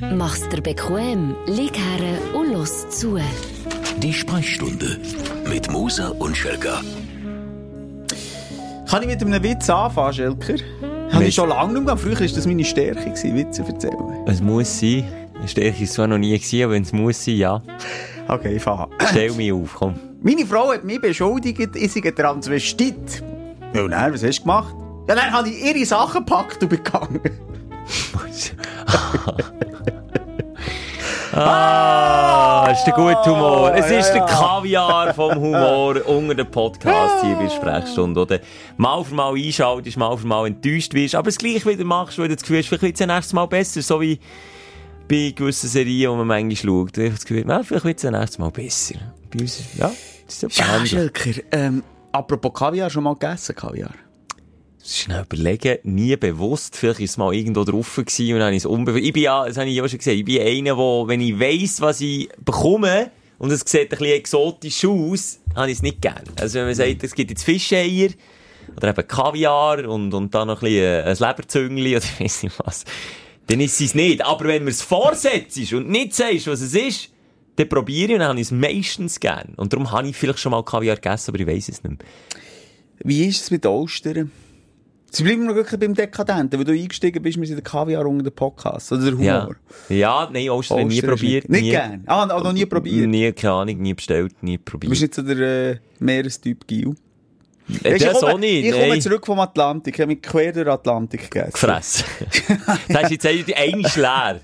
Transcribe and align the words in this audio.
Mach's 0.00 0.48
dir 0.48 0.60
bequem, 0.62 1.34
lieg 1.46 1.76
her 1.76 2.18
und 2.32 2.52
los 2.52 2.88
zu. 2.88 3.18
Die 3.98 4.12
Sprechstunde 4.12 5.00
mit 5.48 5.70
Musa 5.72 6.10
und 6.10 6.36
Schelka. 6.36 6.80
Kann 8.88 9.02
ich 9.02 9.08
mit 9.08 9.22
einem 9.22 9.42
Witz 9.42 9.68
anfangen, 9.68 10.12
Schelker? 10.12 10.54
Habe 11.12 11.24
ich 11.24 11.34
schon 11.34 11.48
lange 11.48 11.72
nicht 11.72 11.86
mehr. 11.86 11.96
Früher 11.96 12.20
war 12.20 12.26
das 12.26 12.46
meine 12.46 12.64
Stärke, 12.64 13.06
gewesen, 13.10 13.34
Witze 13.34 13.62
erzählen. 13.62 14.24
Es 14.26 14.40
muss 14.40 14.78
sein. 14.78 15.04
Eine 15.36 15.48
Stärke 15.48 15.82
ist 15.82 15.94
zwar 15.94 16.06
noch 16.06 16.18
nie 16.18 16.38
gewesen, 16.38 16.62
aber 16.62 16.74
wenn 16.74 16.82
es 16.84 16.92
muss 16.92 17.24
sein, 17.24 17.36
ja. 17.36 17.62
Okay, 18.28 18.56
ich 18.56 18.62
fange 18.62 18.82
an. 18.82 18.90
Stell 19.10 19.32
mich 19.32 19.52
auf, 19.52 19.74
komm. 19.74 19.94
Meine 20.22 20.46
Frau 20.46 20.72
hat 20.72 20.84
mich 20.84 21.00
beschuldigt, 21.00 21.74
ich 21.74 21.92
sei 21.92 22.02
ein 22.04 22.14
Transvestit. 22.14 23.22
Ja, 23.74 23.88
dann, 23.88 24.14
was 24.14 24.22
hast 24.22 24.38
du 24.38 24.42
gemacht? 24.42 24.74
Ja, 25.08 25.16
dann 25.16 25.32
habe 25.32 25.48
ich 25.48 25.64
ihre 25.64 25.84
Sachen 25.84 26.24
gepackt 26.24 26.62
und 26.62 26.68
bin 26.68 26.82
gegangen. 29.12 29.44
Ah, 31.32 32.70
ist 32.72 32.84
der 32.84 32.94
gute 32.94 33.30
Humor. 33.30 33.72
Es 33.74 33.90
ist 33.90 34.12
der 34.12 34.24
Kaviar 34.26 35.14
vom 35.14 35.34
Humor 35.36 35.94
unter 36.06 36.34
dem 36.34 36.50
Podcast 36.50 37.24
hier 37.24 37.36
bei 37.36 37.44
der 37.44 37.50
Sprechstunde, 37.50 38.20
oder? 38.20 38.40
Mal 38.76 39.04
für 39.04 39.14
mal 39.14 39.34
einschaltest, 39.34 39.96
mal 39.96 40.16
für 40.16 40.26
mal 40.26 40.46
enttäuscht 40.46 40.94
wirst, 40.94 41.14
aber 41.14 41.28
es 41.28 41.38
gleich 41.38 41.64
wieder 41.64 41.84
machst, 41.84 42.18
weil 42.18 42.28
du 42.28 42.34
das 42.34 42.42
Gefühl 42.42 42.58
hast, 42.58 42.66
vielleicht 42.68 42.82
wird 42.82 42.94
es 42.94 43.00
ja 43.00 43.06
nächstes 43.06 43.32
Mal 43.34 43.46
besser, 43.46 43.82
so 43.82 44.00
wie 44.00 44.18
bei 45.08 45.32
gewissen 45.36 45.68
Serien, 45.68 46.10
die 46.10 46.16
man 46.16 46.26
manchmal 46.26 46.56
schaut. 46.56 46.98
Ich 46.98 47.04
habe 47.04 47.14
das 47.14 47.24
Gefühl, 47.24 47.48
ja, 47.48 47.62
vielleicht 47.62 47.84
wird 47.84 47.96
es 47.98 48.02
ja 48.02 48.10
nächstes 48.10 48.38
Mal 48.38 48.50
besser. 48.50 48.94
Bei 49.30 49.40
uns, 49.40 49.62
ja, 49.76 49.90
das 50.26 50.42
ist 50.42 50.58
Ja, 50.58 50.74
ähnlich. 50.76 50.90
Schelker, 50.90 51.40
ähm, 51.52 51.82
apropos 52.10 52.52
Kaviar, 52.52 52.90
schon 52.90 53.04
mal 53.04 53.14
gegessen, 53.14 53.54
Kaviar? 53.54 53.90
Schnell 54.90 55.22
überlegen, 55.22 55.78
nie 55.82 56.16
bewusst, 56.16 56.74
vielleicht 56.74 57.00
ist 57.00 57.10
es 57.10 57.16
mal 57.18 57.34
irgendwo 57.34 57.64
drauf 57.64 57.96
gewesen 57.96 58.32
und 58.32 58.40
dann 58.40 58.54
ich 58.54 58.58
es 58.58 58.66
unbewusst. 58.66 59.04
Ich 59.04 59.12
bin 59.12 59.24
ja, 59.24 59.46
das 59.46 59.58
habe 59.58 59.68
ich 59.68 59.76
ja 59.76 59.86
schon 59.86 59.98
gesagt, 59.98 60.16
ich 60.16 60.24
bin 60.24 60.40
einer, 60.40 60.78
wo, 60.78 61.06
wenn 61.06 61.20
ich 61.20 61.38
weiss, 61.38 61.80
was 61.82 62.00
ich 62.00 62.28
bekomme, 62.42 63.10
und 63.38 63.52
es 63.52 63.60
sieht 63.60 63.82
ein 63.82 63.88
bisschen 63.90 64.06
exotisch 64.06 64.84
aus, 64.86 65.40
habe 65.54 65.70
ich 65.70 65.76
es 65.76 65.82
nicht 65.82 66.00
gern. 66.00 66.24
Also 66.40 66.58
wenn 66.58 66.66
man 66.66 66.74
sagt, 66.74 67.04
es 67.04 67.14
gibt 67.14 67.30
jetzt 67.30 67.44
Fischeier, 67.44 68.08
oder 68.76 68.88
eben 68.88 69.06
Kaviar, 69.06 69.86
und, 69.88 70.14
und 70.14 70.34
dann 70.34 70.48
noch 70.48 70.62
ein 70.62 70.68
bisschen 70.68 70.82
äh, 70.82 71.02
ein 71.02 71.16
Leberzüngli, 71.16 71.96
oder 71.96 72.06
weiss 72.18 72.42
nicht 72.42 72.58
was, 72.64 72.84
dann 73.46 73.60
ist 73.60 73.80
es 73.80 73.94
nicht. 73.94 74.24
Aber 74.24 74.46
wenn 74.46 74.64
man 74.64 74.72
es 74.72 74.80
vorsetzt 74.80 75.72
und 75.74 75.90
nicht 75.90 76.14
sagst, 76.14 76.46
was 76.46 76.62
es 76.62 76.74
ist, 76.74 77.10
dann 77.56 77.68
probiere 77.68 78.08
ich 78.08 78.14
und 78.14 78.20
dann 78.20 78.28
habe 78.28 78.40
ich 78.40 78.46
es 78.46 78.52
meistens 78.52 79.20
gern. 79.20 79.52
Und 79.56 79.72
darum 79.72 79.90
habe 79.90 80.08
ich 80.08 80.16
vielleicht 80.16 80.38
schon 80.38 80.52
mal 80.52 80.64
Kaviar 80.64 80.96
gegessen, 80.96 81.30
aber 81.30 81.40
ich 81.40 81.46
weiss 81.46 81.68
es 81.68 81.82
nicht 81.82 81.98
mehr. 81.98 82.08
Wie 83.00 83.26
ist 83.26 83.42
es 83.42 83.50
mit 83.50 83.66
Ostern? 83.66 84.30
Sie 85.10 85.22
bleiben 85.22 85.46
noch 85.46 85.54
wirklich 85.54 85.80
beim 85.80 85.94
Dekadenten, 85.94 86.58
weil 86.58 86.64
du 86.64 86.72
eingestiegen 86.72 87.22
bist, 87.22 87.38
wir 87.38 87.46
sind 87.46 87.56
der 87.56 87.64
Kaviar 87.64 88.04
unter 88.06 88.24
dem 88.24 88.34
Podcast. 88.34 88.92
Oder 88.92 89.04
der 89.04 89.12
Humor. 89.12 89.56
Ja, 89.88 89.96
ja 89.96 90.28
nein, 90.30 90.50
Ostern 90.50 90.86
nie 90.86 91.00
probiert. 91.00 91.48
Nicht, 91.48 91.62
nie, 91.62 91.70
gern. 91.70 92.02
Ah, 92.06 92.26
noch 92.26 92.44
noch 92.44 92.52
nie 92.52 92.66
probiert. 92.66 93.08
Nie, 93.08 93.32
keine 93.32 93.54
Ahnung, 93.54 93.78
nie 93.78 93.94
bestellt, 93.94 94.34
nie 94.42 94.58
Du 94.58 94.62
bist 94.62 94.70
probiert. 94.70 95.00
nicht 95.00 95.14
so 95.14 95.22
der 95.22 95.70
äh, 95.72 95.78
Meerestyp 95.98 96.66
Gil. 96.66 96.94
Äh, 97.82 97.92
Weisst 97.92 98.04
du, 98.04 98.08
das 98.08 98.22
ich 98.22 98.28
komme, 98.28 98.40
nicht, 98.40 98.64
ich 98.64 98.72
komme 98.72 98.88
nein. 98.88 99.00
zurück 99.00 99.26
vom 99.26 99.40
Atlantik, 99.40 99.94
ich 99.94 100.00
habe 100.00 100.08
mich 100.12 100.22
quer 100.22 100.52
durch 100.52 100.64
den 100.64 100.72
Atlantik 100.72 101.30
gegessen. 101.30 101.52
Gefressen. 101.52 102.04
das 102.88 103.10
ist 103.10 103.24
jetzt 103.24 103.26
eigentlich 103.26 103.96
leer. 103.96 104.40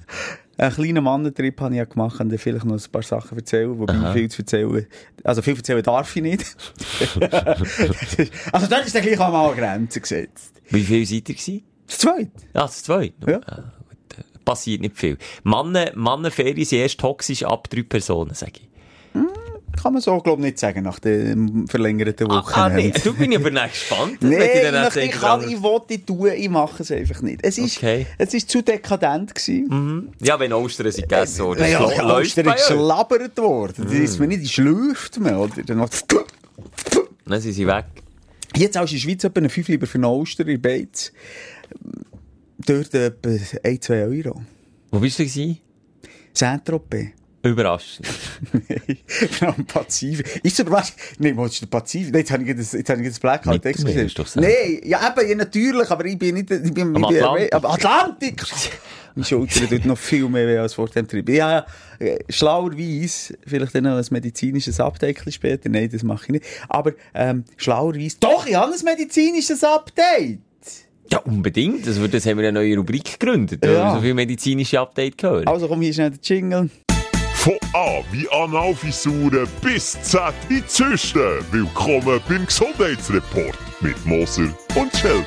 Einen 0.57 0.75
kleinen 0.75 1.05
Mannentrip 1.05 1.61
habe 1.61 1.75
ich 1.75 1.79
ja 1.79 1.85
gemacht 1.85 2.21
und 2.21 2.39
vielleicht 2.39 2.65
noch 2.65 2.77
ein 2.77 2.93
paar 2.93 3.03
Sachen 3.03 3.39
erzählen, 3.39 3.79
wobei 3.79 4.13
viel 4.13 4.31
zu 4.31 4.43
erzählen, 4.43 4.87
also 5.25 5.43
viel 5.43 5.57
erzählen 5.57 5.83
darf 5.83 6.15
ich 6.15 6.23
nicht. 6.23 6.57
also 8.53 8.67
dort 8.69 8.87
ist 8.87 8.95
dann 8.95 9.03
gleich 9.03 9.19
auch 9.19 9.33
mal 9.33 9.49
eine 9.49 9.57
Grenze 9.61 10.01
gesetzt. 10.01 10.61
Wie 10.71 10.83
viel 10.83 11.05
seid 11.05 11.29
ihr 11.29 11.35
gewesen? 11.35 11.63
Das 11.87 11.99
zweite. 11.99 12.31
Ja, 12.55 12.63
das 12.63 12.83
zwei. 12.83 13.13
Ja. 13.27 13.41
Ah, 13.47 13.73
äh, 14.17 14.23
Passiert 14.45 14.81
nicht 14.81 14.97
viel. 14.97 15.19
Mannen, 15.43 15.91
Mannenferien 15.95 16.65
sind 16.65 16.79
erst 16.79 17.01
toxisch 17.01 17.43
ab 17.45 17.69
drei 17.69 17.83
Personen, 17.83 18.35
sage 18.35 18.53
ich. 18.57 18.69
Kann 19.83 19.93
man 19.93 20.03
so, 20.03 20.19
glaube 20.21 20.41
ich, 20.43 20.47
nicht 20.47 20.59
sagen, 20.59 20.83
nach 20.83 20.99
dem 20.99 21.67
verlängerten 21.69 22.31
Ah, 22.31 22.45
ah, 22.53 22.69
nee, 22.69 22.93
du 23.03 23.15
bin 23.15 23.33
ich 23.33 23.39
aber 23.39 23.51
nicht 23.51 23.71
gespannt. 23.73 24.23
Nee, 24.23 24.37
ich, 24.37 24.97
ich 24.97 25.11
kann, 25.13 25.49
ich 25.49 25.61
wollte 25.63 26.05
tun, 26.05 26.31
ich 26.35 26.49
mache 26.49 26.83
es 26.83 26.91
einfach 26.91 27.21
nicht. 27.23 27.41
Es 27.43 27.59
ist, 27.59 27.77
Okay. 27.79 28.07
es 28.19 28.35
ist 28.35 28.49
zu 28.51 28.63
dekadent 28.63 29.35
gewesen. 29.35 30.13
Ja, 30.21 30.39
wenn 30.39 30.53
Ostern 30.53 30.91
sind 30.91 31.09
gegessen 31.09 31.45
worden. 31.45 31.61
Ja, 31.61 31.69
ja, 31.91 32.17
Ostern 32.17 32.47
ist 32.47 32.53
euch. 32.55 32.61
schlabbert 32.67 33.37
worden. 33.39 33.85
Das 33.85 33.93
ist 33.95 34.19
mir 34.19 34.29
nicht, 34.29 34.43
die 34.43 34.49
schlürft 34.49 35.19
man, 35.21 35.35
oder? 35.37 35.63
Dann 35.63 35.79
macht 35.79 36.05
Dann 37.27 37.41
sind 37.41 37.53
sie 37.53 37.67
weg. 37.67 37.87
Jetzt 38.57 38.79
auch 38.79 38.83
in 38.83 38.89
der 38.93 38.99
Schweiz 38.99 39.25
etwa 39.25 39.49
5 39.49 39.69
lieber 39.69 39.87
für 39.87 39.97
einen 39.97 40.05
Oster 40.05 40.47
in 40.47 40.61
Beiz. 40.63 41.13
Dort 42.59 42.95
etwa 42.95 43.31
1, 43.65 43.81
2 43.81 44.05
Euro. 44.05 44.43
Wo 44.91 45.01
bist 45.01 45.19
du? 45.19 45.57
Saint-Tropez. 46.33 47.09
Überraschend. 47.45 48.07
Am 49.41 49.65
Pazifik. 49.67 50.41
Ist 50.43 50.59
der 50.59 50.71
was? 50.71 50.95
Nein, 51.19 51.37
was 51.37 51.53
ist 51.53 51.63
der 51.63 51.67
Pazifik? 51.67 52.13
Nein, 52.13 52.21
jetzt 52.21 52.31
habe 52.33 52.43
ich 52.45 52.57
das, 52.57 52.73
jetzt 52.73 52.89
habe 52.91 53.03
ich 53.03 53.09
das 53.09 53.21
Blackout 53.21 53.65
Mittelmeer 53.65 54.05
gesehen. 54.07 54.27
Nein, 54.37 54.81
ja 54.85 55.15
eben, 55.17 55.29
ja, 55.29 55.35
natürlich, 55.37 55.91
aber 55.91 56.05
ich 56.07 56.19
bin 56.19 56.35
nicht, 56.37 56.51
ich 56.51 56.73
bin, 56.73 56.97
Am 56.97 57.03
ich 57.05 57.09
bin 57.09 57.23
Atlantik. 57.23 57.55
am 57.55 57.67
Atlantik! 57.67 58.45
Meine 59.17 59.25
Schulter 59.27 59.69
tut 59.69 59.85
noch 59.85 59.97
viel 59.99 60.29
mehr 60.29 60.47
weh 60.49 60.59
als 60.59 60.75
vor 60.75 60.89
dem 60.89 61.07
Trip. 61.07 61.29
Ja, 61.29 61.65
äh, 62.01 62.19
schlauerweise, 62.29 63.37
vielleicht 63.47 63.73
dann 63.75 63.85
noch 63.85 63.97
ein 63.97 64.05
medizinisches 64.11 64.81
Update 64.81 65.21
später. 65.33 65.69
Nein, 65.69 65.89
das 65.93 66.03
mache 66.03 66.25
ich 66.25 66.29
nicht. 66.31 66.45
Aber, 66.69 66.93
ähm, 67.15 67.45
schlauerweise, 67.57 68.17
doch, 68.19 68.45
ich 68.47 68.57
habe 68.57 68.73
ein 68.73 68.85
medizinisches 68.85 69.63
Update! 69.63 70.41
Ja, 71.13 71.19
unbedingt. 71.19 71.87
Das, 71.87 71.97
das 72.11 72.27
haben 72.27 72.39
wir 72.39 72.49
eine 72.49 72.59
neue 72.59 72.77
Rubrik 72.77 73.19
gegründet, 73.21 73.61
weil 73.63 73.75
Ja. 73.75 73.91
wir 73.91 73.95
so 73.97 74.01
viele 74.01 74.15
medizinische 74.15 74.81
Update 74.81 75.23
hören. 75.23 75.47
Also 75.47 75.69
komm, 75.69 75.83
hier 75.83 75.93
schnell 75.93 76.11
der 76.11 76.19
Jingle. 76.23 76.71
Von 77.45 77.59
A 77.75 78.01
wie 78.11 78.27
Analfisuren 78.31 79.47
bis 79.61 80.01
Z 80.01 80.33
wie 80.49 80.65
Zysten. 80.65 81.45
Willkommen 81.51 82.19
beim 82.27 82.47
Gesundheitsreport 82.47 83.59
mit 83.83 84.07
Moser 84.07 84.49
und 84.75 84.91
Schelker. 84.97 85.27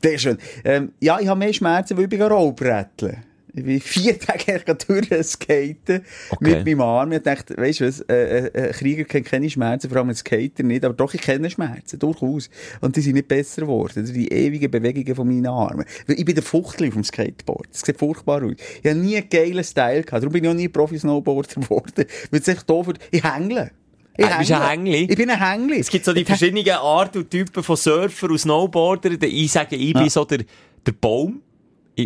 Sehr 0.00 0.18
schön. 0.18 0.38
Ähm, 0.62 0.92
ja, 1.00 1.18
ich 1.18 1.26
habe 1.26 1.40
mehr 1.40 1.52
Schmerzen, 1.52 2.00
ich 2.00 2.08
bin 2.08 2.22
Rollbretteln. 2.22 3.24
Ich 3.54 3.64
bin 3.64 3.80
vier 3.80 4.18
Tage 4.18 4.74
durchskaten 4.74 6.02
Okay. 6.30 6.38
mit 6.40 6.66
meinem 6.66 6.80
Arm. 6.82 7.12
Ich 7.12 7.22
dachte, 7.22 7.56
weißt 7.56 7.80
du 7.80 7.86
was, 7.88 8.00
äh, 8.02 8.46
äh, 8.46 8.66
ein 8.68 8.72
Krieger 8.72 9.04
kennt 9.04 9.26
keine 9.26 9.50
Schmerzen, 9.50 9.88
vor 9.88 9.98
allem 9.98 10.10
ein 10.10 10.14
Skater 10.14 10.62
nicht, 10.62 10.84
aber 10.84 10.94
doch, 10.94 11.12
ich 11.14 11.20
kenne 11.20 11.50
Schmerzen, 11.50 11.98
durchaus. 11.98 12.50
Und 12.80 12.96
die 12.96 13.00
sind 13.00 13.14
nicht 13.14 13.28
besser 13.28 13.62
geworden. 13.62 14.06
Sind 14.06 14.14
die 14.14 14.28
ewigen 14.28 14.70
Bewegungen 14.70 15.14
von 15.14 15.26
meinen 15.26 15.46
Armen. 15.46 15.84
Weil 16.06 16.18
ich 16.18 16.24
bin 16.24 16.34
der 16.34 16.44
auf 16.52 16.76
dem 16.76 17.04
Skateboard. 17.04 17.68
Das 17.72 17.80
sieht 17.80 17.98
furchtbar 17.98 18.42
aus. 18.42 18.52
Ich 18.82 18.90
habe 18.90 18.98
nie 19.00 19.16
einen 19.16 19.28
geilen 19.28 19.64
Style 19.64 20.02
gehabt. 20.02 20.22
Darum 20.22 20.32
bin 20.32 20.44
ich 20.44 20.50
auch 20.50 20.54
nie 20.54 20.68
Profi-Snowboarder 20.68 21.60
geworden. 21.60 22.04
Weil 22.30 22.40
es 22.40 22.48
echt 22.48 22.68
doof 22.68 22.88
wird. 22.88 22.98
Ich 23.10 23.22
hängle. 23.22 23.70
Ich 24.16 24.26
Ah, 24.26 24.32
du 24.32 24.38
bist 24.38 24.52
ein 24.52 24.68
Hängli? 24.68 25.06
Ich 25.08 25.16
bin 25.16 25.30
ein 25.30 25.38
Hängli. 25.40 25.78
Es 25.78 25.88
gibt 25.88 26.04
so 26.04 26.12
die 26.12 26.24
verschiedenen 26.24 26.68
Arten 26.68 27.18
und 27.18 27.30
Typen 27.30 27.62
von 27.62 27.76
Surfer 27.76 28.28
und 28.28 28.38
Snowboarder. 28.38 29.10
Ich 29.22 29.50
sage, 29.52 29.76
ich 29.76 29.94
bin 29.94 30.10
so 30.10 30.24
der, 30.24 30.40
der 30.84 30.92
Baum. 30.92 31.40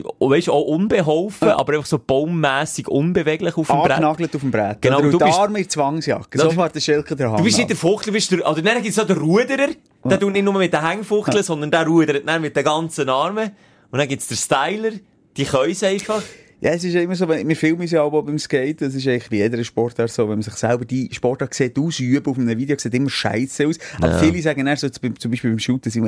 Und 0.02 0.30
weißt, 0.30 0.48
auch 0.48 0.62
unbeholfen, 0.62 1.48
aber 1.50 1.74
einfach 1.74 1.86
so 1.86 1.98
baummässig 1.98 2.88
unbeweglich 2.88 3.56
auf 3.56 3.66
dem 3.66 3.76
Brett. 3.82 3.90
Angenagelt 3.92 4.34
auf 4.34 4.40
dem 4.40 4.50
Brett. 4.50 4.80
Genau, 4.82 4.98
Oder 4.98 5.10
du 5.10 5.18
die 5.18 5.24
bist- 5.24 5.38
Arme 5.38 5.58
in 5.60 5.68
Zwangsjacke. 5.68 6.38
Ja, 6.38 6.44
So 6.44 6.50
du- 6.50 6.54
fährt 6.56 6.74
der 6.74 6.80
Schelker 6.80 7.14
der 7.16 7.28
Hand 7.30 7.40
Du 7.40 7.44
bist 7.44 7.56
nicht 7.58 7.70
der 7.70 7.76
Fuchtler, 7.76 8.06
du 8.10 8.12
bist 8.14 8.30
der, 8.30 8.38
oder 8.50 8.62
dann 8.62 8.76
gibt 8.76 8.88
es 8.88 8.94
so 8.96 9.04
den 9.04 9.16
Ruderer. 9.18 9.68
Der 10.04 10.20
tut 10.20 10.32
nicht 10.32 10.42
nur 10.44 10.54
mit 10.54 10.72
den 10.72 10.86
Hängfuchteln, 10.86 11.42
sondern 11.42 11.70
der 11.70 11.86
rudert 11.86 12.22
dann 12.26 12.42
mit 12.42 12.54
den 12.56 12.64
ganzen 12.64 13.08
Armen. 13.08 13.50
Und 13.90 13.98
dann 13.98 14.08
gibt 14.08 14.22
es 14.22 14.28
den 14.28 14.36
Styler, 14.36 14.90
die 15.36 15.44
können 15.44 15.70
es 15.72 15.82
einfach. 15.82 16.22
Ja, 16.64 16.70
es 16.70 16.82
ist 16.82 16.94
ja 16.94 17.02
immer 17.02 17.14
so, 17.14 17.28
wenn- 17.28 17.46
wir 17.46 17.56
filmen 17.56 17.86
ja 17.86 18.00
auch 18.00 18.22
beim 18.22 18.38
Skate, 18.38 18.80
das 18.80 18.94
ist 18.94 19.06
eigentlich 19.06 19.30
wie 19.30 19.36
jeder 19.36 19.62
Sportart 19.62 20.10
so, 20.10 20.22
wenn 20.22 20.36
man 20.36 20.42
sich 20.42 20.54
selber 20.54 20.86
die 20.86 21.10
Sportart 21.12 21.52
sieht, 21.52 21.78
ausüben, 21.78 22.24
auf 22.26 22.38
einem 22.38 22.56
Video 22.58 22.78
sieht 22.78 22.94
immer 22.94 23.10
scheiße 23.10 23.66
aus. 23.66 23.76
Aber 23.98 24.18
viele 24.18 24.40
sagen 24.40 24.64
dann 24.64 24.74
so, 24.78 24.88
zum 24.88 25.30
Beispiel 25.30 25.50
beim 25.50 25.58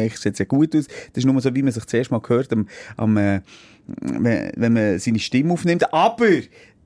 eigentlich, 0.01 0.17
sieht 0.19 0.35
sehr 0.39 0.47
gut 0.47 0.75
aus. 0.75 0.87
Das 1.13 1.23
ist 1.23 1.27
nur 1.27 1.39
so, 1.43 1.55
wie 1.55 1.63
man 1.63 1.73
sich 1.73 1.85
zuerst 1.85 2.11
mal 2.11 2.23
hört, 2.27 2.51
am, 2.55 2.67
am, 2.97 3.19
äh, 3.19 3.43
wenn, 4.01 4.51
wenn 4.57 4.73
man 4.73 4.99
seine 4.99 5.19
Stimme 5.19 5.53
aufnimmt. 5.53 5.93
Aber, 5.93 6.27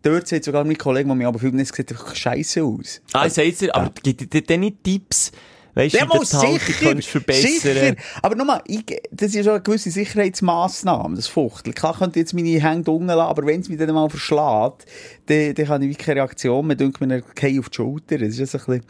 dort 0.03 0.27
sieht 0.27 0.43
sogar 0.43 0.65
mein 0.65 0.77
Kollege, 0.77 1.07
der 1.07 1.15
mich 1.15 1.27
aber 1.29 1.39
filmt, 1.39 1.61
es 1.61 1.69
sieht 1.69 1.93
einfach 1.93 2.13
scheiße 2.17 2.65
aus. 2.65 3.01
Ah, 3.13 3.27
ich 3.27 3.35
sag's 3.35 3.59
dir, 3.59 3.73
aber 3.73 3.93
gibt 4.03 4.35
dir 4.35 4.43
denn 4.43 4.61
nicht 4.61 4.83
Tipps, 4.83 5.31
weißt 5.75 5.95
du, 5.95 6.19
die 6.19 6.25
sicher, 6.25 7.03
verbessern? 7.03 7.51
sicher. 7.51 7.97
Aber 8.23 8.35
nochmal, 8.35 8.63
das 9.11 9.35
ist 9.35 9.45
ja 9.47 9.53
eine 9.53 9.63
gewisse 9.63 9.91
Sicherheitsmassnahme, 9.91 11.17
das 11.17 11.27
Fuchtel. 11.27 11.73
Klar 11.73 11.97
könnte 11.99 12.19
jetzt 12.19 12.35
meine 12.35 12.61
Hände 12.61 12.91
unten 12.91 13.07
lassen, 13.07 13.21
aber 13.21 13.47
wenn 13.47 13.61
es 13.61 13.69
mich 13.69 13.79
dann 13.79 13.93
mal 13.95 14.09
verschlägt, 14.09 14.87
dann, 15.27 15.55
dann 15.55 15.69
habe 15.69 15.87
ich 15.87 15.99
keine 15.99 16.21
Reaktion 16.21 16.67
mehr, 16.67 16.77
denke 16.77 17.07
mir, 17.07 17.23
okay, 17.31 17.59
auf 17.59 17.71
die 17.71 17.77
Schulter. 17.77 18.19
Das 18.19 18.29
ist 18.31 18.39
ja 18.39 18.47
so 18.47 18.59
ein 18.59 18.81
bisschen, 18.81 18.85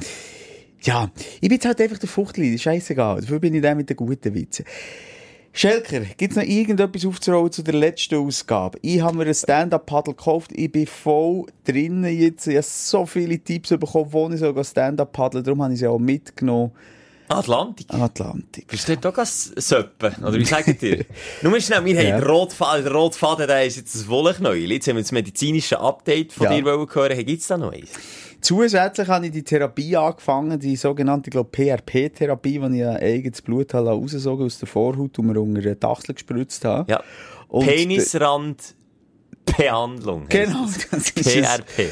ja, 0.82 1.10
ich 1.34 1.48
bin 1.48 1.52
jetzt 1.52 1.66
halt 1.66 1.80
einfach 1.80 1.98
der 1.98 2.08
Fuchtel, 2.08 2.44
das 2.44 2.54
ist 2.54 2.62
scheissegal. 2.62 3.20
Dafür 3.20 3.38
bin 3.38 3.54
ich 3.54 3.62
der 3.62 3.74
mit 3.74 3.90
den 3.90 3.96
guten 3.96 4.34
Witzen. 4.34 4.64
Schelker, 5.52 6.00
gibt's 6.16 6.36
noch 6.36 6.44
irgendetwas 6.44 7.04
aufzurollen 7.04 7.50
zu 7.50 7.62
der 7.62 7.74
letzten 7.74 8.14
Ausgabe? 8.16 8.78
Ich 8.82 9.00
habe 9.00 9.16
mir 9.16 9.26
ein 9.26 9.34
Stand-Up-Paddle 9.34 10.14
gekauft. 10.14 10.52
Ich 10.54 10.70
bin 10.70 10.86
voll 10.86 11.46
drinnen 11.64 12.04
jetzt. 12.16 12.46
Ich 12.46 12.54
habe 12.56 12.66
so 12.66 13.04
viele 13.04 13.38
Tipps 13.38 13.70
bekommen, 13.70 14.12
wo 14.12 14.30
ich 14.30 14.38
sogar 14.38 14.62
Stand-Up 14.62 15.12
paddeln. 15.12 15.42
Darum 15.42 15.62
habe 15.62 15.72
ich 15.72 15.80
sie 15.80 15.88
auch 15.88 15.98
mitgenommen. 15.98 16.70
Atlantik. 17.28 17.86
Atlantik. 17.92 18.66
Bist 18.66 18.88
du 18.88 18.96
dort 18.96 19.18
auch 19.18 19.24
Söppen? 19.24 20.14
Oder 20.24 20.34
wie 20.38 20.44
sagt 20.44 20.82
ihr? 20.82 21.04
Nur 21.42 21.60
schnell, 21.60 21.84
wir 21.84 21.94
Ja. 22.02 22.12
haben 22.14 22.20
den 22.22 22.28
Rotfaden, 22.30 22.84
der 22.84 22.92
Rotfaden, 22.92 23.46
der 23.46 23.66
ist 23.66 23.76
jetzt 23.76 23.94
ein 23.94 24.08
Wollknäuel. 24.08 24.72
Jetzt 24.72 24.88
haben 24.88 24.96
wir 24.96 25.02
das 25.02 25.12
medizinische 25.12 25.78
Update 25.80 26.32
von 26.32 26.44
Ja. 26.46 26.54
dir 26.60 26.64
hören. 26.64 27.12
Hey, 27.12 27.24
gibt's 27.24 27.46
da 27.46 27.56
noch 27.56 27.72
eins? 27.72 27.90
Zusätzlich 28.40 29.08
habe 29.08 29.26
ich 29.26 29.32
die 29.32 29.42
Therapie 29.42 29.96
angefangen, 29.96 30.58
die 30.58 30.76
sogenannte, 30.76 31.30
ich 31.30 31.52
PRP-Therapie, 31.52 32.60
wo 32.60 32.66
ich 32.66 32.84
ein 32.84 32.96
eigenes 32.96 33.42
Blut 33.42 33.74
habe 33.74 33.90
rausgesogen 33.90 34.46
aus 34.46 34.58
der 34.58 34.68
Vorhaut 34.68 35.18
und 35.18 35.26
mir 35.26 35.40
unter 35.40 35.60
den 35.60 35.82
Achsel 35.84 36.14
gespritzt 36.14 36.64
habe. 36.64 36.90
Ja. 36.90 37.02
Und 37.48 37.66
Penisrandbehandlung. 37.66 40.26
Genau, 40.28 40.66
das. 40.90 41.10
ist 41.10 41.26
es. 41.26 41.34
PRP. 41.34 41.88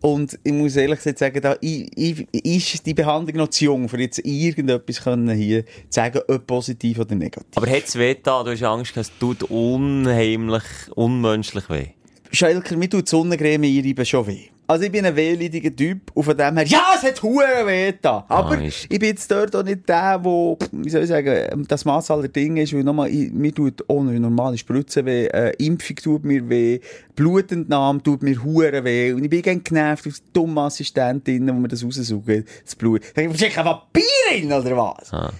Und 0.00 0.38
ich 0.44 0.52
muss 0.52 0.76
ehrlich 0.76 0.98
gesagt 0.98 1.18
sagen, 1.18 1.40
da 1.40 1.56
i- 1.60 1.90
i- 1.96 2.26
ist 2.56 2.86
die 2.86 2.94
Behandlung 2.94 3.36
noch 3.38 3.48
zu 3.48 3.64
jung, 3.64 3.88
für 3.88 3.98
jetzt 4.00 4.20
irgendetwas 4.24 5.02
können 5.02 5.28
hier 5.36 5.64
zu 5.64 5.72
sagen, 5.90 6.20
ob 6.28 6.46
positiv 6.46 7.00
oder 7.00 7.16
negativ. 7.16 7.48
Aber 7.56 7.66
hat's 7.68 7.96
weh 7.98 8.14
da? 8.22 8.44
Du 8.44 8.52
hast 8.52 8.62
Angst, 8.62 8.94
gehabt, 8.94 9.10
es 9.10 9.18
tut 9.18 9.42
unheimlich, 9.50 10.62
unmenschlich 10.94 11.68
weh. 11.68 11.86
Schelker, 12.30 12.76
mir 12.76 12.88
tut 12.88 13.06
die 13.06 13.10
Sonnencreme 13.10 13.64
einreiben 13.64 14.06
schon 14.06 14.26
weh. 14.28 14.44
Also 14.70 14.84
ich 14.84 14.92
bin 14.92 15.04
ein 15.06 15.16
wehleidiger 15.16 15.74
Typ 15.74 16.10
und 16.12 16.24
von 16.24 16.36
dem 16.36 16.56
her, 16.58 16.66
ja, 16.66 16.82
es 16.94 17.02
hat 17.02 17.22
Huren 17.22 17.66
weh 17.66 17.94
da. 18.02 18.26
Aber 18.28 18.50
Ah, 18.58 18.60
ist- 18.62 18.84
ich 18.90 18.98
bin 18.98 19.08
jetzt 19.08 19.30
dort 19.30 19.56
auch 19.56 19.62
nicht 19.62 19.88
der, 19.88 20.20
wo, 20.22 20.58
wie 20.72 20.90
soll 20.90 21.02
ich 21.04 21.08
sagen, 21.08 21.64
das 21.66 21.86
Maß 21.86 22.10
aller 22.10 22.28
Dinge 22.28 22.62
ist, 22.62 22.74
weil 22.74 22.84
nochmal, 22.84 23.08
ich- 23.08 23.32
mir 23.32 23.54
tut 23.54 23.82
ohne 23.88 24.20
normale 24.20 24.58
Spritze 24.58 25.06
weh, 25.06 25.24
äh, 25.26 25.54
Impfung 25.58 25.96
tut 25.96 26.24
mir 26.24 26.46
weh, 26.50 26.80
Blutentnahme 27.16 28.02
tut 28.02 28.22
mir 28.22 28.42
Huren 28.44 28.84
weh 28.84 29.12
und 29.12 29.24
ich 29.24 29.30
bin 29.30 29.42
gern 29.42 29.64
genervt 29.64 30.06
auf 30.06 30.14
die 30.20 30.32
dumme 30.32 30.60
Assistentinnen, 30.62 31.46
die 31.46 31.52
mir 31.62 31.68
das 31.68 31.82
raussaugen, 31.84 32.44
das 32.64 32.76
Blut. 32.76 33.00
Ich, 33.16 33.38
schick 33.38 33.56
ein 33.58 33.64
Papier 33.64 34.02
in, 34.36 34.52
oder 34.52 34.76
was? 34.76 35.12
Ah. 35.12 35.32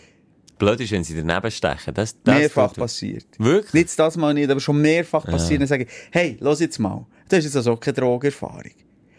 Blöd 0.58 0.80
ist, 0.80 0.90
wenn 0.90 1.04
sie 1.04 1.14
daneben 1.14 1.50
stechen. 1.50 1.94
Das, 1.94 2.16
das 2.24 2.34
mehrfach 2.38 2.72
passiert. 2.74 3.26
Wirklich? 3.38 3.74
Nicht 3.74 3.98
das 3.98 4.16
mal 4.16 4.34
nicht, 4.34 4.50
aber 4.50 4.58
schon 4.58 4.80
mehrfach 4.80 5.24
passiert. 5.24 5.60
Dann 5.60 5.68
sage 5.68 5.84
ich, 5.84 5.88
hey, 6.10 6.36
los 6.40 6.58
jetzt 6.60 6.78
mal. 6.80 7.06
Du 7.28 7.36
hast 7.36 7.44
jetzt 7.44 7.54
also 7.56 7.76
keine 7.76 7.94
Drogerfahrung. 7.94 8.72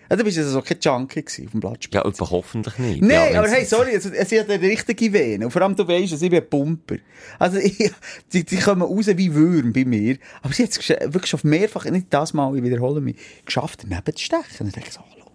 Ja, 0.10 0.16
Du 0.16 0.24
bist 0.24 0.38
also 0.38 0.62
kein 0.62 0.78
Junkie 0.82 1.24
gewesen 1.24 1.46
auf 1.46 1.52
dem 1.52 1.60
Blattspiel. 1.60 1.96
Ja, 1.98 2.06
aber 2.06 2.32
hoffentlich 2.32 2.78
nicht. 2.80 3.02
Nein, 3.02 3.34
ja, 3.34 3.40
aber 3.40 3.50
hey, 3.50 3.66
sorry, 3.66 3.92
es, 3.94 4.06
es 4.06 4.32
hat 4.32 4.50
eine 4.50 4.62
richtige 4.62 5.14
Vene. 5.14 5.46
Und 5.46 5.52
vor 5.52 5.62
allem, 5.62 5.76
du 5.76 5.88
weisst, 5.88 6.14
dass 6.14 6.22
ich 6.22 6.30
bin 6.30 6.42
ein 6.42 6.50
Pumper. 6.50 6.98
Also, 7.38 7.58
ich, 7.64 7.92
die, 8.34 8.44
die 8.44 8.58
kommen 8.58 8.82
raus 8.82 9.08
wie 9.08 9.34
Würm 9.34 9.72
bei 9.72 9.86
mir. 9.86 10.18
Aber 10.42 10.54
sie 10.54 10.64
hat 10.64 10.72
es 10.72 10.90
wirklich 10.90 11.28
schon 11.28 11.42
mehrfach, 11.44 11.86
nicht 11.86 12.08
das 12.10 12.34
Mal, 12.34 12.56
ich 12.58 12.64
wiederhole 12.64 13.02
mich, 13.02 13.18
geschafft, 13.46 13.84
daneben 13.84 14.16
zu 14.16 14.24
stechen. 14.24 14.46
Und 14.60 14.60
dann 14.60 14.72
denke 14.72 14.90
ich 14.90 14.94
so, 14.94 15.02
hallo. 15.02 15.29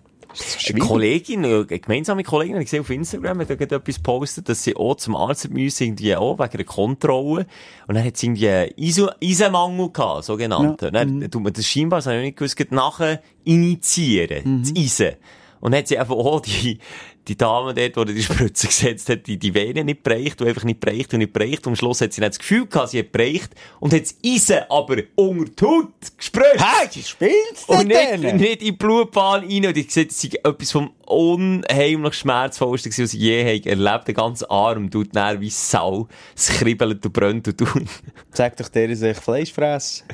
Eine. 0.69 0.79
Kollegin, 0.79 1.45
eine 1.45 1.67
gemeinsame 1.67 2.25
Kollegin, 2.25 2.57
ich 2.57 2.65
gesehen 2.65 2.81
auf 2.81 2.91
Instagram, 2.91 3.41
hat 3.41 3.51
da 3.51 3.55
etwas 3.55 3.97
gepostet, 3.97 4.49
dass 4.49 4.65
sie 4.65 4.77
auch 4.77 4.97
zum 4.97 5.17
Arzt 5.17 5.51
müssen, 5.51 5.85
irgendwie 5.85 6.17
auch 6.17 6.39
wegen 6.39 6.55
einer 6.55 6.65
Kontrolle. 6.65 7.47
Und 7.87 7.95
dann 7.95 8.05
hat 8.05 8.17
sie 8.17 8.27
irgendwie 8.27 8.73
Iso 8.77 9.11
Eisenmangel 9.23 9.91
gehabt, 9.91 10.25
sogenannten. 10.25 10.87
Und 10.87 10.95
dann 10.95 11.31
tut 11.31 11.43
man 11.43 11.53
das 11.53 11.67
scheinbar, 11.67 11.99
das 11.99 12.07
habe 12.07 12.17
ich 12.19 12.23
nicht 12.25 12.39
gewusst, 12.39 12.71
nachher 12.71 13.23
initiieren, 13.45 14.63
das 14.63 14.73
Eisen. 14.77 15.17
Und 15.61 15.73
dann 15.73 15.79
hat 15.79 15.89
sie 15.89 15.99
einfach 15.99 16.17
auch 16.17 16.41
die, 16.41 16.79
die 17.27 17.37
Dame 17.37 17.75
dort, 17.75 18.09
die 18.09 18.15
die 18.15 18.23
Spritze 18.23 18.67
gesetzt 18.69 19.09
hat, 19.09 19.27
die, 19.27 19.39
die 19.39 19.55
Vene 19.55 19.85
nicht 19.85 20.03
bereicht, 20.03 20.41
und 20.41 20.49
einfach 20.49 20.65
nicht 20.65 20.81
bereicht 20.81 21.13
und 21.13 21.21
nicht 21.21 21.33
bereicht. 21.33 21.67
Und 21.67 21.73
am 21.73 21.77
Schluss 21.77 22.01
hat 22.01 22.13
sie 22.13 22.21
dann 22.21 22.31
das 22.31 22.39
Gefühl 22.39 22.67
gehabt, 22.67 22.91
sie 22.91 22.99
hat 22.99 23.13
bereicht 23.13 23.55
und 23.81 23.93
hat 23.93 24.03
das 24.03 24.17
Eisen 24.25 24.61
aber 24.69 24.97
unter 25.15 25.53
die 25.53 25.65
Haut 25.65 25.93
gespritzt. 26.17 26.59
Hey, 26.59 26.89
wie 26.93 27.03
spielst 27.03 27.69
du 27.69 27.73
Und 27.73 27.89
nicht, 27.89 28.19
nicht 28.19 28.53
in 28.53 28.59
die 28.59 28.73
Blutbahn 28.73 29.43
rein. 29.45 29.67
Und 29.67 29.77
ich 29.77 29.91
sehe, 29.91 30.07
das 30.07 30.23
ist 30.23 30.35
etwas 30.35 30.73
vom 30.73 30.93
unheimlich 31.07 32.15
schmerzvollsten, 32.15 32.93
was 32.93 33.15
ich 33.15 33.21
je 33.21 33.43
habe 33.43 33.71
erlebt. 33.71 34.09
Der 34.09 34.15
ganze 34.15 34.51
Arm 34.51 34.91
tut 34.91 35.15
dann 35.15 35.41
wie 35.41 35.51
Sau. 35.51 36.09
Es 36.37 36.49
kribbelt 36.49 37.05
und 37.05 37.13
brennt 37.13 37.49
und 37.49 37.59
tut. 37.59 37.89
Sag 38.33 38.57
doch 38.57 38.69
der, 38.69 38.89
dass 38.89 39.03
ich 39.03 39.17
Fleisch 39.17 39.53
fresse. 39.53 40.05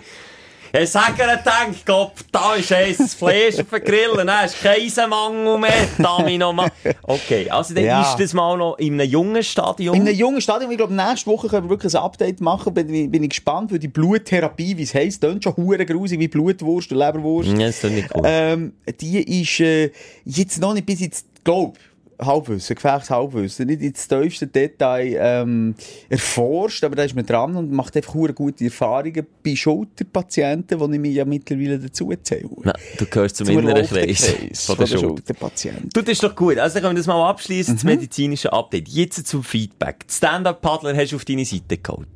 Ich 0.72 0.90
sage 0.90 1.14
ihr, 1.22 1.36
denkt, 1.36 1.84
Gott, 1.84 2.12
da 2.30 2.54
ist 2.54 2.72
eins, 2.72 3.14
Fleisch 3.14 3.58
auf 3.58 3.68
den 3.70 3.82
Grillen, 3.84 4.26
dann 4.26 4.44
ist 4.46 4.62
kein 4.62 4.80
Eisenmangel 4.82 5.58
mehr, 5.58 6.38
nochmal. 6.38 6.70
Okay, 7.02 7.50
also 7.50 7.74
dann 7.74 7.84
Ja. 7.84 8.02
ist 8.02 8.16
das 8.20 8.32
mal 8.34 8.56
noch 8.56 8.78
in 8.78 9.00
einem 9.00 9.10
jungen 9.10 9.42
Stadion. 9.42 9.96
In 9.96 10.02
einem 10.06 10.16
jungen 10.16 10.40
Stadion, 10.40 10.70
ich 10.70 10.76
glaube, 10.76 10.94
nächste 10.94 11.28
Woche 11.30 11.48
können 11.48 11.66
wir 11.66 11.70
wirklich 11.70 11.94
ein 11.96 12.02
Update 12.02 12.40
machen. 12.40 12.72
Bin, 12.72 12.92
ich- 12.94 13.10
bin 13.10 13.22
ich 13.24 13.30
gespannt, 13.30 13.72
weil 13.72 13.78
die 13.80 13.88
Bluttherapie, 13.88 14.76
wie 14.76 14.82
es 14.84 14.94
heisst, 14.94 15.20
klingt 15.22 15.42
schon 15.42 15.56
hure 15.56 15.84
grusig 15.84 16.20
wie 16.20 16.28
Blutwurst 16.28 16.92
und 16.92 16.98
Leberwurst. 16.98 17.48
ja, 17.50 17.66
das 17.66 17.82
ist 17.82 17.90
nicht 17.90 18.08
gut. 18.10 18.22
Ähm, 18.26 18.72
die 19.00 19.40
ist 19.42 19.60
äh, 19.60 19.90
jetzt 20.24 20.60
noch 20.60 20.74
nicht 20.74 20.86
bis 20.86 21.00
jetzt, 21.00 21.26
glaub, 21.42 21.76
Halbwissen, 22.20 22.74
gefährliches 22.76 23.10
Halbwissen, 23.10 23.66
nicht 23.66 23.82
ins 23.82 24.06
tiefste 24.08 24.46
Detail 24.46 25.16
ähm, 25.18 25.74
erforscht, 26.08 26.84
aber 26.84 26.96
da 26.96 27.04
ist 27.04 27.14
man 27.14 27.26
dran 27.26 27.56
und 27.56 27.72
macht 27.72 27.96
einfach 27.96 28.14
hure 28.14 28.32
gute 28.34 28.64
Erfahrungen 28.64 29.26
bei 29.44 29.56
Schulterpatienten, 29.56 30.78
die 30.78 30.94
ich 30.94 31.00
mir 31.00 31.10
ja 31.12 31.24
mittlerweile 31.24 31.78
dazu 31.78 32.12
zähle. 32.22 32.48
Na, 32.64 32.72
du 32.98 33.06
gehörst 33.06 33.36
zum, 33.36 33.46
Zum 33.46 33.58
inneren 33.58 33.86
Kreis 33.86 34.34
von 34.66 34.76
der 34.76 34.86
Schulter. 34.86 35.06
Schulterpatienten. 35.06 35.90
Du, 35.92 36.00
das 36.02 36.10
ist 36.12 36.22
doch 36.22 36.34
gut. 36.34 36.58
Also, 36.58 36.74
dann 36.74 36.82
können 36.84 36.96
wir 36.96 37.00
das 37.00 37.06
mal 37.06 37.28
abschließen, 37.28 37.74
Mhm. 37.74 37.76
das 37.76 37.84
medizinische 37.84 38.52
Update. 38.52 38.88
Jetzt 38.88 39.26
zum 39.26 39.42
Feedback. 39.44 40.06
Die 40.08 40.12
Stand-Up-Paddler 40.14 40.96
hast 40.96 41.12
du 41.12 41.16
auf 41.16 41.24
deine 41.24 41.44
Seite 41.44 41.78
geholt. 41.78 42.08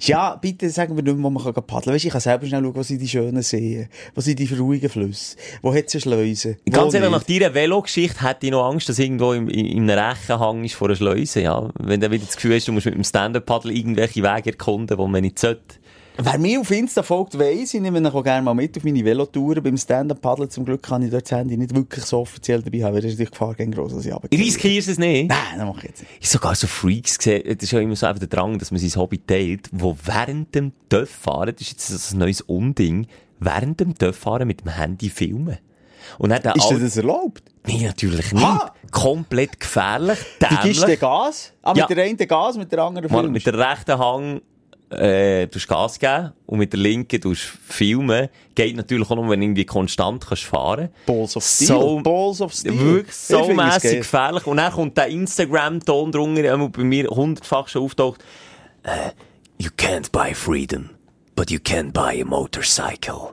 Ja, 0.00 0.36
bitte 0.36 0.70
sagen 0.70 0.96
wir 0.96 1.02
nicht 1.02 1.14
mehr, 1.14 1.24
wo 1.24 1.30
man 1.30 1.42
kann 1.42 1.52
paddeln 1.54 1.84
kann. 1.84 1.94
Weißt, 1.94 2.04
ich 2.04 2.10
kann 2.10 2.20
selber 2.20 2.46
schnell 2.46 2.62
schauen, 2.62 2.74
wo 2.74 2.82
sind 2.82 3.00
die 3.00 3.08
schönen 3.08 3.42
Seen, 3.42 3.88
wo 4.14 4.20
sind 4.20 4.38
die 4.38 4.52
ruhigen 4.54 4.88
Flüsse, 4.88 5.36
wo 5.62 5.74
hat 5.74 5.86
es 5.86 5.94
eine 5.94 6.00
Schleuse. 6.00 6.56
Ganz 6.70 6.94
ehrlich, 6.94 7.10
nach 7.10 7.22
deiner 7.22 7.54
Velogeschichte 7.54 8.22
hätte 8.26 8.46
ich 8.46 8.52
noch 8.52 8.64
Angst, 8.64 8.88
dass 8.88 8.98
irgendwo 8.98 9.32
im, 9.32 9.48
in, 9.48 9.66
in 9.66 9.90
einem 9.90 9.98
Rechenhang 9.98 10.64
ist 10.64 10.74
vor 10.74 10.88
einer 10.88 10.96
Schleuse, 10.96 11.42
ja. 11.42 11.68
Wenn 11.78 12.00
du 12.00 12.10
wieder 12.10 12.24
das 12.24 12.36
Gefühl 12.36 12.56
hast, 12.56 12.68
du 12.68 12.72
musst 12.72 12.86
mit 12.86 12.94
dem 12.94 13.04
Stand-Up-Paddle 13.04 13.72
irgendwelche 13.72 14.22
Wege 14.22 14.50
erkunden, 14.50 14.96
die 14.96 15.06
man 15.06 15.22
nicht 15.22 15.38
sollte. 15.38 15.79
Wer 16.18 16.38
mir 16.38 16.60
auf 16.60 16.70
Insta 16.70 17.02
folgt, 17.02 17.38
weiss, 17.38 17.72
ich 17.72 17.80
nehme 17.80 17.98
ihn 17.98 18.06
auch 18.06 18.22
gerne 18.22 18.42
mal 18.42 18.52
mit 18.52 18.76
auf 18.76 18.84
meine 18.84 19.02
Velotouren. 19.02 19.62
Beim 19.62 19.76
Stand-Up-Paddeln 19.78 20.50
zum 20.50 20.66
Glück 20.66 20.82
kann 20.82 21.00
ich 21.02 21.10
dort 21.10 21.22
das 21.30 21.38
Handy 21.38 21.56
nicht 21.56 21.74
wirklich 21.74 22.04
so 22.04 22.18
offiziell 22.18 22.60
dabei 22.62 22.82
haben, 22.84 22.94
weil 22.94 23.00
das 23.00 23.12
ist 23.12 23.20
die 23.20 23.24
Gefahr 23.24 23.54
gegen 23.54 23.72
gross, 23.72 23.94
dass 23.94 24.04
ich 24.04 24.12
runtergehe. 24.12 24.38
Riskierst 24.38 24.88
du 24.88 24.92
es 24.92 24.98
nicht? 24.98 25.28
Nein, 25.30 25.38
das 25.56 25.66
mache 25.66 25.78
ich 25.78 25.84
jetzt 25.84 26.00
nicht. 26.02 26.12
Ich 26.20 26.28
sogar 26.28 26.54
so 26.54 26.66
Freaks 26.66 27.16
gesehen, 27.16 27.42
das 27.46 27.62
ist 27.62 27.70
ja 27.72 27.80
immer 27.80 27.96
so 27.96 28.04
einfach 28.06 28.18
der 28.20 28.28
Drang, 28.28 28.58
dass 28.58 28.70
man 28.70 28.80
sein 28.80 29.00
Hobby 29.00 29.18
teilt, 29.18 29.68
wo 29.72 29.96
während 30.04 30.54
dem 30.54 30.72
Töfffahren, 30.90 31.54
das 31.54 31.62
ist 31.62 31.70
jetzt 31.70 31.88
so 31.88 32.14
ein 32.16 32.18
neues 32.18 32.42
Unding, 32.42 33.06
während 33.38 33.80
dem 33.80 33.96
Töfffahren 33.96 34.46
mit 34.46 34.60
dem 34.60 34.68
Handy 34.68 35.08
filmen. 35.08 35.56
Und 36.18 36.30
dann 36.30 36.42
Ist 36.54 36.70
das 36.70 36.96
erlaubt? 36.98 37.44
Nee, 37.66 37.84
natürlich 37.86 38.32
nicht. 38.32 38.44
Ha! 38.44 38.74
Komplett 38.90 39.58
gefährlich, 39.60 40.18
Du 40.38 40.46
gibst 40.62 40.82
dämlich. 40.82 41.00
Gas? 41.00 41.52
Ah, 41.62 41.72
Ja. 41.74 41.86
mit 41.88 41.96
der 41.96 42.04
einen 42.04 42.16
Gas, 42.18 42.56
mit 42.58 42.72
der 42.72 42.82
anderen 42.82 43.08
filmst 43.08 43.30
mit 43.32 43.46
der 43.46 43.58
rechten 43.70 43.98
Hang 43.98 44.40
äh, 44.90 45.46
tust 45.46 45.68
Gas 45.68 45.98
geben 45.98 46.32
und 46.46 46.58
mit 46.58 46.72
der 46.72 46.80
linken 46.80 47.20
tust 47.20 47.42
filmen. 47.42 48.28
Geht 48.54 48.76
natürlich 48.76 49.08
auch 49.10 49.16
nur, 49.16 49.28
wenn 49.30 49.40
du 49.40 49.46
irgendwie 49.46 49.64
konstant 49.64 50.26
kannst 50.26 50.44
fahren 50.44 50.88
Balls 51.06 51.36
of 51.36 51.44
Steel. 51.44 51.66
So- 51.68 52.00
Balls 52.02 52.40
of 52.40 52.52
Steel. 52.52 52.78
Wirklich 52.78 53.08
Ich 53.08 53.14
so 53.14 53.46
mässig 53.54 53.98
gefährlich. 53.98 54.46
Und 54.46 54.56
dann 54.56 54.72
kommt 54.72 54.96
der 54.96 55.06
Instagram-Ton 55.08 56.12
drunter, 56.12 56.42
der 56.42 56.58
bei 56.58 56.82
mir 56.84 57.08
hundertfach 57.08 57.68
schon 57.68 57.82
auftaucht. 57.82 58.22
Äh, 58.82 59.10
you 59.58 59.70
can't 59.78 60.10
buy 60.10 60.34
freedom, 60.34 60.90
but 61.36 61.50
you 61.50 61.58
can 61.62 61.92
buy 61.92 62.20
a 62.20 62.24
motorcycle. 62.24 63.30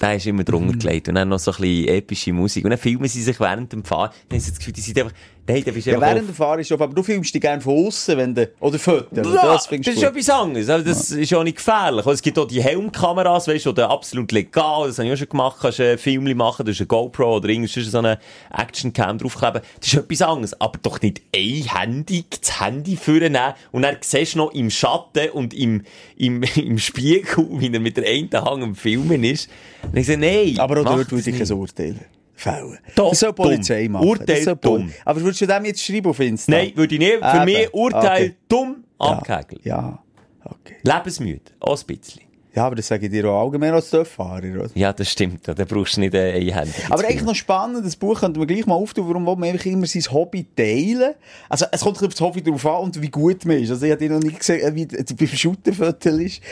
Der 0.00 0.16
ist 0.16 0.26
immer 0.26 0.40
Mhm. 0.40 0.44
drunter 0.46 0.78
gelegt. 0.78 1.08
Und 1.08 1.16
dann 1.16 1.28
noch 1.28 1.38
so 1.38 1.50
ein 1.50 1.58
bisschen 1.60 1.88
epische 1.88 2.32
Musik. 2.32 2.64
Und 2.64 2.70
dann 2.70 2.78
filmen 2.78 3.06
sie 3.08 3.22
sich 3.22 3.38
während 3.38 3.70
dem 3.72 3.84
Fahren. 3.84 4.10
Dann 4.28 4.36
haben 4.38 4.40
sie 4.44 4.50
das 4.50 4.58
Gefühl, 4.58 4.72
die 4.72 4.80
sind 4.80 4.98
einfach, 4.98 5.12
nein, 5.46 5.62
da 5.64 5.70
bist 5.70 5.86
du 5.86 5.90
Ja, 5.90 6.00
während 6.00 6.20
auf- 6.20 6.26
der 6.26 6.34
Fahrt 6.34 6.60
ist 6.60 6.68
schon, 6.68 6.80
aber 6.80 6.94
du 6.94 7.02
filmst 7.02 7.34
dich 7.34 7.40
gerne 7.40 7.60
von 7.60 7.86
außen, 7.86 8.16
wenn 8.16 8.34
du, 8.34 8.50
oder 8.60 8.78
Fotos. 8.78 9.08
Das 9.10 9.68
das, 9.68 9.94
ist 9.96 10.02
etwas 10.02 10.30
anderes. 10.30 10.68
Also, 10.68 10.84
das 10.88 11.10
ist 11.10 11.34
auch 11.34 11.44
nicht 11.44 11.56
gefährlich. 11.56 12.06
Und 12.06 12.12
es 12.12 12.22
gibt 12.22 12.38
auch 12.38 12.46
die 12.46 12.62
Helmkameras, 12.62 13.48
weißt 13.48 13.66
du, 13.66 13.72
die 13.72 13.82
absolut 13.82 14.32
legal, 14.32 14.86
das 14.88 14.98
habe 14.98 15.08
ich 15.08 15.14
auch 15.14 15.18
schon 15.18 15.28
gemacht, 15.28 15.58
kannst 15.60 15.80
ein 15.80 15.98
Film 15.98 16.36
machen, 16.36 16.64
du 16.64 16.72
hast 16.72 16.80
eine 16.80 16.86
GoPro 16.86 17.36
oder 17.36 17.48
irgendwie 17.48 17.82
so 17.82 17.98
eine 17.98 18.18
Actioncam 18.56 19.18
draufkleben. 19.18 19.62
Das 19.80 19.92
ist 19.92 19.94
etwas 19.94 20.22
anderes. 20.22 20.60
Aber 20.60 20.78
doch 20.82 21.00
nicht 21.00 21.22
einhändig 21.34 22.26
das 22.40 22.60
Handy 22.60 22.96
vornehmen 22.96 23.54
und 23.72 23.82
dann 23.82 23.96
siehst 24.00 24.34
du 24.34 24.38
noch 24.38 24.52
im 24.52 24.70
Schatten 24.70 25.30
und 25.30 25.54
im, 25.54 25.82
im, 26.16 26.42
im 26.56 26.78
Spiegel, 26.78 27.46
wie 27.52 27.72
er 27.72 27.80
mit 27.80 27.96
der 27.96 28.06
einen 28.06 28.30
Hand 28.32 28.62
am 28.62 28.74
Filmen 28.74 29.24
ist. 29.24 29.48
Und 29.82 29.96
ich 29.96 30.06
sage, 30.06 30.18
nein. 30.18 30.58
Aber 30.58 30.80
auch 30.80 30.84
dort 30.84 31.10
würde 31.10 31.30
ich 31.30 31.38
kein 31.38 31.52
Urteil 31.52 31.96
fällen. 32.40 32.78
Das 32.94 33.20
soll 33.20 33.30
die 33.30 33.34
Polizei 33.36 33.82
dumm. 33.84 33.92
machen. 33.92 34.08
Urteil 34.08 34.44
Das 34.44 34.60
dumm. 34.60 34.92
Aber 35.04 35.20
würdest 35.20 35.40
du 35.40 35.46
dem 35.46 35.64
jetzt 35.64 35.84
schreiben 35.84 36.08
auf 36.10 36.20
Insta? 36.20 36.52
Nein, 36.52 36.72
würde 36.74 36.94
ich 36.94 36.98
nicht. 37.00 37.18
Für 37.18 37.36
Eben. 37.36 37.44
mich 37.44 37.74
Urteil 37.74 38.22
Okay. 38.24 38.36
dumm 38.48 38.84
ja. 39.00 39.06
abgehäkelt. 39.06 39.64
Ja, 39.64 40.02
okay. 40.44 40.76
Lebensmüde. 40.82 41.42
Auch 41.60 41.78
ein 41.80 41.86
bisschen. 41.86 42.22
Ja, 42.52 42.66
aber 42.66 42.74
das 42.74 42.88
sage 42.88 43.06
ich 43.06 43.12
dir 43.12 43.26
auch 43.26 43.44
allgemein 43.44 43.72
als 43.72 43.90
Töfffahrer, 43.90 44.38
oder? 44.38 44.68
Ja, 44.74 44.92
das 44.92 45.08
stimmt. 45.08 45.46
Da 45.46 45.54
brauchst 45.54 45.96
du 45.96 46.00
nicht 46.00 46.14
äh, 46.14 46.32
einhändig. 46.32 46.74
Aber 46.90 47.04
eigentlich 47.04 47.22
noch 47.22 47.36
spannend, 47.36 47.86
das 47.86 47.94
Buch 47.94 48.18
könnte 48.18 48.40
man 48.40 48.48
gleich 48.48 48.66
mal 48.66 48.74
auftun, 48.74 49.06
warum 49.06 49.22
man 49.22 49.44
einfach 49.44 49.66
immer 49.66 49.86
sein 49.86 50.02
Hobby 50.10 50.44
teilen? 50.56 51.14
Also, 51.48 51.66
es 51.70 51.80
kommt 51.82 52.02
auf 52.02 52.08
das 52.08 52.20
Hobby 52.20 52.42
drauf 52.42 52.66
an 52.66 52.82
und 52.82 53.00
wie 53.00 53.08
gut 53.08 53.44
man 53.44 53.56
ist. 53.62 53.70
Also, 53.70 53.86
ich 53.86 53.92
habe 53.92 54.00
dir 54.02 54.10
noch 54.10 54.18
nicht 54.20 54.40
gesehen, 54.40 54.62
äh, 54.62 54.74
wie 54.74 54.84
du 54.84 55.14
beim 55.14 55.28
Shooterviertel 55.28 56.22
ist. 56.22 56.42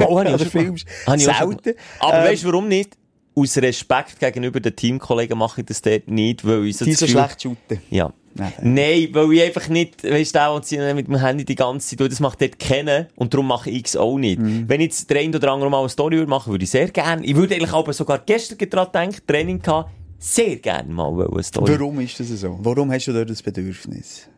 Oh, 0.00 0.18
habe 0.18 0.28
ich 0.30 0.34
Oder 0.40 0.44
filmst. 0.46 0.86
Selten. 1.06 1.74
Aber 2.00 2.18
Ähm, 2.18 2.24
weißt 2.24 2.42
du, 2.42 2.46
warum 2.48 2.66
nicht? 2.66 2.96
Aus 3.36 3.56
Respekt 3.56 4.20
gegenüber 4.20 4.60
den 4.60 4.76
Teamkollegen 4.76 5.36
mache 5.36 5.62
ich 5.62 5.66
das 5.66 5.82
dort 5.82 6.08
nicht, 6.08 6.46
weil 6.46 6.66
ich 6.66 6.76
so 6.76 6.84
Die 6.84 6.94
so 6.94 7.06
schlecht 7.06 7.42
shooten. 7.42 7.80
Ja. 7.90 8.12
Nein. 8.36 8.52
Nein, 8.62 9.08
weil 9.12 9.32
ich 9.32 9.42
einfach 9.42 9.68
nicht, 9.68 10.02
weißt 10.02 10.34
du, 10.34 10.50
und 10.52 10.64
sie 10.64 10.78
mit 10.94 11.06
dem 11.06 11.16
Handy 11.16 11.44
die 11.44 11.54
ganze 11.54 11.88
Zeit, 11.88 11.98
tue, 12.00 12.08
das 12.08 12.18
macht 12.18 12.40
dort 12.40 12.58
kennen 12.58 13.06
und 13.14 13.32
darum 13.32 13.46
mache 13.46 13.70
ich 13.70 13.86
es 13.86 13.96
auch 13.96 14.18
nicht. 14.18 14.40
Mhm. 14.40 14.68
Wenn 14.68 14.80
ich 14.80 14.86
jetzt 14.86 15.10
der 15.10 15.20
eine 15.20 15.36
oder 15.36 15.52
andere 15.52 15.70
mal 15.70 15.80
eine 15.80 15.88
Story 15.88 16.16
würde 16.16 16.28
machen, 16.28 16.52
würde 16.52 16.64
ich 16.64 16.70
sehr 16.70 16.88
gerne. 16.88 17.24
Ich 17.24 17.36
würde 17.36 17.54
eigentlich 17.54 17.72
aber 17.72 17.92
sogar 17.92 18.18
gestern 18.18 18.58
daran 18.68 18.88
denken, 18.92 19.20
Training 19.26 19.62
gehabt, 19.62 19.90
sehr 20.18 20.56
gerne 20.56 20.92
mal 20.92 21.12
eine 21.12 21.42
Story. 21.42 21.72
Warum 21.72 22.00
ist 22.00 22.18
das 22.18 22.28
so? 22.28 22.58
Warum 22.60 22.90
hast 22.90 23.06
du 23.06 23.12
dort 23.12 23.30
das 23.30 23.42
Bedürfnis? 23.42 24.28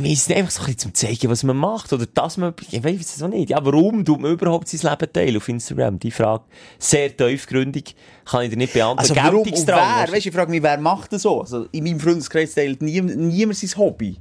Weil 0.00 0.12
es 0.12 0.20
ist 0.20 0.32
einfach 0.32 0.52
so 0.52 0.60
ein 0.60 0.66
bisschen 0.66 0.78
zum 0.78 0.94
zeigen, 0.94 1.28
was 1.28 1.42
man 1.42 1.56
macht. 1.56 1.92
Oder 1.92 2.06
dass 2.06 2.36
man, 2.36 2.54
ich 2.70 2.84
weiß 2.84 3.16
es 3.16 3.22
auch 3.22 3.28
nicht. 3.28 3.50
Ja, 3.50 3.58
warum 3.64 4.04
tut 4.04 4.20
man 4.20 4.30
überhaupt 4.30 4.68
sein 4.68 4.88
Leben 4.88 5.12
teilen 5.12 5.36
auf 5.36 5.48
Instagram? 5.48 5.98
Die 5.98 6.12
Frage, 6.12 6.44
sehr 6.78 7.16
tiefgründig, 7.16 7.96
kann 8.24 8.42
ich 8.42 8.50
dir 8.50 8.56
nicht 8.56 8.72
beantworten. 8.72 9.00
Also 9.00 9.16
warum 9.16 9.40
und 9.40 9.66
wer? 9.66 10.06
Weißt, 10.08 10.26
ich 10.26 10.32
frage 10.32 10.52
mich, 10.52 10.62
wer 10.62 10.78
macht 10.78 11.12
das 11.12 11.22
so? 11.22 11.40
Also 11.40 11.66
in 11.72 11.82
meinem 11.82 11.98
Freundeskreis 11.98 12.54
teilt 12.54 12.80
niemand, 12.80 13.16
niemand 13.16 13.58
sein 13.58 13.76
Hobby. 13.76 14.16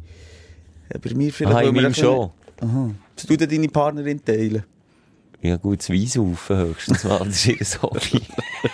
Ja, 0.91 0.99
bei 0.99 1.13
mir 1.13 1.31
vielleicht... 1.31 1.55
Aha, 1.55 1.61
weil 1.61 1.67
in 1.69 1.75
wir 1.75 1.81
meinem 1.83 1.91
ein 1.91 1.95
schon. 1.95 2.31
Aha. 2.59 2.89
Was 3.15 3.25
tut 3.27 3.39
denn 3.39 3.49
deine 3.49 3.67
Partnerin 3.67 4.25
teilen? 4.25 4.63
Ja 5.43 5.57
gut, 5.57 5.79
das 5.79 5.91
Weisaufen 5.91 6.57
höchstens 6.57 7.03
mal, 7.03 7.19
das 7.19 7.45
ist 7.45 7.47
ihr 7.47 7.81
Hobby. 7.83 8.21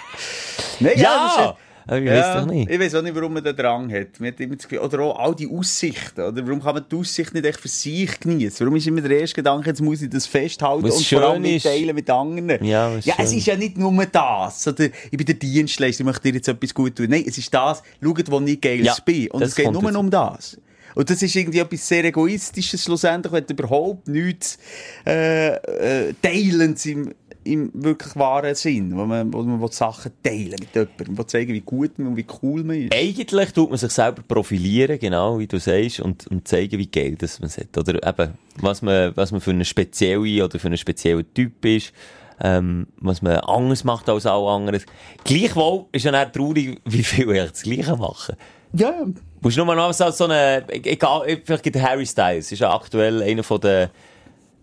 Nein, 0.79 0.93
ja! 0.95 1.57
Aber 1.87 1.99
ich 1.99 2.09
weiß 2.09 2.35
doch 2.35 2.45
nicht. 2.45 2.69
Ich 2.69 2.79
weiß 2.79 2.95
auch 2.95 3.01
nicht, 3.01 3.15
warum 3.15 3.33
man 3.33 3.43
den 3.43 3.55
Drang 3.55 3.91
hat. 3.91 4.19
Man 4.19 4.29
hat 4.31 4.39
immer 4.39 4.55
das 4.55 4.67
Gefühl, 4.67 4.79
oder 4.85 4.99
auch 5.01 5.19
all 5.19 5.35
die 5.35 5.47
Aussichten. 5.47 6.21
Oder 6.21 6.45
warum 6.45 6.61
kann 6.61 6.75
man 6.75 6.85
die 6.89 6.95
Aussicht 6.95 7.33
nicht 7.33 7.45
echt 7.45 7.59
für 7.59 7.67
sich 7.67 8.19
genießen? 8.19 8.65
Warum 8.65 8.75
ist 8.77 8.87
immer 8.87 9.01
der 9.01 9.19
erste 9.19 9.35
Gedanke, 9.35 9.69
jetzt 9.69 9.81
muss 9.81 10.01
ich 10.01 10.09
das 10.09 10.25
festhalten 10.25 10.83
Was 10.83 10.97
und 10.97 11.05
vor 11.05 11.21
allem 11.21 11.41
nicht 11.41 11.63
teilen 11.63 11.95
mit 11.95 12.09
anderen? 12.09 12.63
Ja, 12.65 12.95
ja 13.03 13.15
es 13.17 13.33
ist 13.33 13.45
ja 13.45 13.55
nicht 13.55 13.77
nur 13.77 14.05
das. 14.05 14.67
Oder 14.67 14.85
ich 14.85 15.17
bin 15.17 15.25
der 15.25 15.35
Dienstleister, 15.35 16.01
ich 16.01 16.05
möchte 16.05 16.31
dir 16.31 16.35
jetzt 16.35 16.47
etwas 16.47 16.73
gut 16.73 16.95
tun. 16.95 17.07
Nein, 17.09 17.25
es 17.27 17.37
ist 17.37 17.53
das, 17.53 17.83
schaut, 18.01 18.31
wo 18.31 18.39
ich 18.41 18.61
geil 18.61 18.83
Ja, 18.83 18.95
bin. 19.03 19.29
Und 19.31 19.41
es 19.41 19.55
geht 19.55 19.71
nur 19.71 19.81
dazu. 19.81 19.99
um 19.99 20.09
das. 20.09 20.57
Und 20.95 21.09
das 21.09 21.21
ist 21.21 21.35
irgendwie 21.35 21.59
etwas 21.59 21.87
sehr 21.87 22.05
Egoistisches 22.05 22.83
schlussendlich, 22.83 23.33
wenn 23.33 23.45
du 23.45 23.53
überhaupt 23.53 24.07
nichts 24.07 24.57
äh, 25.05 25.55
äh, 25.55 26.13
teilend 26.21 26.85
im, 26.85 27.13
im 27.43 27.71
wirklich 27.73 28.15
wahren 28.15 28.55
Sinn, 28.55 28.95
wo 28.95 29.05
man, 29.05 29.33
wo 29.33 29.41
man 29.43 29.71
Sachen 29.71 30.12
teilen 30.23 30.55
mit 30.59 30.73
jemandem, 30.73 31.07
man 31.07 31.17
will 31.17 31.25
zeigen, 31.27 31.53
wie 31.53 31.62
gut 31.62 31.97
man 31.97 32.09
und 32.09 32.17
wie 32.17 32.25
cool 32.41 32.63
man 32.63 32.77
ist. 32.77 32.93
Eigentlich 32.93 33.51
tut 33.51 33.69
man 33.69 33.77
sich 33.77 33.91
selber 33.91 34.21
profilieren, 34.27 35.00
genau, 35.00 35.39
wie 35.39 35.47
du 35.47 35.59
sagst, 35.59 36.00
und, 36.00 36.27
und 36.27 36.47
zeigen, 36.47 36.77
wie 36.79 36.88
geil 36.88 37.15
das 37.17 37.39
man 37.39 37.50
hat. 37.50 37.77
Oder 37.77 38.05
eben, 38.07 38.33
was 38.57 38.81
man, 38.81 39.15
was 39.15 39.31
man 39.31 39.41
für 39.41 39.51
eine 39.51 39.65
spezielle 39.65 40.43
oder 40.43 40.59
für 40.59 40.67
einen 40.67 40.77
speziellen 40.77 41.25
Typ 41.33 41.63
ist, 41.65 41.93
ähm, 42.41 42.88
was 42.97 43.21
man 43.21 43.38
anders 43.38 43.83
macht 43.83 44.09
als 44.09 44.25
alle 44.25 44.50
anderen. 44.50 44.81
Gleichwohl 45.23 45.85
ist 45.91 46.05
ja 46.05 46.25
traurig, 46.25 46.81
wie 46.85 47.03
viel 47.03 47.29
eigentlich 47.29 47.51
das 47.51 47.63
Gleiche 47.63 47.95
machen. 47.95 48.35
Ja, 48.73 49.05
Musst 49.43 49.57
du 49.57 49.65
nur 49.65 49.75
noch 49.75 49.91
so 49.91 50.09
so 50.09 50.23
eine, 50.23 50.63
egal, 50.69 51.41
vielleicht 51.43 51.63
gibt 51.63 51.81
Harry 51.81 52.05
Styles, 52.05 52.50
ist 52.53 52.59
ja 52.59 52.73
aktuell 52.73 53.21
einer 53.21 53.43
von 53.43 53.59
den 53.59 53.89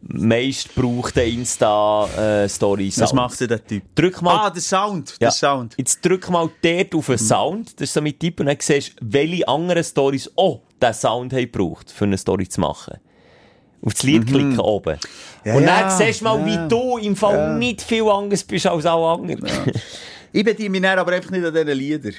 meistgebrauchten 0.02 1.23
Insta-Stories. 1.25 3.00
was 3.00 3.12
macht 3.12 3.40
denn 3.40 3.49
der 3.49 3.64
Typ? 3.64 3.83
Drück 3.95 4.23
mal 4.23 4.47
Ah, 4.47 4.50
der 4.50 4.62
Sound, 4.62 5.11
Ja. 5.12 5.16
der 5.28 5.30
Sound. 5.30 5.75
Jetzt 5.76 6.04
drück 6.04 6.28
mal 6.30 6.49
dort 6.62 6.95
auf 6.95 7.07
den 7.07 7.19
Sound, 7.19 7.75
das 7.80 7.88
ist 7.88 7.95
so 7.95 8.00
mit 8.00 8.19
Tipp, 8.19 8.40
und 8.40 8.47
dann 8.47 8.57
siehst 8.59 8.92
du, 8.92 8.95
welche 9.02 9.47
anderen 9.47 9.85
Stories 9.85 10.30
auch 10.37 10.61
diesen 10.80 10.95
Sound 10.95 11.33
haben 11.33 11.50
gebraucht, 11.50 11.90
für 11.90 12.04
eine 12.04 12.16
Story 12.19 12.49
zu 12.49 12.61
machen. 12.61 12.99
Auf 13.83 13.95
das 13.95 14.02
Lied 14.02 14.26
klicken 14.26 14.61
oben. 14.61 14.99
Ja, 15.45 15.54
und 15.54 15.64
dann 15.64 15.80
ja, 15.80 15.90
siehst 15.90 16.21
du 16.21 16.25
mal, 16.25 16.45
wie 16.45 16.69
du 16.69 16.99
im 16.99 17.16
Fall 17.16 17.57
nicht 17.59 17.80
viel 17.83 18.07
anders 18.09 18.45
bist 18.45 18.66
als 18.66 18.85
alle 18.87 19.07
anderen. 19.07 19.47
Ich 20.33 20.45
bediene 20.45 20.71
mich 20.80 20.87
aber 20.88 21.12
einfach 21.12 21.30
nicht 21.30 21.45
an 21.45 21.52
diesen 21.52 21.69
Liedern. 21.78 22.14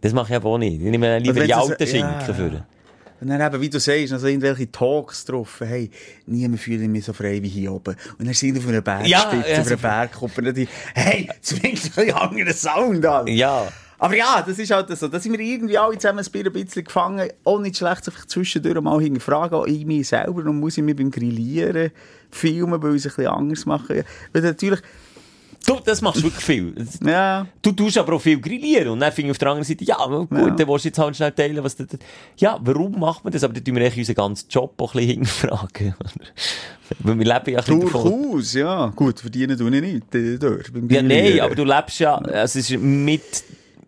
Das 0.00 0.12
mache 0.12 0.32
ich 0.32 0.36
aber 0.36 0.50
auch 0.50 0.58
nicht. 0.58 0.74
Ich 0.74 0.90
nehme 0.90 1.18
lieber 1.18 1.36
wenn 1.36 1.46
die 1.46 1.54
alten 1.54 1.86
Schinken 1.86 2.14
ja. 2.26 2.34
für. 2.34 2.66
Und 3.22 3.28
dann 3.28 3.40
eben, 3.40 3.60
wie 3.62 3.70
du 3.70 3.78
sagst, 3.78 4.12
also 4.12 4.26
irgendwelche 4.26 4.70
Talks 4.72 5.24
drauf, 5.24 5.60
hey, 5.60 5.88
niemand 6.26 6.60
fühlt 6.60 6.80
mich 6.90 7.04
so 7.04 7.12
frei 7.12 7.40
wie 7.40 7.48
hier 7.48 7.72
oben. 7.72 7.94
Und 8.18 8.26
dann 8.26 8.34
sind 8.34 8.58
auf 8.58 8.66
einer 8.66 8.80
Bergspitze, 8.80 9.10
Ja, 9.12 9.32
ja, 9.32 9.60
auf 9.60 9.66
einer 9.68 9.76
Bergkuppe, 9.76 10.42
und 10.48 10.56
die, 10.56 10.68
hey, 10.94 11.28
zwingst 11.40 11.96
du 11.96 12.00
einen 12.00 12.12
anderen 12.14 12.52
Sound 12.52 13.06
an. 13.06 13.28
Ja. 13.28 13.68
Aber 14.00 14.16
ja, 14.16 14.42
das 14.44 14.58
ist 14.58 14.72
halt 14.72 14.88
so. 14.98 15.06
Da 15.06 15.20
sind 15.20 15.38
wir 15.38 15.38
irgendwie 15.38 15.78
alle 15.78 15.96
zusammen 15.96 16.26
ein 16.26 16.52
bisschen- 16.52 16.82
gefangen. 16.82 17.30
Auch 17.44 17.60
nicht 17.60 17.76
schlecht, 17.76 18.04
sich 18.04 18.14
zwischendurch 18.26 18.80
mal 18.80 19.00
hinterfragen, 19.00 19.56
auch 19.56 19.66
in 19.66 19.86
mich 19.86 20.08
selber. 20.08 20.44
Und 20.44 20.58
muss 20.58 20.76
ich 20.76 20.82
mich 20.82 20.96
beim 20.96 21.12
Grillieren 21.12 21.92
filmen, 22.28 22.82
weil 22.82 22.96
ich 22.96 23.04
es 23.04 23.12
ein 23.12 23.14
bisschen 23.14 23.32
anders 23.32 23.64
mache. 23.66 24.04
Weil 24.32 24.42
natürlich, 24.42 24.80
Du, 25.66 25.78
das 25.84 26.00
machst 26.02 26.22
wirklich 26.22 26.44
viel. 26.44 26.74
ja, 27.04 27.46
Du 27.62 27.72
tust 27.72 27.96
aber 27.98 28.14
auch 28.14 28.20
viel 28.20 28.40
grillieren. 28.40 28.88
Und 28.88 29.00
dann 29.00 29.12
finde 29.12 29.28
ich 29.28 29.30
auf 29.32 29.38
der 29.38 29.48
anderen 29.50 29.64
Seite, 29.64 29.84
ja, 29.84 29.96
gut, 30.04 30.28
Ja. 30.32 30.50
dann 30.50 30.68
willst 30.68 30.84
du 30.84 30.88
jetzt 30.88 30.98
halt 30.98 31.16
schnell 31.16 31.32
teilen, 31.32 31.62
was 31.62 31.76
du, 31.76 31.86
ja, 32.36 32.58
warum 32.62 32.98
macht 32.98 33.22
man 33.24 33.32
das? 33.32 33.44
Aber 33.44 33.54
dann 33.54 33.64
tun 33.64 33.76
wir 33.76 33.82
eigentlich 33.82 33.98
unseren 33.98 34.14
ganzen 34.16 34.48
Job 34.48 34.74
auch 34.80 34.94
ein 34.94 34.98
bisschen 35.06 35.24
hinterfragen. 35.24 35.94
Weil 36.98 37.18
wir 37.18 37.24
leben 37.24 37.50
ja 37.54 37.58
ein 37.60 37.80
durchaus, 37.80 38.52
ja. 38.54 38.86
Gut, 38.94 39.20
verdienen 39.20 39.56
tue 39.56 39.74
ich 39.74 39.80
nicht 39.80 40.14
äh, 40.14 40.36
dort. 40.38 40.70
Ja, 40.90 41.00
nein, 41.02 41.40
aber 41.40 41.54
du 41.54 41.64
lebst 41.64 42.00
ja, 42.00 42.16
also 42.16 42.58
es 42.58 42.70
ist 42.70 42.78
mit, 42.78 43.22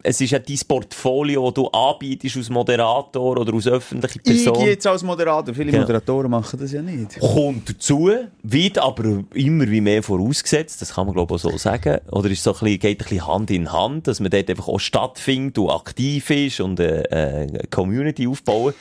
es 0.07 0.21
ist 0.21 0.31
ja 0.31 0.39
dein 0.39 0.59
Portfolio, 0.69 1.47
das 1.47 1.55
du 1.55 1.67
anbietest 1.69 2.37
als 2.37 2.51
Moderator 2.51 3.39
oder 3.39 3.55
als 3.55 3.67
öffentliche 3.67 4.21
Ich 4.23 4.45
Person. 4.45 4.67
jetzt 4.67 4.87
als 4.87 5.03
Moderator. 5.03 5.55
Viele 5.55 5.71
Genau. 5.71 5.83
Moderatoren 5.83 6.31
machen 6.31 6.61
das 6.61 6.73
ja 6.73 6.83
nicht. 6.83 7.19
Kommt 7.19 7.71
dazu, 7.71 8.11
wird 8.43 8.79
aber 8.79 9.25
immer 9.33 9.67
wie 9.69 9.81
mehr 9.81 10.03
vorausgesetzt, 10.03 10.83
das 10.83 10.95
kann 10.95 11.07
man 11.07 11.15
glaube 11.15 11.35
ich 11.35 11.45
auch 11.45 11.51
so 11.51 11.57
sagen. 11.57 11.99
Oder 12.11 12.31
ist 12.31 12.43
so 12.43 12.53
ein 12.53 12.59
bisschen, 12.61 12.79
geht 12.81 13.01
ein 13.01 13.05
bisschen 13.09 13.27
Hand 13.27 13.51
in 13.51 13.73
Hand, 13.73 14.07
dass 14.07 14.21
man 14.21 14.31
dort 14.31 14.51
einfach 14.51 14.69
auch 14.69 14.79
stattfindet 14.79 15.57
und 15.59 15.71
aktiv 15.71 16.29
ist 16.29 16.61
und 16.61 16.79
eine, 16.79 17.11
eine 17.11 17.61
Community 17.71 18.29
aufbauen. 18.29 18.75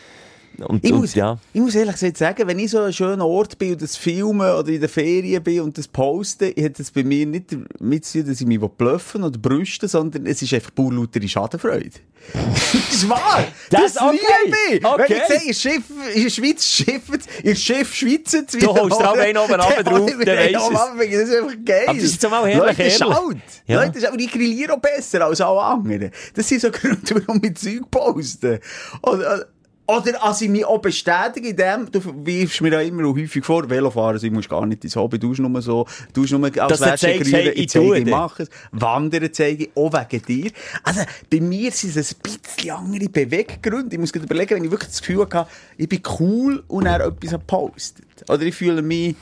Und, 0.65 0.83
Ich 0.85 0.91
und, 0.93 0.99
muss, 0.99 1.15
ja. 1.15 1.37
ich 1.51 1.61
muss 1.61 1.73
ehrlich 1.75 1.93
gesagt 1.93 2.17
sagen, 2.17 2.47
wenn 2.47 2.59
ich 2.59 2.69
so 2.71 2.77
an 2.77 2.83
einem 2.85 2.93
schönen 2.93 3.21
Ort 3.21 3.57
bin 3.57 3.71
und 3.73 3.81
das 3.81 3.95
filme 3.95 4.55
oder 4.55 4.69
in 4.69 4.79
der 4.79 4.89
Ferien 4.89 5.41
bin 5.43 5.61
und 5.61 5.77
das 5.77 5.87
poste, 5.87 6.53
hat 6.61 6.77
das 6.79 6.91
bei 6.91 7.03
mir 7.03 7.25
nicht 7.25 7.55
damit 7.79 8.05
zu 8.05 8.19
tun, 8.19 8.27
dass 8.29 8.39
ich 8.41 8.47
mich 8.47 8.59
bluffen 8.59 9.23
oder 9.23 9.37
brüsten 9.39 9.89
sondern 9.89 10.25
es 10.27 10.41
ist 10.41 10.53
einfach 10.53 10.73
pur 10.75 10.93
lautere 10.93 11.27
Schadenfreude. 11.27 11.89
das 12.33 12.73
ist 12.95 13.09
wahr! 13.09 13.43
Das- 13.69 13.93
Das, 13.95 14.01
okay. 14.01 14.17
liebe 14.45 14.57
ich! 14.77 14.85
Okay. 14.85 15.21
Wenn 15.27 15.37
ich 15.49 15.57
sehe, 15.57 15.71
ihr 15.71 15.73
Schiff, 15.73 15.83
der 16.23 16.29
Schweiz 16.29 16.65
schifft, 16.65 17.27
ihr 17.43 17.55
Schiff 17.55 17.93
schweizt 17.93 18.53
Du 18.61 18.67
holst 18.67 19.01
drauf 19.01 19.17
einen 19.17 19.37
oben 19.37 19.53
runter 19.59 19.83
drauf, 19.83 20.09
dann 20.23 20.37
weisst. 20.37 20.71
Mann, 20.71 20.97
Das 20.99 21.07
ist 21.29 21.35
einfach 21.35 21.55
geil. 21.65 21.83
Aber 21.87 21.95
das 21.95 22.03
ist 22.05 22.13
jetzt 22.23 22.31
mal 22.31 22.47
herrlich, 22.47 22.57
Leute, 22.77 22.81
ehrlich. 22.81 22.97
schaut! 22.97 23.35
Ja. 23.67 23.83
Leute, 23.83 24.07
aber 24.07 24.19
ich 24.19 24.31
grilliere 24.31 24.73
auch 24.73 24.79
besser 24.79 25.25
als 25.25 25.41
alle 25.41 25.61
anderen. 25.61 26.11
Das 26.33 26.47
sind 26.47 26.61
so 26.61 26.71
Gründe, 26.71 27.21
warum 27.27 27.41
ich 27.43 27.55
Zeug 27.55 27.91
poste. 27.91 28.61
Oder, 29.01 29.47
oder 29.85 30.23
als 30.23 30.41
ich 30.41 30.49
mich 30.49 30.63
auch 30.63 30.79
bestätige 30.79 31.49
in 31.49 31.57
dem, 31.57 31.91
du 31.91 32.01
wirfst 32.25 32.61
mir 32.61 32.71
ja 32.71 32.81
immer 32.81 33.05
auch 33.05 33.15
häufig 33.15 33.43
vor, 33.43 33.69
Velofahren, 33.69 34.17
du 34.17 34.31
musst 34.31 34.47
gar 34.47 34.65
nicht 34.65 34.83
dein 34.83 34.91
Hobby, 34.91 35.19
du 35.19 35.33
nur 35.33 35.61
so, 35.61 35.85
du 36.13 36.23
nur 36.23 36.45
als 36.57 36.79
wärst 36.79 37.03
du 37.03 37.07
hey, 37.07 37.49
ich 37.49 37.57
ich 37.57 37.69
zeige, 37.69 37.97
ich 37.97 38.05
mache 38.05 38.43
es. 38.43 38.49
Wandern 38.71 39.27
zeige 39.33 39.65
ich, 39.65 39.71
auch 39.75 39.91
wegen 39.91 40.25
dir. 40.25 40.51
Also, 40.83 41.01
bei 41.29 41.41
mir 41.41 41.71
sind 41.71 41.97
es 41.97 42.15
ein 42.15 42.21
bisschen 42.21 42.71
andere 42.71 43.09
Beweggründe. 43.09 43.95
Ich 43.95 43.99
muss 43.99 44.13
gerade 44.13 44.25
überlegen, 44.25 44.55
wenn 44.55 44.63
ich 44.63 44.71
wirklich 44.71 44.89
das 44.89 45.01
Gefühl 45.01 45.27
habe, 45.33 45.49
ich 45.77 45.89
bin 45.89 46.01
cool 46.19 46.63
und 46.69 46.85
er 46.85 47.05
etwas 47.05 47.37
postet. 47.45 48.05
Oder 48.29 48.43
ich 48.43 48.55
fühle 48.55 48.81
mich, 48.81 49.15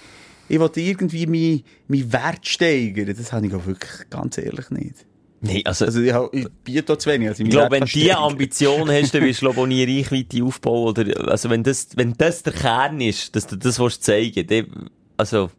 ich 0.47 0.59
will 0.59 0.69
irgendwie 0.75 1.25
meinen 1.25 1.63
mein 1.87 2.13
Wert 2.13 2.47
steigern. 2.47 3.15
Das 3.17 3.33
habe 3.33 3.47
ich 3.47 3.53
auch 3.55 3.65
wirklich 3.65 4.09
ganz 4.11 4.37
ehrlich 4.37 4.69
nicht. 4.69 5.05
Nee, 5.43 5.63
also, 5.65 5.85
Also 5.85 6.01
ich, 6.01 6.13
ich 6.31 6.47
biete 6.63 6.93
auch 6.93 6.97
zu 6.97 7.09
wenig. 7.09 7.29
Also 7.29 7.43
ich 7.43 7.49
glaube, 7.49 7.71
wenn 7.71 7.81
du 7.81 7.85
diese 7.87 8.15
Ambition 8.17 8.89
hast, 8.91 9.13
dann 9.13 9.23
wirst 9.23 9.41
du, 9.41 9.45
glaube 9.51 9.67
nie 9.67 9.83
Reichweite 9.83 10.43
aufbauen. 10.43 10.89
Oder, 10.89 11.29
also, 11.31 11.49
wenn 11.49 11.63
das, 11.63 11.87
wenn 11.95 12.13
das 12.13 12.43
der 12.43 12.53
Kern 12.53 13.01
ist, 13.01 13.35
dass 13.35 13.47
du 13.47 13.55
das 13.57 13.79
willst 13.79 14.03
zeigen 14.03 14.45
dann, 14.45 14.89
also, 15.17 15.49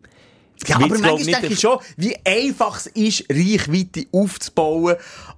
Ja, 0.66 0.76
aber 0.76 0.86
manchmal 0.88 1.14
nicht 1.14 1.26
denke 1.32 1.46
ich 1.54 1.60
schon, 1.60 1.78
wie 1.96 2.14
einfach 2.24 2.76
es 2.78 2.86
ist, 2.86 3.24
Reichweite 3.30 4.06
aufzubauen 4.12 4.96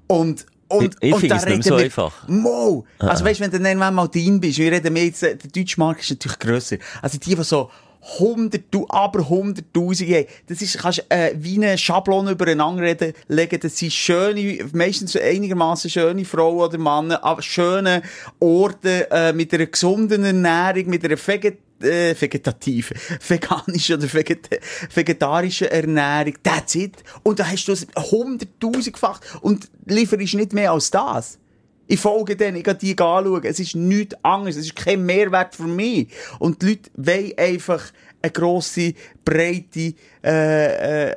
und 0.09 0.47
und, 0.67 0.97
Ich- 1.01 1.09
ich 1.09 1.13
und 1.15 1.21
finde 1.21 1.35
da 1.37 1.41
es 1.43 1.45
nicht 1.45 1.51
mehr 1.51 1.57
reden 1.59 1.63
so 1.63 1.77
wir- 1.77 1.85
einfach. 1.85 2.27
Mo! 2.29 2.87
Also 2.99 3.25
weißt, 3.25 3.39
wenn 3.39 3.51
du 3.51 3.59
dann 3.59 3.67
irgendwann 3.67 3.95
mal 3.95 4.09
drin 4.09 4.41
bist, 4.41 4.59
wir 4.59 4.73
reden 4.73 4.93
mehr 4.95 5.05
jetzt, 5.05 5.23
äh, 5.23 5.37
der 5.37 5.51
deutsche 5.51 5.79
Markt 5.79 6.01
ist 6.01 6.11
natürlich 6.11 6.39
grösser. 6.39 6.77
Also 7.03 7.19
die, 7.19 7.35
die 7.37 7.43
so 7.45 7.71
hundert, 8.19 8.65
aber 8.89 9.29
hunderttausend 9.29 10.11
haben, 10.11 10.27
das 10.47 10.63
ist, 10.63 10.79
kannst 10.79 11.05
äh, 11.09 11.35
wie 11.37 11.57
eine 11.57 11.79
Schablone 11.79 12.33
übereinander 12.33 12.83
reden, 12.83 13.15
legen, 13.29 13.59
das 13.61 13.79
sind 13.79 13.93
schöne, 13.93 14.59
meistens 14.73 15.17
einigermaßen 15.17 15.91
schöne 15.91 16.25
Frauen 16.25 16.59
oder 16.59 16.79
Männer, 16.79 17.25
aber 17.25 17.43
schöne 17.43 18.03
Orte, 18.41 19.11
äh, 19.11 19.33
mit 19.33 19.53
einer 19.55 19.67
gesunden 19.67 20.25
Ernährung, 20.25 20.91
mit 20.91 21.05
einer 21.05 21.17
Veget 21.17 21.59
äh, 21.83 22.15
vegetative, 22.19 22.95
veganische 23.29 23.95
oder 23.95 24.13
veget 24.13 24.49
vegetarische 24.95 25.71
Ernährung, 25.71 26.35
that's 26.43 26.75
it. 26.75 27.03
Und 27.23 27.39
da 27.39 27.47
hast 27.47 27.67
du 27.67 27.73
es 27.73 27.87
hunderttausendfach 27.97 29.21
und 29.41 29.69
lieferst 29.87 30.35
nicht 30.35 30.53
mehr 30.53 30.73
als 30.73 30.91
das. 30.91 31.39
Ich 31.87 32.01
folge 32.01 32.37
denen, 32.37 32.57
ich 32.57 32.65
gehe 32.65 32.75
die 32.75 32.93
anschauen. 32.93 33.45
Es 33.45 33.61
ist 33.61 33.77
nichts 33.77 34.17
anderes. 34.23 34.57
Es 34.57 34.67
ist 34.67 34.77
kein 34.77 35.05
Mehrwert 35.05 35.55
für 35.55 35.65
mich. 35.65 36.09
Und 36.39 36.63
die 36.63 36.69
Leute 36.69 36.91
wollen 36.97 37.33
einfach 37.37 37.83
eine 38.23 38.33
grosse, 38.33 38.95
breite, 39.25 39.95
äh, 40.25 41.11
äh, 41.11 41.15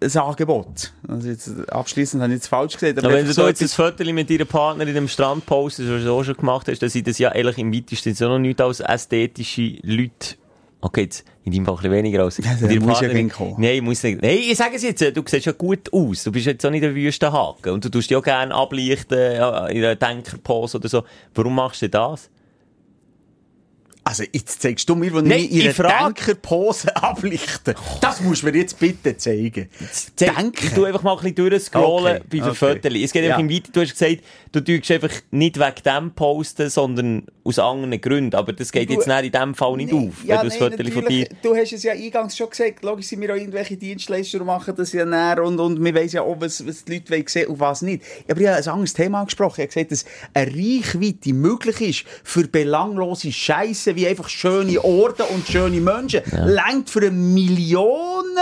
ein 0.00 0.16
Angebot. 0.16 0.92
Also 1.08 1.28
jetzt, 1.28 1.68
abschließend 1.70 2.22
habe 2.22 2.32
ich 2.32 2.38
jetzt 2.38 2.48
falsch 2.48 2.74
gesagt. 2.74 2.98
Aber 2.98 3.08
wenn 3.08 3.20
einfach 3.20 3.34
du 3.34 3.40
da 3.42 3.48
jetzt 3.48 3.62
ein 3.62 3.68
Foto 3.68 4.04
mit 4.12 4.30
deiner 4.30 4.44
Partnerin 4.44 4.96
im 4.96 5.08
Strand 5.08 5.46
postest, 5.46 5.90
was 5.90 6.04
du 6.04 6.12
auch 6.12 6.24
schon 6.24 6.36
gemacht 6.36 6.68
hast, 6.68 6.80
dann 6.80 6.90
sind 6.90 7.06
das 7.06 7.18
ja 7.18 7.30
eigentlich 7.30 7.58
im 7.58 7.74
weitesten 7.74 8.14
so 8.14 8.28
noch 8.28 8.38
nicht 8.38 8.60
als 8.60 8.80
ästhetische 8.80 9.78
Leute. 9.82 10.36
Okay, 10.84 11.02
jetzt 11.04 11.24
in 11.44 11.52
deinem 11.52 11.64
Fall 11.64 11.74
ein 11.74 11.78
bisschen 11.78 11.92
weniger 11.92 12.22
als 12.24 12.36
Ja, 12.36 12.54
deine 12.60 12.74
ja 12.74 12.80
Partnerin. 12.80 13.16
hinkommen. 13.16 13.54
Nein, 13.56 13.82
muss 13.82 14.02
nicht. 14.02 14.20
Nein, 14.20 14.36
ich 14.38 14.54
sage 14.56 14.76
es 14.76 14.82
jetzt, 14.82 15.00
du 15.00 15.22
siehst 15.26 15.46
ja 15.46 15.52
gut 15.52 15.90
aus. 15.92 16.24
Du 16.24 16.30
bist 16.30 16.44
jetzt 16.44 16.64
auch 16.66 16.70
nicht 16.70 16.82
der 16.82 16.94
Wüstenhaken. 16.94 17.72
Und 17.72 17.84
du 17.86 17.88
tust 17.88 18.10
dich 18.10 18.16
auch 18.18 18.22
gerne 18.22 18.54
ablichten 18.54 19.16
äh, 19.18 19.36
in 19.72 19.78
einer 19.82 19.96
Denkerpose 19.96 20.76
oder 20.76 20.88
so. 20.90 21.02
Warum 21.34 21.54
machst 21.54 21.80
du 21.80 21.88
das? 21.88 22.28
Also, 24.06 24.22
jetzt 24.32 24.60
zeigst 24.60 24.86
du 24.88 24.94
mir, 24.94 25.12
wo 25.14 25.20
Nein, 25.20 25.40
ich 25.40 25.50
ihre 25.52 25.72
frag- 25.72 26.14
Denkerpose 26.16 26.94
ablichte. 27.02 27.74
Das 28.02 28.20
musst 28.20 28.42
du 28.42 28.46
mir 28.46 28.56
jetzt 28.58 28.78
bitte 28.78 29.16
zeigen. 29.16 29.68
Ich 29.80 30.70
tu 30.74 30.84
einfach 30.84 31.02
mal 31.02 31.12
ein 31.12 31.18
bisschen 31.18 31.34
durchscrollen 31.36 32.16
Okay, 32.18 32.24
bei 32.30 32.36
den 32.38 32.42
okay. 32.50 32.54
Fotos. 32.54 32.92
Es 33.02 33.12
geht 33.12 33.24
einfach 33.24 33.38
Ja. 33.38 33.44
im 33.44 33.50
Weiter, 33.50 33.70
du 33.72 33.80
hast 33.80 33.92
gesagt, 33.98 34.18
du 34.52 34.60
tust 34.60 34.90
einfach 34.90 35.10
nicht 35.30 35.58
wegen 35.58 35.82
dem 35.86 36.10
posten, 36.12 36.68
sondern 36.68 37.24
aus 37.44 37.58
anderen 37.58 37.98
Gründen. 38.00 38.36
Aber 38.36 38.52
das 38.52 38.70
geht 38.72 38.90
Du- 38.90 38.94
jetzt 38.94 39.06
nicht 39.08 39.24
in 39.24 39.32
dem 39.32 39.54
Fall 39.54 39.76
nicht 39.78 39.90
Nee, 39.92 40.08
auf, 40.08 40.24
ja, 40.24 40.42
wenn 40.42 40.48
du 40.50 40.54
ein 40.54 40.70
nein, 40.70 40.78
Foto 40.88 40.90
von 41.00 41.08
dir... 41.08 41.28
Du 41.42 41.56
hast 41.56 41.72
es 41.72 41.82
ja 41.82 41.92
eingangs 41.92 42.36
schon 42.36 42.50
gesagt. 42.50 42.84
Logisch 42.84 43.06
sind 43.06 43.22
wir 43.22 43.32
auch 43.32 43.36
irgendwelche 43.38 43.76
Dienstleister 43.78 44.44
machen 44.44 44.74
das 44.76 44.92
ja 44.92 45.04
näher 45.06 45.42
und, 45.42 45.58
und 45.58 45.82
wir 45.82 45.94
wissen 45.94 46.16
ja 46.16 46.22
auch, 46.22 46.36
was, 46.38 46.66
was 46.66 46.84
die 46.84 46.92
Leute 46.96 47.10
wollen 47.10 47.24
sehen 47.26 47.46
und 47.48 47.58
was 47.60 47.80
nicht. 47.82 48.02
Aber 48.28 48.38
ich 48.40 48.46
habe 48.46 48.58
ein 48.58 48.68
anderes 48.68 48.92
Thema 48.92 49.20
angesprochen. 49.20 49.62
Ich 49.62 49.74
habe 49.76 49.86
gesagt, 49.86 49.92
dass 49.92 50.04
eine 50.34 50.50
Reichweite 50.54 51.32
möglich 51.32 51.80
ist 51.80 52.04
für 52.22 52.46
belanglose 52.46 53.32
Scheiße 53.32 53.93
wie 53.96 54.06
einfach 54.06 54.28
schöne 54.28 54.82
Orte 54.82 55.24
und 55.24 55.46
schöne 55.46 55.80
Menschen. 55.80 56.20
Längt 56.30 56.90
für 56.90 57.00
eine 57.00 57.10
Millionen 57.10 58.38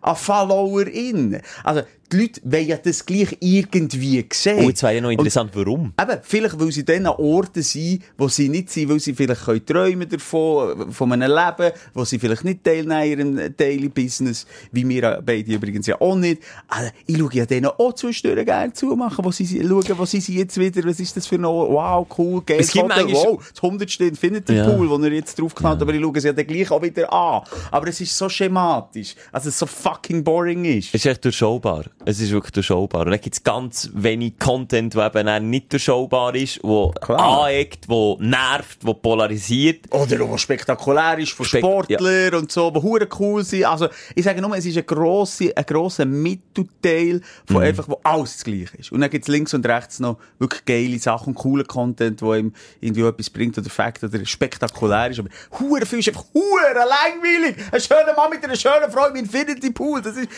an 0.00 0.16
FollowerInnen. 0.16 1.42
Also, 1.64 1.82
die 2.12 2.16
Leute 2.20 2.40
wollen 2.44 2.66
ja 2.66 2.76
das 2.76 3.04
gleich 3.06 3.36
irgendwie 3.40 4.24
sehen. 4.32 4.64
Oh, 4.64 4.68
jetzt 4.68 4.82
wäre 4.82 4.94
ja 4.94 5.00
noch 5.00 5.08
Und- 5.08 5.14
interessant, 5.14 5.50
warum? 5.54 5.92
Eben, 6.00 6.18
vielleicht, 6.22 6.58
weil 6.60 6.72
sie 6.72 6.84
dann 6.84 7.06
an 7.06 7.14
Orten 7.18 7.62
sind, 7.62 8.02
wo 8.18 8.28
sie 8.28 8.48
nicht 8.48 8.70
sind, 8.70 8.88
weil 8.88 9.00
sie 9.00 9.14
vielleicht 9.14 9.44
können 9.44 9.64
träumen 9.66 10.08
davon, 10.08 10.92
von 10.92 11.12
einem 11.12 11.30
Leben, 11.30 11.72
wo 11.94 12.04
sie 12.04 12.18
vielleicht 12.18 12.44
nicht 12.44 12.64
teilnehmen 12.64 13.20
in 13.20 13.38
ihrem 13.38 13.56
Daily 13.56 13.88
Business, 13.88 14.46
wie 14.72 14.88
wir 14.88 15.20
beide 15.24 15.52
übrigens 15.52 15.86
ja 15.86 16.00
auch 16.00 16.16
nicht. 16.16 16.42
Also, 16.68 16.90
ich 17.06 17.18
schaue 17.18 17.30
ja 17.34 17.46
denen 17.46 17.66
auch 17.66 17.92
zwischendurch 17.94 18.44
gerne 18.44 18.72
zu, 18.72 18.86
machen, 18.96 19.24
wo 19.24 19.30
sie, 19.30 19.44
sie- 19.44 19.62
schauen, 19.66 19.98
wo 19.98 20.04
sie 20.04 20.20
sind 20.20 20.36
jetzt 20.36 20.58
wieder, 20.58 20.82
was 20.88 21.00
ist 21.00 21.16
das 21.16 21.26
für 21.26 21.36
ein, 21.36 21.44
wow, 21.44 22.06
cool, 22.18 22.42
geil, 22.44 22.58
Es 22.60 22.72
gibt 22.72 22.88
manchmal- 22.88 23.12
wow, 23.12 23.50
das 23.52 23.62
100. 23.62 24.00
Infinity 24.00 24.54
Ja. 24.54 24.68
Pool, 24.68 24.88
wo 24.90 24.96
er 24.98 25.12
jetzt 25.12 25.38
draufknallt, 25.38 25.80
aber 25.82 25.94
ich 25.94 26.00
schaue 26.00 26.16
es 26.18 26.24
ja 26.24 26.32
dann 26.32 26.46
gleich 26.46 26.70
auch 26.70 26.82
wieder 26.82 27.12
an. 27.12 27.42
Aber 27.70 27.88
es 27.88 28.00
ist 28.00 28.16
so 28.16 28.28
schematisch, 28.28 29.14
also 29.32 29.48
es 29.48 29.58
so 29.58 29.66
fucking 29.66 30.22
boring 30.24 30.64
ist. 30.64 30.88
Es 30.88 30.94
ist 30.94 31.06
echt 31.06 31.24
durchschaubar. 31.24 31.84
Es 32.06 32.18
ist 32.18 32.30
wirklich 32.30 32.52
durchschaubar. 32.52 33.02
Und 33.02 33.10
dann 33.10 33.20
gibt 33.20 33.34
es 33.36 33.42
ganz 33.44 33.90
wenig 33.92 34.38
Content, 34.38 34.94
der 34.94 35.14
eben 35.14 35.50
nicht 35.50 35.70
durchschaubar 35.70 36.34
ist, 36.34 36.58
der 36.64 36.90
Klar. 37.00 37.44
aneckt, 37.44 37.90
der 37.90 38.16
nervt, 38.20 38.86
der 38.86 38.94
polarisiert. 38.94 39.84
Oder 39.92 40.30
was 40.30 40.40
spektakulär 40.40 41.18
ist 41.18 41.32
von 41.32 41.44
Spek- 41.44 41.58
Sportlern 41.58 42.34
und 42.36 42.50
so, 42.52 42.70
die 42.70 42.80
hure 42.80 43.06
cool 43.18 43.44
sind. 43.44 43.64
Also, 43.66 43.88
ich 44.14 44.24
sage 44.24 44.40
nur, 44.40 44.56
es 44.56 44.64
ist 44.64 44.78
ein 44.78 44.86
grosser, 44.86 45.46
ein 45.54 45.64
grosser 45.66 46.06
Mittelteil 46.06 47.20
von 47.46 47.56
Mhm. 47.58 47.62
einfach, 47.62 47.88
wo 47.88 48.00
alles 48.02 48.36
das 48.36 48.44
Gleiche 48.44 48.76
ist. 48.78 48.92
Und 48.92 49.02
dann 49.02 49.10
gibt's 49.10 49.28
links 49.28 49.52
und 49.52 49.66
rechts 49.66 50.00
noch 50.00 50.16
wirklich 50.38 50.64
geile 50.64 50.98
Sachen 50.98 51.28
und 51.28 51.34
coolen 51.34 51.66
Content, 51.66 52.22
wo 52.22 52.34
ihm 52.34 52.54
irgendwie 52.80 53.02
etwas 53.02 53.28
bringt 53.28 53.58
oder 53.58 53.68
Fakt 53.68 54.02
oder 54.04 54.24
spektakulär 54.24 55.10
ist. 55.10 55.18
Aber 55.18 55.28
hure 55.58 55.84
viel 55.84 55.98
ist 55.98 56.08
einfach 56.08 56.24
hure 56.32 56.74
langweilig. 56.74 57.56
Ein 57.70 57.80
schöner 57.80 58.14
Mann 58.16 58.30
mit 58.30 58.42
einer 58.42 58.56
schönen 58.56 58.90
Frau 58.90 59.06
im 59.08 59.16
Infinity 59.16 59.70
Pool. 59.70 60.00
Das 60.00 60.16
ist, 60.16 60.28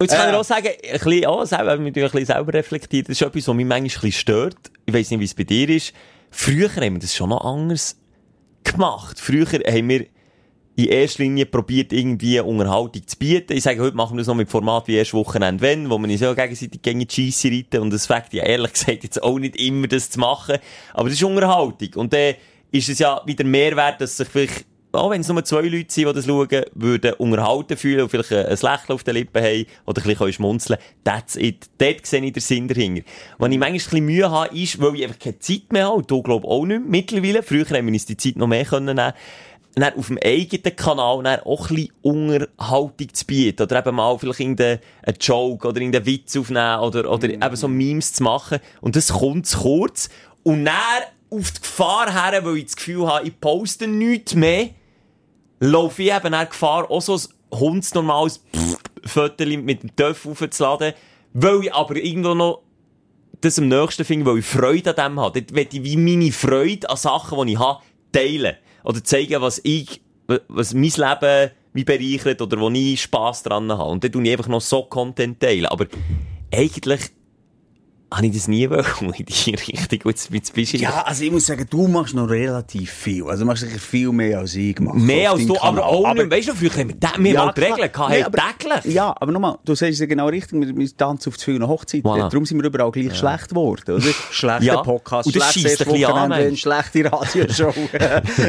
Und 0.00 0.10
jetzt 0.10 0.16
kann 0.18 0.28
Äh. 0.28 0.32
ich 0.32 0.36
auch 0.36 0.44
sagen, 0.44 0.68
ein 0.68 0.92
bisschen, 0.92 1.26
auch 1.26 1.44
selber, 1.44 1.76
natürlich 1.76 1.94
ein 1.94 2.02
bisschen 2.20 2.26
selber 2.26 2.54
reflektiert, 2.54 3.08
das 3.10 3.20
ist 3.20 3.22
etwas, 3.26 3.46
was 3.46 3.54
mich 3.54 3.66
manchmal 3.66 3.80
ein 3.80 3.84
bisschen 3.84 4.12
stört. 4.12 4.56
Ich 4.86 4.94
weiss 4.94 5.10
nicht, 5.10 5.20
wie 5.20 5.24
es 5.24 5.34
bei 5.34 5.44
dir 5.44 5.68
ist. 5.68 5.92
Früher 6.30 6.74
haben 6.74 6.94
wir 6.94 7.00
das 7.00 7.14
schon 7.14 7.28
noch 7.28 7.44
anders 7.44 8.00
gemacht. 8.64 9.20
Früher 9.20 9.44
haben 9.44 9.88
wir 9.90 10.06
in 10.76 10.84
erster 10.86 11.22
Linie 11.22 11.44
probiert, 11.44 11.92
irgendwie 11.92 12.40
Unterhaltung 12.40 13.06
zu 13.06 13.18
bieten. 13.18 13.52
Ich 13.52 13.64
sage, 13.64 13.82
heute 13.82 13.94
machen 13.94 14.16
wir 14.16 14.20
das 14.20 14.28
noch 14.28 14.34
mit 14.34 14.48
Format 14.48 14.88
wie 14.88 14.94
erst 14.96 15.12
Wochenende 15.12 15.60
wenn, 15.60 15.90
wo 15.90 15.98
man 15.98 16.10
uns 16.10 16.22
ja 16.22 16.32
gegenseitig 16.32 16.80
gegen 16.80 17.06
die 17.06 17.30
Scheisse 17.30 17.48
reiten. 17.48 17.82
Und 17.82 17.90
das 17.90 18.06
fängt 18.06 18.32
ja 18.32 18.44
ehrlich 18.44 18.72
gesagt 18.72 19.02
jetzt 19.02 19.22
auch 19.22 19.38
nicht 19.38 19.56
immer, 19.56 19.86
das 19.86 20.08
zu 20.08 20.18
machen. 20.18 20.56
Aber 20.94 21.10
das 21.10 21.18
ist 21.18 21.24
Unterhaltung. 21.24 21.90
Und 21.96 22.14
dann 22.14 22.36
ist 22.72 22.88
es 22.88 23.00
ja 23.00 23.20
wieder 23.26 23.44
Mehrwert, 23.44 24.00
dass 24.00 24.16
sich 24.16 24.28
vielleicht 24.28 24.64
auch 24.92 25.10
wenn 25.10 25.20
es 25.20 25.28
nur 25.28 25.44
zwei 25.44 25.62
Leute 25.62 25.92
sind, 25.92 26.08
die 26.08 26.12
das 26.12 26.26
schauen, 26.26 26.64
würden 26.74 27.12
unterhalten 27.14 27.76
fühlen 27.76 28.02
und 28.02 28.08
vielleicht 28.08 28.32
ein 28.32 28.48
Lächeln 28.48 28.94
auf 28.94 29.04
den 29.04 29.14
Lippen 29.14 29.42
haben 29.42 29.66
oder 29.86 30.02
ein 30.02 30.08
bisschen 30.08 30.32
schmunzeln 30.32 30.78
That's 31.04 31.36
it. 31.36 31.70
Dort 31.78 32.06
sehe 32.06 32.24
ich 32.24 32.32
den 32.32 32.40
Sinn 32.40 32.68
dahinter. 32.68 33.02
Was 33.38 33.50
ich 33.50 33.58
manchmal 33.58 33.66
ein 33.66 33.72
bisschen 33.74 34.04
Mühe 34.04 34.30
habe, 34.30 34.56
ist, 34.56 34.80
weil 34.80 34.96
ich 34.96 35.04
einfach 35.04 35.18
keine 35.18 35.38
Zeit 35.38 35.72
mehr 35.72 35.86
habe, 35.86 35.96
und 35.96 36.10
du 36.10 36.22
glaub 36.22 36.44
auch 36.44 36.64
nicht 36.64 36.80
mehr, 36.80 36.88
mittlerweile. 36.88 37.42
Früher 37.42 37.64
haben 37.66 37.86
wir 37.86 37.92
uns 37.92 38.06
die 38.06 38.16
Zeit 38.16 38.36
noch 38.36 38.46
mehr 38.46 38.64
können 38.64 38.96
nehmen 38.96 39.12
dann 39.76 39.94
auf 39.94 40.08
dem 40.08 40.18
eigenen 40.22 40.76
Kanal 40.76 41.22
dann 41.22 41.40
auch 41.40 41.70
ein 41.70 41.76
bisschen 41.76 41.92
Unterhaltung 42.02 43.14
zu 43.14 43.24
bieten. 43.24 43.62
Oder 43.62 43.78
eben 43.78 43.94
mal 43.94 44.18
vielleicht 44.18 44.40
irgendeinen 44.40 44.80
einen 45.02 45.16
Joke 45.20 45.68
oder 45.68 45.80
irgendeinen 45.80 46.06
Witz 46.06 46.36
aufnehmen 46.36 46.80
oder, 46.80 47.10
oder 47.10 47.28
eben 47.28 47.56
so 47.56 47.68
Memes 47.68 48.12
zu 48.12 48.24
machen. 48.24 48.58
Und 48.80 48.96
das 48.96 49.12
kommt 49.12 49.46
zu 49.46 49.58
kurz. 49.60 50.10
Und 50.42 50.64
dann 50.64 50.74
auf 51.30 51.52
die 51.52 51.60
Gefahr 51.60 52.12
her, 52.12 52.44
weil 52.44 52.56
ich 52.56 52.64
das 52.66 52.76
Gefühl 52.76 53.06
habe, 53.06 53.26
ich 53.26 53.40
poste 53.40 53.86
nichts 53.86 54.34
mehr, 54.34 54.70
laufe 55.60 56.02
ich 56.02 56.12
eben 56.12 56.34
auch 56.34 56.48
Gefahr, 56.48 56.90
auch 56.90 57.02
so 57.02 57.14
ein 57.14 57.58
hundsnormales 57.58 58.42
Foto 59.04 59.44
mit 59.46 59.82
dem 59.82 59.94
Töff 59.94 60.26
aufzuladen, 60.26 60.94
weil 61.32 61.64
ich 61.64 61.74
aber 61.74 61.96
irgendwo 61.96 62.34
noch 62.34 62.62
das 63.40 63.58
am 63.58 63.68
nächsten 63.68 64.04
finde, 64.04 64.26
weil 64.26 64.38
ich 64.38 64.44
Freude 64.44 64.90
an 64.96 65.12
dem 65.12 65.20
habe. 65.20 65.40
Dort 65.40 65.54
will 65.54 65.68
ich 65.70 65.84
wie 65.84 65.96
meine 65.96 66.32
Freude 66.32 66.90
an 66.90 66.96
Sachen, 66.96 67.46
die 67.46 67.52
ich 67.52 67.58
habe, 67.58 67.82
teilen. 68.12 68.56
Oder 68.84 69.02
zeigen, 69.04 69.40
was 69.40 69.60
ich, 69.64 70.02
was 70.48 70.74
mein 70.74 70.90
Leben 70.90 71.50
mich 71.72 71.84
bereichert 71.84 72.42
oder 72.42 72.58
wo 72.58 72.68
ich 72.70 73.00
Spass 73.00 73.42
dran 73.42 73.70
habe. 73.72 73.90
Und 73.90 74.04
dann 74.04 74.12
tue 74.12 74.24
ich 74.24 74.32
einfach 74.32 74.48
noch 74.48 74.60
so 74.60 74.82
Content 74.82 75.40
teilen. 75.40 75.66
Aber 75.66 75.86
eigentlich 76.52 77.00
habe 78.12 78.26
ich 78.26 78.32
das 78.34 78.48
nie 78.48 78.68
wollen, 78.68 78.84
in 79.00 79.24
die 79.24 79.50
Richtung. 79.54 80.00
Jetzt, 80.10 80.30
jetzt 80.32 80.52
bist 80.54 80.72
du 80.72 80.76
ja, 80.78 81.02
also 81.04 81.22
ich 81.24 81.30
muss 81.30 81.46
sagen, 81.46 81.66
du 81.70 81.86
machst 81.86 82.14
noch 82.14 82.28
relativ 82.28 82.90
viel. 82.90 83.24
Also 83.24 83.42
du 83.42 83.46
machst 83.46 83.62
sicher 83.62 83.78
viel 83.78 84.10
mehr 84.10 84.40
als 84.40 84.54
ich 84.56 84.74
gemacht. 84.74 84.96
Mehr 84.96 85.30
als 85.30 85.46
du, 85.46 85.56
aber 85.60 85.86
auch 85.86 86.12
nicht. 86.14 86.30
Weißt 86.30 86.48
du, 86.48 86.54
früher 86.54 86.70
haben 86.74 87.24
wir, 87.24 87.32
Ja, 87.32 87.44
mal 87.46 87.52
die. 87.52 87.60
Regeln 87.60 87.92
gehabt, 87.92 88.10
Nee, 88.10 88.22
aber- 88.24 88.38
täglich. 88.58 88.94
Ja, 88.94 89.14
aber 89.18 89.30
nochmal, 89.32 89.58
du 89.64 89.74
sagst 89.74 90.00
es 90.00 90.08
genau 90.08 90.26
richtig, 90.28 90.60
wir, 90.60 90.76
wir 90.76 90.96
tanzen 90.96 91.28
auf 91.30 91.38
zu 91.38 91.44
vielen 91.44 91.66
Hochzeiten. 91.66 92.08
Voilà. 92.08 92.28
Darum 92.30 92.44
sind 92.46 92.58
wir 92.58 92.66
überall 92.66 92.90
gleich 92.90 93.16
schlecht 93.16 93.48
geworden, 93.50 93.94
oder? 93.96 94.04
Schlechter 94.30 94.64
Ja. 94.64 94.82
Podcast, 94.82 95.26
Und 95.26 95.34
schlecht 95.42 95.86
Wochenende, 95.86 96.56
schlechte 96.56 97.12
Radioshow, 97.12 97.72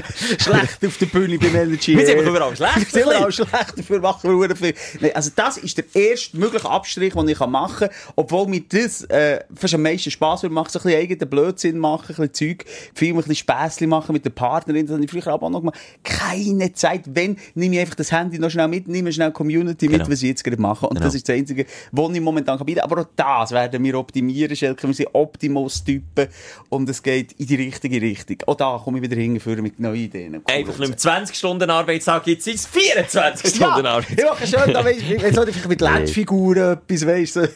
schlecht 0.39 0.85
auf 0.85 0.97
der 0.97 1.05
Bühne 1.07 1.37
beim 1.37 1.55
Energy. 1.55 1.97
Wir 1.97 2.05
sind 2.05 2.19
überall 2.21 2.55
schlecht. 2.55 2.77
Wir 2.77 2.85
sind 2.85 3.01
überall 3.03 3.31
schlecht, 3.31 3.73
dafür 3.77 3.99
machen 3.99 4.39
wir 4.39 4.55
viel. 4.55 4.73
Nee, 4.99 5.11
also 5.13 5.31
das 5.35 5.57
ist 5.57 5.77
der 5.77 5.85
erste 5.93 6.37
mögliche 6.37 6.69
Abstrich, 6.69 7.13
den 7.13 7.27
ich 7.27 7.39
machen 7.39 7.87
kann, 7.87 7.89
obwohl 8.15 8.47
mir 8.47 8.61
das 8.67 9.03
äh, 9.03 9.39
fast 9.55 9.73
am 9.73 9.81
meisten 9.81 10.11
Spass 10.11 10.43
würde 10.43 10.53
machen, 10.55 10.69
so 10.71 10.79
ein 10.79 10.83
bisschen 10.83 10.99
eigenen 11.01 11.29
Blödsinn 11.29 11.77
machen, 11.77 12.15
ein 12.17 12.27
bisschen 12.29 12.57
Zeug, 12.57 12.65
viel 12.95 13.09
ein 13.09 13.15
bisschen 13.17 13.35
Späßchen 13.35 13.89
machen 13.89 14.13
mit 14.13 14.23
der 14.25 14.29
Partnerin, 14.31 14.85
das 14.85 14.93
habe 14.95 15.03
ich 15.05 15.11
früher 15.11 15.27
auch 15.33 15.49
noch 15.49 15.59
gemacht. 15.59 15.77
Keine 16.03 16.71
Zeit, 16.73 17.01
wenn, 17.13 17.37
nehme 17.55 17.75
ich 17.75 17.81
einfach 17.81 17.95
das 17.95 18.11
Handy 18.11 18.39
noch 18.39 18.49
schnell 18.49 18.67
mit, 18.67 18.87
nehme 18.87 19.11
schnell 19.11 19.31
Community 19.31 19.87
mit, 19.87 19.99
Genau. 19.99 20.11
was 20.11 20.21
ich 20.21 20.29
jetzt 20.29 20.43
gerade 20.43 20.61
mache. 20.61 20.85
Und 20.87 20.95
Genau. 20.95 21.05
das 21.05 21.15
ist 21.15 21.27
das 21.27 21.35
Einzige, 21.35 21.65
was 21.91 22.11
ich 22.13 22.21
momentan 22.21 22.57
kann 22.57 22.65
bieten 22.65 22.79
kann. 22.81 22.91
Aber 22.91 23.01
auch 23.01 23.07
das 23.15 23.51
werden 23.51 23.83
wir 23.83 23.97
optimieren, 23.97 24.55
Schelke. 24.55 24.87
Wir 24.87 24.93
sind 24.93 25.09
Optimus-Typen 25.13 26.27
und 26.69 26.89
es 26.89 27.01
geht 27.03 27.33
in 27.33 27.47
die 27.47 27.55
richtige 27.55 28.01
Richtung. 28.01 28.37
Auch 28.47 28.55
da 28.55 28.79
komme 28.83 28.97
ich 28.99 29.03
wieder 29.03 29.15
hingeführen 29.19 29.61
mit 29.63 29.79
neuen 29.79 29.95
Ideen. 29.95 30.41
Einfach 30.45 30.77
nicht 30.79 30.89
mehr 30.89 30.97
20 30.97 31.35
Stunden 31.35 31.69
Arbeitstag, 31.69 32.25
jetzt 32.27 32.43
sind 32.45 32.55
es 32.55 32.65
24 32.67 33.43
Ja, 33.59 33.67
Stunden 33.67 33.79
ich 33.85 33.91
Arbeitstag. 33.91 34.25
mache 34.29 34.47
schön, 34.47 34.73
da 34.73 34.85
weißt, 34.85 35.09
wenn 35.21 35.33
so 35.33 35.41
vielleicht 35.43 35.67
mit 35.67 35.81
LED-Figuren 35.81 36.73
etwas, 36.73 37.05
weißt 37.05 37.35
du, 37.37 37.49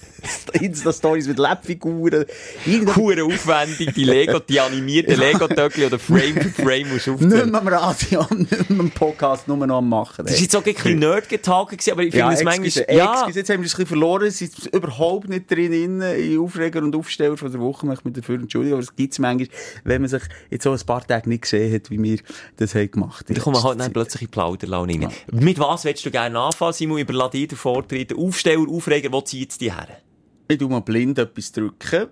Insta-Stories 0.61 1.27
mit 1.27 1.39
LED-Figuren. 1.39 1.84
Irgendetwas- 1.85 2.95
Hure 2.95 3.23
aufwendig, 3.23 3.93
die 3.93 4.03
Lego, 4.03 4.39
die 4.39 4.59
animierten 4.59 5.17
Lego-Töckchen 5.19 5.85
oder 5.85 5.99
Frame 5.99 6.33
für 6.41 6.49
Frame 6.63 6.89
musst 6.89 7.07
du 7.07 7.11
Nicht 7.13 7.25
aufziehen. 7.25 7.51
mehr 7.51 7.61
am 7.61 7.67
Radio, 7.67 8.25
nicht 8.35 8.69
mehr 8.69 8.79
am 8.79 8.91
Podcast, 8.91 9.47
nur 9.47 9.57
noch 9.57 9.77
am 9.77 9.89
Machen. 9.89 10.25
Das 10.25 10.35
war 10.35 10.41
jetzt 10.41 10.55
auch 10.55 10.65
ein 10.65 10.73
bisschen 10.73 10.99
Nerd-Getalke, 10.99 11.77
gewesen, 11.77 11.91
aber 11.91 12.03
ich 12.03 12.13
ja, 12.13 12.29
finde 12.29 12.51
es 12.51 12.57
excuse, 12.57 12.79
manchmal... 12.87 12.97
Ja, 12.97 13.13
excuse, 13.13 13.39
jetzt 13.39 13.49
haben 13.49 13.61
wir 13.61 13.65
es 13.65 13.73
ein 13.73 13.77
bisschen 13.77 13.85
verloren, 13.87 14.27
es 14.27 14.41
ist 14.41 14.67
überhaupt 14.67 15.29
nicht 15.29 15.49
drin, 15.51 15.71
in, 15.73 16.39
Aufreger 16.39 16.81
und 16.81 16.95
Aufsteller 16.95 17.37
von 17.37 17.51
der 17.51 17.61
Woche, 17.61 17.85
möchte 17.85 18.01
ich 18.01 18.05
mich 18.05 18.13
dafür 18.15 18.35
entschuldigen, 18.35 18.73
aber 18.73 18.83
es 18.83 18.95
gibt 18.95 19.13
es 19.13 19.19
manchmal, 19.19 19.47
wenn 19.83 20.01
man 20.01 20.09
sich 20.09 20.23
jetzt 20.49 20.63
so 20.63 20.71
ein 20.71 20.79
paar 20.85 21.05
Tage 21.05 21.29
nicht 21.29 21.43
gesehen 21.43 21.73
hat, 21.73 21.89
wie 21.91 22.01
wir 22.01 22.19
das 22.57 22.73
haben 22.75 22.89
gemacht 22.91 23.25
haben. 23.27 23.35
da 23.35 23.41
kommen 23.41 23.63
halt 23.63 23.79
dann 23.79 23.93
plötzlich 23.93 24.23
in 24.23 24.29
Plauderlaune 24.29 24.93
rein. 24.93 25.09
Mit 25.31 25.59
was 25.59 25.85
willst 25.85 26.05
du 26.05 26.11
gerne 26.11 26.39
anfangen, 26.39 26.73
Simon? 26.73 26.97
Überlass 26.99 27.31
dir 27.31 27.47
den 27.47 27.57
Vortritt. 27.57 28.15
Aufsteller, 28.15 28.65
Aufreger, 28.69 29.11
wo 29.11 29.21
zieht 29.21 29.51
es 29.51 29.57
dich 29.57 29.73
her? 29.73 29.87
Ich 30.47 30.59
tu 30.59 30.69
mal 30.69 30.81
blind 30.81 31.17
etwas 31.17 31.51
drücken. 31.51 32.07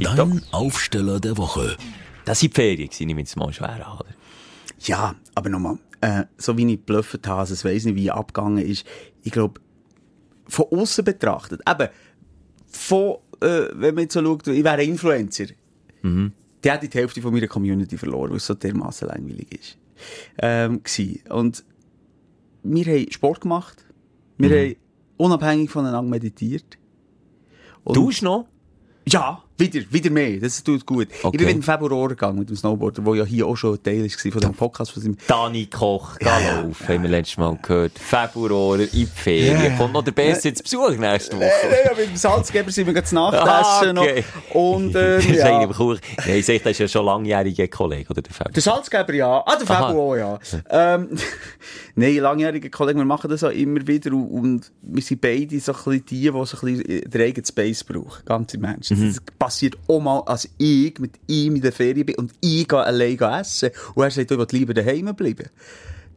Dein 0.00 0.42
Aufsteller 0.50 1.20
der 1.20 1.36
Woche. 1.36 1.76
Das 2.24 2.42
waren 2.42 2.48
die 2.48 2.54
Ferien, 2.54 2.88
gewesen, 2.88 3.08
ich 3.08 3.14
mir 3.14 3.20
jetzt 3.20 3.36
mal 3.36 3.52
schwer 3.52 3.86
an, 3.86 3.98
oder? 3.98 4.14
Ja, 4.80 5.14
aber 5.34 5.50
nochmal, 5.50 5.78
äh, 6.00 6.24
so 6.38 6.56
wie 6.56 6.64
ich 6.64 6.78
geblufft 6.78 7.26
habe, 7.26 7.40
also 7.40 7.54
ich 7.54 7.64
weiss 7.64 7.84
nicht, 7.84 7.96
wie 7.96 8.10
abgegangen 8.10 8.64
ist, 8.64 8.86
ich 9.22 9.30
glaube, 9.30 9.60
von 10.46 10.66
außen 10.70 11.04
betrachtet, 11.04 11.60
eben, 11.68 11.88
von, 12.66 13.16
äh, 13.42 13.68
wenn 13.74 13.94
man 13.94 14.04
jetzt 14.04 14.14
so 14.14 14.22
schaut, 14.22 14.46
ich 14.46 14.64
wäre 14.64 14.82
Influencer, 14.82 15.46
die 16.02 16.70
hat 16.70 16.82
die 16.82 16.88
Hälfte 16.98 17.20
von 17.20 17.32
meiner 17.32 17.46
Community 17.46 17.98
verloren, 17.98 18.30
weil 18.30 18.38
es 18.38 18.46
so 18.46 18.54
dermassen 18.54 19.08
langweilig 19.08 19.52
ist. 19.52 19.78
Ähm, 20.38 20.82
gsi. 20.82 21.22
Und 21.28 21.62
wir 22.62 22.86
haben 22.86 23.12
Sport 23.12 23.42
gemacht, 23.42 23.84
wir 24.38 24.50
haben 24.50 24.76
unabhängig 25.18 25.70
voneinander 25.70 26.10
meditiert. 26.10 26.78
Und- 27.84 27.96
Du 27.96 28.10
noch? 28.22 28.46
ja, 29.06 29.42
wieder, 29.58 29.80
wieder 29.90 30.10
mehr. 30.10 30.38
Das 30.40 30.62
tut 30.64 30.84
gut. 30.86 31.08
Ich 31.12 31.24
Okay. 31.24 31.36
bin 31.36 31.46
mit 31.46 31.56
dem 31.56 31.62
Februar 31.62 32.08
gegangen 32.08 32.38
mit 32.40 32.48
dem 32.48 32.56
Snowboarder, 32.56 33.02
der 33.02 33.14
ja 33.16 33.24
hier 33.24 33.46
auch 33.46 33.56
schon 33.56 33.74
ein 33.74 33.82
Teil 33.82 34.02
war 34.02 34.32
von 34.32 34.40
dem 34.40 34.54
Podcast 34.54 34.92
von 34.92 35.02
seinem 35.02 35.16
Dani 35.26 35.66
Koch, 35.66 36.16
Ja, 36.20 36.38
ja, 36.40 36.46
ja. 36.46 36.88
haben 36.88 37.02
wir 37.02 37.10
letztes 37.10 37.36
Mal 37.38 37.58
gehört. 37.62 37.98
Februar 37.98 38.80
in 38.80 38.88
die 38.92 39.06
Ferien. 39.06 39.76
Kommt 39.76 39.92
noch 39.92 40.02
der 40.04 40.12
Beste 40.12 40.52
zu 40.54 40.62
Besuch 40.62 40.96
nächste 40.98 41.36
Woche. 41.36 41.44
Äh, 41.44 41.86
ja, 41.86 41.94
mit 41.96 42.08
dem 42.10 42.16
Salzgeber 42.16 42.70
sind 42.70 42.92
wir 42.92 43.04
zu 43.04 43.14
Nacht 43.14 43.34
Ah, 43.34 43.82
okay. 43.90 44.24
Und, 44.52 44.94
äh, 44.94 45.18
ist 45.18 45.28
ja. 45.28 45.66
Nein, 45.66 46.38
ich 46.38 46.46
sag, 46.46 46.62
das 46.62 46.72
ist 46.72 46.78
ja 46.78 46.88
schon 46.88 47.06
langjähriger 47.06 47.68
Kollege, 47.68 48.10
oder? 48.10 48.22
Der 48.22 48.32
Februar. 48.32 48.52
Der 48.52 48.62
Salzgeber, 48.62 49.14
ja. 49.14 49.42
Ah, 49.46 49.56
der. 49.56 49.66
Februar, 49.66 50.16
ja. 50.18 50.38
Ähm, 50.70 51.08
Nein, 51.94 52.16
langjährige 52.16 52.70
Kollegen, 52.70 52.98
wir 53.00 53.04
machen 53.04 53.28
das 53.30 53.44
auch 53.44 53.50
immer 53.50 53.86
wieder 53.86 54.12
und, 54.12 54.26
und 54.28 54.72
wir 54.82 55.02
sind 55.02 55.20
beide 55.20 55.60
so 55.60 55.72
ein 55.72 55.78
bisschen 55.84 56.06
die, 56.06 56.20
die 56.20 56.30
so 56.30 56.38
ein 56.66 56.74
bisschen 56.74 57.10
den 57.10 57.20
eigenen 57.20 57.44
Space 57.44 57.84
brauchen. 57.84 58.24
Ganz 58.24 58.54
im 58.54 58.64
Ernst. 58.64 58.92
Passiert 59.42 59.76
auch 59.88 59.98
mal, 59.98 60.20
als 60.20 60.48
ich 60.56 60.96
mit 61.00 61.14
ihm 61.26 61.56
in 61.56 61.62
der 61.62 61.72
Ferien 61.72 62.06
bin 62.06 62.14
und 62.14 62.32
ich 62.40 62.68
gehe 62.68 62.78
allein 62.78 63.18
essen 63.18 63.70
und 63.96 64.04
er 64.04 64.10
sagt, 64.12 64.30
ich 64.30 64.38
will 64.38 64.46
lieber 64.52 64.72
daheim 64.72 65.12
bleiben. 65.16 65.48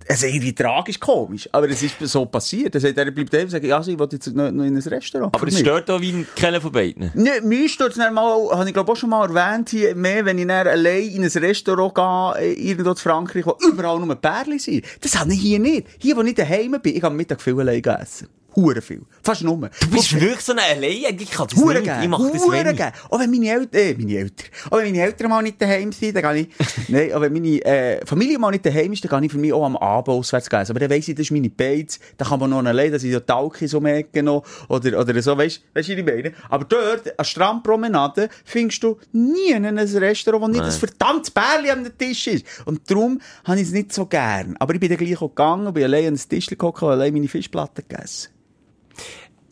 Es 0.08 0.18
ist 0.22 0.26
irgendwie 0.26 0.54
tragisch 0.54 1.00
komisch, 1.00 1.50
aber 1.52 1.68
es 1.68 1.82
ist 1.82 1.96
so 2.02 2.28
passiert. 2.28 2.76
Er 2.76 2.82
sagt, 2.82 2.96
er 2.96 3.10
bleibt 3.10 3.34
daheim 3.34 3.46
und 3.46 3.50
sagt, 3.50 3.66
ja, 3.66 3.78
also, 3.78 3.90
ich 3.90 3.98
will 3.98 4.08
jetzt 4.12 4.28
noch, 4.28 4.52
noch 4.52 4.64
in 4.64 4.78
ein 4.78 4.84
Restaurant. 4.84 5.34
Aber 5.34 5.48
es 5.48 5.58
stört 5.58 5.90
auch 5.90 6.00
wie 6.00 6.24
keiner 6.36 6.62
von 6.62 6.72
beiden. 6.72 7.10
Ne, 7.16 7.42
mir 7.42 7.68
stört 7.68 7.94
es 7.94 7.98
mal, 7.98 8.48
habe 8.52 8.68
ich 8.68 8.74
glaube 8.74 8.92
auch 8.92 8.96
schon 8.96 9.10
mal 9.10 9.28
erwähnt 9.28 9.70
hier, 9.72 9.96
mehr, 9.96 10.24
wenn 10.24 10.38
ich 10.38 10.46
dann 10.46 10.68
allein 10.68 11.10
in 11.10 11.24
ein 11.24 11.32
Restaurant 11.32 11.96
gehe, 11.96 12.46
äh, 12.46 12.54
irgendwo 12.54 12.92
in 12.92 12.96
Frankreich, 12.98 13.48
wo 13.48 13.58
überall 13.68 14.00
nur 14.00 14.14
Pärchen 14.14 14.60
sind. 14.60 14.86
Das 15.02 15.18
habe 15.18 15.34
ich 15.34 15.42
hier 15.42 15.58
nicht. 15.58 15.88
Hier, 15.98 16.16
wo 16.16 16.22
ich 16.22 16.36
daheim 16.36 16.74
bin, 16.74 16.94
ich 16.94 17.02
gehe 17.02 17.04
am 17.06 17.16
Mittag 17.16 17.42
viel 17.42 17.60
allein 17.60 17.82
essen. 17.84 18.28
Hure 18.56 18.82
viel. 18.82 19.02
Fast 19.24 19.44
nur. 19.44 19.70
Du 19.80 19.90
bist 19.90 20.14
wirklich 20.14 20.42
so 20.42 20.54
ein 20.54 20.60
Allein. 20.60 21.18
Ich 21.20 21.32
kann 21.32 21.48
das 21.48 21.60
Hure 21.60 21.76
nicht. 21.76 21.84
gern. 21.84 22.04
Ich 22.04 22.10
mache 22.10 22.32
das 22.32 22.44
Hure 22.44 22.66
wenig. 22.66 22.82
Auch 23.10 23.20
wenn 23.20 23.32
meine 23.32 23.50
Eltern, 23.50 23.82
äh, 23.82 23.94
meine 23.98 24.18
Eltern, 24.18 24.48
auch 24.70 24.78
wenn 24.78 24.86
meine 24.92 25.02
Eltern 25.04 25.30
mal 25.30 25.42
nicht 25.42 25.62
daheim 25.62 25.92
sind, 25.92 26.16
dann 26.16 26.34
gehe 26.34 26.42
ich, 26.44 26.90
nein, 26.90 27.14
auch 27.14 27.22
wenn 27.22 27.34
meine, 27.34 27.66
äh, 27.66 28.06
Familie 28.06 28.40
mal 28.40 28.52
nicht 28.52 28.66
daheim 28.66 28.94
ist, 28.94 29.04
dann 29.04 29.20
gehe 29.20 29.26
ich 29.28 29.32
für 29.32 29.38
mich 29.38 29.54
auch 29.54 29.66
am 29.66 29.78
Abend 29.78 30.10
auswärts 30.10 30.48
essen. 30.48 30.72
Aber 30.72 30.80
dann 30.80 30.90
weiss 30.90 31.08
ich, 31.08 31.16
das 31.16 31.26
ist 31.26 31.32
meine 31.32 31.50
Beiz, 31.50 32.00
da 32.18 32.26
kann 32.26 32.40
man 32.40 32.50
noch 32.50 32.64
allein, 32.64 32.92
dass 32.92 33.04
ich 33.04 33.14
so 33.14 33.20
Talki 33.20 33.68
so 33.68 33.80
merke 33.80 34.24
noch, 34.24 34.44
oder, 34.70 35.00
oder 35.00 35.22
so, 35.22 35.38
weißt, 35.38 35.62
weißt 35.74 35.90
du, 35.90 35.94
was 35.94 36.00
ich 36.00 36.06
meine? 36.06 36.34
Aber 36.50 36.66
dort, 36.66 37.18
an 37.20 37.26
Strandpromenade, 37.26 38.30
findest 38.44 38.84
du 38.84 38.98
nie 39.12 39.52
in 39.52 39.66
einem 39.66 39.78
Restaurant, 39.86 40.44
wo 40.44 40.48
nicht 40.48 40.60
Nein. 40.60 40.70
ein 40.70 40.78
verdammtes 40.78 41.32
Bärli 41.32 41.72
am 41.72 41.86
Tisch 41.98 42.28
ist. 42.28 42.46
Und 42.66 42.90
darum 42.90 43.20
habe 43.44 43.60
ich 43.60 43.68
es 43.68 43.74
nicht 43.74 43.94
so 43.94 44.06
gern. 44.06 44.56
Aber 44.60 44.74
ich 44.74 44.80
bin 44.80 44.90
dann 44.90 44.98
gleich 44.98 45.18
auch 45.18 45.30
gegangen, 45.30 45.74
bin 45.74 45.84
allein 45.84 46.08
an 46.08 46.14
das 46.14 46.28
Tisch 46.28 46.48
gekommen 46.48 46.74
und 46.74 46.90
allein 46.90 47.14
meine 47.14 47.28
Fischplatte 47.28 47.84
gegessen. 47.84 48.30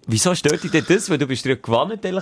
Wieso 0.07 0.35
stört 0.35 0.63
dich 0.63 0.71
denn 0.71 0.85
das? 0.87 1.09
Weil 1.09 1.17
du 1.17 1.27
bist 1.27 1.45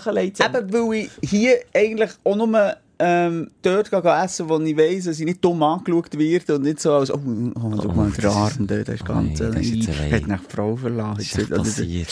allein 0.08 0.34
zu 0.34 0.44
sein. 0.44 0.56
Eben, 0.56 0.74
weil 0.74 1.10
ich 1.22 1.30
hier 1.30 1.60
eigentlich 1.74 2.12
auch 2.24 2.36
nur 2.36 2.76
ähm, 3.04 3.50
dort 3.64 3.90
gehe 3.90 4.24
essen, 4.24 4.48
wo 4.48 4.60
ich 4.60 4.78
weiss, 4.78 5.06
dass 5.06 5.20
ich 5.20 5.26
nicht 5.26 5.44
dumm 5.44 5.64
angeschaut 5.64 6.16
werde 6.18 6.56
und 6.56 6.62
nicht 6.62 6.80
so 6.80 6.94
als, 6.94 7.10
oh, 7.10 7.20
oh 7.56 7.72
schau 7.82 7.94
mal, 7.94 8.12
der 8.12 8.30
Arm 8.30 8.68
dort, 8.68 8.88
der 8.88 8.96
ist 8.96 9.06
ganz 9.06 9.40
Nein, 9.40 9.54
das 9.54 9.62
ist 9.62 9.76
jetzt 9.76 9.90
allein. 9.90 10.14
Hat 10.14 10.28
nach 10.28 10.44
Frau 10.48 10.76
verlassen. 10.76 11.18
Das 11.18 11.26
ist 11.26 11.52
Oder- 11.52 11.58
passiert. 11.58 12.08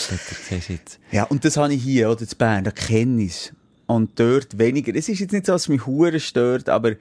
Das 0.50 0.68
jetzt. 0.68 0.98
Ja, 1.12 1.24
und 1.24 1.44
das 1.44 1.56
habe 1.56 1.72
ich 1.72 1.82
hier, 1.82 2.10
oder 2.10 2.22
in 2.22 2.28
Bern, 2.36 2.64
da 2.64 2.72
kenne 2.72 3.22
ich 3.22 3.30
es. 3.30 3.52
Und 3.86 4.18
dort 4.18 4.58
weniger. 4.58 4.94
Es 4.94 5.08
ist 5.08 5.20
jetzt 5.20 5.32
nicht 5.32 5.46
so, 5.46 5.52
dass 5.52 5.68
mich 5.68 5.86
Huren 5.86 6.18
stört, 6.18 6.68
aber 6.68 6.92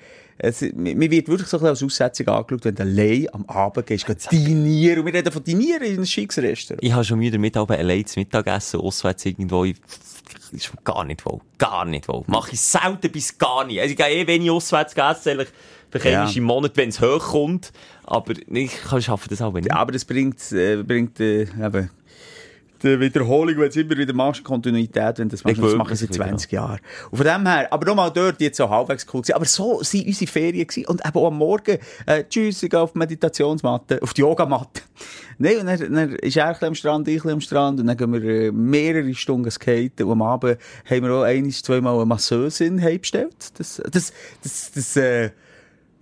es, 0.41 0.62
mir 0.73 1.12
wird 1.12 1.28
wirklich 1.28 1.47
so 1.49 1.58
ein 1.58 1.60
bisschen 1.62 1.69
als 1.69 1.84
Aussetzung 1.84 2.28
angeschaut, 2.30 2.65
wenn 2.65 2.75
du 2.75 2.84
allein 2.84 3.28
am 3.34 3.45
Abend 3.45 3.86
gehst, 3.86 4.06
gehst 4.06 4.32
dinieren. 4.32 4.99
Und 4.99 5.06
wir 5.08 5.13
reden 5.13 5.32
von 5.32 5.43
dinieren 5.43 5.84
in 5.84 5.93
einem 5.95 6.06
schickes 6.06 6.38
Restaurant. 6.39 6.84
Ich 6.84 6.93
habe 6.93 7.04
schon 7.04 7.19
Mühe 7.19 7.30
damit, 7.32 7.58
aber 7.58 7.78
allein 7.78 8.06
zu 8.06 8.19
Mittagessen, 8.19 8.80
auswärts 8.80 9.25
irgendwo, 9.25 9.65
ich, 9.65 9.75
ist 10.52 10.71
gar 10.86 11.04
nicht 11.04 11.25
wohl. 11.25 11.41
Gar 11.58 11.86
nicht 11.86 12.08
wohl. 12.08 12.23
Mache 12.28 12.54
ich 12.54 12.62
selten 12.62 13.12
bis 13.12 13.38
gar 13.38 13.65
nicht. 13.65 13.80
Also 13.80 13.91
ich 13.91 13.97
gehe 13.97 14.08
eh 14.10 14.28
wenig 14.28 14.49
auswärts 14.49 14.93
essen, 14.93 15.30
eigentlich, 15.32 15.49
vielleicht 15.91 16.34
Ja. 16.36 16.38
im 16.38 16.43
Monat, 16.45 16.71
wenn 16.78 16.89
es 16.89 17.02
hochkommt. 17.02 17.71
Aber 18.06 18.34
ich 18.47 18.82
kann 18.82 19.02
schaffen 19.02 19.28
das 19.30 19.41
auch 19.41 19.54
nicht. 19.54 19.67
Ja, 19.67 19.75
aber 19.75 19.91
das 19.91 20.06
bringt, 20.06 20.39
äh, 20.54 20.78
bringt 20.84 21.19
äh, 21.19 21.41
eben, 21.43 21.89
die 22.84 23.00
Wiederholung, 23.00 23.56
wenn 23.56 23.63
du 23.63 23.68
es 23.70 23.76
immer 23.76 23.98
wieder 23.98 24.13
machst, 24.13 24.44
Kontinuität, 24.44 25.20
wenn 25.20 25.30
du 25.30 25.36
das 25.36 25.44
machst, 25.44 25.62
das 25.62 25.76
mache 25.76 25.94
ich 25.94 26.00
seit 26.00 26.13
wieder 26.13 26.26
20 26.26 26.52
Jahren. 26.52 26.80
Und 27.12 27.18
von 27.18 27.26
dem 27.26 27.46
her, 27.46 27.72
aber 27.72 27.86
nochmal 27.86 28.12
dort, 28.12 28.39
jetzt 28.42 28.58
so 28.58 28.70
halbwegs 28.70 29.06
cool 29.13 29.22
gewesen. 29.22 29.36
Aber 29.36 29.46
so 29.46 29.84
sind 29.84 30.08
unsere 30.08 30.32
Ferien 30.32 30.68
gewesen. 30.68 30.88
Und 30.88 31.06
eben 31.06 31.18
auch 31.18 31.28
am 31.28 31.38
Morgen, 31.38 31.78
äh, 32.06 32.24
tschüss, 32.30 32.63
ich 32.63 32.70
gehe 32.70 32.80
auf 32.80 32.94
die 32.94 33.00
Meditationsmatte, 33.00 34.02
auf 34.02 34.13
die 34.13 34.22
Yogamatte. 34.22 34.82
Nein, 35.38 35.60
und 35.60 35.65
dann, 35.68 35.94
dann 35.94 36.15
ist 36.15 36.36
er 36.36 36.48
ein 36.48 36.54
bisschen 36.54 36.68
am 36.68 36.76
Strand, 36.76 37.08
ich 37.08 37.26
am 37.26 37.42
Strand, 37.42 37.80
und 37.80 37.88
dann 37.88 37.98
gehen 37.98 38.12
wir 38.12 38.24
äh, 38.24 38.52
mehrere 38.52 39.13
Stunden 39.13 39.50
skaten, 39.50 40.06
und 40.06 40.12
am 40.12 40.22
Abend 40.22 40.58
haben 40.89 41.04
wir 41.04 41.13
auch 41.13 41.24
ein, 41.24 41.50
zweimal 41.52 41.96
eine 41.96 42.06
Masseusin 42.06 42.82
heimgestellt. 42.82 43.36
Das, 43.58 43.82
das, 43.89 44.13
das, 44.44 44.72
das, 44.74 44.96
äh, 44.98 45.32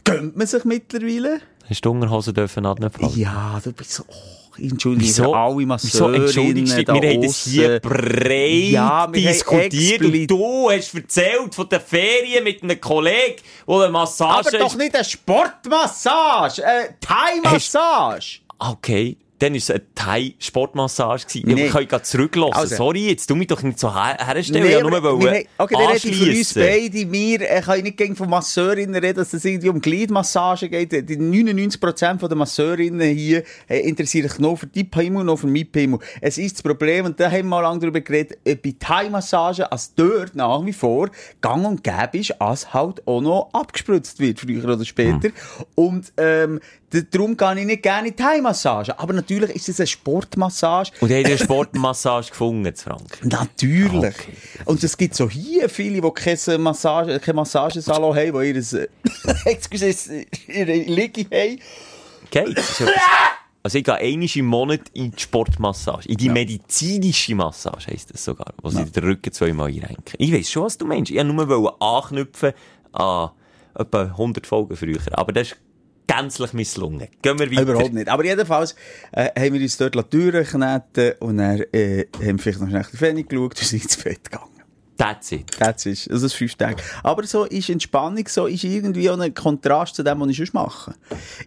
gönnt 0.04 0.38
man 0.38 0.48
sich 0.48 0.63
mittlerweile. 0.63 1.42
Hast 1.70 1.82
du 1.86 1.92
Unterhosen 1.92 2.34
dürfen 2.34 2.66
anfangen? 2.66 3.12
Ja, 3.16 3.60
du 3.62 3.74
bist 3.74 3.92
so, 3.92 4.04
oh, 4.08 4.46
entschuldige, 4.60 5.08
Wieso? 5.10 5.34
alle 5.34 5.58
Wieso 5.58 5.67
Masseurinnen 5.67 6.22
entschuldigst 6.24 6.78
da 6.88 6.93
Wir 6.93 7.10
haben 7.10 7.22
das 7.22 7.43
hier 7.46 7.80
breit 7.80 8.70
Ja, 8.70 9.08
diskutiert 9.08 10.02
und 10.02 10.28
du 10.28 10.70
hast 10.72 10.93
erzählt 10.96 11.56
von 11.56 11.70
den 11.70 11.82
Ferien 11.82 12.43
mit 12.43 12.63
einem 12.63 12.80
Kollegen, 12.80 13.41
der 13.67 13.76
eine 13.76 13.89
Massage 13.89 14.50
Aber 14.50 14.58
doch 14.58 14.76
nicht 14.76 14.96
eine 14.96 15.04
Sportmassage, 15.04 16.65
eine 16.65 16.96
Thai-Massage. 17.00 18.39
Okay, 18.60 19.17
dann 19.39 19.54
war 19.54 19.58
es 19.58 19.69
eine 19.69 19.82
Thai-Sportmassage. 19.93 21.26
Nee. 21.43 21.65
Ich 21.65 21.71
kann 21.71 21.88
gerade 21.88 22.04
zurücklassen. 22.04 22.54
Also. 22.54 22.76
Sorry, 22.76 23.10
jetzt 23.10 23.28
tu 23.28 23.36
mich 23.36 23.47
doch 23.47 23.62
nicht 23.62 23.80
so 23.80 23.93
her 23.93 24.17
herstellen. 24.19 24.65
ich 24.65 24.76
aber 24.76 25.04
wollte 25.04 25.26
nur 25.26 25.43
okay, 25.58 25.76
dann 25.78 25.88
rede 25.88 26.08
ich 26.08 26.17
für 26.17 26.38
uns 26.38 26.54
beide. 26.54 27.12
Wir, 27.12 27.58
ich 27.58 27.65
kann 27.65 27.82
nicht 27.82 27.97
gegen 27.97 28.15
von 28.15 28.30
Masseurinnen 28.30 28.95
reden, 28.95 29.17
dass 29.17 29.34
es 29.34 29.45
irgendwie 29.45 29.69
um 29.69 29.80
Gliedmassage 29.80 30.69
geht. 30.69 30.91
Die 30.91 31.17
99% 31.17 32.19
von 32.19 32.30
der 32.30 32.38
Masseurinnen 32.38 33.15
hier 33.15 33.43
äh, 33.67 33.80
interessieren 33.80 34.28
sich 34.28 34.39
nur 34.39 34.58
für 34.58 34.67
die 34.67 34.84
Pimmel 34.84 35.21
und 35.21 35.28
nur 35.28 35.38
für 35.38 35.47
mein 35.47 35.67
Pimmel. 35.71 36.00
Es 36.21 36.38
ist 36.38 36.56
das 36.56 36.63
Problem, 36.63 37.06
und 37.06 37.19
da 37.19 37.26
haben 37.26 37.38
wir 37.38 37.43
mal 37.43 37.62
lange 37.62 37.80
darüber 37.80 38.02
geredet, 38.02 38.39
äh, 38.43 38.56
bei 38.56 38.73
Thai-Massage, 38.80 39.71
als 39.71 39.93
dort 39.93 40.36
nach 40.36 40.65
wie 40.65 40.73
vor 40.73 41.10
gang 41.41 41.65
und 41.65 41.84
gäbe 41.84 42.17
ist, 42.17 42.41
als 42.41 42.73
halt 42.73 43.06
auch 43.08 43.21
noch 43.21 43.50
abgespritzt 43.54 44.19
wird, 44.19 44.39
früher 44.39 44.63
oder 44.63 44.84
später. 44.86 45.30
Und 45.76 46.12
ähm, 46.17 46.60
darum 46.89 47.36
gehe 47.36 47.60
ich 47.60 47.65
nicht 47.65 47.84
gerne 47.84 48.08
in 48.10 48.15
Thai-Massage. 48.15 48.97
Aber 48.97 49.13
natürlich 49.13 49.52
ist 49.52 49.69
es 49.69 49.80
eine 49.80 49.88
Sportmassage. 49.88 50.91
Und 51.02 51.12
haben 51.12 51.26
eine 51.26 51.38
Sportmassage 51.38 52.30
gefunden, 52.30 52.73
zu 52.76 52.86
Franken. 52.86 53.28
Natürlich. 53.28 54.15
Und 54.65 54.84
es 54.84 54.97
gibt 54.97 55.15
so 55.15 55.30
hier 55.30 55.69
viele, 55.69 56.02
die 56.02 56.12
keine 56.12 56.58
Massage, 56.58 57.19
kein 57.19 57.36
Massagesalon 57.36 58.15
haben, 58.15 58.39
die 58.41 58.60
ihr, 58.60 58.89
excuse, 59.45 60.26
ihre 60.47 60.73
Liege 60.73 61.26
haben. 61.32 61.60
Ja- 62.34 62.45
Also 63.63 63.80
ich 63.80 63.84
gehe 63.84 63.95
einmal 63.95 64.30
im 64.34 64.45
Monat 64.45 64.82
in 64.93 65.12
die 65.12 65.19
Sportmassage. 65.21 66.08
In 66.08 66.15
die 66.15 66.30
medizinische 66.30 67.36
Massage 67.36 67.91
heisst 67.91 68.13
das 68.13 68.23
sogar. 68.23 68.54
Wo 68.62 68.69
sie 68.69 68.86
den 68.86 69.04
Rücken 69.04 69.34
zweimal 69.34 69.67
einrenken. 69.67 70.15
Ich 70.19 70.32
weiss 70.34 70.50
schon, 70.50 70.63
was 70.63 70.78
du 70.78 70.86
meinst. 70.86 71.12
Ich 71.12 71.17
wollte 71.17 71.34
nur 71.34 71.82
anknüpfen 71.82 72.54
an 72.93 73.32
etwa 73.76 74.04
100 74.04 74.47
Folgen 74.47 74.76
früher. 74.78 75.00
Aber 75.12 75.34
das 75.34 75.50
ist 75.50 75.58
gänzlich 76.08 76.54
misslungen. 76.54 77.08
Gehen 77.22 77.38
wir 77.39 77.52
weiter. 77.52 77.62
Überhaupt 77.62 77.93
nicht. 77.93 78.08
Aber 78.10 78.24
jedenfalls 78.26 78.76
äh, 79.12 79.30
haben 79.39 79.54
wir 79.54 79.62
uns 79.62 79.78
dort 79.78 79.96
die 79.96 80.04
Türen 80.04 80.43
geknetet 80.43 81.22
und 81.22 81.38
dann 81.38 81.62
äh, 81.74 82.06
haben 82.15 82.38
wir 82.38 82.39
vielleicht 82.39 82.62
noch 82.62 82.70
schnell 82.70 82.84
den 82.84 82.98
Fernsehen 82.98 83.28
geschaut 83.28 83.52
und 83.52 83.58
sind 83.67 83.84
ins 83.84 83.98
Bett 83.98 84.24
gegangen. 84.24 84.52
That's 84.98 85.32
it. 85.32 85.46
Das 85.60 85.86
ist, 85.86 86.10
das 86.10 86.24
ist 86.24 86.34
fünf 86.34 86.56
Tage. 86.56 86.82
Aber 87.04 87.24
so 87.28 87.43
ist 87.43 87.70
Entspannung, 87.70 88.28
so 88.28 88.48
ist 88.48 88.63
irgendwie 88.63 89.08
auch 89.12 89.20
ein 89.20 89.32
Kontrast 89.34 89.93
zu 89.96 90.02
dem, 90.04 90.20
was 90.22 90.30
ich 90.30 90.38
sonst 90.38 90.54
mache. 90.56 90.96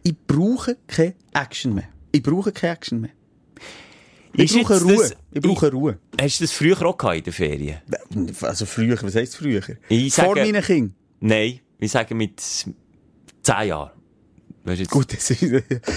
Ich 0.04 0.14
brauche 0.26 0.76
keine 0.86 1.14
Action 1.34 1.74
mehr. 1.74 1.88
Ich 2.12 2.22
brauche 2.22 2.52
keine 2.52 2.74
Action 2.74 3.00
mehr. 3.00 3.10
Ich 4.34 4.54
Ist 4.54 4.62
brauche 4.68 4.80
Ruhe. 4.82 4.96
das- 4.98 5.16
ich 5.32 5.40
brauche 5.42 5.72
Ruhe. 5.72 5.98
Hast 6.20 6.38
du 6.38 6.44
das 6.44 6.52
früher 6.52 6.80
auch 6.86 6.96
gehabt 6.96 7.16
in 7.16 7.24
den 7.24 7.32
Ferien? 7.32 7.78
Also 8.42 8.66
früher, 8.66 8.96
was 9.02 9.16
heisst 9.16 9.36
früher? 9.36 9.62
Ich 9.88 10.14
Vor 10.14 10.26
sage- 10.36 10.42
meinen 10.42 10.62
Kindern. 10.62 10.94
Nein, 11.18 11.58
ich 11.80 11.90
sage 11.90 12.14
mit 12.14 12.38
10 12.38 12.74
Jahren. 13.66 13.90
Weißt 14.64 14.80
jetzt? 14.80 14.90
Gut, 14.90 15.12
das 15.12 15.30
ist... 15.30 15.42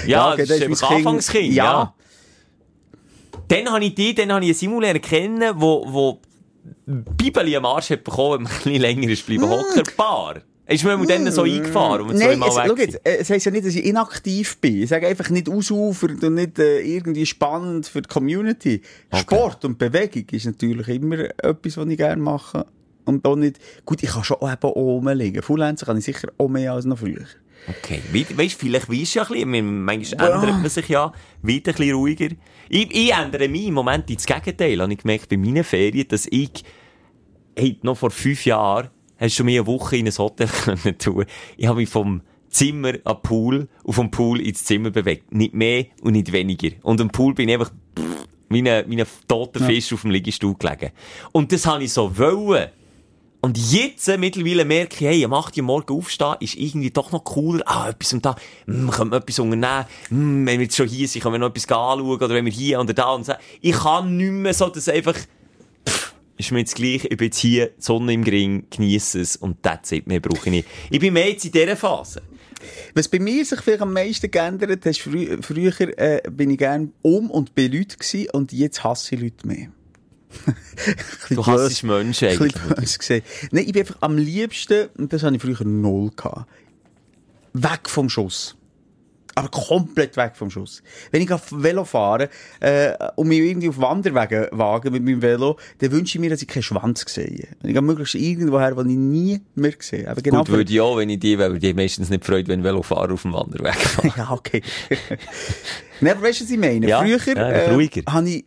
Ja, 0.08 0.32
okay, 0.34 0.46
das 0.46 0.50
ist 0.52 0.60
mein 0.62 0.70
einfach 0.72 0.92
Anfangskind, 0.92 1.54
Ja. 1.54 1.64
ja. 1.66 1.94
Dann 3.48 3.70
habe 3.72 3.84
ich 3.84 3.96
die, 3.96 4.16
dann 4.16 4.32
habe 4.32 4.46
ich 4.46 4.52
einen 4.52 4.58
Simulator 4.58 5.02
kennen, 5.02 5.54
wo, 5.56 5.86
wo 5.88 6.22
Bibeli 6.86 7.56
am 7.56 7.66
Arsch 7.66 7.90
hat 7.90 8.04
bekommen, 8.04 8.36
wenn 8.36 8.44
man 8.44 8.52
ein 8.52 8.58
bisschen 8.64 8.82
länger 8.82 9.10
ist 9.10 9.28
Hm. 9.28 9.38
bleiben. 9.38 9.52
Hockerpaar. 9.52 10.42
Ist 10.66 10.86
mir 10.86 11.06
dann 11.06 11.30
so 11.30 11.42
eingefahren, 11.44 12.08
und 12.08 12.18
Nein, 12.18 12.40
zweimal 12.40 12.50
es, 12.50 12.56
weg 12.56 12.78
jetzt, 12.78 13.06
äh, 13.06 13.18
es 13.18 13.30
heisst 13.30 13.46
ja 13.46 13.52
nicht, 13.52 13.66
dass 13.66 13.76
ich 13.76 13.84
inaktiv 13.84 14.58
bin. 14.60 14.84
Ich 14.84 14.90
sage 14.90 15.08
einfach 15.08 15.30
nicht 15.30 15.50
ausufert 15.50 16.24
und 16.24 16.36
nicht 16.36 16.58
äh, 16.58 16.80
irgendwie 16.80 17.26
spannend 17.26 17.86
für 17.86 18.02
die 18.02 18.08
Community. 18.08 18.82
Sport 19.14 19.66
und 19.66 19.78
Bewegung 19.78 20.24
ist 20.32 20.46
natürlich 20.46 20.88
immer 20.88 21.20
etwas, 21.44 21.76
was 21.76 21.88
ich 21.88 21.98
gerne 21.98 22.22
mache. 22.22 22.66
Und 23.04 23.26
auch 23.28 23.36
nicht, 23.36 23.60
gut, 23.86 24.02
ich 24.04 24.12
kann 24.12 24.24
schon 24.24 24.38
eben 24.42 24.72
oben 24.72 25.18
liegen. 25.18 25.42
Fullenzen 25.42 25.86
kann 25.86 25.98
ich 25.98 26.06
sicher 26.06 26.30
auch 26.38 26.48
mehr 26.48 26.72
als 26.72 26.86
noch 26.86 26.98
früher. 27.00 27.26
Okay. 27.68 28.02
Wie, 28.12 28.26
weißt, 28.38 28.60
vielleicht 28.60 28.90
weisst 28.90 29.16
du 29.16 29.20
ja 29.20 29.26
ein 29.26 29.32
bisschen, 29.34 29.50
man- 29.52 29.84
manchmal 29.84 30.32
ändert 30.32 30.62
man 30.62 30.70
sich 30.70 30.88
ja, 30.90 31.12
wird 31.42 31.68
ein 31.68 31.74
bisschen 31.76 31.96
ruhiger. 31.96 32.28
Ich, 32.70 32.94
ich 32.94 33.14
ändere 33.14 33.48
mich 33.48 33.68
im 33.68 33.74
Moment 33.76 34.10
ins 34.10 34.26
Gegenteil. 34.26 34.82
Habe 34.82 34.92
ich 34.92 35.00
gemerkt 35.00 35.30
bei 35.30 35.38
meinen 35.38 35.64
Ferien, 35.64 36.08
dass 36.10 36.28
ich, 36.30 36.52
hey, 37.58 37.78
noch 37.82 37.98
vor 37.98 38.12
fünf 38.12 38.46
Jahren, 38.46 38.90
hast 39.18 39.34
du 39.34 39.38
schon 39.38 39.46
mir 39.46 39.62
eine 39.62 39.68
Woche 39.68 39.98
in 39.98 40.08
ein 40.08 40.18
Hotel 40.18 40.48
können 40.66 40.98
tun. 40.98 41.26
Ich 41.58 41.68
habe 41.68 41.80
mich 41.80 41.90
vom 41.90 42.22
Zimmer 42.50 42.94
an 43.06 43.16
den 43.16 43.22
Pool 43.24 43.68
und 43.84 43.94
vom 43.94 44.12
Pool 44.12 44.42
ins 44.42 44.66
Zimmer 44.66 44.90
bewegt. 44.92 45.34
Nicht 45.34 45.54
mehr 45.54 45.86
und 46.02 46.14
nicht 46.14 46.32
weniger. 46.32 46.70
Und 46.84 47.00
am 47.02 47.10
Pool 47.10 47.34
bin 47.34 47.48
ich 47.50 47.56
einfach 47.56 47.72
pff, 47.98 48.28
wie 48.50 48.70
ein, 48.70 48.90
wie 48.90 49.02
ein 49.02 49.08
toter 49.28 49.62
Fisch 49.66 49.92
auf 49.94 50.02
dem 50.02 50.12
Liegestuhl 50.12 50.56
gelegen. 50.56 50.92
Und 51.32 51.52
das 51.52 51.66
habe 51.66 51.84
ich 51.84 51.94
so 51.94 52.16
wollen. 52.18 52.70
Und 53.46 53.58
jetzt 53.58 54.08
äh, 54.08 54.18
mittlerweile 54.18 54.64
merke 54.64 54.96
ich, 54.96 55.02
hey, 55.02 55.26
am 55.26 55.34
8 55.34 55.58
Uhr 55.58 55.64
morgen 55.64 55.98
aufstehen 55.98 56.36
ist 56.40 56.56
irgendwie 56.56 56.92
doch 56.92 57.12
noch 57.12 57.26
cooler. 57.26 57.62
Ah, 57.66 57.90
etwas 57.90 58.14
und 58.14 58.26
da, 58.26 58.38
hm, 58.68 58.90
können 58.90 59.12
wir 59.12 59.18
etwas 59.18 59.38
unternehmen. 59.38 59.86
Hm, 60.08 60.46
wenn 60.46 60.60
wir 60.60 60.64
jetzt 60.64 60.78
schon 60.78 60.88
hier 60.88 61.10
sind, 61.10 61.24
können 61.24 61.34
wir 61.34 61.40
noch 61.40 61.50
etwas 61.50 61.66
anschauen. 61.66 62.06
Oder 62.06 62.30
wenn 62.30 62.46
wir 62.46 62.54
hier 62.54 62.80
oder 62.80 62.94
da 62.94 63.12
und 63.12 63.26
so. 63.26 63.34
Ich 63.60 63.76
kann 63.76 64.16
nicht 64.16 64.32
mehr 64.32 64.54
so, 64.54 64.70
dass 64.70 64.88
einfach, 64.88 65.18
pff, 65.86 66.14
ist 66.38 66.54
mir 66.54 66.60
jetzt 66.60 66.76
gleich, 66.76 67.04
ich 67.04 67.18
bin 67.18 67.26
jetzt 67.26 67.38
hier, 67.38 67.68
die 67.68 67.82
Sonne 67.82 68.14
im 68.14 68.24
Gring, 68.24 68.64
genieße 68.70 69.20
es 69.20 69.36
und 69.36 69.62
that's 69.62 69.92
it, 69.92 70.08
mehr 70.08 70.22
brauche 70.22 70.46
ich 70.46 70.52
nicht. 70.52 70.68
Ich 70.90 71.02
bin 71.02 71.12
mehr 71.12 71.30
jetzt 71.30 71.44
in 71.44 71.52
dieser 71.52 71.76
Phase. 71.76 72.22
Was 72.94 73.10
bei 73.10 73.20
mir 73.20 73.44
sich 73.44 73.60
vielleicht 73.60 73.82
am 73.82 73.92
meisten 73.92 74.32
geändert 74.32 74.72
hat, 74.72 74.86
ist 74.86 75.02
frü 75.02 75.42
früher 75.42 75.74
äh, 76.00 76.22
bin 76.32 76.50
ich 76.50 76.60
gern 76.60 76.94
um 77.02 77.30
und 77.30 77.54
bei 77.56 77.64
Leuten 77.64 77.98
gewesen 78.00 78.30
und 78.32 78.54
jetzt 78.54 78.86
hasse 78.86 79.16
ich 79.16 79.22
Leute 79.22 79.46
mehr. 79.46 79.68
Du 81.30 81.46
hassest 81.46 81.84
Menschen 81.84 82.30
Ein 82.30 82.40
eigentlich. 82.42 83.24
Nein, 83.52 83.66
ich 83.66 83.74
bin 83.74 83.82
einfach 83.82 83.98
am 84.02 84.18
liebsten, 84.18 84.90
und 84.98 85.14
das 85.14 85.24
hatte 85.24 85.36
ich 85.36 85.42
früher 85.42 85.64
null, 85.64 86.12
gehabt, 86.16 86.48
weg 87.54 87.90
vom 87.90 88.10
Schuss. 88.10 88.56
Aber 89.36 89.48
komplett 89.48 90.16
weg 90.16 90.34
vom 90.36 90.52
Schuss. 90.52 90.84
Wenn 91.12 91.24
ich 91.24 91.32
auf 91.32 91.52
Velo 91.52 91.86
fahre 91.86 92.30
äh, 92.60 92.94
und 93.16 93.28
mich 93.28 93.40
irgendwie 93.40 93.70
auf 93.70 93.80
Wanderwege 93.80 94.50
wage 94.52 94.92
mit 94.92 95.04
meinem 95.04 95.24
Velo, 95.24 95.58
dann 95.80 95.92
wünsche 95.92 96.18
ich 96.18 96.22
mir, 96.22 96.30
dass 96.30 96.44
ich 96.44 96.48
keinen 96.48 96.62
Schwanz 96.62 97.04
sehe. 97.08 97.48
Und 97.62 97.70
ich 97.70 97.74
gehe 97.74 97.82
möglichst 97.82 98.14
irgendwo 98.14 98.60
her, 98.60 98.76
wo 98.78 98.82
ich 98.82 98.88
nie 98.88 99.42
mehr 99.56 99.74
sehe. 99.80 100.08
Aber 100.08 100.22
genau 100.22 100.40
Gut, 100.40 100.50
würde 100.50 100.72
ich 100.72 100.80
auch, 100.80 100.98
wenn 100.98 101.10
ich 101.10 101.20
die, 101.20 101.40
weil 101.40 101.58
die 101.58 101.74
meistens 101.74 102.12
nicht 102.12 102.24
freut, 102.24 102.48
wenn 102.48 102.64
Velofahrer 102.64 103.14
auf 103.14 103.24
dem 103.24 103.34
Wanderweg 103.34 103.76
fahren. 103.76 104.14
Ja, 104.18 104.32
okay. 104.32 104.62
Nein, 106.02 106.14
aber 106.16 106.28
weißt 106.28 106.42
du, 106.42 106.44
was 106.44 106.52
ich 106.52 106.60
meine? 106.60 106.88
Ja, 106.88 107.00
Früher 107.00 107.18
ja, 107.36 107.74
ruhiger. 107.74 108.04
habe 108.08 108.30
ich, 108.30 108.46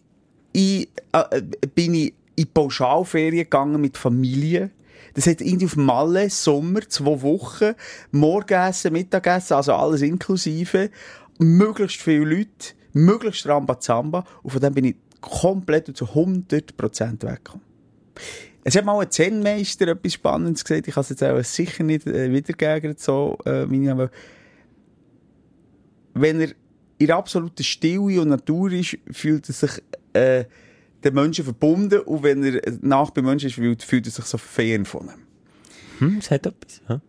ich, 0.57 0.89
äh, 1.13 1.43
bin 1.75 1.95
ich 1.95 2.15
in 2.35 2.47
Pauschalferien 2.53 3.45
gegangen 3.45 3.81
mit 3.81 3.99
Familie. 3.99 4.71
Das 5.15 5.27
hat 5.27 5.41
irgendwie 5.41 5.67
auf 5.67 5.77
Malle, 5.77 6.31
Sommer, 6.31 6.81
zwei 6.89 7.23
Wochen, 7.23 7.75
Morgenessen, 8.11 8.93
Mittagessen, 8.93 9.55
also 9.55 9.75
alles 9.75 10.03
inklusive, 10.03 10.91
möglichst 11.39 12.01
viele 12.01 12.25
Leute, 12.25 12.75
möglichst 12.93 13.47
Rambazamba. 13.47 14.25
Und 14.43 14.51
von 14.51 14.61
dem 14.61 14.75
bin 14.75 14.85
ich 14.87 14.97
komplett 15.21 15.89
und 15.89 15.97
zu 15.97 16.07
100% 16.07 17.23
weggekommen. 17.23 17.65
Es 18.65 18.77
hat 18.77 18.85
mal 18.85 19.01
ein 19.01 19.11
Zen-Meister 19.11 19.89
etwas 19.89 20.15
Spannendes 20.15 20.65
gesagt. 20.65 20.89
Ich 20.89 20.95
kann 20.95 21.03
es 21.03 21.11
jetzt 21.11 21.23
auch 21.23 21.43
sicher 21.45 21.85
nicht 21.85 22.07
äh, 22.07 22.33
wiedergeben, 22.33 22.95
so, 22.99 23.39
äh, 23.45 23.65
meine, 23.67 24.11
wenn 26.15 26.41
er 26.41 26.49
in 26.99 27.11
absoluter 27.11 27.63
Stille 27.63 28.21
und 28.21 28.29
Natur 28.29 28.73
ist, 28.73 28.97
fühlt 29.11 29.49
er 29.49 29.53
sich 29.53 29.83
äh, 30.17 30.45
den 31.05 31.15
Menschen 31.15 31.45
verbunden 31.45 32.01
und 32.01 32.23
wenn 32.23 32.43
er 32.43 32.61
nach 32.83 33.11
bei 33.11 33.23
Menschen 33.23 33.47
ist, 33.47 33.85
fühlt, 33.85 34.07
er 34.07 34.13
sich 34.13 34.25
so 34.25 34.39
fern 34.39 34.85
von 34.85 35.07
ihm. 35.07 35.27
Hm, 35.99 36.19
es 36.19 36.31
hat 36.31 36.47
etwas. 36.47 36.83
Ja. 36.89 37.01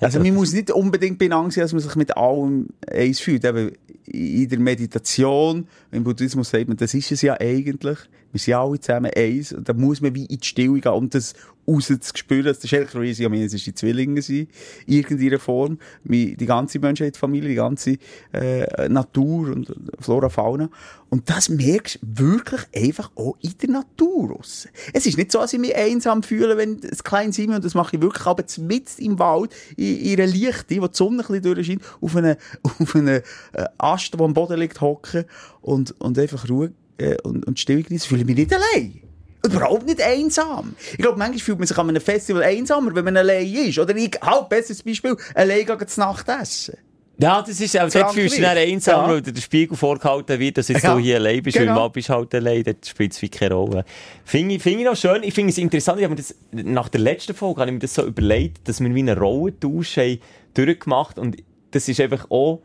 Also 0.00 0.18
man 0.18 0.34
muss 0.34 0.52
nicht 0.52 0.70
unbedingt 0.70 1.18
benannt 1.18 1.52
sein, 1.52 1.62
dass 1.62 1.72
man 1.72 1.82
sich 1.82 1.94
mit 1.94 2.16
allem 2.16 2.68
eins 2.90 3.20
fühlt. 3.20 3.44
Eben 3.44 3.72
in 4.06 4.48
der 4.48 4.58
Meditation, 4.58 5.68
im 5.92 6.04
Buddhismus 6.04 6.50
sagt 6.50 6.68
man, 6.68 6.76
das 6.76 6.94
ist 6.94 7.12
es 7.12 7.20
ja 7.22 7.38
eigentlich. 7.38 7.98
Wir 8.32 8.40
sind 8.40 8.54
alle 8.54 8.80
zusammen 8.80 9.10
eins 9.16 9.52
und 9.52 9.68
da 9.68 9.72
muss 9.72 10.00
man 10.00 10.14
wie 10.14 10.26
in 10.26 10.38
die 10.38 10.46
Stille 10.46 10.80
gehen, 10.80 10.92
um 10.92 11.10
das 11.10 11.34
rauszuspüren. 11.66 12.44
Das 12.44 12.64
ist 12.64 12.72
eigentlich 12.72 12.90
crazy, 12.90 13.24
an 13.24 13.32
mir, 13.32 13.44
es 13.44 13.52
die 13.52 13.74
Zwillinge 13.74 14.22
sind, 14.22 14.50
in 14.86 14.94
irgendeiner 14.94 15.38
Form. 15.38 15.78
Die 16.04 16.36
ganze 16.46 16.78
Menschheitsfamilie, 16.78 17.48
die 17.48 17.54
ganze 17.54 17.98
äh, 18.32 18.88
Natur 18.88 19.50
und 19.50 19.72
Flora, 19.98 20.28
Fauna. 20.28 20.70
Und 21.08 21.28
das 21.28 21.48
merkst 21.48 21.98
du 22.02 22.26
wirklich 22.26 22.60
einfach 22.74 23.10
auch 23.16 23.36
in 23.40 23.54
der 23.60 23.70
Natur 23.70 24.30
raus. 24.30 24.68
Es 24.92 25.06
ist 25.06 25.18
nicht 25.18 25.32
so, 25.32 25.40
dass 25.40 25.52
ich 25.52 25.58
mich 25.58 25.74
einsam 25.74 26.22
fühle, 26.22 26.56
wenn 26.56 26.80
es 26.82 27.02
klein 27.02 27.32
sind 27.32 27.52
und 27.52 27.64
das 27.64 27.74
mache 27.74 27.96
ich 27.96 28.02
wirklich 28.02 28.26
aber 28.26 28.44
mitten 28.58 29.02
im 29.02 29.18
Wald, 29.18 29.52
in, 29.76 29.98
in 29.98 30.20
einer 30.20 30.30
Lichte, 30.30 30.80
wo 30.80 30.86
die 30.86 30.96
Sonne 30.96 31.22
ein 31.22 31.26
bisschen 31.26 31.42
durchscheint, 31.42 31.82
auf 32.00 32.16
einen, 32.16 32.36
auf 32.62 32.94
einen 32.94 33.22
äh, 33.52 33.68
Ast, 33.78 34.14
der 34.14 34.20
am 34.20 34.34
Boden 34.34 34.58
liegt, 34.58 34.80
hocken 34.80 35.24
und, 35.62 36.00
und 36.00 36.18
einfach 36.18 36.48
Ruhe 36.48 36.72
äh, 37.00 37.16
und, 37.22 37.46
und 37.46 37.58
Stille 37.58 37.82
genießen, 37.82 38.08
fühle 38.08 38.20
ich 38.22 38.26
mich 38.26 38.36
nicht 38.36 38.52
allein. 38.52 39.00
Überhaupt 39.44 39.86
nicht 39.86 40.02
einsam. 40.02 40.74
Ich 40.92 40.98
glaube, 40.98 41.18
manchmal 41.18 41.38
fühlt 41.38 41.58
man 41.58 41.66
sich 41.66 41.78
an 41.78 41.88
einem 41.88 42.02
Festival 42.02 42.42
einsamer, 42.42 42.94
wenn 42.94 43.04
man 43.04 43.16
allein 43.16 43.46
ist. 43.52 43.78
Oder 43.78 43.96
ich, 43.96 44.10
halt, 44.20 44.48
besseres 44.50 44.82
Beispiel, 44.82 45.16
allein 45.34 45.64
gehen 45.64 45.88
zu 45.88 46.00
Nacht 46.00 46.28
essen. 46.28 46.76
Ja, 47.22 47.42
das 47.42 47.60
ist, 47.60 47.78
auch 47.78 47.90
dort 47.90 48.14
fühlst 48.14 48.38
du 48.38 48.40
dich 48.40 48.48
einsam, 48.48 49.02
Ja. 49.02 49.08
weil 49.10 49.20
dir 49.20 49.32
der 49.32 49.42
Spiegel 49.42 49.76
vorgehalten 49.76 50.38
wird, 50.38 50.56
dass 50.56 50.68
jetzt 50.68 50.84
Ja, 50.84 50.94
du 50.94 51.00
hier 51.00 51.16
allein 51.16 51.42
bist, 51.42 51.56
weil 51.58 51.64
genau. 51.66 51.76
im 51.76 51.82
Wald 51.82 51.92
bist 51.92 52.08
halt 52.08 52.34
allein, 52.34 52.62
dort 52.64 52.86
spielt 52.86 53.12
es 53.12 53.20
wie 53.20 53.28
keine 53.28 53.54
Rolle. 53.54 53.84
Finde 54.24 54.54
ich, 54.54 54.62
finde 54.62 54.80
ich 54.80 54.84
noch 54.86 54.96
schön, 54.96 55.22
ich 55.22 55.34
finde 55.34 55.50
es 55.50 55.58
interessant, 55.58 55.98
ich 55.98 56.04
habe 56.04 56.14
mir 56.14 56.20
das, 56.22 56.34
nach 56.52 56.88
der 56.88 57.02
letzten 57.02 57.34
Folge 57.34 57.60
habe 57.60 57.70
ich 57.70 57.74
mir 57.74 57.80
das 57.80 57.92
so 57.92 58.06
überlegt, 58.06 58.66
dass 58.66 58.80
wir 58.80 58.94
wie 58.94 59.00
einen 59.00 59.18
Rollentausch 59.18 59.98
haben 59.98 60.18
durchgemacht 60.54 61.18
und 61.18 61.36
das 61.72 61.88
ist 61.88 62.00
einfach 62.00 62.30
auch, 62.30 62.62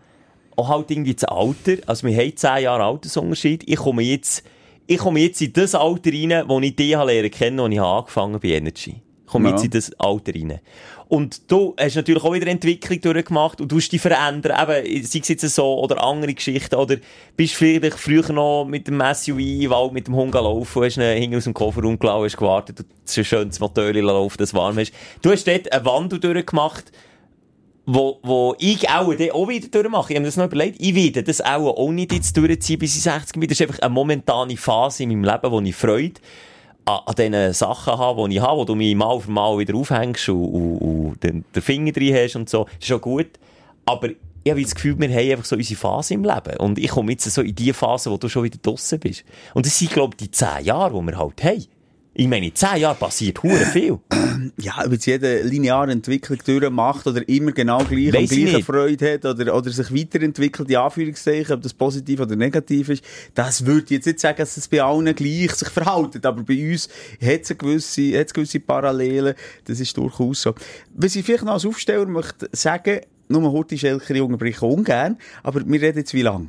auch 0.55 0.69
halt 0.69 0.91
irgendwie 0.91 1.13
das 1.13 1.25
Alter, 1.25 1.77
also 1.85 2.07
wir 2.07 2.17
haben 2.17 2.35
10 2.35 2.63
Jahre 2.63 2.83
Altersunterschied, 2.83 3.63
ich 3.67 3.77
komme 3.77 4.03
jetzt, 4.03 4.43
ich 4.87 4.97
komme 4.97 5.19
jetzt 5.19 5.41
in 5.41 5.53
das 5.53 5.75
Alter 5.75 6.11
rein, 6.11 6.43
wo 6.47 6.59
ich 6.59 6.75
dich 6.75 6.95
habe 6.95 7.11
lernen 7.11 7.31
kennen, 7.31 7.59
wo 7.59 7.67
ich 7.67 7.79
habe 7.79 7.99
angefangen 7.99 8.39
bei 8.39 8.49
Energy. 8.49 9.01
Ich 9.25 9.31
komme 9.31 9.49
Ja. 9.49 9.55
jetzt 9.55 9.65
in 9.65 9.71
das 9.71 9.91
Alter 9.99 10.33
rein. 10.33 10.59
Und 11.07 11.51
du 11.51 11.75
hast 11.79 11.95
natürlich 11.95 12.23
auch 12.23 12.33
wieder 12.33 12.47
Entwicklung 12.47 12.99
durchgemacht 12.99 13.61
und 13.61 13.71
du 13.71 13.77
hast 13.77 13.89
dich 13.91 14.01
verändern, 14.01 14.57
eben, 14.59 15.03
sei 15.05 15.19
es 15.19 15.27
jetzt 15.27 15.47
so, 15.49 15.79
oder 15.79 16.03
andere 16.03 16.33
Geschichten, 16.33 16.75
oder 16.75 16.97
bist 17.37 17.53
vielleicht 17.55 17.99
früher 17.99 18.31
noch 18.33 18.65
mit 18.65 18.87
dem 18.87 18.99
SUV 19.13 19.37
im 19.37 19.69
Wald 19.69 19.93
mit 19.93 20.07
dem 20.07 20.15
Hund 20.15 20.31
gelaufen, 20.31 20.83
hast 20.83 20.97
ihn 20.97 21.03
hinten 21.03 21.37
aus 21.37 21.43
dem 21.43 21.53
Kofferraum 21.53 21.99
gelassen, 21.99 22.23
hast 22.23 22.37
gewartet, 22.37 22.79
und 22.79 22.87
so 23.03 23.23
schön 23.23 23.49
das 23.49 23.59
Motor 23.59 23.93
laufen, 23.93 24.37
das 24.39 24.53
warm 24.55 24.79
ist. 24.79 24.93
Du 25.21 25.29
hast 25.31 25.47
dort 25.47 25.71
einen 25.71 25.85
Wandel 25.85 26.19
durchgemacht, 26.19 26.91
wo, 27.85 28.19
wo 28.23 28.55
ich 28.59 28.89
auch, 28.89 29.07
auch 29.07 29.47
wieder 29.47 29.67
durchmache. 29.67 30.13
Ich 30.13 30.15
habe 30.15 30.21
mir 30.21 30.27
das 30.27 30.37
noch 30.37 30.45
überlegt. 30.45 30.77
Ich 30.79 30.95
werde 30.95 31.23
das 31.23 31.41
auch, 31.41 31.77
auch 31.77 31.91
nicht 31.91 32.11
jetzt 32.11 32.35
durchziehen, 32.35 32.79
bis 32.79 32.95
ich 32.95 33.03
60 33.03 33.39
bin. 33.39 33.47
Das 33.47 33.59
ist 33.59 33.67
einfach 33.67 33.81
eine 33.81 33.93
momentane 33.93 34.57
Phase 34.57 35.03
in 35.03 35.09
meinem 35.09 35.23
Leben, 35.23 35.51
wo 35.51 35.61
ich 35.61 35.75
Freude 35.75 36.19
an, 36.85 36.99
an 37.05 37.15
diesen 37.15 37.53
Sachen 37.53 37.97
habe, 37.97 38.27
die 38.27 38.35
ich 38.35 38.41
habe, 38.41 38.57
wo 38.57 38.65
du 38.65 38.75
mich 38.75 38.95
mal 38.95 39.19
für 39.19 39.31
mal 39.31 39.57
wieder 39.57 39.75
aufhängst 39.75 40.29
und, 40.29 40.45
und, 40.45 40.77
und 40.77 41.23
den, 41.23 41.45
den 41.53 41.61
Finger 41.61 41.91
drin 41.91 42.15
hast 42.15 42.35
und 42.35 42.49
so. 42.49 42.63
Das 42.65 42.73
ist 42.79 42.87
schon 42.87 43.01
gut. 43.01 43.29
Aber 43.85 44.09
ich 44.43 44.51
habe 44.51 44.61
das 44.61 44.75
Gefühl, 44.75 44.99
wir 44.99 45.09
haben 45.09 45.31
einfach 45.31 45.45
so 45.45 45.55
unsere 45.55 45.79
Phase 45.79 46.13
im 46.15 46.23
Leben. 46.23 46.57
Und 46.57 46.79
ich 46.79 46.89
komme 46.89 47.11
jetzt 47.11 47.29
so 47.29 47.41
in 47.41 47.55
die 47.55 47.73
Phase, 47.73 48.11
wo 48.11 48.17
du 48.17 48.29
schon 48.29 48.43
wieder 48.43 48.59
draussen 48.61 48.99
bist. 48.99 49.23
Und 49.53 49.65
das 49.65 49.77
sind, 49.77 49.91
glaube 49.91 50.15
ich, 50.19 50.27
die 50.27 50.31
10 50.31 50.65
Jahre, 50.65 50.99
die 50.99 51.05
wir 51.05 51.17
halt 51.17 51.43
haben. 51.43 51.65
Ich 52.17 52.29
meine, 52.29 52.45
in 52.45 52.55
10 52.55 52.77
Jahren 52.77 52.97
passiert 52.97 53.43
hure 53.43 53.65
viel. 53.65 53.99
Ja, 54.57 54.85
ob 54.85 54.93
jetzt 54.93 55.05
jede 55.05 55.41
lineare 55.41 55.91
Entwicklung 55.91 56.39
durchmacht 56.45 57.05
oder 57.07 57.27
immer 57.27 57.51
genau 57.51 57.79
gleich 57.79 58.13
Weiss 58.13 58.31
und 58.31 58.37
ich 58.37 58.51
gleiche. 58.51 58.63
Freude 58.63 59.13
hat 59.13 59.25
oder, 59.25 59.53
oder 59.53 59.69
sich 59.69 59.93
weiterentwickelt, 59.93 60.69
die 60.69 60.77
Anführungszeichen, 60.77 61.53
ob 61.53 61.61
das 61.61 61.73
positiv 61.73 62.21
oder 62.21 62.37
negativ 62.37 62.87
ist, 62.87 63.03
das 63.33 63.65
würde 63.65 63.83
ich 63.83 63.89
jetzt 63.91 64.05
nicht 64.05 64.21
sagen, 64.21 64.37
dass 64.37 64.55
es 64.55 64.69
bei 64.69 64.81
allen 64.81 65.13
gleich 65.13 65.51
sich 65.51 65.67
verhaltet, 65.67 66.25
aber 66.25 66.43
bei 66.43 66.71
uns 66.71 66.87
hat 67.21 67.41
es 67.41 67.57
gewisse, 67.57 68.17
hat's 68.17 68.33
gewisse 68.33 68.61
Parallelen, 68.61 69.35
das 69.65 69.81
ist 69.81 69.97
durchaus 69.97 70.41
so. 70.41 70.55
Was 70.93 71.17
ich 71.17 71.25
vielleicht 71.25 71.43
noch 71.43 71.53
als 71.53 71.65
Aufsteller 71.65 72.05
möchte 72.05 72.49
sagen, 72.53 73.01
nur 73.27 73.51
heute 73.51 73.77
Schelker 73.77 74.23
unterbrechen 74.23 74.69
ungern, 74.69 75.17
aber 75.43 75.67
wir 75.67 75.81
reden 75.81 75.97
jetzt 75.97 76.13
wie 76.13 76.21
lang? 76.21 76.47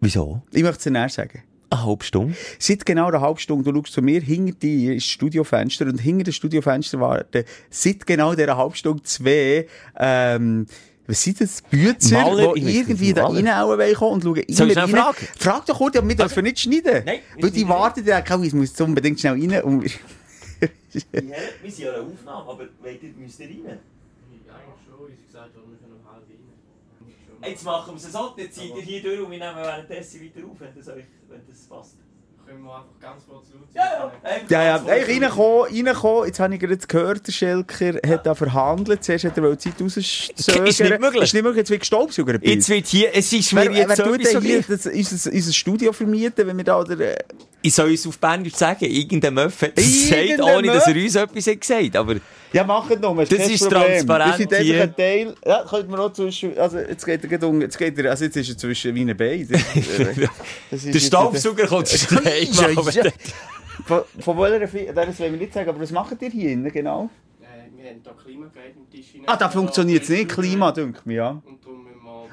Wieso? 0.00 0.42
Ich 0.52 0.62
möchte 0.62 0.88
es 0.88 0.92
näher 0.92 1.08
sagen. 1.08 1.42
Eine 1.70 1.84
halbe 1.86 2.04
Stunde? 2.04 2.34
Seit 2.58 2.84
genau 2.84 3.06
einer 3.08 3.20
halben 3.20 3.38
Stunde, 3.38 3.72
du 3.72 3.78
schaust 3.78 3.92
zu 3.92 4.02
mir, 4.02 4.20
hinter 4.20 4.52
dir 4.54 4.94
ist 4.94 5.06
das 5.06 5.12
Studiofenster 5.12 5.86
und 5.86 5.98
hinter 5.98 6.24
dem 6.24 6.32
Studiofenster 6.32 6.98
warten 7.00 7.44
seit 7.70 8.06
genau 8.06 8.34
dieser 8.34 8.56
halben 8.56 8.74
Stunde 8.74 9.02
zwei, 9.04 9.66
ähm, 9.96 10.66
was 11.06 11.22
sind 11.22 11.40
das? 11.40 11.62
Bützer, 11.62 12.22
Maler, 12.22 12.54
die 12.54 12.76
irgendwie 12.78 13.12
da 13.12 13.28
Maler. 13.28 13.68
rein 13.68 13.78
wollen 13.78 13.94
kommen 13.94 14.12
und 14.14 14.22
schauen 14.22 14.44
Soll 14.48 14.70
ich 14.70 14.76
rein. 14.76 14.88
fragen? 14.88 15.26
Frag 15.38 15.66
doch 15.66 15.78
kurz, 15.78 15.96
aber 15.96 16.08
wir 16.08 16.16
dürfen 16.16 16.42
nicht 16.44 16.58
schneiden. 16.60 17.02
Nein, 17.04 17.18
Weil 17.40 17.50
die 17.50 17.68
warten, 17.68 18.04
denken, 18.04 18.34
oh, 18.40 18.42
ich 18.42 18.52
muss 18.52 18.80
unbedingt 18.80 19.18
schnell 19.20 19.32
rein 19.34 19.62
und 19.62 19.82
Wir 19.84 19.90
sind 21.02 21.78
ja 21.78 21.92
eine 21.92 22.02
Aufnahme, 22.02 22.50
aber 22.50 22.64
müsst 23.18 23.40
ihr 23.40 23.46
rein? 23.46 23.60
Ja, 23.64 24.54
eigentlich 24.54 24.80
schon. 24.86 25.08
Ich 25.12 25.26
gesagt, 25.26 25.50
wir 25.54 25.62
können. 25.62 25.99
Jetzt 27.42 27.64
machen 27.64 27.94
wir 27.94 27.96
es 27.96 28.12
so, 28.12 28.34
dann 28.36 28.52
zieht 28.52 28.76
ihr 28.76 28.82
hier 28.82 29.02
durch 29.02 29.20
und 29.20 29.30
wir 29.30 29.38
nehmen 29.38 29.56
währenddessen 29.56 30.22
weiter 30.22 30.46
auf, 30.46 30.60
wenn 30.60 30.74
das, 30.74 30.88
euch, 30.88 31.04
wenn 31.28 31.46
das 31.46 31.60
passt. 31.66 31.96
Können 32.50 32.64
wir 32.64 32.74
einfach 32.74 32.98
ganz 33.00 33.22
kurz 33.28 33.46
laut 33.52 33.68
Ja, 33.72 34.10
ja. 34.48 34.64
Ja, 34.64 34.76
ja, 34.76 34.92
ey, 34.92 35.20
reinkommen, 35.20 35.86
reinkommen. 35.86 36.26
Jetzt 36.26 36.40
habe 36.40 36.54
ich 36.54 36.60
gerade 36.60 36.76
gehört, 36.78 37.24
der 37.24 37.32
Schelker 37.32 38.00
hat 38.04 38.26
da 38.26 38.34
verhandelt. 38.34 39.04
Zuerst 39.04 39.24
hat 39.26 39.38
er 39.38 39.50
die 39.54 39.58
Zeit 39.58 39.80
rauszögern. 39.80 40.66
Ist 40.66 40.80
nicht 40.80 40.98
möglich. 41.00 41.22
Ist 41.22 41.34
nicht 41.34 41.42
möglich, 41.44 41.58
jetzt 41.58 41.70
wird 41.70 41.80
gestaubsaugert. 41.80 42.44
Jetzt 42.44 42.68
wird 42.68 42.88
hier, 42.88 43.10
es 43.14 43.32
ist 43.32 43.52
mir 43.52 43.60
Wer, 43.60 43.70
wer 43.70 43.78
jetzt 43.82 43.96
so 43.98 44.02
tut 44.02 44.24
denn 44.24 44.42
hier 44.42 44.62
das, 44.62 44.86
unser, 44.86 45.32
unser 45.32 45.52
Studio 45.52 45.92
vermieten, 45.92 46.44
wenn 46.44 46.56
wir 46.56 46.64
da... 46.64 46.80
Oder, 46.80 46.98
äh, 46.98 47.18
Ich 47.62 47.72
soll 47.72 47.90
uns 47.90 48.04
auf 48.08 48.18
Berndeutsch 48.18 48.56
sagen, 48.56 48.84
irgendein 48.84 49.34
Möff 49.34 49.62
hat 49.62 49.78
das 49.78 49.84
gesagt, 49.84 50.40
ohne 50.40 50.66
dass 50.66 50.88
er 50.88 50.96
uns 50.96 51.14
etwas 51.14 51.46
hat 51.46 51.60
gesagt 51.60 51.96
aber 51.96 52.16
ja, 52.52 52.64
macht 52.64 53.00
nur, 53.00 53.24
Das 53.24 53.48
ist 53.48 53.62
Problem. 53.62 53.82
transparent 53.82 54.36
sind 54.38 54.52
einfach 54.52 54.64
hier. 54.64 54.82
ein 54.82 54.96
Teil... 54.96 55.34
Ja, 55.46 55.64
könnte 55.68 55.88
man 55.88 56.00
auch 56.00 56.12
zwischen... 56.12 56.58
Also, 56.58 56.78
jetzt 56.78 57.06
geht 57.06 57.22
er, 57.22 57.28
gerade 57.28 57.46
um- 57.46 57.60
jetzt 57.60 57.78
geht 57.78 57.96
er... 57.96 58.10
Also, 58.10 58.24
jetzt 58.24 58.36
ist 58.36 58.48
er 58.48 58.58
zwischen 58.58 58.92
meinen 58.92 59.16
Beinen. 59.16 59.48
Das, 59.48 59.60
äh, 59.60 60.26
das 60.70 60.84
ist 60.84 60.94
Staubsauger 62.46 62.74
kommt 62.74 62.92
stein. 62.92 63.04
Scheisse. 63.04 63.14
Von, 63.86 64.02
von 64.20 64.38
welcher... 64.38 64.68
Fi- 64.68 64.90
Das 64.94 65.18
wollen 65.20 65.32
wir 65.32 65.40
nicht 65.40 65.52
sagen, 65.52 65.68
aber 65.68 65.80
was 65.80 65.90
macht 65.90 66.20
ihr 66.22 66.30
hier 66.30 66.50
innen 66.50 66.70
genau? 66.72 67.08
Äh, 67.40 67.44
wir 67.76 67.90
haben 67.90 68.00
hier 68.02 68.12
Klimagerät 68.24 68.74
im 68.76 68.90
Tisch 68.90 69.14
rein. 69.14 69.22
Ah, 69.26 69.36
da 69.36 69.48
funktioniert 69.48 70.02
es 70.02 70.08
nicht. 70.08 70.28
Klima, 70.28 70.70
denke 70.72 71.00
ich, 71.04 71.12
ja. 71.12 71.40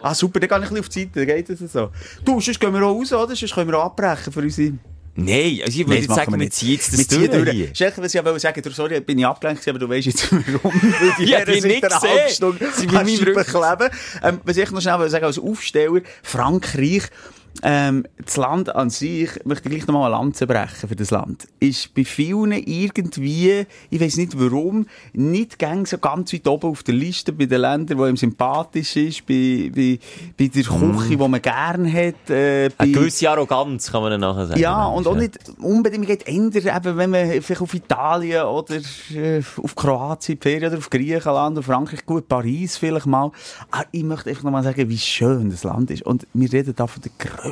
Ah, 0.02 0.14
super, 0.14 0.40
dann 0.40 0.48
gehe 0.50 0.58
ich 0.60 0.64
ein 0.64 0.70
bisschen 0.76 0.80
auf 0.80 0.90
die 0.90 1.00
Seite, 1.04 1.26
dann 1.26 1.28
geht 1.28 1.50
es 1.50 1.72
so. 1.72 1.90
Du, 2.24 2.40
sonst 2.40 2.60
gehen 2.60 2.74
wir 2.74 2.84
auch 2.84 2.94
raus, 2.96 3.12
oder? 3.14 3.36
Sonst 3.36 3.54
können 3.54 3.70
wir 3.72 3.80
auch 3.80 3.86
abbrechen 3.86 4.32
für 4.32 4.42
unsere... 4.42 4.74
Nein, 5.20 5.62
also 5.66 5.80
ich 5.80 5.88
würde 5.88 5.96
jetzt 6.02 6.14
sagen, 6.14 6.40
wir 6.40 6.52
ziehen 6.52 6.74
jetzt 6.74 6.94
das 6.94 7.00
Wir 7.00 7.08
ziehen 7.08 7.32
durch 7.32 7.50
hier. 7.50 7.74
Schelke, 7.76 8.04
was 8.04 8.14
ich 8.14 8.14
ja 8.14 8.24
wollte 8.24 8.40
sagen, 8.40 8.62
du, 8.62 8.70
sorry, 8.70 9.00
bin 9.02 9.18
ich 9.18 9.26
abgelenkt 9.26 9.68
aber 9.68 9.80
du 9.80 9.90
weißt 9.90 10.06
jetzt 10.06 10.32
warum. 10.32 10.72
Ja, 11.18 11.40
Herren 11.40 11.54
die 11.56 11.60
seit 11.62 11.72
nicht 11.72 11.82
gesehen. 11.82 12.60
Sie 12.76 12.86
bei 12.86 13.00
an 13.00 13.06
meinem 13.06 13.18
Scheiben 13.18 13.36
Rücken. 13.36 13.44
kleben. 13.44 13.90
Ähm, 14.22 14.42
was 14.44 14.58
ich 14.58 14.70
noch 14.70 14.80
schnell 14.80 15.10
sagen 15.10 15.26
als 15.26 15.40
Aufsteller, 15.40 16.02
Frankreich, 16.22 17.02
ähm, 17.64 18.06
das 18.24 18.38
Land 18.38 18.74
an 18.76 18.90
sich, 18.90 19.30
möchte 19.46 19.70
ich 19.70 19.76
gleich 19.76 19.88
nochmal 19.88 20.14
eine 20.14 20.22
Lanze 20.24 20.48
brechen 20.48 20.90
für 20.90 20.96
das 20.96 21.12
Land, 21.12 21.48
ist 21.60 21.94
bei 21.94 22.04
vielen 22.04 22.52
irgendwie, 22.52 23.66
ich 23.90 24.02
weiß 24.02 24.18
nicht 24.18 24.40
warum, 24.40 24.88
nicht 25.14 25.60
gäng 25.60 25.86
so 25.86 25.98
ganz 25.98 26.34
weit 26.34 26.48
oben 26.48 26.70
auf 26.70 26.84
der 26.84 26.96
Liste 26.96 27.34
bei 27.34 27.46
den 27.46 27.62
Ländern, 27.62 27.98
wo 27.98 28.06
ihm 28.06 28.18
sympathisch 28.18 28.96
ist, 28.96 29.26
bei, 29.26 29.72
bei, 29.74 30.00
bei 30.38 30.48
der 30.48 30.64
Küche, 30.64 31.10
die 31.10 31.18
man 31.18 31.42
gerne 31.42 31.92
hat, 31.92 32.30
äh, 32.30 32.70
bei, 32.70 32.84
Eine 32.84 32.92
gewisse 32.92 33.30
Arroganz 33.30 33.92
kann 33.92 34.02
man 34.02 34.12
dann 34.12 34.22
nachher 34.22 34.48
sagen. 34.48 34.60
ja, 34.60 34.86
und 34.86 35.08
auch 35.08 35.16
nicht 35.16 35.38
unbedingt 35.60 36.08
geht 36.08 36.28
ändern, 36.28 36.76
eben, 36.76 36.98
wenn 36.98 37.10
man 37.10 37.42
vielleicht 37.42 37.62
auf 37.62 37.74
Italien 37.74 38.44
oder 38.44 38.76
äh, 39.14 39.42
auf 39.62 39.76
Kroatien 39.76 40.40
Ferien 40.40 40.70
oder 40.70 40.78
auf 40.78 40.90
Griechenland 40.90 41.58
oder 41.58 41.64
Frankreich, 41.64 42.06
gut, 42.06 42.28
Paris 42.28 42.78
vielleicht 42.78 43.06
mal. 43.06 43.32
Aber 43.72 43.86
ich 43.92 44.04
möchte 44.04 44.30
einfach 44.30 44.44
nochmal 44.44 44.64
sagen, 44.64 44.90
wie 44.90 44.98
schön 44.98 45.50
das 45.50 45.64
Land 45.64 45.92
ist. 45.92 46.04
Und 46.04 46.28
wir 46.34 46.52
reden 46.52 46.74
da 46.76 46.88
von 46.88 47.02
der 47.02 47.12
grössten 47.18 47.47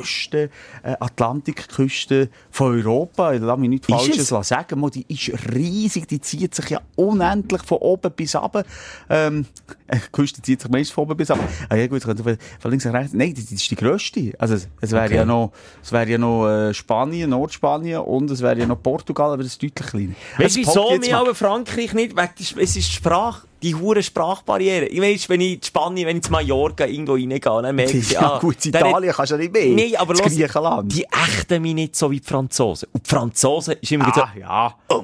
äh, 0.82 0.96
Atlantikküste 1.00 2.28
von 2.50 2.74
Europa. 2.74 3.32
Ich 3.32 3.40
lasse 3.40 3.60
mich 3.60 3.68
nichts 3.70 3.86
Falsches 3.88 4.30
es? 4.30 4.48
sagen. 4.48 4.80
Mal, 4.80 4.90
Die 4.90 5.04
ist 5.08 5.30
riesig, 5.54 6.06
die 6.08 6.20
zieht 6.20 6.54
sich 6.54 6.70
ja 6.70 6.80
unendlich 6.96 7.62
von 7.62 7.78
oben 7.78 8.10
bis 8.12 8.34
runter. 8.36 8.64
Ähm, 9.08 9.46
äh, 9.86 9.96
die 9.96 10.12
Küste 10.12 10.42
zieht 10.42 10.60
sich 10.60 10.70
meist 10.70 10.92
von 10.92 11.04
oben 11.04 11.16
bis 11.16 11.30
runter. 11.30 11.48
Ah, 11.68 11.76
ja 11.76 11.86
gut, 11.86 12.02
von 12.02 12.16
von 12.16 12.70
links 12.70 12.84
nach 12.84 12.94
rechts. 12.94 13.12
Nein, 13.12 13.34
das 13.34 13.44
ist 13.50 13.70
die 13.70 13.76
grösste. 13.76 14.32
Also 14.38 14.54
es, 14.80 14.92
wäre 14.92 15.04
Okay. 15.06 15.16
ja 15.16 15.24
noch, 15.24 15.52
es 15.82 15.92
wäre 15.92 16.08
ja 16.08 16.18
noch 16.18 16.46
äh, 16.48 16.74
Spanien, 16.74 17.30
Nordspanien 17.30 18.00
und 18.00 18.30
es 18.30 18.40
wäre 18.42 18.58
ja 18.58 18.66
noch 18.66 18.82
Portugal, 18.82 19.28
aber 19.32 19.42
das 19.42 19.52
ist 19.52 19.62
deutlich 19.62 19.86
kleiner. 19.88 20.14
Weißt 20.38 20.56
du, 20.56 20.60
Also, 20.60 20.86
wieso 20.90 20.98
mir 21.00 21.12
mal. 21.12 21.20
aber 21.22 21.34
Frankreich 21.34 21.92
nicht? 21.92 22.14
Es 22.58 22.76
ist 22.76 22.90
Sprache, 22.92 23.46
die 23.62 23.74
hure 23.74 24.02
Sprachbarriere. 24.02 24.86
Ich 24.86 25.00
weiss, 25.00 25.28
wenn 25.28 25.40
ich 25.40 25.54
in 25.54 25.62
Spanien, 25.62 26.06
wenn 26.06 26.16
ich 26.18 26.22
zu 26.24 26.30
Mallorca 26.32 26.84
irgendwo 26.86 27.14
reingehe, 27.14 27.38
dann 27.40 27.74
merke 27.74 27.96
ich, 27.96 28.10
Ja, 28.12 28.38
gut, 28.38 28.64
in 28.66 28.70
Italien 28.74 29.12
kannst 29.12 29.32
du 29.32 29.36
ja 29.36 29.40
nicht 29.40 29.52
mehr. 29.52 29.66
Nein, 29.68 29.96
aber 29.96 30.12
los, 30.14 30.22
Griechenland. 30.22 30.92
die 30.94 31.04
ächten 31.04 31.62
mich 31.62 31.74
nicht 31.74 31.96
so 31.96 32.10
wie 32.10 32.20
die 32.20 32.26
Franzosen. 32.26 32.88
Und 32.92 33.06
die 33.06 33.10
Franzosen 33.10 33.74
ist 33.80 33.90
immer 33.92 34.06
Ah, 34.08 34.30
so, 34.34 34.40
ja. 34.40 34.74
oh. 34.88 35.02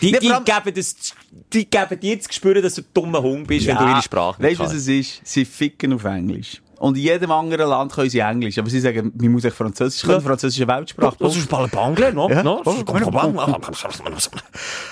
Die, 0.00 0.10
Ja, 0.10 0.18
die, 0.20 0.30
allem- 0.32 0.44
geben 0.44 0.74
das, 0.74 0.96
die 1.52 1.68
geben 1.68 2.00
dir 2.00 2.20
zu 2.20 2.32
spüren, 2.32 2.62
dass 2.62 2.74
du 2.76 2.82
ein 2.82 2.86
dummer 2.94 3.20
Hund 3.22 3.46
bist, 3.46 3.66
wenn 3.66 3.76
du 3.76 3.84
ihre 3.84 4.02
Sprache 4.02 4.42
Weißt 4.42 4.58
du, 4.58 4.62
nicht 4.64 4.72
was 4.72 4.72
es 4.74 4.88
ist? 4.88 5.20
Sie 5.24 5.44
ficken 5.44 5.92
auf 5.92 6.04
Englisch. 6.04 6.61
Und 6.82 6.96
in 6.96 7.04
jedem 7.04 7.30
anderen 7.30 7.68
Land 7.68 7.92
können 7.92 8.10
sie 8.10 8.18
Englisch. 8.18 8.58
Aber 8.58 8.68
sie 8.68 8.80
sagen, 8.80 9.12
man 9.16 9.30
muss 9.30 9.44
echt 9.44 9.54
Französisch 9.54 10.02
können. 10.02 10.20
Französisch 10.20 10.58
ist 10.60 10.68
eine 10.68 10.78
Weltsprache. 10.80 11.14
Das 11.20 11.36
ist 11.36 11.48
pas 11.48 11.62
le 11.62 11.68
Bangle, 11.68 12.12
no? 12.12 12.28
Ja. 12.28 12.42
no? 12.42 12.60
Oh, 12.64 12.74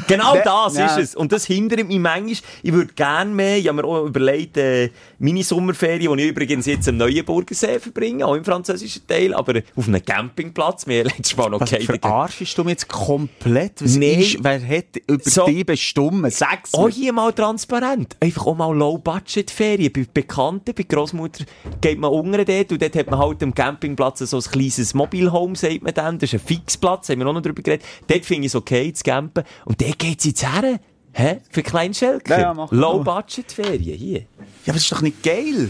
Genau 0.07 0.35
Ne- 0.35 0.43
das 0.45 0.75
ist 0.77 0.99
es. 0.99 1.15
Und 1.17 1.33
das 1.33 1.47
hindert 1.47 1.87
mich 1.89 1.99
manchmal. 1.99 2.37
Ich 2.63 2.73
würde 2.73 2.93
gerne 2.95 3.33
mehr, 3.35 3.59
ich 3.59 3.67
habe 3.67 3.83
mir 3.83 3.89
auch 3.89 4.05
überlegt, 4.07 4.57
äh, 4.57 4.91
meine 5.19 5.43
Sommerferien, 5.43 6.17
die 6.17 6.23
ich 6.23 6.31
übrigens 6.31 6.67
jetzt 6.67 6.89
am 6.89 6.97
Neuenburger 6.97 7.55
See 7.57 7.81
verbringe, 7.81 8.25
auch 8.25 8.35
im 8.35 8.45
französischen 8.45 9.05
Teil, 9.09 9.35
aber 9.35 9.61
auf 9.75 9.89
einem 9.89 10.05
Campingplatz. 10.05 10.85
Haben 10.87 10.93
letztes 10.93 11.37
Mal 11.37 11.51
noch 11.51 11.59
gehatet. 11.59 12.01
verarschst 12.01 12.57
du 12.57 12.63
mich 12.63 12.71
jetzt 12.73 12.89
komplett? 12.89 13.83
Was 13.83 13.97
Nein. 13.97 14.21
ist, 14.21 14.45
wer 14.45 14.61
hat 14.65 14.97
über 15.09 15.21
So. 15.25 15.47
bestimmt? 15.67 16.33
Sag's 16.33 16.73
Auch 16.73 16.87
mir. 16.87 16.93
hier 16.93 17.13
mal 17.13 17.33
transparent. 17.33 18.17
Einfach 18.21 18.47
auch 18.47 18.57
mal 18.57 18.73
Low-Budget-Ferien. 18.77 19.93
Bei 19.93 20.07
Bekannten, 20.15 20.73
bei 20.75 20.83
Großmutter 20.85 21.45
geht 21.81 21.99
man 21.99 22.11
unten 22.11 22.45
dort 22.45 22.73
und 22.73 22.83
dort 22.83 22.97
hat 22.97 23.11
man 23.11 23.19
halt 23.19 23.43
am 23.43 23.55
Campingplatz 23.55 24.19
so 24.21 24.37
ein 24.37 24.43
kleines 24.43 24.95
Mobile-Home, 24.95 25.57
sagt 25.57 25.83
man 25.83 25.95
dann. 25.95 26.19
Das 26.19 26.33
ist 26.33 26.41
ein 26.41 26.47
Fixplatz, 26.47 27.09
haben 27.09 27.21
wir 27.21 27.27
auch 27.27 27.33
noch 27.33 27.43
drüber 27.43 27.63
geredet. 27.63 27.87
Dort 28.07 28.25
finde 28.25 28.47
ich 28.47 28.53
es 28.53 28.57
okay 28.57 28.93
zu 28.93 29.03
campen. 29.03 29.45
Und 29.65 29.81
dort 29.81 29.99
geht's 29.99 30.25
jetzt 30.25 30.45
her. 30.45 30.81
Hä? 31.13 31.39
Für 31.51 31.63
Kleinschelker. 31.63 32.39
Ja, 32.41 32.55
ja, 32.55 32.69
Low-Budget-Ferien 32.71 33.99
hier. 33.99 34.19
Ja, 34.19 34.25
aber 34.67 34.75
das 34.75 34.83
ist 34.83 34.93
doch 34.93 35.03
nicht 35.03 35.23
geil. 35.23 35.69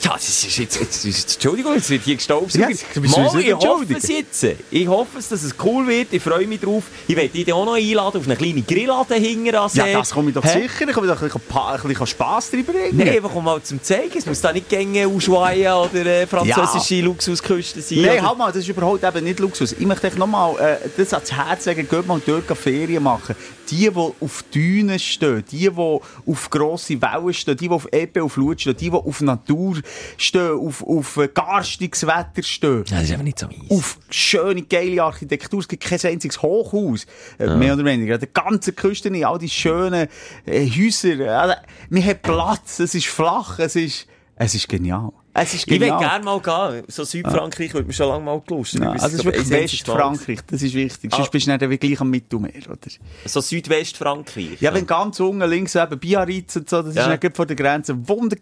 Ja, 0.00 0.12
das 0.12 0.28
ist 0.28 0.58
jetzt, 0.58 0.80
jetzt, 0.80 1.04
jetzt 1.04 1.34
Entschuldigung, 1.34 1.74
jetzt 1.74 1.90
wird 1.90 2.02
hier. 2.04 2.16
Ja, 2.18 2.68
du 2.94 3.00
bist 3.00 3.16
Mal, 3.16 3.40
ich 3.40 3.54
hoffe 3.54 3.94
es 3.94 4.08
jetzt. 4.08 4.46
Ich 4.70 4.86
hoffe 4.86 5.18
es, 5.18 5.28
dass 5.28 5.42
es 5.42 5.54
cool 5.64 5.86
wird. 5.88 6.12
Ich 6.12 6.22
freue 6.22 6.46
mich 6.46 6.60
drauf. 6.60 6.84
Ich 7.06 7.16
werde 7.16 7.30
dich 7.30 7.52
auch 7.52 7.64
noch 7.64 7.74
einladen 7.74 8.20
auf 8.20 8.26
eine 8.26 8.36
kleine 8.36 8.62
Grillade 8.62 9.14
hinten 9.16 9.54
an 9.54 9.70
Ja, 9.72 9.92
das 9.92 10.10
komme 10.10 10.28
ich 10.28 10.34
doch 10.34 10.44
Hä? 10.44 10.62
sicher. 10.62 10.88
Ich 10.88 10.94
komme 10.94 11.06
doch 11.08 11.20
ein 11.20 11.28
bisschen, 11.28 11.88
bisschen 11.88 12.06
Spass 12.06 12.50
drüber 12.50 12.72
bringen. 12.72 12.96
Nein, 12.96 13.08
einfach 13.08 13.34
um 13.34 13.44
mal 13.44 13.60
zum 13.62 13.82
zeigen. 13.82 14.16
Es 14.16 14.26
muss 14.26 14.40
da 14.40 14.52
nicht 14.52 14.68
gänge 14.68 15.08
Ushuaia 15.08 15.82
oder 15.82 16.06
äh, 16.06 16.26
französische 16.26 17.00
Luxusküste 17.00 17.80
sein. 17.80 18.02
Nein, 18.02 18.26
halt 18.26 18.38
mal, 18.38 18.48
das 18.48 18.58
ist 18.58 18.68
überhaupt 18.68 19.02
eben 19.02 19.24
nicht 19.24 19.40
Luxus. 19.40 19.72
Ich 19.72 19.86
möchte 19.86 20.06
euch 20.06 20.16
nochmal 20.16 20.54
äh, 20.58 20.88
das 20.96 21.12
ans 21.12 21.32
Herz 21.32 21.66
legen, 21.66 21.88
geht 21.88 22.06
mal 22.06 22.20
dort 22.24 22.46
Ferien 22.56 23.02
machen. 23.02 23.34
Die, 23.70 23.90
die 23.90 23.90
auf 23.94 24.44
Dünen 24.54 24.98
stehen, 24.98 25.44
die, 25.50 25.68
die 25.68 25.70
auf 25.70 26.50
grosse 26.50 27.00
Wellen 27.02 27.34
stehen, 27.34 27.56
die, 27.56 27.68
die 27.68 27.74
auf 27.74 27.86
Ebbe, 27.92 28.22
auf 28.22 28.32
Flut 28.32 28.60
stehen, 28.60 28.76
die, 28.76 28.88
die 28.88 28.96
auf 28.96 29.20
Natur 29.20 29.76
stehen, 30.16 30.52
auf, 30.58 30.82
auf 30.82 31.16
äh, 31.16 31.28
garstiges 31.28 32.06
Wetter 32.06 32.42
stehen. 32.42 32.84
Ja, 32.88 32.96
das 32.96 33.04
ist 33.04 33.10
einfach 33.12 33.24
nicht 33.24 33.38
so 33.38 33.46
meins. 33.46 33.70
Auf 33.70 33.98
schöne, 34.10 34.62
geile 34.62 35.02
Architektur. 35.02 35.60
Es 35.60 35.68
gibt 35.68 35.84
kein 35.84 36.00
einziges 36.04 36.40
Hochhaus. 36.42 37.06
Äh, 37.38 37.54
Mehr 37.56 37.74
oder 37.74 37.84
weniger. 37.84 38.14
An 38.14 38.20
der 38.20 38.28
ganzen 38.28 38.74
Küste. 38.76 39.10
All 39.26 39.38
die 39.38 39.48
schönen 39.50 40.08
äh, 40.46 40.68
Häuser. 40.70 41.40
Also, 41.40 41.54
wir 41.90 42.02
haben 42.02 42.18
Platz. 42.22 42.78
Es 42.80 42.94
ist 42.94 43.06
flach. 43.06 43.58
Es 43.58 43.76
ist, 43.76 44.06
es 44.36 44.54
ist 44.54 44.68
genial. 44.68 45.12
Es 45.34 45.54
ist 45.54 45.66
Ich 45.66 45.70
würde 45.70 45.86
genial. 45.86 46.00
gerne 46.00 46.24
mal 46.24 46.40
gehen. 46.40 46.84
So 46.88 47.04
Südfrankreich 47.04 47.72
würde 47.72 47.86
mir 47.86 47.92
schon 47.92 48.08
lange 48.08 48.24
mal 48.24 48.40
gelustet. 48.44 48.80
Ja, 48.82 48.90
also 48.90 49.06
es 49.06 49.14
ist 49.14 49.24
wirklich 49.24 49.48
Westfrankreich, 49.50 50.40
das 50.48 50.62
ist 50.62 50.74
wichtig. 50.74 51.12
Sonst 51.14 51.28
Ah. 51.28 51.30
bist 51.30 51.46
du 51.46 51.52
nicht 51.52 51.70
wie 51.70 51.78
gleich 51.78 52.00
am 52.00 52.10
Mittelmeer, 52.10 52.52
oder? 52.66 52.78
So 53.24 53.40
Südwestfrankreich. 53.40 54.60
Ja, 54.60 54.74
wenn 54.74 54.86
ganz 54.86 55.20
unten 55.20 55.48
links 55.48 55.76
eben 55.76 55.96
Biarritz 55.98 56.56
und 56.56 56.68
so, 56.68 56.82
das 56.82 56.94
Ja. 56.96 57.12
ist 57.12 57.22
nicht 57.22 57.36
vor 57.36 57.46
der 57.46 57.54
Grenze. 57.54 58.08
Wunder, 58.08 58.36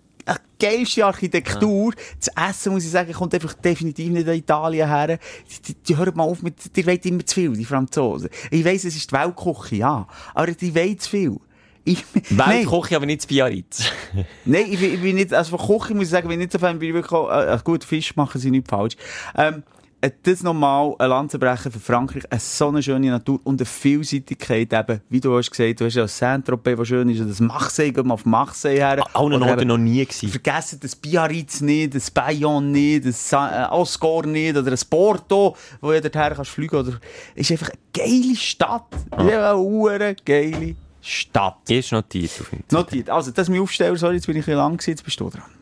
geilste 0.58 1.04
Architektur. 1.04 1.92
Das 2.18 2.50
Essen, 2.50 2.72
muss 2.72 2.84
ich 2.84 2.90
sagen, 2.90 3.12
kommt 3.12 3.34
einfach 3.34 3.54
definitiv 3.54 4.10
nicht 4.10 4.28
an 4.28 4.34
Italien 4.34 4.88
her. 4.88 5.18
Die, 5.18 5.62
die, 5.62 5.74
die 5.74 5.96
hören 5.96 6.16
mal 6.16 6.24
auf 6.24 6.42
mit, 6.42 6.74
die 6.76 6.86
wollen 6.86 6.98
immer 7.02 7.24
zu 7.26 7.34
viel, 7.34 7.52
die 7.52 7.64
Franzosen. 7.64 8.28
Ich 8.50 8.64
weiss, 8.64 8.84
es 8.84 8.96
ist 8.96 9.10
die 9.10 9.14
Weltküche, 9.14 9.76
ja. 9.76 10.06
Aber 10.34 10.46
die 10.52 10.74
wollen 10.74 10.98
zu 10.98 11.10
viel. 11.10 11.36
Ich, 11.84 12.04
Weltkoche, 12.30 12.96
aber 12.96 13.06
nicht 13.06 13.22
zu 13.22 13.28
Biarritz. 13.28 13.84
Nein, 14.44 14.66
ich, 14.70 14.80
bin- 14.80 14.94
ich 14.94 15.00
bin 15.00 15.14
nicht, 15.16 15.32
also 15.32 15.56
von 15.56 15.78
Küche 15.78 15.94
muss 15.94 16.04
ich 16.06 16.10
sagen, 16.10 16.26
bin 16.28 16.40
ich 16.40 16.46
nicht 16.46 16.52
so 16.52 16.58
Fan, 16.58 16.78
bin 16.80 16.88
ich 16.88 16.94
wirklich 16.94 17.12
äh, 17.30 17.58
gut, 17.62 17.84
Fisch 17.84 18.16
machen 18.16 18.40
sie 18.40 18.50
nicht 18.50 18.66
falsch. 18.68 18.96
Ähm, 19.36 19.62
äh, 19.62 19.75
das 20.00 20.42
nochmal 20.42 20.94
ein 20.98 21.26
brechen 21.26 21.72
für 21.72 21.80
Frankreich, 21.80 22.30
eine 22.30 22.40
so 22.40 22.68
eine 22.68 22.82
schöne 22.82 23.11
Natur 23.11 23.40
und 23.44 23.61
eine 23.61 23.66
Vielseitigkeit 23.66 24.72
eben, 24.72 25.00
wie 25.09 25.20
du 25.20 25.37
hast 25.37 25.50
gesagt, 25.50 25.80
du 25.80 25.87
hast 25.87 25.94
ja 25.94 26.06
Saint-Tropez, 26.06 26.78
was 26.78 26.88
schön 26.88 27.09
ist, 27.09 27.20
und 27.20 27.28
das 27.28 27.40
Marseille, 27.40 27.92
gehen 27.92 28.06
wir 28.06 28.14
auf 28.14 28.24
Marseille 28.24 28.76
her. 28.76 29.04
Oder 29.14 29.40
Orten 29.40 29.68
noch 29.68 29.78
nie 29.78 30.04
gewesen. 30.04 30.28
Vergessen 30.28 30.80
das 30.80 30.94
Biarritz 30.94 31.61
nicht, 31.61 31.94
das 31.94 32.11
Bayonne 32.11 32.68
nicht, 32.68 33.06
das 33.06 33.32
äh, 33.32 33.66
Oscar 33.70 34.26
nicht, 34.26 34.57
oder 34.57 34.70
das 34.70 34.84
Porto, 34.84 35.57
wo 35.80 35.92
du 35.92 36.01
dorthin 36.01 36.34
kannst 36.34 36.51
fliegen, 36.51 36.76
oder, 36.76 37.01
ist 37.34 37.51
einfach 37.51 37.70
eine 37.70 37.78
geile 37.92 38.36
Stadt. 38.36 38.86
Ja, 39.18 39.55
eine 39.55 40.14
geile 40.24 40.76
Stadt. 41.01 41.70
Ist 41.70 41.92
notiert 41.92 42.32
auf 42.40 42.53
jeden 42.53 42.64
Fall. 42.68 42.80
Notiert. 42.80 43.11
Also, 43.11 43.30
das 43.30 43.49
ist 43.49 43.53
mein 43.53 43.61
Aufsteller, 43.61 43.97
sorry, 43.97 44.16
jetzt 44.16 44.26
bin 44.26 44.36
ich 44.36 44.42
ein 44.42 44.47
bisschen 44.47 44.59
lang 44.59 44.76
gewesen, 44.76 44.90
jetzt 44.90 45.05
bist 45.05 45.18
du 45.18 45.30
dran. 45.30 45.55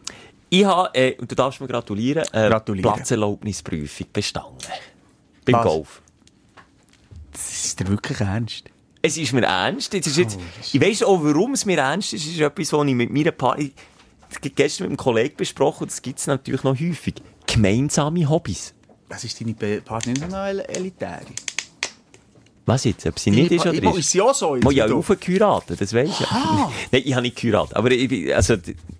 Ich 0.58 0.64
habe, 0.64 0.94
äh, 0.94 1.16
und 1.16 1.30
du 1.30 1.34
darfst 1.34 1.60
mir 1.60 1.66
gratulieren, 1.66 2.24
äh, 2.32 2.48
Gratulieren. 2.48 2.92
Platzerlaubnisprüfung 2.92 4.06
bestanden. 4.12 4.58
Beim 5.44 5.54
Was? 5.56 5.64
Golf. 5.64 6.02
Das 7.32 7.64
ist 7.64 7.80
dir 7.80 7.88
wirklich 7.88 8.20
ernst? 8.20 8.64
es 9.02 9.18
ist 9.18 9.32
mir 9.34 9.44
ernst. 9.44 9.92
Es 9.92 10.06
ist 10.06 10.16
Oh, 10.16 10.20
jetzt, 10.20 10.38
ich 10.72 10.80
weiss 10.80 11.02
auch, 11.02 11.22
warum 11.22 11.52
es 11.52 11.66
mir 11.66 11.78
ernst 11.78 12.14
ist. 12.14 12.24
Es 12.24 12.32
ist 12.32 12.40
etwas, 12.40 12.72
was 12.72 12.86
ich 12.86 12.94
mit 12.94 13.10
meiner 13.10 13.32
gestern 14.54 14.84
mit 14.84 14.90
einem 14.90 14.96
Kollegen 14.96 15.36
besprochen 15.36 15.84
und 15.84 15.90
das 15.90 16.00
gibt 16.00 16.18
es 16.20 16.26
natürlich 16.26 16.62
noch 16.62 16.78
häufig. 16.78 17.14
Gemeinsame 17.46 18.28
Hobbys. 18.28 18.74
Was 19.08 19.24
ist 19.24 19.40
deine 19.40 19.54
Partnerin 19.54 20.20
so 20.22 20.26
noch 20.26 20.46
elitär? 20.46 21.20
Was 22.66 22.84
jetzt? 22.84 23.06
Ob 23.06 23.18
sie 23.18 23.30
nicht 23.30 23.52
ist 23.52 23.66
oder 23.66 23.90
ist? 23.90 23.98
ist 23.98 24.10
sie 24.10 24.22
auch 24.22 24.34
so? 24.34 24.56
Mo, 24.56 24.70
ja, 24.70 24.86
aufgeheiratet, 24.86 25.80
das 25.80 25.92
weisst 25.92 26.20
du 26.20 26.24
ja. 26.24 26.70
Nein, 26.92 27.02
ich 27.04 27.12
habe 27.12 27.22
nicht 27.22 27.36
geheiratet. 27.36 27.76
Aber 27.76 27.90
ich, 27.90 28.34
also, 28.34 28.56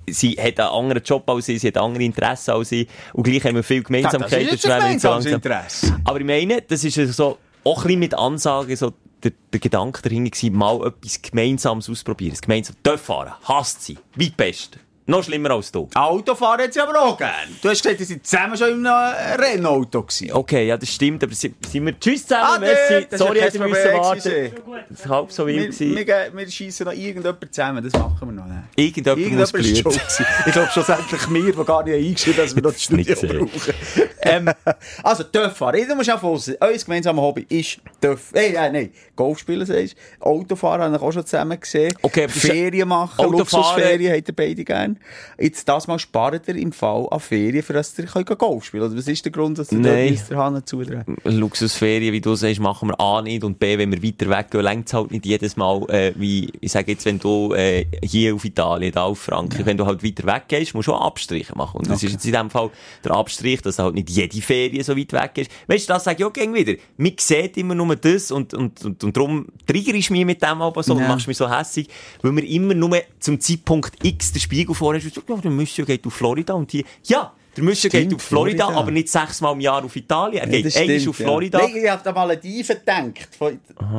sie 0.07 0.33
hat 0.33 0.61
einen 0.61 0.69
anderen 0.69 1.03
Job 1.03 1.29
als 1.31 1.49
ich, 1.49 1.61
sie 1.61 1.69
hat 1.69 1.79
andere 1.79 2.05
Interessen 2.05 2.51
als 2.51 2.73
ich. 2.73 2.89
Und 3.15 3.23
gleich 3.23 3.43
haben 3.45 3.55
wir 3.55 3.63
viel 3.63 3.83
Gemeinsamkeiten. 3.83 4.47
ist 4.47 4.53
jetzt 4.53 4.65
das 4.65 4.73
so 4.73 4.79
gemeinsames 4.79 5.27
Interesse. 5.27 5.97
Aber 6.05 6.21
ich 6.21 6.27
meine, 6.27 6.61
das 6.61 6.85
ist 6.85 6.95
so, 7.17 7.39
auch 7.65 7.79
ein 7.79 7.83
bisschen 7.85 7.99
mit 8.01 8.15
Ansage, 8.15 8.77
so, 8.77 8.93
der, 9.23 9.33
der 9.53 9.61
Gedanke 9.61 10.03
dahinter 10.03 10.31
gewesen, 10.31 10.55
mal 10.55 10.87
etwas 10.87 11.23
Gemeinsames 11.23 11.89
ausprobieren. 11.89 12.33
Das 12.33 12.43
gemeinsam 12.43 12.77
Töff 12.83 13.01
fahren, 13.01 13.33
hasst 13.45 13.83
sie, 13.83 13.97
weit 14.17 14.37
best. 14.37 14.79
Noch 15.07 15.23
schlimmer 15.23 15.51
als 15.51 15.71
du. 15.71 15.87
Autofahren 15.95 16.73
sie 16.73 16.81
aber 16.81 16.99
auch 16.99 17.19
gern. 17.19 17.31
Du 17.61 17.69
hast 17.69 17.83
gesagt, 17.83 18.01
ihr 18.01 18.07
seid 18.07 18.27
zusammen 18.27 18.57
schon 18.57 18.87
einem 18.87 19.15
Rennauto 19.39 20.03
gewesen. 20.03 20.33
Okay, 20.33 20.67
ja, 20.67 20.79
das 20.79 20.89
stimmt, 20.89 21.23
aber 21.23 21.35
sind, 21.35 21.57
wir, 21.73 22.01
tschüss 22.01 22.23
zusammen, 22.27 22.45
Ah, 22.55 22.59
merci, 22.59 23.07
das 23.11 23.19
sorry, 23.19 23.41
wir 23.53 23.69
müssen 23.69 23.93
warten. 23.93 24.53
Das 24.89 25.07
war 25.09 25.17
halb 25.19 25.31
so 25.33 25.47
Wir, 25.47 25.57
wild. 25.57 25.79
wir, 25.79 26.07
wir, 26.07 26.31
wir 26.33 26.51
schiessen 26.51 26.87
noch 26.87 26.95
irgendjemanden 26.95 27.53
zusammen, 27.53 27.85
das 27.85 27.93
machen 27.93 28.17
wir 28.29 28.33
noch. 28.33 28.47
Nicht. 28.47 28.59
Irgendjemand, 29.05 29.19
muss 29.53 29.53
Irgendjemand 29.53 29.97
ist 29.97 30.17
blühen. 30.17 30.29
Ich 30.47 30.53
glaube 30.53 30.69
schlussendlich 30.73 31.31
wir, 31.31 31.53
die 31.53 31.65
gar 31.65 31.83
nicht 31.85 31.95
eingeschrieben 31.95 32.39
haben, 32.39 32.45
dass 32.47 32.57
wir 32.57 32.63
noch 32.63 32.73
das 32.73 32.83
Studio 32.83 33.15
brauchen. 33.15 33.75
ähm, 34.23 34.51
also, 35.03 35.25
Töfffahren. 35.25 35.87
Du 35.87 35.95
musst 35.97 36.11
auch 36.11 36.23
wissen, 36.35 36.57
euer 36.61 36.79
gemeinsames 36.79 37.21
Hobby 37.23 37.45
ist 37.51 37.79
Töff... 38.01 38.31
Hey, 38.33 38.55
äh, 38.55 38.71
nein, 38.71 38.91
Golf 39.15 39.39
spielen, 39.39 39.67
sagst. 39.67 39.97
Autofahren 40.21 40.81
habe 40.83 40.97
ich 40.97 41.03
auch 41.03 41.13
schon 41.13 41.27
zusammen 41.27 41.61
gesehen. 41.61 41.95
Okay, 42.01 42.27
Ferien 42.27 42.89
machen, 42.89 43.23
Autofahren- 43.23 43.39
Luxusferien 43.39 44.15
habt 44.17 44.29
ihr 44.29 44.35
beide 44.35 44.65
gern. 44.65 44.94
Jetzt 45.39 45.69
das 45.69 45.87
mal 45.87 45.99
spart 45.99 46.49
ihr 46.49 46.57
im 46.57 46.73
Fall 46.73 47.07
an 47.11 47.21
Ferien, 47.21 47.63
für 47.63 47.73
dass 47.73 47.99
ihr 47.99 48.05
könnt 48.07 48.39
Golf 48.39 48.65
spielen 48.65 48.85
Oder 48.85 48.97
was 48.97 49.09
ist 49.09 49.25
der 49.25 49.33
Grund, 49.33 49.59
dass 49.59 49.73
ihr 49.73 49.79
Nein. 49.79 50.15
dort 50.17 50.31
der 50.31 50.37
Hahn 50.39 50.67
zudrehen? 50.67 51.05
Luxusferien, 51.25 52.13
wie 52.13 52.21
du 52.21 52.35
sagst, 52.35 52.61
machen 52.61 52.89
wir 52.89 53.01
A 53.01 53.23
nicht 53.23 53.45
und 53.45 53.59
B, 53.59 53.79
wenn 53.79 53.93
wir 53.93 54.03
weiter 54.03 54.29
weggehen, 54.29 54.65
längt 54.65 54.89
es 54.89 54.95
halt 54.95 55.11
nicht 55.11 55.27
jedes 55.27 55.57
Mal, 55.57 55.83
äh, 55.91 56.13
wie, 56.17 56.51
ich 56.61 56.73
sage 56.73 56.93
jetzt, 56.93 57.05
wenn 57.05 57.19
du 57.19 57.53
äh, 57.55 57.87
hier 58.03 58.35
auf 58.35 58.45
Italien, 58.45 58.93
da 58.93 59.05
auf 59.05 59.19
Frankreich, 59.21 59.67
wenn 59.67 59.77
du 59.77 59.87
halt 59.87 60.03
weiter 60.03 60.25
weggehst, 60.27 60.75
musst 60.75 60.89
du 60.89 60.93
auch 60.95 61.07
Abstriche 61.07 61.55
machen. 61.57 61.79
Und 61.79 61.91
das 61.91 62.03
ist 62.03 62.13
jetzt 62.13 62.27
in 62.27 62.33
dem 62.33 62.51
Fall 62.51 62.71
der 63.05 63.13
Abstrich, 63.13 63.63
dass 63.63 63.79
halt 63.79 63.95
nicht 63.95 64.11
jede 64.11 64.41
Ferien 64.41 64.83
so 64.85 64.97
weit 64.97 65.13
weg 65.13 65.31
ist. 65.39 65.51
Weißt 65.67 65.89
du, 65.89 65.93
das 65.93 66.05
sage 66.05 66.19
ich 66.21 66.25
auch 66.25 66.33
gern 66.33 66.55
wieder. 66.55 66.75
Man 66.97 67.13
sieht 67.19 67.57
immer 67.57 67.75
nur 67.75 67.95
das 67.97 68.31
und, 68.31 68.55
und, 68.55 68.85
und, 68.85 69.05
und 69.05 69.17
darum 69.17 69.47
trigger 69.67 69.95
ich 69.95 70.11
mich 70.11 70.25
mit 70.25 70.43
dem 70.43 70.63
aber 70.63 70.83
so 70.83 70.95
und 70.95 71.01
Ja. 71.01 71.09
machst 71.09 71.27
mich 71.29 71.37
so 71.37 71.51
hässig, 71.51 71.89
weil 72.23 72.33
mir 72.33 72.45
immer 72.47 72.75
nur 72.75 72.99
zum 73.21 73.41
Zeitpunkt 73.41 74.05
X 74.05 74.33
den 74.33 74.41
Spiegel 74.41 74.75
vorher 74.85 75.03
ist, 75.05 75.17
ja, 75.17 75.37
der 75.37 75.51
Monsieur 75.51 75.87
geht 75.87 76.07
auf 76.07 76.13
Florida 76.15 76.55
und 76.55 76.71
hier, 76.71 76.85
ja, 77.05 77.33
der 77.57 77.63
Monsieur 77.65 77.89
geht 77.89 78.01
Stimmt, 78.01 78.15
auf 78.17 78.23
Florida, 78.23 78.65
Florida. 78.65 78.81
aber 78.81 78.91
nicht 78.91 79.09
sechsmal 79.09 79.53
im 79.53 79.61
Jahr 79.61 79.85
auf 79.85 79.95
Italien. 79.95 80.43
Er 80.43 80.57
Ja, 80.57 80.63
geht 80.63 80.77
eigentlich 80.77 81.09
auf 81.09 81.19
ja. 81.21 81.25
Florida. 81.27 81.59
Nein, 81.59 81.77
ich 81.77 81.89
hab 81.89 82.03
da 82.03 82.11
Malediven 82.13 82.77
gedacht. 82.81 83.29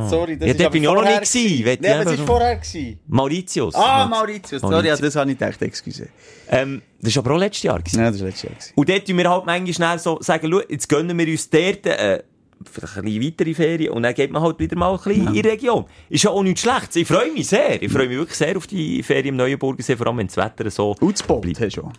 Sorry, 0.09 0.37
das 0.37 0.47
Ja, 0.49 0.53
aber 0.55 0.69
bin 0.71 0.83
ich 0.83 0.89
auch 0.89 0.95
noch 0.95 1.03
nicht 1.05 1.21
gewesen. 1.21 1.57
gewesen. 1.59 1.77
Nein, 1.81 2.01
aber 2.01 2.11
es 2.11 2.19
war 2.19 2.25
vorher. 2.25 2.55
Gewesen. 2.57 2.99
Mauritius. 3.07 3.75
Ah, 3.75 4.05
Mauritius. 4.07 4.61
Sorry, 4.61 4.87
ja, 4.87 4.97
das 4.97 5.15
habe 5.15 5.31
ich 5.31 5.37
gedacht, 5.39 5.61
excuse. 5.61 6.09
Ähm, 6.49 6.81
das 7.01 7.15
war 7.15 7.25
aber 7.25 7.35
auch 7.35 7.39
letztes 7.39 7.63
Jahr. 7.63 7.79
Gewesen. 7.79 8.01
Nein, 8.01 8.11
das 8.11 8.19
war 8.21 8.27
letztes 8.27 8.43
Jahr. 8.43 8.53
gewesen. 8.53 8.71
Und 8.75 8.89
dort 8.89 9.07
tun 9.07 9.17
wir 9.17 9.29
halt 9.29 9.45
manchmal 9.45 9.73
schnell 9.73 9.99
so 9.99 10.17
sagen, 10.21 10.49
schau, 10.51 10.61
jetzt 10.67 10.89
gönnen 10.89 11.17
wir 11.17 11.27
uns 11.27 11.49
dort, 11.49 11.85
äh, 11.85 12.23
vielleicht 12.69 12.97
eine 12.97 13.21
weitere 13.21 13.53
Ferien 13.53 13.93
und 13.93 14.03
dann 14.03 14.13
geht 14.13 14.31
man 14.31 14.41
halt 14.41 14.59
wieder 14.59 14.77
mal 14.77 14.93
ein 14.93 14.97
bisschen 14.97 15.27
in 15.27 15.33
die 15.33 15.41
Region. 15.41 15.85
Ist 16.09 16.23
ja 16.23 16.31
auch 16.31 16.43
nichts 16.43 16.61
Schlechtes. 16.61 16.95
Ich 16.97 17.07
freue 17.07 17.31
mich 17.31 17.47
sehr. 17.47 17.81
Ich 17.81 17.91
freue 17.91 18.07
mich 18.07 18.17
wirklich 18.17 18.37
sehr 18.37 18.57
auf 18.57 18.67
die 18.67 19.03
Ferien 19.03 19.27
im 19.27 19.35
Neuenburgersee, 19.37 19.95
vor 19.95 20.07
allem 20.07 20.17
wenn 20.17 20.27
das 20.27 20.37
Wetter 20.37 20.69
so... 20.69 20.95
Und 20.99 21.13
das 21.13 21.23
Boot 21.23 21.45
hast 21.47 21.59
du 21.59 21.81
schon. 21.81 21.91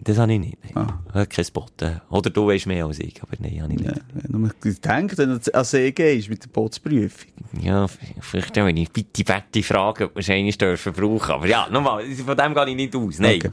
Das 0.00 0.16
habe 0.16 0.32
ich 0.32 0.38
nicht. 0.38 0.58
Ah. 0.74 1.00
Ich 1.08 1.14
habe 1.14 1.26
kein 1.26 1.44
Spot. 1.44 1.66
Äh. 1.80 1.96
Oder 2.08 2.30
du 2.30 2.46
weißt 2.46 2.66
mehr 2.66 2.86
als 2.86 3.00
ich, 3.00 3.20
aber 3.20 3.32
nein, 3.40 3.60
habe 3.62 3.72
ich 3.72 3.80
nicht. 3.80 4.00
Wenn 4.14 4.42
du 4.42 4.72
denkst, 4.72 5.18
wenn 5.18 5.40
du 5.40 5.54
an 5.54 5.64
See 5.64 5.90
gehst 5.90 6.30
mit 6.30 6.44
der 6.44 6.48
Bootsprüfung. 6.48 7.32
Ja, 7.60 7.86
vielleicht 8.20 8.54
wenn 8.54 8.76
ich 8.76 8.90
bitte, 8.90 9.24
bitte 9.24 9.62
frage, 9.66 10.04
ob 10.04 10.16
wir 10.16 10.28
es 10.28 10.82
brauchen. 10.84 11.32
Aber 11.32 11.46
ja, 11.48 11.68
nochmal, 11.68 12.04
von 12.04 12.36
dem 12.36 12.54
gehe 12.54 12.68
ich 12.68 12.76
nicht 12.76 12.94
aus. 12.94 13.18
Nein. 13.18 13.36
Okay. 13.44 13.50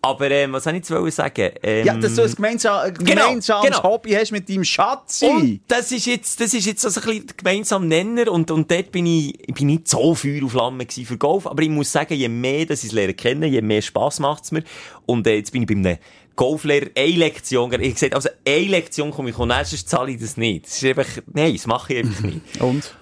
Aber, 0.00 0.30
ähm, 0.30 0.52
was 0.52 0.64
soll 0.64 0.74
ich 0.76 0.88
jetzt 0.88 1.16
sagen? 1.16 1.50
Ähm, 1.62 1.86
Ja, 1.86 1.94
dass 1.94 2.14
du 2.14 2.22
ein 2.22 2.32
gemeinsam, 2.34 2.78
ein 2.86 2.94
Genau, 2.94 3.22
gemeinsames 3.26 3.66
genau. 3.66 3.82
Hobby 3.82 4.12
hast 4.12 4.30
mit 4.30 4.48
deinem 4.48 4.64
Schatzi. 4.64 5.26
Und 5.26 5.60
das 5.66 5.90
ist 5.90 6.06
jetzt, 6.06 6.40
das 6.40 6.54
ist 6.54 6.66
jetzt 6.66 6.82
so 6.82 6.88
ein 6.88 6.94
bisschen 7.06 7.26
der 7.26 7.36
gemeinsame 7.36 7.86
Nenner 7.86 8.30
und, 8.30 8.50
und 8.50 8.70
dort 8.70 8.92
bin 8.92 9.06
ich, 9.06 9.38
ich 9.48 9.54
bin 9.54 9.66
nicht 9.66 9.88
so 9.88 10.14
Feuer 10.14 10.44
auf 10.44 10.52
Flamme 10.52 10.86
für 10.88 11.18
Golf, 11.18 11.46
aber 11.46 11.62
ich 11.62 11.68
muss 11.68 11.90
sagen, 11.90 12.14
je 12.14 12.28
mehr, 12.28 12.66
dass 12.66 12.84
ich 12.84 12.90
es 12.90 12.92
lernen 12.92 13.16
kennen, 13.16 13.52
je 13.52 13.60
mehr 13.60 13.82
Spass 13.82 14.20
macht's 14.20 14.52
mir. 14.52 14.62
Und 15.06 15.26
äh, 15.26 15.36
jetzt 15.36 15.52
bin 15.52 15.62
ich 15.62 15.68
bei 15.68 15.74
einem 15.74 15.98
Golflehrer, 16.36 16.86
eine 16.96 17.12
Lektion, 17.16 17.72
ich 17.80 17.94
gesagt, 17.94 18.14
also 18.14 18.28
eine 18.46 18.66
Lektion 18.66 19.10
komme 19.10 19.30
ich 19.30 19.38
und 19.38 19.50
erstens 19.50 19.84
zahle 19.86 20.12
ich 20.12 20.20
das 20.20 20.36
nicht. 20.36 20.66
Das 20.66 20.80
ist 20.80 20.84
einfach, 20.84 21.22
nein, 21.32 21.54
das 21.54 21.66
mache 21.66 21.94
ich 21.94 22.04
einfach 22.04 22.20
nicht. 22.22 22.40
Und? 22.60 22.94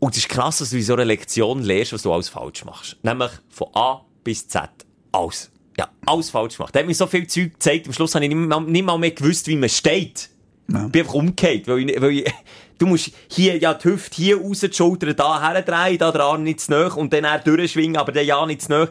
Und 0.00 0.12
es 0.16 0.22
ist 0.22 0.28
krass, 0.30 0.58
dass 0.58 0.70
du 0.70 0.76
in 0.76 0.82
so 0.82 0.94
einer 0.94 1.04
Lektion 1.04 1.62
lernst, 1.62 1.92
was 1.92 2.02
du 2.02 2.12
alles 2.12 2.30
falsch 2.30 2.64
machst. 2.64 2.96
Nämlich 3.02 3.30
von 3.50 3.68
A 3.74 4.00
bis 4.24 4.48
Z. 4.48 4.70
Alles. 5.12 5.50
Ja, 5.78 5.88
alles 6.06 6.30
falsch 6.30 6.56
gemacht. 6.56 6.74
Der 6.74 6.80
hat 6.82 6.88
mir 6.88 6.94
so 6.94 7.06
viel 7.06 7.26
Zeug 7.26 7.52
gezeigt, 7.52 7.86
am 7.86 7.92
Schluss 7.92 8.14
habe 8.14 8.24
ich 8.24 8.34
nicht 8.34 8.48
mal, 8.48 8.60
nicht 8.62 8.84
mal 8.84 8.98
mehr 8.98 9.12
gewusst, 9.12 9.46
wie 9.46 9.56
man 9.56 9.68
steht. 9.68 10.28
Ja. 10.70 10.86
Ich 10.86 10.92
bin 10.92 11.02
einfach 11.02 11.14
umgekehrt, 11.14 11.68
weil 11.68 11.88
ich, 11.88 12.00
weil 12.00 12.10
ich, 12.10 12.32
du 12.78 12.86
musst 12.86 13.10
hier, 13.28 13.56
ja, 13.58 13.74
die 13.74 13.84
Hüfte 13.88 14.16
hier 14.16 14.40
raus, 14.40 14.60
die 14.60 14.72
Schulter 14.72 15.14
da 15.14 15.40
herdrehen, 15.40 15.98
da 15.98 16.10
der 16.10 16.22
Arm 16.22 16.42
nicht 16.42 16.60
zu 16.60 16.72
nahe 16.72 16.90
und 16.94 17.12
dann 17.12 17.24
auch 17.24 17.40
durchschwingen, 17.42 17.96
aber 17.96 18.12
der 18.12 18.24
ja 18.24 18.44
nicht 18.44 18.62
zu 18.62 18.70
nahe. 18.70 18.88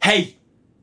Hey! 0.00 0.34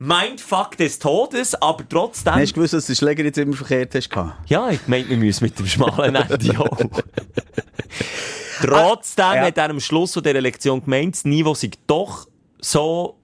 Mindfuck 0.02 0.78
des 0.78 0.98
Todes, 0.98 1.54
aber 1.60 1.86
trotzdem... 1.86 2.34
Hast 2.36 2.52
du 2.52 2.54
gewusst, 2.54 2.72
dass 2.72 2.86
du 2.86 2.92
den 2.92 2.96
Schläger 2.96 3.22
jetzt 3.22 3.36
immer 3.36 3.54
verkehrt 3.54 3.94
hast? 3.94 4.08
Ja, 4.46 4.70
ich 4.70 4.86
meinte, 4.88 5.10
wir 5.10 5.18
müssen 5.18 5.44
mit 5.44 5.58
dem 5.58 5.66
schmalen 5.66 6.14
Ende 6.14 6.58
auch. 6.58 6.78
Trotzdem 8.62 9.24
Ah, 9.24 9.34
ja. 9.36 9.42
hat 9.42 9.58
er 9.58 9.70
am 9.70 9.80
Schluss 9.80 10.14
von 10.14 10.22
dieser 10.22 10.40
Lektion 10.40 10.82
gemeint, 10.82 11.16
das 11.16 11.24
Niveau 11.24 11.54
sei 11.54 11.70
doch 11.86 12.26
so 12.60 13.19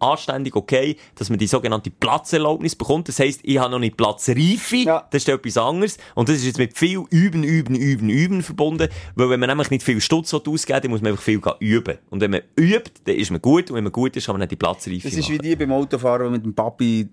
anständig 0.00 0.56
okay, 0.56 0.96
dass 1.14 1.30
man 1.30 1.38
die 1.38 1.46
sogenannte 1.46 1.90
Platzerlaubnis 1.90 2.76
bekommt. 2.76 3.08
Das 3.08 3.18
heisst, 3.18 3.40
ich 3.42 3.58
habe 3.58 3.70
noch 3.70 3.78
nicht 3.78 3.96
Platzreife. 3.96 4.76
Ja. 4.76 5.06
Das 5.10 5.22
ist 5.22 5.28
etwas 5.28 5.56
anderes. 5.56 5.98
Und 6.14 6.28
das 6.28 6.36
ist 6.36 6.44
jetzt 6.46 6.58
mit 6.58 6.76
viel 6.76 7.04
Üben, 7.10 7.44
Üben, 7.44 7.74
Üben, 7.74 8.08
Üben 8.08 8.42
verbunden. 8.42 8.88
Weil 9.14 9.30
wenn 9.30 9.40
man 9.40 9.48
nämlich 9.48 9.70
nicht 9.70 9.82
viel 9.82 10.00
Stutz 10.00 10.32
ausgeben 10.32 10.80
dann 10.82 10.90
muss 10.90 11.00
man 11.02 11.12
einfach 11.12 11.22
viel 11.22 11.40
üben. 11.60 11.98
Und 12.10 12.20
wenn 12.20 12.30
man 12.30 12.42
übt, 12.58 12.92
dann 13.04 13.16
ist 13.16 13.30
man 13.30 13.40
gut. 13.40 13.70
Und 13.70 13.76
wenn 13.76 13.84
man 13.84 13.92
gut 13.92 14.16
ist, 14.16 14.26
kann 14.26 14.34
man 14.34 14.40
dann 14.40 14.48
die 14.48 14.56
Platzreife 14.56 15.08
Das 15.08 15.12
ist 15.16 15.28
wie 15.28 15.36
machen. 15.36 15.42
die 15.42 15.56
beim 15.56 15.72
Autofahren, 15.72 16.26
die 16.26 16.32
mit 16.32 16.44
dem 16.44 16.54
Papi 16.54 17.08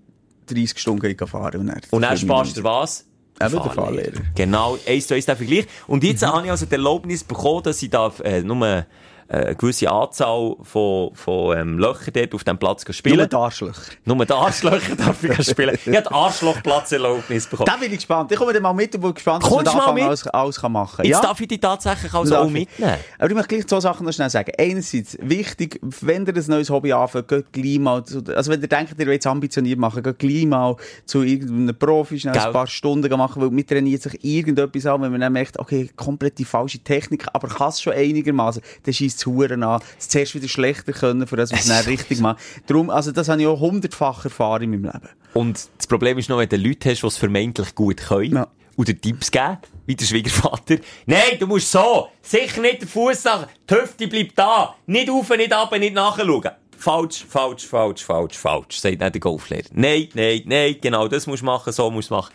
30 0.46 0.78
Stunden 0.78 1.16
fahren. 1.26 1.60
Und 1.60 1.66
dann, 1.68 1.80
Und 1.90 2.02
dann 2.02 2.16
sparst 2.16 2.56
du 2.56 2.64
was? 2.64 3.04
Eben 3.40 3.52
der 3.52 3.70
Fahrlehrer. 3.70 4.20
Genau, 4.34 4.78
eins 4.86 5.06
zu 5.06 5.14
eins 5.14 5.26
der 5.26 5.36
Vergleich. 5.36 5.66
Und 5.86 6.02
jetzt 6.02 6.26
habe 6.26 6.44
ich 6.44 6.50
also 6.50 6.66
die 6.66 6.72
Erlaubnis 6.72 7.22
bekommen, 7.22 7.62
dass 7.62 7.80
ich 7.82 7.90
darf, 7.90 8.20
äh, 8.20 8.42
nur 8.42 8.84
eine 9.28 9.54
gewisse 9.54 9.90
Anzahl 9.90 10.56
von, 10.62 11.14
von 11.14 11.56
ähm, 11.56 11.78
Löchern 11.78 12.14
dort 12.14 12.34
auf 12.34 12.44
dem 12.44 12.58
Platz 12.58 12.86
Nur 12.86 12.94
spielen. 12.94 13.28
die 13.28 13.36
Arschlöcher. 13.36 13.82
Nur 14.04 14.24
die 14.24 14.32
Arschlöcher 14.32 14.96
darf 14.96 15.22
ich 15.22 15.46
spielen. 15.50 15.78
Ich 15.84 15.96
habe 15.96 16.10
Arschlochplatzerlaubnis 16.10 17.46
bekommen. 17.46 17.66
Da 17.66 17.76
bin 17.76 17.90
ich 17.90 17.98
gespannt. 17.98 18.32
Ich 18.32 18.38
komme 18.38 18.54
dann 18.54 18.62
mal 18.62 18.72
mit 18.72 18.94
und 18.94 19.02
bin 19.02 19.12
gespannt, 19.12 19.44
was 19.44 19.50
man 19.50 19.64
da 19.64 19.92
mit? 19.92 20.04
alles, 20.04 20.26
alles 20.28 20.60
kann 20.60 20.72
machen 20.72 21.04
Jetzt 21.04 21.16
ja? 21.16 21.20
darf 21.20 21.40
ich 21.40 21.48
die 21.48 21.58
tatsächlich 21.58 22.12
also 22.14 22.36
auch 22.36 22.48
mitnehmen. 22.48 22.96
Aber 23.18 23.28
ich 23.28 23.34
möchte 23.34 23.54
gleich 23.54 23.66
zwei 23.66 23.80
Sachen 23.80 24.06
noch 24.06 24.12
schnell 24.12 24.30
sagen. 24.30 24.52
Einerseits, 24.58 25.18
wichtig, 25.20 25.78
wenn 25.82 26.26
ihr 26.26 26.34
ein 26.34 26.44
neues 26.46 26.70
Hobby 26.70 26.92
anfängt, 26.92 27.28
geht 27.28 27.52
gleich 27.52 27.78
mal 27.78 28.04
zu, 28.04 28.22
also 28.34 28.50
wenn 28.50 28.62
ihr 28.62 28.68
denkt, 28.68 28.94
ihr 28.98 29.06
wollt 29.06 29.20
es 29.20 29.26
ambitioniert 29.26 29.78
machen, 29.78 30.02
geht 30.02 30.18
gleich 30.18 30.46
mal 30.46 30.76
zu 31.04 31.22
irgendeinem 31.22 31.76
Profi, 31.76 32.18
schnell 32.18 32.32
Gell. 32.32 32.46
ein 32.46 32.52
paar 32.52 32.66
Stunden 32.66 33.14
machen, 33.16 33.42
weil 33.42 33.50
man 33.50 33.66
trainiert 33.66 34.02
sich 34.02 34.24
irgendetwas 34.24 34.86
an, 34.86 35.02
wenn 35.02 35.12
man 35.12 35.20
dann 35.20 35.32
merkt, 35.34 35.58
okay, 35.58 35.90
komplett 35.96 36.38
die 36.38 36.44
falsche 36.46 36.78
Technik, 36.78 37.26
aber 37.32 37.48
kann 37.48 37.68
es 37.68 37.82
schon 37.82 37.92
einigermaßen, 37.92 38.62
dann 38.84 38.94
schießt 38.94 39.17
es 39.18 39.26
Huren 39.26 39.62
an. 39.62 39.82
Es 39.98 40.08
zuerst 40.08 40.34
wieder 40.34 40.48
schlechter 40.48 40.92
können, 40.92 41.26
für 41.26 41.36
das, 41.36 41.52
was 41.52 41.66
man 41.66 41.78
dann 41.78 41.86
richtig 41.86 42.20
macht. 42.20 42.38
Darum, 42.66 42.90
also 42.90 43.12
das 43.12 43.28
habe 43.28 43.40
ich 43.40 43.46
auch 43.46 43.60
hundertfach 43.60 44.24
erfahren 44.24 44.62
in 44.62 44.70
meinem 44.70 44.84
Leben. 44.84 45.08
Und 45.34 45.68
das 45.76 45.86
Problem 45.86 46.18
ist 46.18 46.28
noch, 46.28 46.38
wenn 46.38 46.48
du 46.48 46.56
Leute 46.56 46.90
hast, 46.90 47.02
die 47.02 47.06
es 47.06 47.16
vermeintlich 47.16 47.74
gut 47.74 47.98
können. 47.98 48.34
Ja. 48.34 48.48
Dir 48.76 49.00
Tipps 49.00 49.32
geben, 49.32 49.58
wie 49.86 49.96
der 49.96 50.06
Schwiegervater. 50.06 50.76
Nein, 51.04 51.36
du 51.40 51.48
musst 51.48 51.72
so. 51.72 52.10
Sicher 52.22 52.60
nicht 52.60 52.82
den 52.82 52.88
Fuß 52.88 53.24
nach. 53.24 53.48
Die 53.68 53.74
Hüfte 53.74 54.06
bleibt 54.06 54.38
da. 54.38 54.76
Nicht 54.86 55.10
auf, 55.10 55.28
nicht 55.30 55.52
ab, 55.52 55.76
nicht 55.76 55.94
nachschauen. 55.94 56.50
Falsch, 56.76 57.24
falsch, 57.28 57.66
falsch, 57.66 58.04
falsch, 58.04 58.38
falsch, 58.38 58.78
sagt 58.78 59.02
dann 59.02 59.10
der 59.10 59.20
Golflehrer. 59.20 59.66
Nein, 59.72 60.08
nein, 60.14 60.42
nein, 60.44 60.76
genau 60.80 61.08
das 61.08 61.26
musst 61.26 61.42
du 61.42 61.46
machen, 61.46 61.72
so 61.72 61.90
musst 61.90 62.10
du 62.10 62.14
machen. 62.14 62.32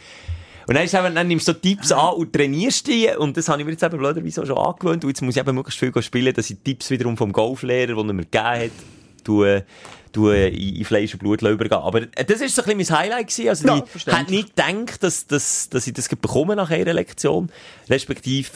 Und 0.67 0.75
dann, 0.75 0.85
ist 0.85 0.93
eben, 0.93 1.15
dann 1.15 1.27
nimmst 1.27 1.47
du 1.47 1.53
so 1.53 1.59
Tipps 1.59 1.91
an 1.91 2.13
und 2.15 2.33
trainierst 2.33 2.87
die. 2.87 3.09
Und 3.17 3.35
das 3.37 3.49
habe 3.49 3.61
ich 3.61 3.65
mir 3.65 3.71
jetzt 3.71 3.83
eben 3.83 3.97
blöderweise 3.97 4.41
auch 4.41 4.45
schon 4.45 4.57
angewöhnt. 4.57 5.03
Und 5.03 5.09
jetzt 5.09 5.21
muss 5.21 5.35
ich 5.35 5.41
eben 5.41 5.55
möglichst 5.55 5.79
viel 5.79 6.01
spielen, 6.01 6.33
dass 6.33 6.49
ich 6.49 6.57
Tipps 6.63 6.89
wiederum 6.89 7.17
vom 7.17 7.31
Golflehrer, 7.31 7.95
den 7.95 8.07
er 8.07 8.13
mir 8.13 8.23
gegeben 8.23 8.45
hat, 8.45 8.71
tue, 9.23 9.65
tue 10.11 10.47
in, 10.47 10.75
in 10.77 10.85
Fleisch 10.85 11.13
und 11.13 11.19
Blut 11.19 11.41
übergehen. 11.41 11.73
Aber 11.73 12.01
äh, 12.01 12.25
das 12.25 12.41
ist 12.41 12.55
so 12.55 12.63
ein 12.63 12.77
bisschen 12.77 12.95
mein 12.95 12.99
Highlight 12.99 13.27
gewesen. 13.27 13.49
Also 13.49 13.67
Ja, 13.67 13.83
ich 13.95 14.05
hätte 14.07 14.31
nicht 14.31 14.55
gedacht, 14.55 15.03
dass, 15.03 15.27
dass, 15.27 15.69
dass 15.69 15.87
ich 15.87 15.93
das 15.93 16.07
bekomme 16.09 16.55
nach 16.55 16.69
einer 16.69 16.93
Lektion. 16.93 17.49
Respektive, 17.89 18.49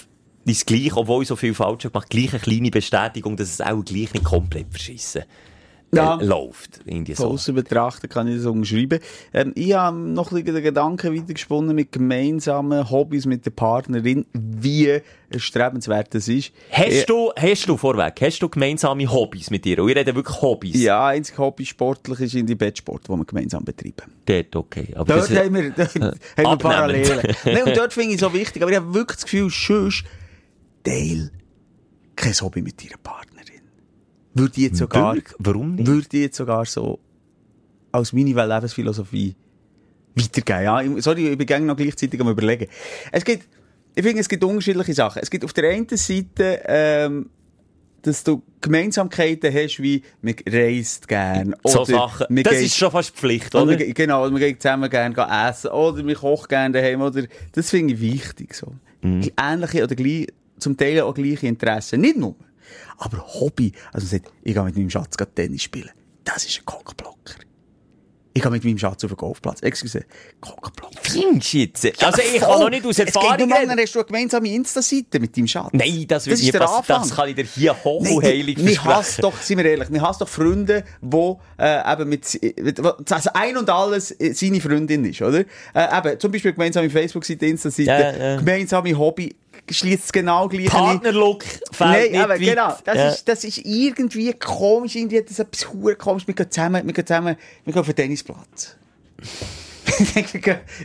dein 0.46 0.56
gleich, 0.66 0.96
obwohl 0.96 1.24
ich 1.24 1.28
so 1.28 1.36
viel 1.36 1.54
falsch 1.54 1.86
habe 1.86 1.92
gemacht, 1.92 2.10
gleich 2.10 2.32
eine 2.32 2.40
kleine 2.40 2.72
Bestätigung, 2.72 3.36
dass 3.36 3.50
es 3.50 3.62
auch 3.62 3.84
gleich 3.84 4.14
nicht 4.14 4.24
komplett 4.24 4.68
verschissen 4.70 5.24
Ja. 5.94 6.20
äh, 6.20 6.26
läuft. 6.26 6.82
Irgendwie 6.86 7.14
so. 7.14 7.28
außen 7.28 7.56
betrachtet 7.56 8.12
kann 8.12 8.28
ich 8.28 8.36
das 8.38 8.46
umschreiben. 8.46 9.00
Ähm, 9.34 9.54
ich 9.56 9.74
habe 9.74 9.98
noch 9.98 10.32
ein 10.32 10.36
bisschen 10.44 10.56
den 10.56 10.64
Gedanken 10.64 11.16
weitergesponnen 11.16 11.74
mit 11.76 11.94
gemeinsamen 11.94 12.90
Hobbys 12.90 13.26
mit 13.26 13.46
der 13.46 13.52
Partnerin, 13.52 14.26
wie 14.34 15.00
erstrebenswert 15.30 16.14
das 16.14 16.28
ist. 16.28 16.52
Hast 16.72 16.88
Äh, 16.90 17.06
du, 17.06 17.32
hast 17.38 17.70
du 17.70 17.78
vorweg, 17.78 18.16
hast 18.22 18.40
du 18.40 18.50
gemeinsame 18.50 19.10
Hobbys 19.10 19.50
mit 19.50 19.64
dir? 19.64 19.82
Und 19.82 19.90
ihr 19.90 19.96
redet 19.96 20.14
wirklich 20.16 20.42
Hobbys? 20.42 20.76
Ja, 20.82 21.08
einzig 21.08 21.38
Hobby 21.38 21.66
sportlich 21.66 22.20
ist 22.20 22.36
in 22.36 22.46
die 22.46 22.56
Bettsport, 22.56 23.08
den 23.08 23.18
wir 23.18 23.26
gemeinsam 23.26 23.64
betreiben. 23.64 24.12
Dort, 24.26 24.56
okay. 24.58 24.88
Aber 24.94 25.06
Dort 25.06 25.32
das, 25.32 25.38
haben 25.38 25.54
wir, 25.56 25.70
dort 25.76 25.96
haben 25.96 26.18
wir. 26.36 26.58
Parallelen. 26.58 27.22
Nein, 27.46 27.64
und 27.64 27.78
dort 27.78 27.94
finde 27.94 28.14
ich 28.16 28.20
so 28.20 28.34
wichtig, 28.34 28.62
aber 28.62 28.72
ich 28.72 28.78
habe 28.78 28.94
wirklich 28.94 29.16
das 29.18 29.24
Gefühl, 29.24 29.50
sonst 29.50 30.04
teil 30.84 31.32
kein 32.16 32.34
Hobby 32.34 32.62
mit 32.62 32.84
deiner 32.84 32.98
Partnerin. 32.98 33.37
Würde 34.38 34.54
ich 34.56 34.64
jetzt 34.64 34.78
sogar, 34.78 35.16
Wirklich? 35.16 35.36
Warum 35.40 35.76
nicht? 35.76 35.88
würde 35.88 36.08
ich 36.12 36.22
jetzt 36.22 36.38
sogar 36.38 36.66
so 36.66 37.00
als 37.92 38.14
meine 38.14 38.30
Lebensphilosophie 38.30 39.36
weitergeben. 40.16 40.64
Ja, 40.64 40.82
ich- 40.82 41.04
sorry, 41.04 41.30
ich 41.30 41.38
bin 41.38 41.66
noch 41.66 41.76
gleichzeitig 41.78 42.20
am 42.20 42.30
überlegen. 42.30 42.68
Es 43.12 43.24
gibt, 43.24 43.48
ich 43.96 44.04
finde, 44.04 44.20
es 44.22 44.30
gibt 44.30 44.44
unterschiedliche 44.44 44.94
Sachen. 44.94 45.22
Es 45.22 45.30
gibt 45.30 45.44
auf 45.46 45.54
der 45.54 45.70
einen 45.72 45.88
Seite, 45.90 46.62
ähm, 46.68 47.30
dass 48.04 48.24
du 48.24 48.42
Gemeinsamkeiten 48.62 49.54
hast, 49.54 49.82
wie 49.82 50.02
man 50.22 50.36
reist 50.48 51.08
gern. 51.08 51.56
so 51.66 51.82
oder 51.82 51.86
Sachen. 51.86 52.26
man 52.30 52.44
Das 52.44 52.54
geht- 52.54 52.66
ist 52.66 52.78
schon 52.78 52.92
fast 52.92 53.16
Pflicht, 53.16 53.54
oder? 53.56 53.76
ge- 53.76 53.92
genau, 53.94 54.30
wir 54.32 54.40
gehen 54.40 54.60
zusammen 54.60 54.90
gerne 54.90 55.14
gehen 55.14 55.26
essen, 55.30 55.72
oder 55.72 56.06
wir 56.06 56.16
kochen 56.16 56.48
gerne 56.48 56.74
daheim, 56.80 57.02
oder, 57.02 57.24
das 57.54 57.70
finde 57.70 57.94
ich 57.96 58.02
wichtig, 58.02 58.54
so. 58.54 58.74
Mhm. 59.02 59.30
Ähnliche 59.40 59.84
oder 59.84 59.96
gleich, 59.96 60.28
zum 60.60 60.78
Teil 60.78 61.02
auch 61.02 61.14
gleiche 61.14 61.48
Interessen. 61.48 62.02
Nicht 62.02 62.18
nur. 62.18 62.36
Aber 62.98 63.26
Hobby, 63.40 63.72
also 63.94 64.06
man 64.06 64.22
sagt, 64.24 64.32
ich 64.44 64.54
gehe 64.54 64.64
mit 64.64 64.76
meinem 64.78 64.90
Schatz 64.90 65.16
gerade 65.18 65.32
Tennis 65.34 65.64
spielen. 65.64 65.90
Das 66.24 66.44
ist 66.46 66.60
ein 66.60 66.66
Cockblocker. 66.66 67.16
Ich 68.34 68.44
gehe 68.44 68.52
mit 68.52 68.64
meinem 68.64 68.78
Schatz 68.78 69.04
auf 69.04 69.10
den 69.10 69.18
Golfplatz. 69.18 69.62
Excuse. 69.64 70.06
Findest 71.02 71.54
du 71.54 71.58
jetzt? 71.58 72.04
Also 72.04 72.22
ich 72.22 72.40
kann 72.40 72.50
voll. 72.52 72.60
noch 72.60 72.70
nicht 72.70 72.86
aus 72.86 73.00
Erfahrung 73.00 73.32
reden. 73.52 73.52
an, 73.72 73.80
hast 73.80 73.96
du 73.96 74.00
eine 74.00 74.06
gemeinsame 74.06 74.50
Insta-Seite 74.50 75.20
mit 75.20 75.36
deinem 75.36 75.48
Schatz. 75.48 75.70
Nein, 75.74 76.06
das 76.08 76.28
wird 76.28 76.38
Das 76.38 76.44
nie 76.46 76.52
passieren. 76.52 77.02
Das 77.02 77.16
kann 77.16 77.30
ich 77.30 77.36
dir 77.36 77.46
hier 77.46 77.84
hoch 77.84 78.00
und 78.08 78.24
heilig 78.24 78.58
Wir 78.58 78.84
hassen 78.84 78.84
versprechen. 78.84 79.22
doch, 79.24 79.42
sind 79.42 79.58
wir 79.58 79.66
ehrlich, 79.66 79.92
wir 79.92 80.02
hassen 80.02 80.20
doch 80.20 80.30
Freunde, 80.30 80.84
wo 81.02 81.42
äh, 81.58 81.92
eben 81.94 82.10
mit, 82.10 82.40
mit, 82.62 82.80
also 83.12 83.30
ein 83.34 83.58
und 83.58 83.70
alles 83.72 84.12
äh, 84.20 84.34
seine 84.34 84.62
Freundin 84.62 85.06
ist, 85.06 85.20
oder? 85.24 85.40
Äh, 85.74 85.98
eben, 85.98 86.20
zum 86.20 86.32
Beispiel 86.32 86.54
gemeinsame 86.54 86.92
Facebook-Seite, 86.92 87.46
Insta-Seite, 87.48 87.90
Ja, 87.90 88.16
ja. 88.34 88.36
gemeinsame 88.38 88.96
Hobby, 88.96 89.36
schließt 89.70 90.06
es 90.06 90.12
genau 90.12 90.48
gleich. 90.48 90.68
Partnerlook 90.68 91.44
fällt 91.72 92.12
Nein, 92.14 92.22
aber 92.22 92.38
genau, 92.38 92.76
das, 92.84 92.96
Ja. 92.96 93.10
ist, 93.10 93.28
das 93.28 93.44
ist 93.44 93.58
irgendwie 93.66 94.34
komisch, 94.34 94.96
irgendwie 94.96 95.18
hat 95.20 95.30
das 95.30 95.40
etwas 95.40 95.72
hure 95.72 95.96
komisch. 95.96 96.26
Wir 96.28 96.34
gehen 96.36 96.50
zusammen, 96.50 96.86
wir 96.86 96.94
gehen 96.94 97.06
zusammen, 97.06 97.36
wir 97.66 97.74
gehen 97.74 97.80
auf 97.80 97.86
den 97.88 97.96
Tennisplatz. 97.96 98.76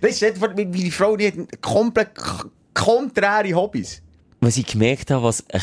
Weißt 0.01 0.23
du, 0.23 0.27
meine 0.55 0.91
Frau, 0.91 1.17
die 1.17 1.27
hat 1.29 1.35
komplett 1.61 2.11
konträre 2.75 3.53
Hobbys. 3.55 4.01
Was 4.41 4.57
ich 4.57 4.67
gemerkt 4.67 5.11
habe, 5.13 5.23
was 5.25 5.45
einen 5.51 5.63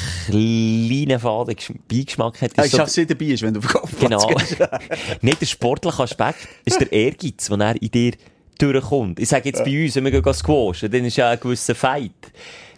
kleinen 0.87 1.19
faden 1.19 1.53
Gesch- 1.55 1.75
Beigeschmack 1.89 2.41
hat, 2.41 2.55
Ja, 2.55 2.63
ist 2.63 2.67
ich 2.67 2.71
so, 2.71 2.77
schaffe 2.77 3.05
dabei, 3.05 3.25
ist, 3.25 3.41
wenn 3.43 3.53
du 3.53 3.59
auf 3.59 3.65
den 3.91 4.09
Golfplatz 4.09 4.47
genau, 4.55 4.67
nicht 5.21 5.41
der 5.41 5.45
sportliche 5.47 6.03
Aspekt, 6.03 6.47
ist 6.63 6.79
der 6.79 6.91
Ehrgeiz, 6.91 7.47
der 7.47 7.57
dann 7.57 7.75
in 7.77 7.91
dir 7.91 8.13
durchkommt. 8.57 9.19
Ich 9.19 9.27
sage 9.29 9.49
jetzt 9.49 9.63
bei 9.65 9.83
uns, 9.83 9.95
wenn 9.95 10.05
wir 10.05 10.21
gehen 10.21 10.33
squashen, 10.33 10.89
dann 10.91 11.03
ist 11.03 11.17
ja 11.17 11.29
ein 11.31 11.39
gewisser 11.39 11.75
Fight. 11.75 12.11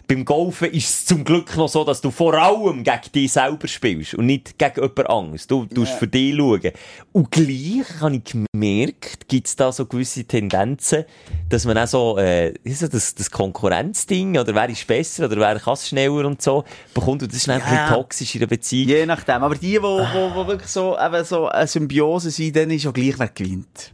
Beim 0.08 0.24
Golfen 0.24 0.70
ist 0.70 0.88
es 0.88 1.06
zum 1.06 1.24
Glück 1.24 1.56
noch 1.56 1.68
so, 1.68 1.84
dass 1.84 2.00
du 2.00 2.10
vor 2.10 2.34
allem 2.34 2.84
gegen 2.84 3.12
dich 3.14 3.32
selber 3.32 3.66
spielst 3.68 4.14
und 4.14 4.26
nicht 4.26 4.58
gegen 4.58 4.82
jemand 4.82 5.10
anderes. 5.10 5.46
Du 5.46 5.64
tust 5.66 5.92
für 5.92 6.06
dich 6.06 6.36
schauen. 6.36 6.72
Und 7.12 7.30
gleich 7.30 7.84
habe 8.00 8.16
ich 8.16 8.34
gemerkt, 8.52 9.28
gibt 9.28 9.46
es 9.46 9.56
da 9.56 9.72
so 9.72 9.86
gewisse 9.86 10.24
Tendenzen, 10.24 11.04
dass 11.48 11.64
man 11.64 11.78
auch 11.78 11.86
so, 11.86 12.18
äh, 12.18 12.52
ist 12.64 12.82
das, 12.82 13.14
das, 13.14 13.30
Konkurrenzding, 13.30 14.38
oder 14.38 14.54
wer 14.54 14.68
ist 14.68 14.86
besser, 14.86 15.26
oder 15.26 15.36
wer 15.36 15.58
kann 15.58 15.74
es 15.74 15.88
schneller 15.88 16.26
und 16.26 16.42
so, 16.42 16.64
bekommt. 16.92 17.22
Und 17.22 17.32
das 17.32 17.38
ist 17.38 17.48
dann 17.48 17.60
ein 17.60 17.68
bisschen 17.68 17.88
toxisch 17.88 18.34
in 18.34 18.40
der 18.40 18.46
Beziehung. 18.48 18.88
Je 18.88 19.06
nachdem. 19.06 19.42
Aber 19.42 19.54
die, 19.54 19.72
die, 19.72 19.82
wo, 19.82 19.98
wo 20.34 20.46
wirklich 20.46 20.70
so, 20.70 20.96
eben 20.98 21.24
so 21.24 21.48
eine 21.48 21.66
Symbiose 21.66 22.30
sind, 22.30 22.56
dann 22.56 22.70
ist 22.70 22.86
auch 22.86 22.92
gleich, 22.92 23.18
wer 23.18 23.28
gewinnt. 23.28 23.92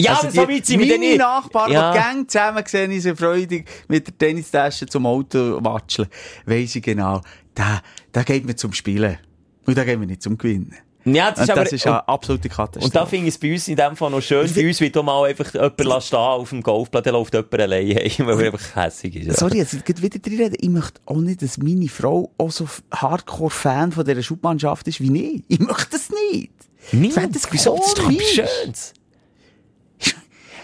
Ja, 0.00 0.20
Also 0.22 0.36
weit 0.48 0.64
sind 0.66 0.78
wir 0.80 0.86
dann 0.88 0.98
Meine 1.00 1.10
nicht. 1.10 1.18
Nachbarn, 1.18 1.72
Ja. 1.72 1.92
die 1.92 1.98
gang 1.98 2.30
zusammen 2.30 2.62
sehen, 2.66 3.00
sind 3.00 3.18
freudig 3.18 3.68
mit 3.88 4.06
der 4.06 4.16
Tennistasche 4.16 4.86
zum 4.86 5.06
Auto 5.06 5.58
watscheln. 5.62 6.08
Weiss 6.46 6.76
ich 6.76 6.82
genau, 6.82 7.20
da, 7.54 7.80
da 8.12 8.22
geht 8.22 8.46
man 8.46 8.56
zum 8.56 8.72
Spielen. 8.72 9.18
Und 9.66 9.76
da 9.76 9.84
gehen 9.84 10.00
wir 10.00 10.06
nicht 10.06 10.22
zum 10.22 10.38
Gewinnen. 10.38 10.74
Ja, 11.04 11.30
das 11.30 11.38
Und 11.40 11.44
ist 11.44 11.50
aber, 11.50 11.64
das 11.64 11.72
ist 11.72 11.86
eine 11.86 12.06
absolute 12.08 12.48
Katastrophe. 12.48 12.84
Und 12.84 12.94
da 12.94 13.06
finde 13.06 13.28
ich 13.28 13.34
es 13.34 13.38
bei 13.40 13.52
uns 13.52 13.66
in 13.68 13.76
dem 13.76 13.96
Fall 13.96 14.10
noch 14.10 14.20
schön. 14.20 14.50
Bei 14.54 14.66
uns 14.66 14.80
wird 14.80 14.96
auch 14.96 15.02
mal 15.02 15.24
einfach 15.28 15.52
jemand 15.54 16.02
stehen 16.04 16.18
auf 16.18 16.50
dem 16.50 16.62
Golfplatz, 16.62 17.04
dann 17.04 17.14
läuft 17.14 17.32
jemand 17.34 17.54
alleine 17.60 17.94
heim, 17.94 18.26
weil 18.26 18.40
er 18.40 18.46
einfach 18.52 18.76
hässig 18.76 19.16
ist. 19.16 19.26
Ja. 19.28 19.34
Sorry, 19.34 19.58
jetzt 19.58 19.84
geht 19.86 20.02
wieder 20.02 20.18
drin 20.18 20.36
reden. 20.38 20.56
Ich 20.60 20.68
möchte 20.68 21.00
auch 21.06 21.16
nicht, 21.16 21.40
dass 21.40 21.56
meine 21.58 21.88
Frau 21.88 22.30
auch 22.36 22.50
so 22.50 22.68
Hardcore-Fan 22.92 23.92
von 23.92 24.04
dieser 24.04 24.22
Schubmannschaft 24.22 24.86
ist 24.88 25.00
wie 25.00 25.36
ich. 25.36 25.42
Ich 25.48 25.58
möchte 25.60 25.86
das 25.92 26.08
nicht. 26.30 26.52
Ich 26.92 27.12
fände 27.12 27.30
das 27.32 27.50
Wieso? 27.50 27.76
Das 27.76 27.86
ist 27.88 27.98
doch 27.98 28.04
komisch. 28.04 28.38
etwas 28.38 28.50
Schönes. 28.62 28.94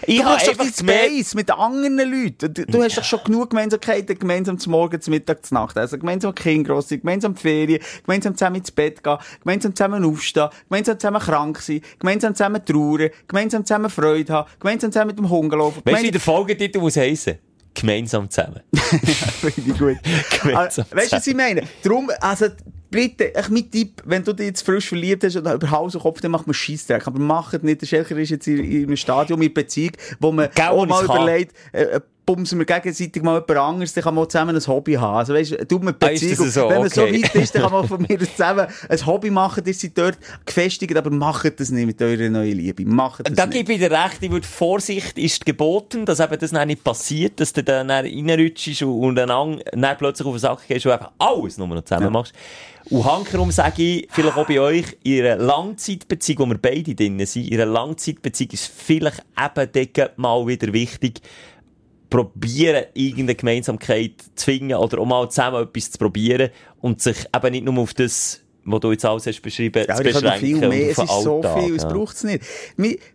Ich 0.07 0.19
Du 0.19 0.25
habe 0.25 0.35
hast 0.35 0.47
doch 0.47 0.55
dein 0.57 0.73
Space 0.73 1.35
mit 1.35 1.51
anderen 1.51 1.97
Leuten. 1.97 2.53
Du, 2.53 2.65
du 2.65 2.83
hast 2.83 2.97
doch 2.97 3.03
schon 3.03 3.19
genug 3.23 3.49
Gemeinsamkeiten, 3.49 4.17
gemeinsam 4.17 4.57
zum 4.57 4.71
Morgen, 4.71 5.01
zum 5.01 5.11
Mittag, 5.11 5.45
zum 5.45 5.55
Nacht 5.55 5.77
essen, 5.77 5.99
gemeinsam 5.99 6.33
Kind 6.35 6.67
gross 6.67 6.89
sein, 6.89 7.01
gemeinsam 7.01 7.35
die 7.35 7.41
Ferien, 7.41 7.81
gemeinsam 8.05 8.35
zusammen 8.35 8.57
ins 8.57 8.71
Bett 8.71 9.03
gehen, 9.03 9.17
gemeinsam 9.41 9.75
zusammen 9.75 10.03
aufstehen, 10.05 10.49
gemeinsam 10.69 10.99
zusammen 10.99 11.21
krank 11.21 11.59
sein, 11.59 11.81
gemeinsam 11.99 12.35
zusammen 12.35 12.63
trauern, 12.65 13.09
gemeinsam 13.27 13.65
zusammen 13.65 13.89
Freude 13.89 14.33
haben, 14.33 14.49
gemeinsam 14.59 14.91
zusammen 14.91 15.07
mit 15.07 15.17
dem 15.17 15.29
Hund 15.29 15.51
laufen. 15.51 15.81
weißt 15.83 16.01
du, 16.01 16.07
wie 16.07 16.11
der 16.11 16.21
Folgetitel 16.21 16.79
muss 16.79 16.97
heissen? 16.97 17.39
Gemeinsam 17.75 18.29
zusammen. 18.29 18.61
Finde 18.75 19.71
ich 19.71 19.77
gut. 19.77 19.97
Gemeinsam 20.41 20.85
Ah, 20.89 20.95
weißt 20.95 21.11
du, 21.11 21.17
was 21.17 21.27
ich 21.27 21.35
meine? 21.35 21.63
Darum, 21.83 22.09
also, 22.19 22.47
bitte, 22.89 23.35
echt 23.35 23.49
mein 23.49 23.69
Tipp, 23.69 24.01
wenn 24.05 24.23
du 24.23 24.33
dich 24.33 24.47
jetzt 24.47 24.61
frisch 24.65 24.87
verliebt 24.87 25.23
hast 25.23 25.35
oder 25.35 25.53
über 25.53 25.69
Haus 25.69 25.93
und 25.95 26.01
Kopf, 26.01 26.21
dann 26.21 26.31
macht 26.31 26.47
man 26.47 26.53
Scheissdreck. 26.53 27.05
Aber 27.05 27.19
macht 27.19 27.63
nicht. 27.63 27.81
Der 27.81 27.85
Schelker 27.87 28.17
ist 28.17 28.29
jetzt 28.29 28.47
in, 28.47 28.63
in 28.63 28.83
einem 28.85 28.97
Stadium 28.97 29.39
mit 29.39 29.53
Beziehung, 29.53 29.91
wo 30.19 30.31
man 30.31 30.49
Gell, 30.55 30.65
auch 30.67 30.85
mal 30.85 31.05
kann. 31.05 31.17
überlegt, 31.17 31.55
äh, 31.73 31.99
bumsen 32.25 32.57
wir 32.59 32.65
gegenseitig 32.65 33.21
mal 33.21 33.35
jemand 33.35 33.51
anderes, 33.57 33.93
dann 33.93 34.03
kann 34.03 34.15
man 34.15 34.29
zusammen 34.29 34.55
ein 34.55 34.67
Hobby 34.67 34.93
haben. 34.93 35.17
Also 35.17 35.33
weißt 35.33 35.51
du, 35.51 35.67
tut 35.67 35.83
man 35.83 35.93
Ah, 35.99 36.07
Beziehung. 36.07 36.37
das 36.45 36.53
so? 36.53 36.69
Wenn 36.69 36.79
man 36.79 36.89
so 36.89 37.01
Okay. 37.03 37.23
weit 37.23 37.35
ist, 37.35 37.53
dann 37.55 37.61
kann 37.63 37.71
man 37.71 37.87
von 37.87 38.01
mir 38.07 38.19
zusammen 38.19 38.67
ein 38.89 39.05
Hobby 39.05 39.29
machen, 39.29 39.63
ihr 39.65 39.73
seid 39.73 39.97
dort 39.97 40.17
gefestigt, 40.45 40.95
aber 40.97 41.09
macht 41.11 41.59
das 41.59 41.69
nicht 41.69 41.85
mit 41.85 42.01
eurer 42.01 42.29
neuen 42.29 42.57
Liebe. 42.57 42.85
Macht 42.85 43.27
das 43.27 43.35
Da 43.35 43.45
nicht. 43.45 43.57
gebe 43.57 43.73
ich 43.73 43.79
dir 43.79 43.91
recht, 43.91 44.17
ich 44.21 44.31
würde 44.31 44.47
Vorsicht 44.47 45.17
ist 45.17 45.45
geboten, 45.45 46.05
dass 46.05 46.19
eben 46.19 46.39
das 46.39 46.51
nicht 46.51 46.83
passiert, 46.83 47.39
dass 47.39 47.53
du 47.53 47.63
dann 47.63 47.91
reinrutschst 47.91 48.81
und, 48.83 49.15
dann, 49.15 49.29
an- 49.29 49.61
dann 49.73 49.97
plötzlich 49.97 50.25
auf 50.27 50.33
den 50.35 50.39
Sack 50.39 50.67
gehst 50.67 50.85
und 50.85 50.91
einfach 50.93 51.11
alles 51.19 51.57
nur 51.57 51.67
noch 51.67 51.83
zusammen 51.83 52.11
machst. 52.11 52.33
Und 52.89 53.03
hankerum 53.03 53.49
sage 53.51 53.81
ich, 53.81 54.07
vielleicht 54.11 54.37
auch 54.37 54.45
bei 54.47 54.59
euch, 54.59 54.85
in 55.03 55.25
einer 55.25 55.37
Langzeitbeziehung, 55.37 56.39
wo 56.39 56.45
wir 56.51 56.57
beide 56.59 56.93
drin 56.93 57.23
sind, 57.25 57.47
in 57.47 57.59
einer 57.59 57.71
Langzeitbeziehung 57.71 58.51
ist 58.51 58.71
vielleicht 58.75 59.23
eben 59.35 60.09
mal 60.17 60.45
wieder 60.45 60.71
wichtig, 60.71 61.19
probieren, 62.15 62.85
irgendeine 62.93 63.35
Gemeinsamkeit 63.35 64.13
zu 64.35 64.45
finden 64.45 64.73
oder 64.75 64.99
auch 64.99 65.05
mal 65.05 65.29
zusammen 65.29 65.63
etwas 65.63 65.91
zu 65.91 65.97
probieren 65.97 66.49
und 66.81 67.01
sich 67.01 67.17
eben 67.35 67.51
nicht 67.51 67.65
nur 67.65 67.77
auf 67.79 67.93
das, 67.93 68.41
was 68.63 68.79
du 68.79 68.91
jetzt 68.91 69.05
alles 69.05 69.27
hast 69.27 69.41
beschrieben, 69.41 69.85
Ja, 69.87 69.95
zu 69.95 70.03
beschränken. 70.03 70.39
viel 70.39 70.57
mehr. 70.67 70.91
Es 70.91 70.97
ist 70.97 70.99
den 70.99 71.07
so 71.23 71.35
Alltag, 71.37 71.63
viel, 71.63 71.75
es 71.75 71.83
ja. 71.83 71.89
braucht 71.89 72.15
es 72.15 72.23
nicht. 72.23 72.43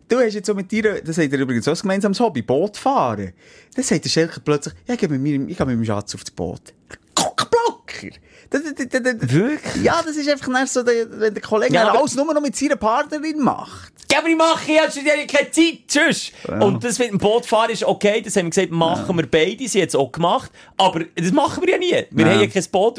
Du 0.09 0.19
hast 0.19 0.35
jetzt 0.35 0.47
so 0.47 0.55
mit 0.55 0.71
dir, 0.71 1.03
das 1.03 1.19
habt 1.19 1.33
ihr 1.33 1.39
übrigens 1.39 1.67
auch 1.67 1.75
ein 1.75 1.81
gemeinsames 1.81 2.21
Hobby, 2.21 2.43
Boot 2.43 2.77
fahren. 2.77 3.33
Dann 3.75 3.85
sagt 3.85 4.05
der 4.05 4.11
Schelker 4.11 4.41
plötzlich, 4.45 4.75
ja, 4.87 4.95
ich 4.95 5.01
gehe 5.01 5.09
mit, 5.09 5.21
mir, 5.21 5.35
ich 5.49 5.57
gehe 5.57 5.67
mit 5.67 5.77
meinem 5.77 5.85
Schatz 5.85 6.15
auf 6.15 6.23
das 6.23 6.31
Boot. 6.31 6.73
Cockblocker! 7.15 8.11
Das, 8.51 8.63
das, 8.65 8.89
das, 8.89 9.03
das, 9.03 9.33
Wirklich? 9.33 9.85
Ja, 9.85 10.03
das 10.05 10.17
ist 10.17 10.29
einfach 10.29 10.67
so, 10.67 10.85
wenn 10.85 11.33
der 11.35 11.43
Kollege 11.43 11.73
Ja, 11.75 11.93
alles 11.93 12.17
nur 12.17 12.33
noch 12.35 12.41
mit 12.43 12.57
seiner 12.57 12.77
Partnerin 12.77 13.39
macht. 13.39 13.93
Ja, 14.11 14.19
aber 14.19 14.29
ich 14.29 14.37
mache 14.37 14.73
ja 14.73 14.91
schon 14.91 15.05
keine 15.05 15.51
Zeit. 15.53 15.79
Tschüss. 15.87 16.33
Und 16.49 16.83
das 16.83 16.99
mit 16.99 17.11
dem 17.13 17.19
Bootfahren 17.19 17.71
ist 17.71 17.85
okay. 17.85 18.21
Das 18.21 18.35
haben 18.35 18.47
wir 18.47 18.51
gesagt, 18.51 18.73
machen 18.73 19.17
wir 19.17 19.27
beide. 19.27 19.69
Sie 19.69 19.81
haben 19.81 19.87
es 19.87 19.95
auch 19.95 20.11
gemacht. 20.11 20.51
Aber 20.77 21.05
das 21.15 21.31
machen 21.31 21.63
wir 21.65 21.71
ja 21.75 21.79
nie. 21.79 22.07
Wir 22.11 22.27
Ja. 22.27 22.33
haben 22.33 22.41
ja 22.41 22.47
kein 22.49 22.65
Boot. 22.73 22.99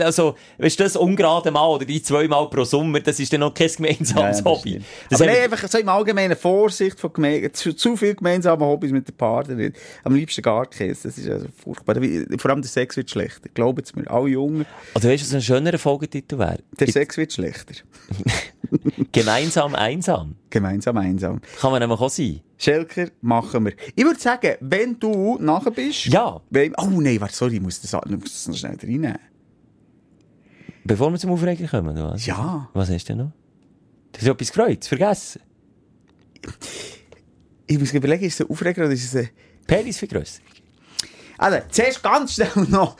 Also, 0.00 0.34
weißt 0.58 0.80
du, 0.80 0.82
das 0.82 0.96
ungerade 0.96 1.52
Mal 1.52 1.64
oder 1.68 1.84
die 1.84 2.02
zweimal 2.02 2.50
pro 2.50 2.64
Sommer, 2.64 2.98
das 2.98 3.20
ist 3.20 3.32
dann 3.32 3.40
noch 3.40 3.54
kein 3.54 3.68
gemeinsames 3.68 4.44
Hobby. 4.44 4.82
Das 5.08 5.20
aber 5.20 5.30
nein, 5.30 5.42
einfach 5.44 5.68
so 5.68 5.78
im 5.78 5.88
Allgemeinen 5.88 6.36
Vorsicht 6.36 6.98
von 6.98 7.12
Geme 7.12 7.52
zu, 7.52 7.72
zu 7.74 7.96
viel 7.96 8.16
gemeinsame 8.16 8.64
Hobbys 8.64 8.90
mit 8.90 9.06
der 9.06 9.12
Partnerin. 9.12 9.72
Am 10.02 10.14
liebsten 10.14 10.42
Garkäse, 10.42 11.06
das 11.08 11.18
ist 11.18 11.28
also 11.28 11.46
furchtbar. 11.62 11.94
Vor 12.36 12.50
allem 12.50 12.62
der 12.62 12.70
Sex 12.70 12.96
wird 12.96 13.08
schlechter. 13.08 13.48
Glauben 13.54 13.84
Sie 13.84 13.92
mir, 14.00 14.10
alle 14.10 14.28
Jungen, 14.30 14.66
Oder 14.94 15.08
weißt 15.10 15.22
du, 15.22 15.26
was 15.26 15.34
ein 15.34 15.42
schönerer 15.42 15.78
Folgetitel 15.78 16.38
wäre? 16.38 16.58
der 16.78 16.88
Sex 16.88 17.16
wird 17.16 17.32
schlechter. 17.32 17.74
Gemeinsam 19.12 19.74
einsam. 19.74 20.36
Gemeinsam 20.50 20.96
einsam. 20.96 21.40
Kann 21.60 21.70
man 21.70 21.80
nämlich 21.80 22.00
auch 22.00 22.10
sein. 22.10 22.40
Schelker, 22.56 23.08
machen 23.20 23.66
wir. 23.66 23.74
Ich 23.94 24.04
würde 24.04 24.18
sagen, 24.18 24.56
wenn 24.60 24.98
du 24.98 25.38
nachher 25.40 25.70
bist... 25.70 26.06
Ja. 26.06 26.40
Wenn, 26.50 26.74
oh 26.76 27.00
nein, 27.00 27.20
warte, 27.20 27.34
sorry, 27.34 27.56
ich 27.56 27.60
muss 27.60 27.80
das, 27.80 27.94
ich 27.94 28.10
muss 28.10 28.32
das 28.32 28.48
noch 28.48 28.56
schnell 28.56 28.76
reinnehmen. 28.80 29.18
Bevor 30.84 31.10
wir 31.10 31.18
zum 31.18 31.30
Aufreger 31.32 31.68
kommen, 31.68 31.90
oder 31.90 32.12
was? 32.12 32.26
Ja. 32.26 32.68
Was 32.72 32.90
hast 32.90 33.08
du 33.08 33.12
denn 33.12 33.26
noch? 33.26 33.32
Du 34.12 34.20
hast 34.20 34.26
etwas 34.28 34.52
gefreut, 34.52 34.84
vergessen. 34.84 35.42
Ich 37.66 37.78
muss 37.78 37.92
überlegen, 37.92 38.24
ist 38.24 38.40
es 38.40 38.46
ein 38.46 38.50
Aufreger 38.50 38.84
oder 38.84 38.92
ist 38.92 39.04
es 39.04 39.16
ein... 39.16 39.28
Penisvergrösserung. 39.66 40.46
Also, 41.36 41.58
zuerst 41.70 42.02
ganz 42.02 42.34
schnell 42.34 42.66
noch 42.68 42.96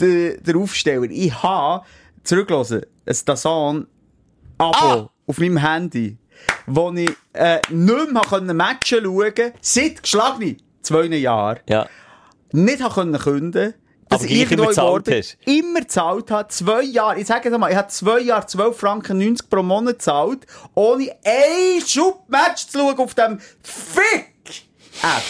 der, 0.00 0.38
der 0.38 0.56
Aufsteller. 0.56 1.08
Ich 1.10 1.42
habe 1.42 1.84
zurückgelassen, 2.24 2.82
ein 3.06 3.16
Dazan 3.24 3.86
Abo 4.58 4.76
Ah! 4.76 5.10
auf 5.26 5.38
meinem 5.38 5.56
Handy, 5.58 6.16
wo 6.66 6.92
ich 6.92 7.10
äh, 7.32 7.60
nicht 7.70 8.12
mehr 8.12 8.22
konnte 8.22 8.54
Matchen 8.54 9.04
schauen 9.04 9.34
konnte, 9.34 9.52
seit 9.60 10.02
geschlagenen 10.02 10.56
zwei 10.82 11.04
Jahren. 11.06 11.60
Ja. 11.68 11.86
Nicht 12.52 12.82
können 12.94 13.18
künden 13.18 13.74
dass 14.12 14.24
ich 14.24 14.52
immer 14.52 14.66
gezahlt 14.66 15.10
hast. 15.10 15.38
Immer 15.46 15.80
gezahlt 15.80 16.30
habe. 16.30 16.48
Zwei 16.48 16.82
Jahre. 16.82 17.18
Ich 17.18 17.26
sage 17.26 17.48
es 17.48 17.58
mal, 17.58 17.70
ich 17.70 17.76
habe 17.76 17.88
zwei 17.88 18.20
Jahre 18.20 18.46
12 18.46 18.76
Franken 18.76 19.18
90 19.18 19.48
pro 19.48 19.62
Monat 19.62 19.94
gezahlt, 19.94 20.46
ohne 20.74 21.10
ein 21.24 21.80
Schubmatch 21.86 22.66
zu 22.66 22.78
schauen 22.78 22.98
auf 22.98 23.14
dem 23.14 23.38
Fick-App. 23.62 25.22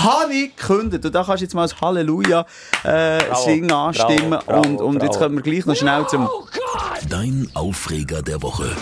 Habe 0.00 0.32
ich 0.34 0.56
gekündigt. 0.56 1.04
Und 1.04 1.14
da 1.14 1.24
kannst 1.24 1.40
du 1.40 1.44
jetzt 1.44 1.54
mal 1.54 1.62
das 1.62 1.80
Halleluja 1.80 2.46
äh, 2.84 3.18
Bravo, 3.18 3.44
singen, 3.44 3.72
anstimmen. 3.72 4.30
bravo, 4.30 4.44
bravo, 4.46 4.68
und, 4.68 4.80
und 4.80 5.02
jetzt 5.02 5.18
kommen 5.18 5.36
wir 5.36 5.42
gleich 5.42 5.66
noch 5.66 5.76
schnell 5.76 6.06
zum... 6.08 6.28
Dein 7.08 7.48
Aufreger 7.54 8.22
der 8.22 8.40
Woche. 8.42 8.74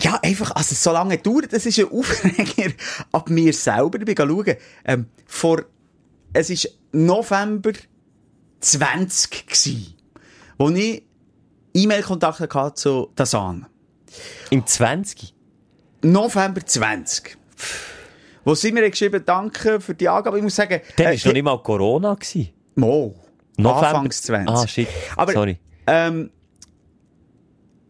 Ja, 0.00 0.18
einfach, 0.22 0.52
also 0.52 0.74
so 0.74 0.92
lange 0.92 1.18
dauert, 1.18 1.52
das 1.52 1.66
ist 1.66 1.78
ein 1.78 1.90
Aufreger 1.90 2.72
ab 3.12 3.28
mir 3.28 3.52
selber. 3.52 3.98
Ich 3.98 4.04
bin 4.04 4.16
schauen, 4.16 4.56
ähm, 4.84 5.06
vor, 5.26 5.62
es 6.32 6.50
ist 6.50 6.70
November 6.92 7.72
20 8.60 9.46
gsi, 9.46 9.94
wo 10.58 10.70
ich 10.70 11.02
E-Mail-Kontakt 11.74 12.40
hatte 12.40 12.74
zu 12.74 13.10
Dasan. 13.14 13.66
Im 14.50 14.66
20. 14.66 15.34
November 16.02 16.64
20. 16.64 17.36
Wo 18.44 18.54
sie 18.54 18.72
mir 18.72 18.88
geschrieben, 18.90 19.22
danke 19.24 19.80
für 19.80 19.94
die 19.94 20.08
Angabe. 20.08 20.38
Ich 20.38 20.42
muss 20.42 20.56
sagen, 20.56 20.80
Dann 20.96 21.06
äh, 21.06 21.10
war 21.10 21.26
noch 21.26 21.32
nicht 21.32 21.42
mal 21.42 21.62
Corona. 21.62 22.14
Gewesen. 22.14 22.50
Mo. 22.76 23.14
November- 23.56 23.88
Anfangs 23.88 24.22
20. 24.22 24.48
Ah, 24.56 24.66
shit. 24.66 24.88
Aber, 25.16 25.32
Sorry. 25.32 25.58
Ähm, 25.86 26.30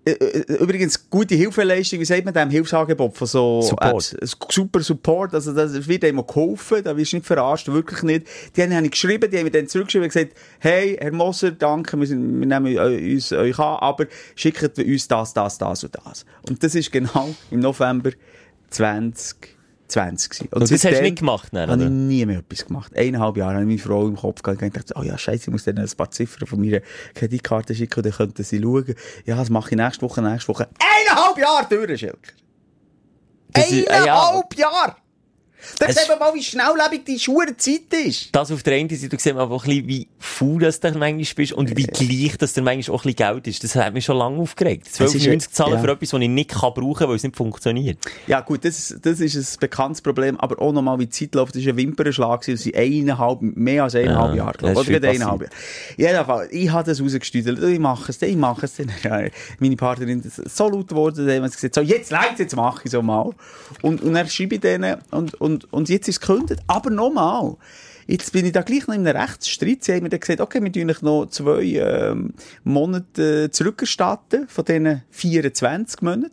äh, 0.05 0.13
äh, 0.13 0.55
übrigens, 0.55 1.11
gute 1.11 1.35
Hilfeleistung, 1.35 2.01
wie 2.01 2.05
sagt 2.05 2.25
man 2.25 2.33
dem 2.33 2.49
Hilfsangebot 2.51 3.17
von 3.17 3.27
so 3.27 3.61
Support. 3.63 4.15
Apps? 4.15 4.37
Super 4.49 4.81
Support, 4.81 5.35
also 5.35 5.53
das 5.53 5.87
wird 5.87 6.05
immer 6.05 6.23
geholfen, 6.23 6.83
da 6.83 6.97
wirst 6.97 7.13
du 7.13 7.17
nicht 7.17 7.27
verarscht, 7.27 7.69
wirklich 7.69 8.03
nicht. 8.03 8.27
Die 8.57 8.63
haben 8.63 8.85
ich 8.85 8.91
geschrieben, 8.93 9.31
die 9.31 9.37
haben 9.37 9.45
mir 9.45 9.51
dann 9.51 9.69
zurückgeschrieben 9.69 10.05
und 10.05 10.13
gesagt, 10.13 10.33
hey, 10.59 10.97
Herr 10.99 11.13
Moser, 11.13 11.51
danke, 11.51 11.99
wir, 11.99 12.07
sind, 12.07 12.41
wir 12.41 12.47
nehmen 12.47 12.79
uns 13.15 13.31
euch 13.33 13.59
an, 13.59 13.77
aber 13.81 14.07
schickt 14.35 14.79
uns 14.79 15.09
das, 15.09 15.35
das, 15.35 15.59
das 15.59 15.85
und 15.85 15.95
das. 16.05 16.25
Und 16.49 16.63
das 16.63 16.75
ist 16.75 16.91
genau 16.91 17.35
im 17.51 17.61
November 17.61 18.11
2020 19.91 20.31
gewesen. 20.31 20.49
Und 20.53 20.63
das 20.63 20.71
hast 20.73 20.85
du 20.85 21.03
nicht 21.03 21.19
gemacht, 21.19 21.49
dann, 21.53 21.71
Habe 21.71 21.85
ich 21.85 21.91
nie 21.91 22.25
mehr 22.27 22.39
etwas 22.39 22.67
gemacht. 22.67 22.97
Eineinhalb 22.97 23.37
Jahre 23.37 23.55
habe 23.55 23.63
ich 23.63 23.69
meine 23.69 23.79
Frau 23.79 24.07
im 24.07 24.17
Kopf 24.17 24.43
gehabt 24.43 24.63
und 24.63 24.73
gedacht, 24.73 24.93
oh 24.97 25.03
ja, 25.03 25.19
scheiße, 25.19 25.45
ich 25.45 25.51
muss 25.51 25.65
dann 25.65 25.79
ein 25.79 25.89
paar 25.97 26.11
Ziffern 26.11 26.47
von 26.47 26.61
meiner 26.61 26.81
Kreditkarte 27.15 27.75
schicken 27.75 28.01
und 28.01 28.07
dann 28.07 28.13
könnten 28.13 28.43
sie 28.43 28.61
schauen. 28.63 28.95
Ja, 29.27 29.37
das 29.37 29.51
mache 29.51 29.71
ich 29.71 29.77
nächste 29.77 30.03
Woche, 30.03 30.23
nächste 30.23 30.49
Woche. 30.49 30.69
Eineinhalb 30.79 31.39
Jahre 31.39 31.67
durch, 31.69 32.01
Schilker. 32.01 32.33
Ah, 33.53 33.61
ja. 33.61 34.03
Eineinhalb 34.03 34.57
Jahre! 34.57 34.97
Da 35.79 35.87
Es- 35.87 35.97
sieht 35.97 36.09
man 36.09 36.19
mal, 36.19 36.35
wie 36.35 36.43
schnelllebig 36.43 37.05
die 37.05 37.19
Schuhe 37.19 37.57
Zeit 37.57 37.93
ist. 38.07 38.29
Das 38.33 38.51
auf 38.53 38.63
der 38.63 38.75
einen 38.77 38.89
Seite, 38.89 39.09
du 39.09 39.17
siehst 39.19 39.37
aber 39.37 39.55
auch 39.55 39.65
ein 39.65 39.69
bisschen, 39.71 39.89
wie 39.89 40.09
faul 40.19 40.61
das 40.61 40.81
du 40.81 40.91
manchmal 40.93 41.27
bist 41.37 41.53
und 41.53 41.77
wie 41.77 41.85
gleich 41.85 42.37
das 42.39 42.53
dir 42.55 42.63
manchmal 42.63 42.97
auch 42.97 43.05
ein 43.05 43.13
bisschen 43.15 43.33
Geld 43.35 43.47
ist. 43.47 43.65
Das 43.65 43.75
hat 43.77 43.93
mich 43.95 44.05
schon 44.05 44.17
lange 44.17 44.39
aufgeregt. 44.39 44.87
Es 44.87 45.01
ist 45.01 45.15
ja- 45.25 45.33
12,90 45.33 45.51
zahlen 45.53 45.73
ja. 45.75 45.79
für 45.81 45.91
etwas, 45.91 46.11
das 46.11 46.21
ich 46.21 46.29
nicht 46.29 46.51
kann 46.51 46.73
brauchen 46.75 46.95
kann, 46.95 47.09
weil 47.09 47.17
es 47.17 47.23
nicht 47.23 47.37
funktioniert. 47.37 47.99
Ja, 48.27 48.41
gut, 48.41 48.65
das, 48.65 48.95
das 49.03 49.21
ist 49.21 49.37
ein 49.37 49.61
bekanntes 49.61 50.01
Problem, 50.03 50.39
aber 50.41 50.61
auch 50.63 50.73
nochmal, 50.73 50.99
wie 50.99 51.07
die 51.07 51.11
Zeit 51.11 51.35
läuft, 51.35 51.55
das 51.57 51.65
war 51.65 51.73
ein 51.73 51.77
Wimpernschlag, 51.77 52.45
das 52.47 52.63
sind 52.63 52.77
eineinhalb, 52.77 53.41
mehr 53.43 53.85
als 53.85 53.95
eineinhalb 53.95 54.31
Ja, 54.31 54.37
Jahre, 54.45 54.59
glaube 54.59 54.73
ich. 54.75 54.79
Oder 54.89 55.01
gerade 55.01 55.09
eineinhalb 55.11 55.41
Jahre. 55.43 55.53
Jedenfalls, 55.97 56.53
ich 56.53 56.71
habe 56.71 56.85
das 56.89 57.01
rausgestüdelt, 57.01 57.63
ich 57.63 57.79
mache 57.79 58.11
es, 58.13 58.23
ich 58.23 58.37
mache 58.37 58.67
es, 58.67 58.75
meine 59.59 59.77
Partnerin 59.77 60.21
ist 60.21 60.37
so 60.57 60.69
laut 60.69 60.89
geworden, 60.89 61.29
haben 61.31 61.49
sie 61.49 61.55
gesagt, 61.55 61.75
so, 61.75 61.81
jetzt 61.81 62.11
leid, 62.11 62.39
jetzt 62.39 62.57
mache 62.57 62.83
ich 62.85 62.91
so 62.91 63.03
mal. 63.03 63.31
Und, 63.83 64.03
und 64.03 64.13
dann 64.15 64.29
schreibe 64.29 64.57
ich 64.57 64.61
denen, 64.61 64.97
und, 65.11 65.35
und, 65.51 65.73
und 65.73 65.89
jetzt 65.89 66.09
ist 66.09 66.17
es 66.17 66.21
gekündigt, 66.21 66.61
aber 66.67 66.91
nochmal. 66.91 67.57
Jetzt 68.07 68.33
bin 68.33 68.45
ich 68.45 68.53
da 68.53 68.63
gleich 68.63 68.87
noch 68.87 68.95
in 68.95 69.07
einem 69.07 69.17
Rechtsstreit. 69.17 69.85
Sie 69.85 69.93
haben 69.93 70.03
mir 70.03 70.09
dann 70.09 70.21
gesagt, 70.21 70.41
okay, 70.41 70.63
wir 70.63 70.73
tun 70.73 70.91
euch 70.91 71.03
noch 71.03 71.27
zwei 71.27 71.63
ähm, 71.63 72.35
Monate 72.65 73.45
äh, 73.45 73.51
zurückerstatten 73.51 74.49
von 74.49 74.65
diesen 74.65 75.03
24 75.11 76.03
Monaten. 76.03 76.33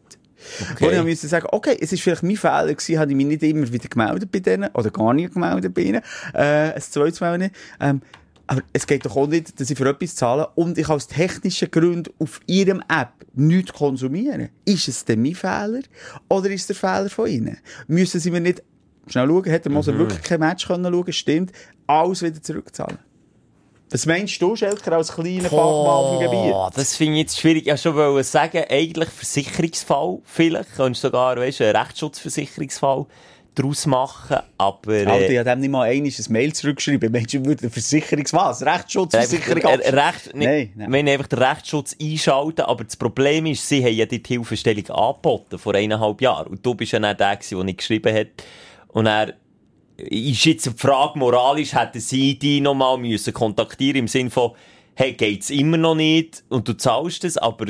Wo 0.79 0.89
ich 0.89 1.03
musste 1.03 1.27
sagen, 1.27 1.47
okay, 1.51 1.77
es 1.79 1.91
ist 1.91 2.01
vielleicht 2.01 2.23
mein 2.23 2.37
Fehler 2.37 2.73
gewesen, 2.73 2.99
habe 2.99 3.11
ich 3.11 3.17
mich 3.17 3.25
nicht 3.25 3.43
immer 3.43 3.71
wieder 3.71 3.89
gemeldet 3.89 4.31
bei 4.31 4.39
denen, 4.39 4.69
oder 4.73 4.91
gar 4.91 5.13
nicht 5.13 5.33
gemeldet 5.33 5.73
bei 5.73 5.81
ihnen, 5.81 6.01
äh, 6.33 6.73
ein 6.73 6.81
zweites 6.81 7.21
Mal 7.21 7.37
nicht. 7.37 7.55
Ähm, 7.79 8.01
aber 8.47 8.61
es 8.71 8.87
geht 8.87 9.05
doch 9.05 9.15
auch 9.15 9.27
nicht, 9.27 9.59
dass 9.59 9.69
ich 9.69 9.77
für 9.77 9.89
etwas 9.89 10.15
zahle 10.15 10.47
und 10.55 10.77
ich 10.77 10.87
aus 10.87 11.07
technischen 11.07 11.69
Gründen 11.69 12.13
auf 12.17 12.39
ihrem 12.47 12.81
App 12.87 13.11
nichts 13.33 13.73
konsumiere. 13.73 14.49
Ist 14.63 14.87
es 14.87 15.03
denn 15.03 15.21
mein 15.21 15.35
Fehler 15.35 15.81
oder 16.29 16.49
ist 16.49 16.61
es 16.61 16.67
der 16.67 16.75
Fehler 16.77 17.09
von 17.09 17.27
ihnen? 17.27 17.57
Müssen 17.87 18.21
sie 18.21 18.31
mir 18.31 18.39
nicht 18.39 18.63
schnell 19.11 19.27
schauen, 19.27 19.45
hätte 19.45 19.69
Moser 19.69 19.97
wirklich 19.97 20.21
kein 20.21 20.39
Match 20.39 20.67
können 20.67 20.91
schauen, 20.91 21.13
stimmt, 21.13 21.51
alles 21.85 22.21
wieder 22.21 22.41
zurückzahlen. 22.41 22.99
Was 23.89 24.05
meinst 24.05 24.41
du, 24.41 24.53
Schelker, 24.53 24.91
als 24.93 25.13
kleiner 25.13 25.43
Fachmann 25.43 25.61
auf 25.61 26.19
dem 26.19 26.29
Gebiet? 26.29 26.53
Oh, 26.53 26.69
das 26.75 26.97
finde 26.97 27.13
ich 27.13 27.19
jetzt 27.19 27.39
schwierig. 27.39 27.63
Ich 27.63 27.67
wollte 27.67 27.81
schon 27.83 27.95
wollen 27.95 28.23
sagen, 28.23 28.63
eigentlich 28.69 29.07
Versicherungsfall 29.09 30.19
vielleicht. 30.25 30.75
Könntest 30.75 31.05
du 31.05 31.07
sogar, 31.07 31.37
weißt, 31.37 31.61
einen 31.61 31.75
Rechtsschutzversicherungsfall 31.75 33.05
daraus 33.55 33.85
machen, 33.85 34.37
aber... 34.57 34.93
äh, 34.93 35.05
Alter, 35.05 35.29
ich 35.29 35.37
habe 35.37 35.49
dem 35.49 35.59
nicht 35.61 35.69
mal 35.69 35.89
einmal 35.89 36.11
ein 36.11 36.31
Mail 36.33 36.53
zurückgeschrieben. 36.53 37.11
Menschen 37.11 37.45
würden 37.45 37.61
eine 37.61 37.69
Versicherungs 37.69 38.33
was? 38.33 38.63
Rechtsschutzversicherung 38.63 39.61
äh, 39.63 39.65
abschließen. 39.65 39.99
Recht, 39.99 40.31
Nein, 40.35 40.43
nein, 40.43 40.71
nein. 40.75 40.91
Wir 40.91 40.99
haben 40.99 41.07
einfach 41.07 41.27
den 41.27 41.39
Rechtsschutz 41.39 41.95
einschalten, 41.99 42.61
aber 42.61 42.83
das 42.83 42.97
Problem 42.97 43.45
ist, 43.45 43.67
sie 43.67 43.83
haben 43.83 43.95
ja 43.95 44.05
die 44.05 44.21
Hilfestellung 44.25 44.89
angeboten 44.89 45.57
vor 45.57 45.73
eineinhalb 45.73 46.21
Jahren. 46.21 46.47
Und 46.47 46.65
du 46.65 46.75
bist 46.75 46.91
ja 46.91 46.99
nicht 46.99 47.19
der, 47.19 47.39
der 47.49 47.63
nicht 47.63 47.77
geschrieben 47.79 48.13
hat. 48.13 48.27
Und 48.97 49.05
er 49.05 49.35
ist 49.95 50.43
jetzt 50.45 50.65
die 50.65 50.71
Frage, 50.71 51.19
moralisch 51.19 51.75
hätten 51.75 51.99
sie 51.99 52.39
die 52.39 52.61
nochmal 52.61 52.97
müssen 52.97 53.31
kontaktieren 53.31 53.97
im 53.97 54.07
Sinne 54.07 54.31
von, 54.31 54.53
hey, 54.95 55.13
geht's 55.13 55.51
immer 55.51 55.77
noch 55.77 55.93
nicht 55.93 56.43
und 56.49 56.67
du 56.67 56.73
zahlst 56.73 57.23
es, 57.23 57.37
aber 57.37 57.67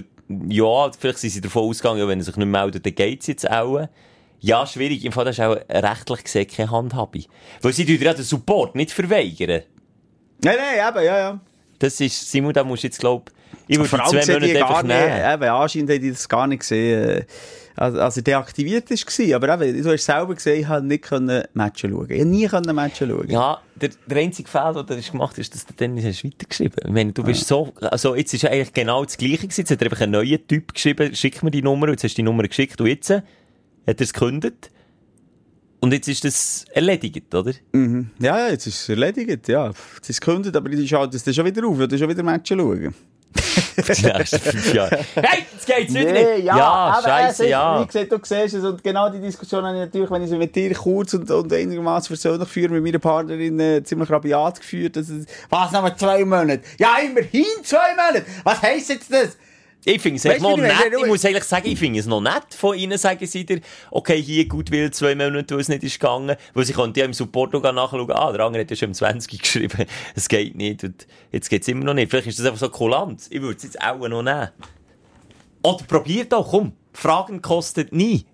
ja, 0.48 0.90
vielleicht 0.98 1.18
sind 1.18 1.32
sie 1.32 1.42
davon 1.42 1.64
ausgegangen, 1.64 2.08
wenn 2.08 2.20
er 2.20 2.24
sich 2.24 2.38
nicht 2.38 2.48
meldet, 2.48 2.86
dann 2.86 2.96
geht's 2.96 3.28
jetzt 3.28 3.52
auch. 3.52 3.90
Ja, 4.40 4.66
schwierig. 4.66 5.04
Im 5.04 5.12
Fall, 5.12 5.26
das 5.26 5.38
ist 5.38 5.44
auch 5.44 5.58
rechtlich 5.70 6.24
gesehen 6.24 6.48
keine 6.48 6.72
Handhabe. 6.72 7.26
Weil 7.62 7.74
sie 7.74 7.86
tun 7.86 7.98
ja 8.00 8.14
den 8.14 8.24
Support 8.24 8.76
nicht 8.76 8.92
verweigern. 8.92 9.64
Nein, 10.46 10.56
nein, 10.58 10.88
eben, 10.88 11.06
ja, 11.06 11.20
ja. 11.20 11.40
Das 11.78 12.00
ist, 12.00 12.32
Simon, 12.32 12.54
da 12.54 12.64
musst 12.64 12.84
du 12.84 12.88
jetzt, 12.88 13.02
glaub, 13.02 13.32
ich 13.68 13.78
würde 13.78 13.90
die 13.90 14.00
allem 14.00 14.22
zwei 14.22 14.34
Monate 14.34 14.66
einfach 14.66 14.84
nicht, 14.84 14.96
nehmen. 14.96 15.34
eben, 15.34 15.44
anscheinend 15.44 15.92
haben 15.92 16.02
die 16.02 16.12
das 16.12 16.30
gar 16.30 16.48
nicht 16.48 16.60
gesehen, 16.60 17.10
äh, 17.10 17.26
als, 17.78 17.96
als 17.96 18.18
er 18.18 18.24
deaktiviert 18.24 18.90
war. 18.90 19.36
Aber 19.36 19.62
eben, 19.62 19.84
du 19.84 19.92
hast 19.92 20.06
selber 20.06 20.34
gesehen, 20.34 20.62
ich 20.62 20.68
konnte 20.68 20.88
nicht 20.88 21.04
können 21.04 21.44
Matchen 21.54 21.92
schauen. 21.92 22.10
Ich 22.10 22.26
nie 22.26 22.48
können 22.48 22.76
Matchen 22.76 23.10
schauen. 23.10 23.30
Ja, 23.30 23.62
der, 23.76 23.90
der 24.08 24.18
einzige 24.18 24.50
Fehler, 24.50 24.84
den 24.84 25.00
du 25.00 25.12
gemacht 25.12 25.32
hast, 25.32 25.40
ist, 25.40 25.54
dass 25.54 25.66
du 25.66 25.74
Dennis 25.74 26.04
hast 26.04 26.26
weitergeschrieben 26.26 26.80
Ich 26.86 26.92
meine, 26.92 27.14
du 27.14 27.24
bist 27.24 27.48
so, 27.48 27.72
also 27.80 28.16
jetzt 28.16 28.34
ist 28.34 28.42
ja 28.42 28.50
eigentlich 28.50 28.74
genau 28.74 29.06
das 29.06 29.16
Gleiche 29.18 29.48
gewesen. 29.48 29.62
Jetzt 29.62 29.72
hat 29.72 29.82
er 29.82 29.86
einfach 29.86 30.02
einen 30.02 30.14
neuen 30.14 30.48
Typ 30.48 30.74
geschrieben, 30.74 31.16
schick 31.16 31.44
mir 31.44 31.52
die 31.52 31.62
Nummer, 31.62 31.88
jetzt 31.90 32.04
hast 32.04 32.14
du 32.14 32.18
die 32.18 32.24
Nummer 32.24 32.44
geschickt 32.44 32.82
und 32.82 32.88
jetzt 32.88 33.12
hat 33.12 33.24
er 33.86 34.02
es 34.02 34.12
gekündigt. 34.12 34.72
Und 35.80 35.94
jetzt 35.94 36.08
ist 36.08 36.26
das 36.26 36.66
erledigt, 36.74 37.34
oder? 37.36 37.54
Ja, 38.20 38.40
ja, 38.40 38.50
jetzt 38.50 38.66
ist 38.66 38.82
es 38.82 38.90
erledigt, 38.90 39.48
ja. 39.48 39.68
Jetzt 39.68 40.10
ist 40.10 40.10
es 40.10 40.22
gekündigt, 40.22 40.56
aber 40.56 40.72
ich 40.72 40.90
schaue 40.90 41.08
das 41.08 41.24
schon 41.36 41.46
wieder 41.46 41.68
auf, 41.68 41.80
ich 41.80 41.92
will 41.92 42.00
schon 42.00 42.10
wieder 42.10 42.24
Matchen 42.24 42.60
schauen. 42.60 42.96
Die 43.38 44.06
nächsten 44.06 44.40
fünf 44.40 44.74
Jahre. 44.74 45.00
Hey, 45.16 45.46
jetzt 45.54 45.66
geht's 45.66 45.94
wieder 45.94 46.12
Nee, 46.12 46.36
nicht. 46.36 46.46
ja, 46.46 46.58
ja 46.58 46.66
aber 46.66 46.98
es 46.98 47.04
scheisse, 47.04 47.44
ist, 47.46 47.50
ja. 47.50 47.82
Wie 47.82 47.86
gesagt, 47.86 48.12
du 48.12 48.20
siehst 48.24 48.56
es 48.56 48.64
und 48.64 48.84
genau 48.84 49.10
die 49.10 49.20
Diskussion 49.20 49.64
habe 49.64 49.76
ich 49.76 49.82
natürlich, 49.82 50.12
wenn 50.12 50.24
ich 50.24 50.30
sie 50.30 50.38
mit 50.38 50.56
dir 50.56 50.74
kurz 50.74 51.14
und, 51.14 51.30
und 51.30 51.54
einigermaßen 51.54 52.08
persönlich 52.08 52.50
führe, 52.50 52.74
mit 52.74 52.84
meiner 52.84 53.00
Partnerin 53.00 53.60
äh, 53.60 53.84
ziemlich 53.84 54.10
rabiat 54.10 54.60
geführt. 54.60 54.96
Das 54.96 55.10
ist, 55.10 55.30
was, 55.50 55.72
noch 55.72 55.82
mal 55.82 55.96
zwei 55.96 56.24
Monate? 56.26 56.62
Ja, 56.78 56.98
immerhin 57.04 57.46
zwei 57.64 57.96
Monate! 57.96 58.26
Was 58.44 58.62
heisst 58.62 58.90
jetzt 58.90 59.12
das? 59.12 59.38
Ich 59.86 60.02
finde 60.02 60.18
es 60.18 60.26
Weißt 60.26 60.42
noch 60.42 60.58
ich 60.58 60.64
nett. 60.64 60.74
Ich 61.00 61.06
muss 61.06 61.24
eigentlich 61.24 61.44
sagen, 61.46 61.68
ich 61.68 61.80
finde 61.80 62.00
es 62.00 62.08
noch 62.08 62.20
nett 62.20 62.54
von 62.58 62.78
ihnen, 62.78 62.98
sagen 62.98 63.26
sie 63.26 63.46
dir, 63.46 63.62
okay, 63.90 64.22
hier 64.22 64.46
gut 64.48 64.70
will 64.70 64.92
zwei 64.92 65.16
Monate, 65.16 65.56
wo 65.56 65.60
es 65.60 65.70
nicht 65.70 65.84
ist 65.84 66.00
gegangen. 66.00 66.36
Weil 66.54 66.66
sie 66.66 66.74
konnten 66.74 67.00
ja 67.00 67.06
im 67.06 67.14
Support 67.14 67.54
noch 67.54 67.62
nachschauen, 67.62 68.12
ah, 68.12 68.32
der 68.34 68.46
andere 68.46 68.64
hat 68.64 68.70
ja 68.70 68.76
schon 68.76 68.90
im 68.90 68.94
20 68.94 69.42
geschrieben, 69.42 69.86
es 70.16 70.28
geht 70.28 70.56
nicht 70.56 70.84
und 70.84 71.08
jetzt 71.32 71.50
geht 71.50 71.62
es 71.62 71.68
immer 71.70 71.86
noch 71.86 71.94
nicht. 71.94 72.10
Vielleicht 72.10 72.28
ist 72.28 72.40
das 72.40 72.46
einfach 72.48 72.60
so 72.60 72.70
kulant. 72.70 73.28
Ich 73.30 73.42
würde 73.42 73.56
es 73.56 73.64
jetzt 73.64 73.82
auch 73.82 74.06
noch 74.08 74.24
nehmen. 74.24 74.50
Oder 75.64 75.84
probiert 75.86 76.34
doch, 76.34 76.50
komm. 76.50 76.74
Fragen 76.94 77.42
kostet 77.42 77.94
nie. 77.94 78.26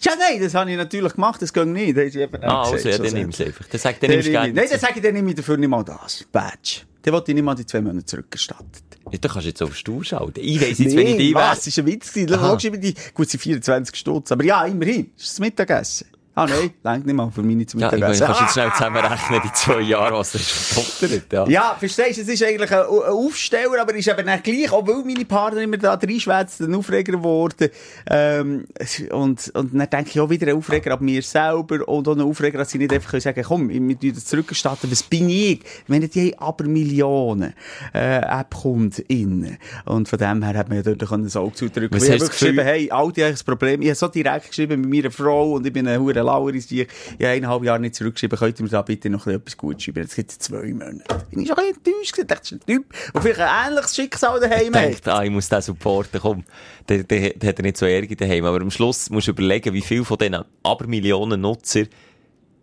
Ja, 0.00 0.12
nein, 0.16 0.40
das 0.40 0.54
habe 0.54 0.70
ich 0.70 0.76
natürlich 0.76 1.14
gemacht, 1.14 1.42
das 1.42 1.52
ging 1.52 1.72
nicht. 1.72 1.96
Das 1.96 2.14
Ah, 2.42 2.62
also, 2.70 2.88
ja, 2.88 2.98
dann 2.98 3.12
nimm 3.12 3.30
es 3.30 3.40
einfach. 3.40 3.66
Dann 3.66 3.80
sag, 3.80 4.00
dann 4.00 4.10
nimmst 4.10 4.28
du 4.28 4.32
Nein, 4.32 4.54
dann 4.54 4.68
sage 4.78 4.94
ich, 4.96 5.02
dann 5.02 5.14
nehme 5.14 5.30
ich 5.30 5.36
dafür 5.36 5.56
nicht 5.56 5.68
mal 5.68 5.82
das. 5.82 6.24
Badge. 6.30 6.82
Dann 7.06 7.14
wollte 7.14 7.30
ich 7.30 7.36
nicht 7.36 7.44
mal 7.44 7.54
die 7.54 7.64
zwei 7.64 7.80
Monate 7.80 8.04
zurückerstattet. 8.04 8.82
Ja, 9.12 9.16
du 9.16 9.28
kannst 9.28 9.46
jetzt 9.46 9.62
auf 9.62 9.76
Stur 9.76 10.04
schalten. 10.04 10.40
Ich 10.42 10.60
weiss 10.60 10.78
jetzt, 10.80 10.96
wenn 10.96 11.06
ich 11.06 11.12
Nee, 11.12 11.18
die 11.28 11.34
was? 11.36 11.40
wäre. 11.40 11.54
Das 11.54 11.66
ist 11.68 11.78
ein 11.78 11.86
Witz. 11.86 12.32
Aha. 12.32 12.56
Bin 12.56 12.80
die, 12.80 12.94
gut, 13.14 13.30
sie 13.30 13.38
24 13.38 13.94
Stutz. 13.94 14.32
Aber 14.32 14.42
ja, 14.42 14.64
immerhin. 14.64 15.12
Ist 15.16 15.30
das 15.34 15.38
Mittagessen? 15.38 16.08
Ah, 16.38 16.44
nein, 16.46 16.70
längt 16.84 17.06
nicht 17.06 17.14
mal 17.14 17.30
für 17.30 17.42
meine 17.42 17.64
zum 17.64 17.80
Ja, 17.80 17.90
ich 17.90 17.98
kannst 17.98 18.40
jetzt 18.42 18.52
schnell 18.52 18.70
zusammenrechnen, 18.72 19.40
die 19.42 19.52
zwei 19.54 19.80
Jahre, 19.80 20.18
was 20.18 20.32
du 20.32 20.38
schon 20.38 20.84
dottert, 20.84 21.32
ja. 21.32 21.48
Ja, 21.48 21.76
verstehst 21.78 22.18
du, 22.18 22.22
es 22.22 22.28
ist 22.28 22.42
eigentlich 22.42 22.70
ein, 22.70 22.80
ein 22.80 22.86
Aufsteller, 22.86 23.80
aber 23.80 23.94
ist 23.94 24.06
eben 24.06 24.26
gleich, 24.26 24.70
weil 24.70 25.02
meine 25.02 25.24
Partner 25.24 25.62
immer 25.62 25.78
da 25.78 25.94
reinschwätzen, 25.94 26.66
ein 26.66 26.74
Aufreger 26.74 27.12
geworden. 27.12 27.70
Ähm, 28.10 28.66
und, 29.12 29.50
und 29.54 29.74
dann 29.74 29.88
denke 29.88 30.10
ich 30.10 30.20
auch 30.20 30.28
wieder 30.28 30.48
ein 30.48 30.58
Aufreger 30.58 30.92
ab 30.92 31.00
mir 31.00 31.22
selber 31.22 31.88
und 31.88 32.06
auch 32.06 32.14
ein 32.14 32.20
Aufreger, 32.20 32.58
dass 32.58 32.70
sie 32.70 32.78
nicht 32.78 32.92
einfach 32.92 33.12
können 33.12 33.22
sagen 33.22 33.42
komm, 33.42 33.70
wir 33.70 33.98
tun 33.98 34.12
das 34.14 34.26
zurückgestatten. 34.26 34.90
Was 34.90 35.04
bin 35.04 35.30
ich? 35.30 35.60
Meine, 35.86 36.06
die 36.06 36.32
haben 36.32 36.38
aber 36.38 36.64
Millionen 36.64 37.54
äh, 37.94 38.18
App-KundInnen. 38.18 39.56
Und 39.86 40.06
von 40.06 40.18
dem 40.18 40.42
her 40.42 40.54
hat 40.54 40.68
man 40.68 40.76
ja 40.76 40.82
dort 40.82 41.10
ein 41.10 41.34
Auge 41.34 41.54
zudrücken. 41.54 41.96
Ich 41.96 42.10
habe 42.10 42.26
geschrieben, 42.28 42.56
das 42.58 42.66
hey, 42.66 42.90
Alti, 42.90 43.22
eigentlich 43.24 43.36
das 43.36 43.44
Problem. 43.44 43.80
Ich 43.80 43.88
habe 43.88 43.96
so 43.96 44.08
direkt 44.08 44.48
geschrieben 44.48 44.82
mit 44.82 44.90
meiner 44.90 45.10
Frau 45.10 45.52
und 45.52 45.66
ich 45.66 45.72
bin 45.72 45.88
eine 45.88 45.98
hure 46.26 46.52
Laueris, 46.52 46.66
die 46.66 46.82
ich 46.82 46.88
habe 47.14 47.28
eineinhalb 47.28 47.64
Jahre 47.64 47.80
nicht 47.80 47.94
zurückgeschrieben. 47.94 48.38
Könnt 48.38 48.58
ihr 48.58 48.62
mir 48.64 48.68
da 48.68 48.82
bitte 48.82 49.10
noch 49.10 49.26
etwas 49.26 49.56
gut 49.56 49.82
schreiben? 49.82 50.02
Jetzt 50.02 50.16
gibt 50.16 50.30
es 50.30 50.38
zwei 50.38 50.72
Monate. 50.72 51.04
Bin 51.30 51.40
ich 51.40 51.48
schon 51.48 51.56
ein 51.58 51.72
bisschen 51.72 51.94
enttäuscht. 51.94 52.18
Ich 52.18 52.26
dachte, 52.26 52.40
das 52.40 52.52
ist 52.52 52.52
ein 52.52 52.66
Typ, 52.66 52.84
der 53.14 53.22
vielleicht 53.22 53.40
ein 53.40 53.68
ähnliches 53.68 53.96
Schicksal 53.96 54.40
daheim 54.40 54.74
hat. 54.74 54.84
denkt, 54.84 55.08
ah, 55.08 55.24
ich 55.24 55.30
muss 55.30 55.48
den 55.48 55.62
supporten, 55.62 56.20
komm, 56.20 56.44
der, 56.88 57.04
der, 57.04 57.30
der 57.30 57.48
hat 57.48 57.58
er 57.58 57.62
nicht 57.62 57.76
so 57.76 57.86
Ärger 57.86 58.14
daheim. 58.14 58.44
Aber 58.44 58.60
am 58.60 58.70
Schluss 58.70 59.10
musst 59.10 59.28
du 59.28 59.32
überlegen, 59.32 59.72
wie 59.72 59.82
viele 59.82 60.04
von 60.04 60.18
diesen 60.18 60.44
Abermillionen 60.62 61.40
Nutzer 61.40 61.84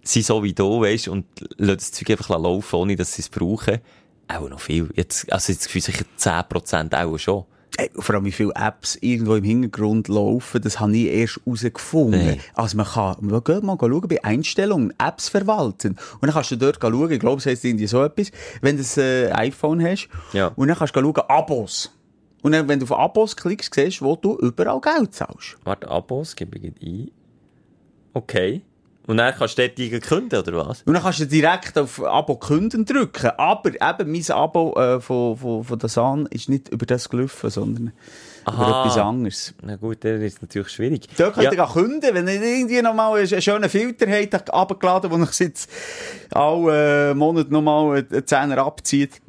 sind 0.04 0.26
so 0.26 0.44
wie 0.44 0.54
du, 0.54 0.82
weißt, 0.82 1.08
und 1.08 1.26
lassen 1.58 1.78
das 1.78 1.92
Zeug 1.92 2.12
einfach 2.12 2.30
laufen, 2.30 2.76
ohne 2.76 2.96
dass 2.96 3.14
sie 3.14 3.22
es 3.22 3.30
brauchen. 3.30 3.80
Auch 4.28 4.50
noch 4.50 4.60
viel. 4.60 4.90
Jetzt, 4.96 5.32
also 5.32 5.52
jetzt 5.52 5.66
Gefühl 5.66 5.82
sicher 5.82 6.06
10% 6.18 6.94
auch 7.04 7.18
schon. 7.18 7.46
Und 7.96 8.04
vor 8.04 8.16
allem, 8.16 8.26
wie 8.26 8.32
viele 8.32 8.52
Apps 8.56 8.98
irgendwo 9.02 9.36
im 9.36 9.44
Hintergrund 9.44 10.08
laufen, 10.08 10.62
das 10.62 10.80
habe 10.80 10.96
ich 10.96 11.08
erst 11.08 11.40
herausgefunden. 11.46 12.26
Nee. 12.26 12.40
Also 12.54 12.78
man 12.78 12.86
kann, 12.86 13.18
man 13.22 13.44
geht 13.44 13.64
mal 13.64 13.78
schauen 13.80 14.08
bei 14.08 14.24
Einstellungen, 14.24 14.94
Apps 15.00 15.30
verwalten. 15.30 15.94
Und 16.14 16.24
dann 16.24 16.34
kannst 16.34 16.52
du 16.52 16.58
dort 16.58 16.80
schauen, 16.80 17.12
ich 17.12 17.20
glaube, 17.20 17.40
es 17.40 17.46
heisst 17.46 17.66
irgendwie 17.66 17.88
so 17.88 18.04
etwas, 18.04 18.32
wenn 18.62 18.78
du 18.78 18.84
ein 18.84 19.04
äh, 19.04 19.32
iPhone 19.32 19.84
hast. 19.84 20.08
Ja. 20.34 20.48
Und 20.56 20.68
dann 20.68 20.78
kannst 20.78 20.96
du 20.96 21.02
schauen, 21.02 21.16
Abos. 21.28 21.92
Und 22.44 22.52
dann, 22.52 22.68
wenn 22.68 22.80
du 22.80 22.86
auf 22.86 22.92
Abos 22.92 23.36
klickst, 23.36 23.74
siehst 23.74 24.02
du, 24.02 24.06
wo 24.06 24.16
du 24.18 24.38
überall 24.38 24.80
Geld 24.82 25.14
zahlst. 25.14 25.58
Warte, 25.64 25.88
Abos, 25.88 26.36
gebe 26.36 26.58
ich 26.60 26.74
ein. 26.82 27.12
Okay. 28.14 28.62
Und 29.06 29.18
dann 29.18 29.34
kannst 29.36 29.58
du 29.58 29.68
dort 29.68 30.02
künden, 30.04 30.40
oder 30.40 30.66
was? 30.68 30.82
Und 30.84 30.94
dann 30.94 31.04
kannst 31.04 31.20
du 31.20 31.26
direkt 31.26 31.78
auf 31.78 32.02
Abo 32.04 32.38
künden 32.38 32.86
drücken. 32.86 33.32
Aber 33.38 33.70
eben, 33.70 34.12
mein 34.12 34.32
Abo 34.32 34.74
äh, 34.80 35.02
von, 35.02 35.36
von, 35.36 35.64
von 35.64 35.80
der 35.80 35.90
San 35.90 36.26
ist 36.28 36.48
nicht 36.50 36.70
über 36.70 36.86
das 36.86 37.10
gelaufen, 37.10 37.50
sondern 37.50 37.92
über 38.44 38.54
Aha. 38.54 38.82
etwas 38.86 38.98
anderes. 38.98 39.54
Na 39.62 39.76
gut, 39.76 40.04
dann 40.06 40.22
ist 40.22 40.36
es 40.36 40.42
natürlich 40.42 40.70
schwierig. 40.70 41.08
Dort 41.18 41.34
könnt 41.34 41.54
Ja. 41.54 41.54
ihr 41.54 41.68
künden, 41.74 42.14
wenn 42.14 42.28
ihr 42.28 42.42
irgendwie 42.42 42.82
noch 42.82 42.94
mal 42.94 43.18
einen 43.20 43.42
schönen 43.42 43.70
Filter 43.70 44.08
habt, 44.10 44.54
abgeladen, 44.54 45.12
wo 45.12 45.16
euch 45.22 45.40
jetzt 45.40 45.70
alle 46.32 47.12
äh, 47.12 47.14
Monat 47.14 47.52
noch 47.52 47.62
mal 47.62 47.98
einen 48.10 48.26
Zehner 48.26 48.58
abzieht. 48.60 49.22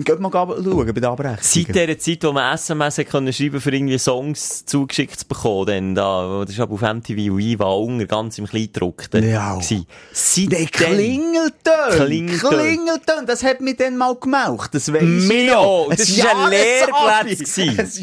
Geht 0.00 0.20
mal 0.20 0.30
schauen 0.30 0.86
bei 0.94 1.00
der 1.00 1.10
Abrechnung. 1.10 1.38
Seit 1.42 1.74
der 1.74 1.98
Zeit, 1.98 2.22
wo 2.22 2.30
man 2.32 2.54
SMS 2.54 2.96
können 3.10 3.32
schreiben 3.32 3.60
für 3.60 3.74
irgendwie 3.74 3.98
Songs 3.98 4.64
zugeschickt 4.64 5.18
zu 5.18 5.26
bekommen, 5.26 5.66
dann 5.66 5.94
da, 5.96 6.44
das 6.44 6.54
ist 6.54 6.60
aber 6.60 6.74
auf 6.74 6.82
MTV 6.82 7.32
und 7.32 7.40
ich 7.40 7.58
war 7.58 8.06
ganz 8.06 8.38
im 8.38 8.46
Kleindruckten. 8.46 9.28
Ja. 9.28 9.58
Seitdem- 10.12 10.50
Der 10.50 10.66
Klingelton! 10.66 11.90
Klingelton. 11.90 12.48
Klingelton! 12.50 13.26
Das 13.26 13.42
hat 13.42 13.60
mich 13.60 13.76
dann 13.76 13.96
mal 13.96 14.14
gemacht. 14.14 14.72
Das 14.72 14.92
weiss 14.92 15.28
auch. 15.56 15.88
Das 15.90 16.16
war 16.22 16.44
ein. 16.44 16.50
Lehrplatz 16.52 17.56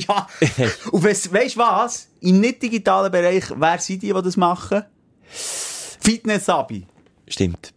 Jahr- 0.06 0.28
Und 0.92 1.02
weißt 1.04 1.56
du 1.56 1.60
was? 1.60 2.08
Im 2.20 2.42
nicht 2.42 2.62
digitalen 2.62 3.10
Bereich, 3.10 3.46
wer 3.56 3.80
sind 3.80 4.02
die, 4.04 4.12
die 4.12 4.22
das 4.22 4.36
machen? 4.36 4.84
Fitness-Abi. 6.02 6.86
Stimmt. 7.28 7.72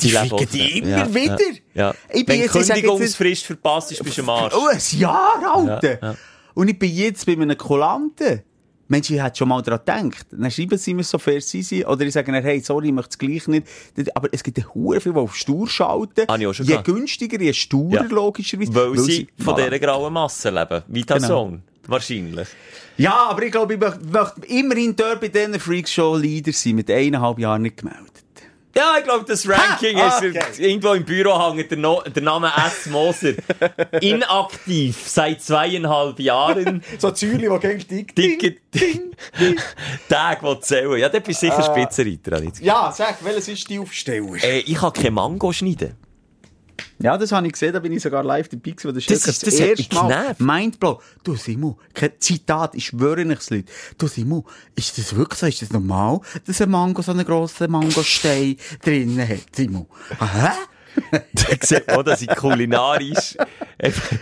Die 0.00 0.16
auch- 0.18 0.44
die 0.46 0.78
immer 0.78 0.88
ja, 0.88 1.14
wieder. 1.14 1.38
Ja. 1.74 1.88
ja. 1.88 1.94
Ich 2.10 2.26
bin 2.26 2.36
Wenn 2.36 2.42
jetzt- 2.42 2.52
sag 2.52 2.60
jetzt- 2.62 2.74
Kündigungsfrist 2.84 3.44
verpasst 3.46 3.92
ist, 3.92 4.02
bist 4.02 4.18
du 4.18 4.22
am 4.22 4.30
Arsch. 4.30 4.54
Oh, 4.54 4.66
ein 4.66 4.80
Jahr, 4.98 5.54
Alter! 5.54 5.98
Ja. 6.02 6.14
Und 6.54 6.68
ich 6.68 6.78
bin 6.78 6.92
jetzt 6.92 7.24
bei 7.26 7.32
einem 7.32 7.56
Kulanten. 7.56 8.42
Mensch, 8.86 9.08
ich 9.10 9.20
hätte 9.22 9.38
schon 9.38 9.48
mal 9.48 9.62
daran 9.62 9.80
gedacht. 10.10 10.26
Dann 10.30 10.50
schreiben 10.50 10.76
sie 10.76 10.92
mir 10.92 11.04
so 11.04 11.18
fair 11.18 11.40
sie 11.40 11.62
sind. 11.62 11.86
Oder 11.86 12.04
ich 12.04 12.12
sage 12.12 12.30
ihnen, 12.30 12.42
hey, 12.42 12.60
sorry, 12.60 12.88
ich 12.88 12.92
möchte 12.92 13.10
es 13.12 13.18
gleich 13.18 13.48
nicht. 13.48 13.66
Aber 14.14 14.28
es 14.30 14.42
gibt 14.42 14.58
ja 14.58 14.64
hure 14.74 15.00
viele, 15.00 15.14
die 15.14 15.20
auf 15.20 15.34
Stur 15.34 15.66
schalten. 15.66 16.26
Schon 16.28 16.66
je 16.66 16.72
gehabt. 16.72 16.84
günstiger, 16.86 17.40
je 17.40 17.52
sturer, 17.54 18.02
Ja. 18.02 18.06
logischerweise. 18.10 18.74
Weil 18.74 18.98
sie 18.98 19.26
von 19.42 19.54
Voilà. 19.54 19.64
dieser 19.64 19.78
grauen 19.78 20.12
Masse 20.12 20.50
leben. 20.50 20.82
Vita 20.88 21.14
Genau. 21.16 21.28
Zone. 21.28 21.62
Wahrscheinlich. 21.86 22.48
Ja, 22.98 23.28
aber 23.30 23.42
ich 23.44 23.52
glaube, 23.52 23.74
ich 23.74 23.80
möchte, 23.80 24.46
immerhin 24.48 24.94
dort 24.94 25.20
bei 25.20 25.28
diesen 25.28 25.58
Freaks 25.58 25.92
schon 25.92 26.20
Leader 26.20 26.52
sein. 26.52 26.74
Mit 26.74 26.90
eineinhalb 26.90 27.38
Jahren 27.38 27.62
nicht 27.62 27.78
gemeldet. 27.78 28.22
Ja, 28.76 28.96
ich 28.98 29.04
glaube, 29.04 29.24
das 29.26 29.48
Ranking 29.48 29.96
Ha, 29.98 30.08
ist 30.08 30.16
okay. 30.24 30.40
irgendwo 30.58 30.94
im 30.94 31.04
Büro 31.04 31.38
hängt 31.54 31.70
der, 31.70 31.78
no 31.78 32.02
der 32.02 32.22
Name 32.22 32.50
S. 32.66 32.86
Moser. 32.86 33.34
Inaktiv 34.00 34.96
seit 35.06 35.42
zweieinhalb 35.42 36.18
Jahren. 36.20 36.82
So 36.98 37.10
Zürich, 37.10 37.38
die 37.38 37.58
gegen 37.60 37.88
dick, 37.88 38.14
Dicke 38.14 38.56
Tage, 40.08 40.54
die 40.54 40.60
zählen. 40.60 40.98
Ja, 40.98 41.08
dort 41.08 41.24
bist 41.24 41.40
sicher 41.40 41.62
Spitzenreiter. 41.62 42.38
ich 42.38 42.44
jetzt 42.44 42.60
Ja, 42.60 42.92
sag, 42.92 43.24
welches 43.24 43.48
ist 43.48 43.68
die 43.68 43.78
Aufsteller? 43.78 44.42
Äh, 44.42 44.60
ich 44.60 44.74
kann 44.74 44.92
kein 44.92 45.14
Mango 45.14 45.52
schneiden. 45.52 45.96
Ja, 47.04 47.18
das 47.18 47.32
habe 47.32 47.46
ich 47.46 47.52
gesehen, 47.52 47.72
da 47.74 47.80
bin 47.80 47.92
ich 47.92 48.02
sogar 48.02 48.24
live 48.24 48.48
dabei 48.48 48.70
gewesen, 48.70 48.88
wo 48.88 48.92
der 48.92 48.94
Das 48.94 49.04
Schilker 49.04 49.28
ist- 49.30 49.46
das 49.46 49.60
hat 49.60 49.76
mich 49.78 49.92
Mal. 49.92 50.34
Mindblow. 50.38 51.00
Du 51.22 51.36
Simon, 51.36 51.76
kein 51.92 52.12
Zitat, 52.18 52.74
ich 52.74 52.86
schwöre 52.86 53.24
nichts, 53.26 53.50
Leute. 53.50 53.70
Du 53.98 54.06
Simon, 54.06 54.42
ist 54.74 54.96
das 54.96 55.14
wirklich 55.14 55.38
so, 55.38 55.46
ist 55.46 55.60
das 55.60 55.70
normal, 55.70 56.20
dass 56.46 56.62
ein 56.62 56.70
Mango 56.70 57.02
so 57.02 57.12
einen 57.12 57.26
grossen 57.26 57.70
Mangostein 57.70 58.56
drinnen 58.82 59.28
hat, 59.28 59.40
Simon? 59.54 59.86
Hä? 60.18 60.48
Da 61.10 61.42
sieht 61.60 61.88
man, 61.88 62.04
dass 62.04 62.22
ich 62.22 62.28
kulinarisch 62.28 63.36
einfach, 63.82 64.12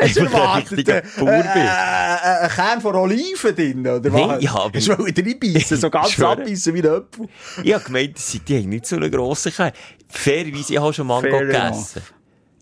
ein 0.00 0.62
richtiger 0.62 0.98
Äh, 0.98 1.02
Bauer 1.18 1.26
bin. 1.42 1.62
äh, 1.62 2.44
ein 2.44 2.48
Kern 2.48 2.80
von 2.80 2.94
Oliven 2.94 3.54
drin, 3.56 3.80
oder 3.80 4.08
Nein, 4.08 4.28
was? 4.28 4.42
ja, 4.42 4.54
aber- 4.54 4.78
Hast 4.78 4.86
du 4.88 5.04
wieder 5.04 5.22
reinbeissen, 5.24 5.76
so 5.78 5.90
ganz 5.90 6.10
Ich 6.16 6.24
abbeissen 6.24 6.74
wie 6.74 6.82
ein 6.82 6.86
Apfel? 6.94 7.28
Ich 7.64 7.74
habe 7.74 7.84
gemeint, 7.84 8.18
die 8.48 8.56
haben 8.56 8.68
nicht 8.68 8.86
so 8.86 8.96
einen 8.96 9.10
grossen 9.10 9.52
Kern. 9.52 9.72
Fairerweise, 10.08 10.72
ich 10.74 10.78
habe 10.80 10.92
schon 10.94 11.08
Mango 11.08 11.28
Fair 11.28 11.44
gegessen. 11.46 12.02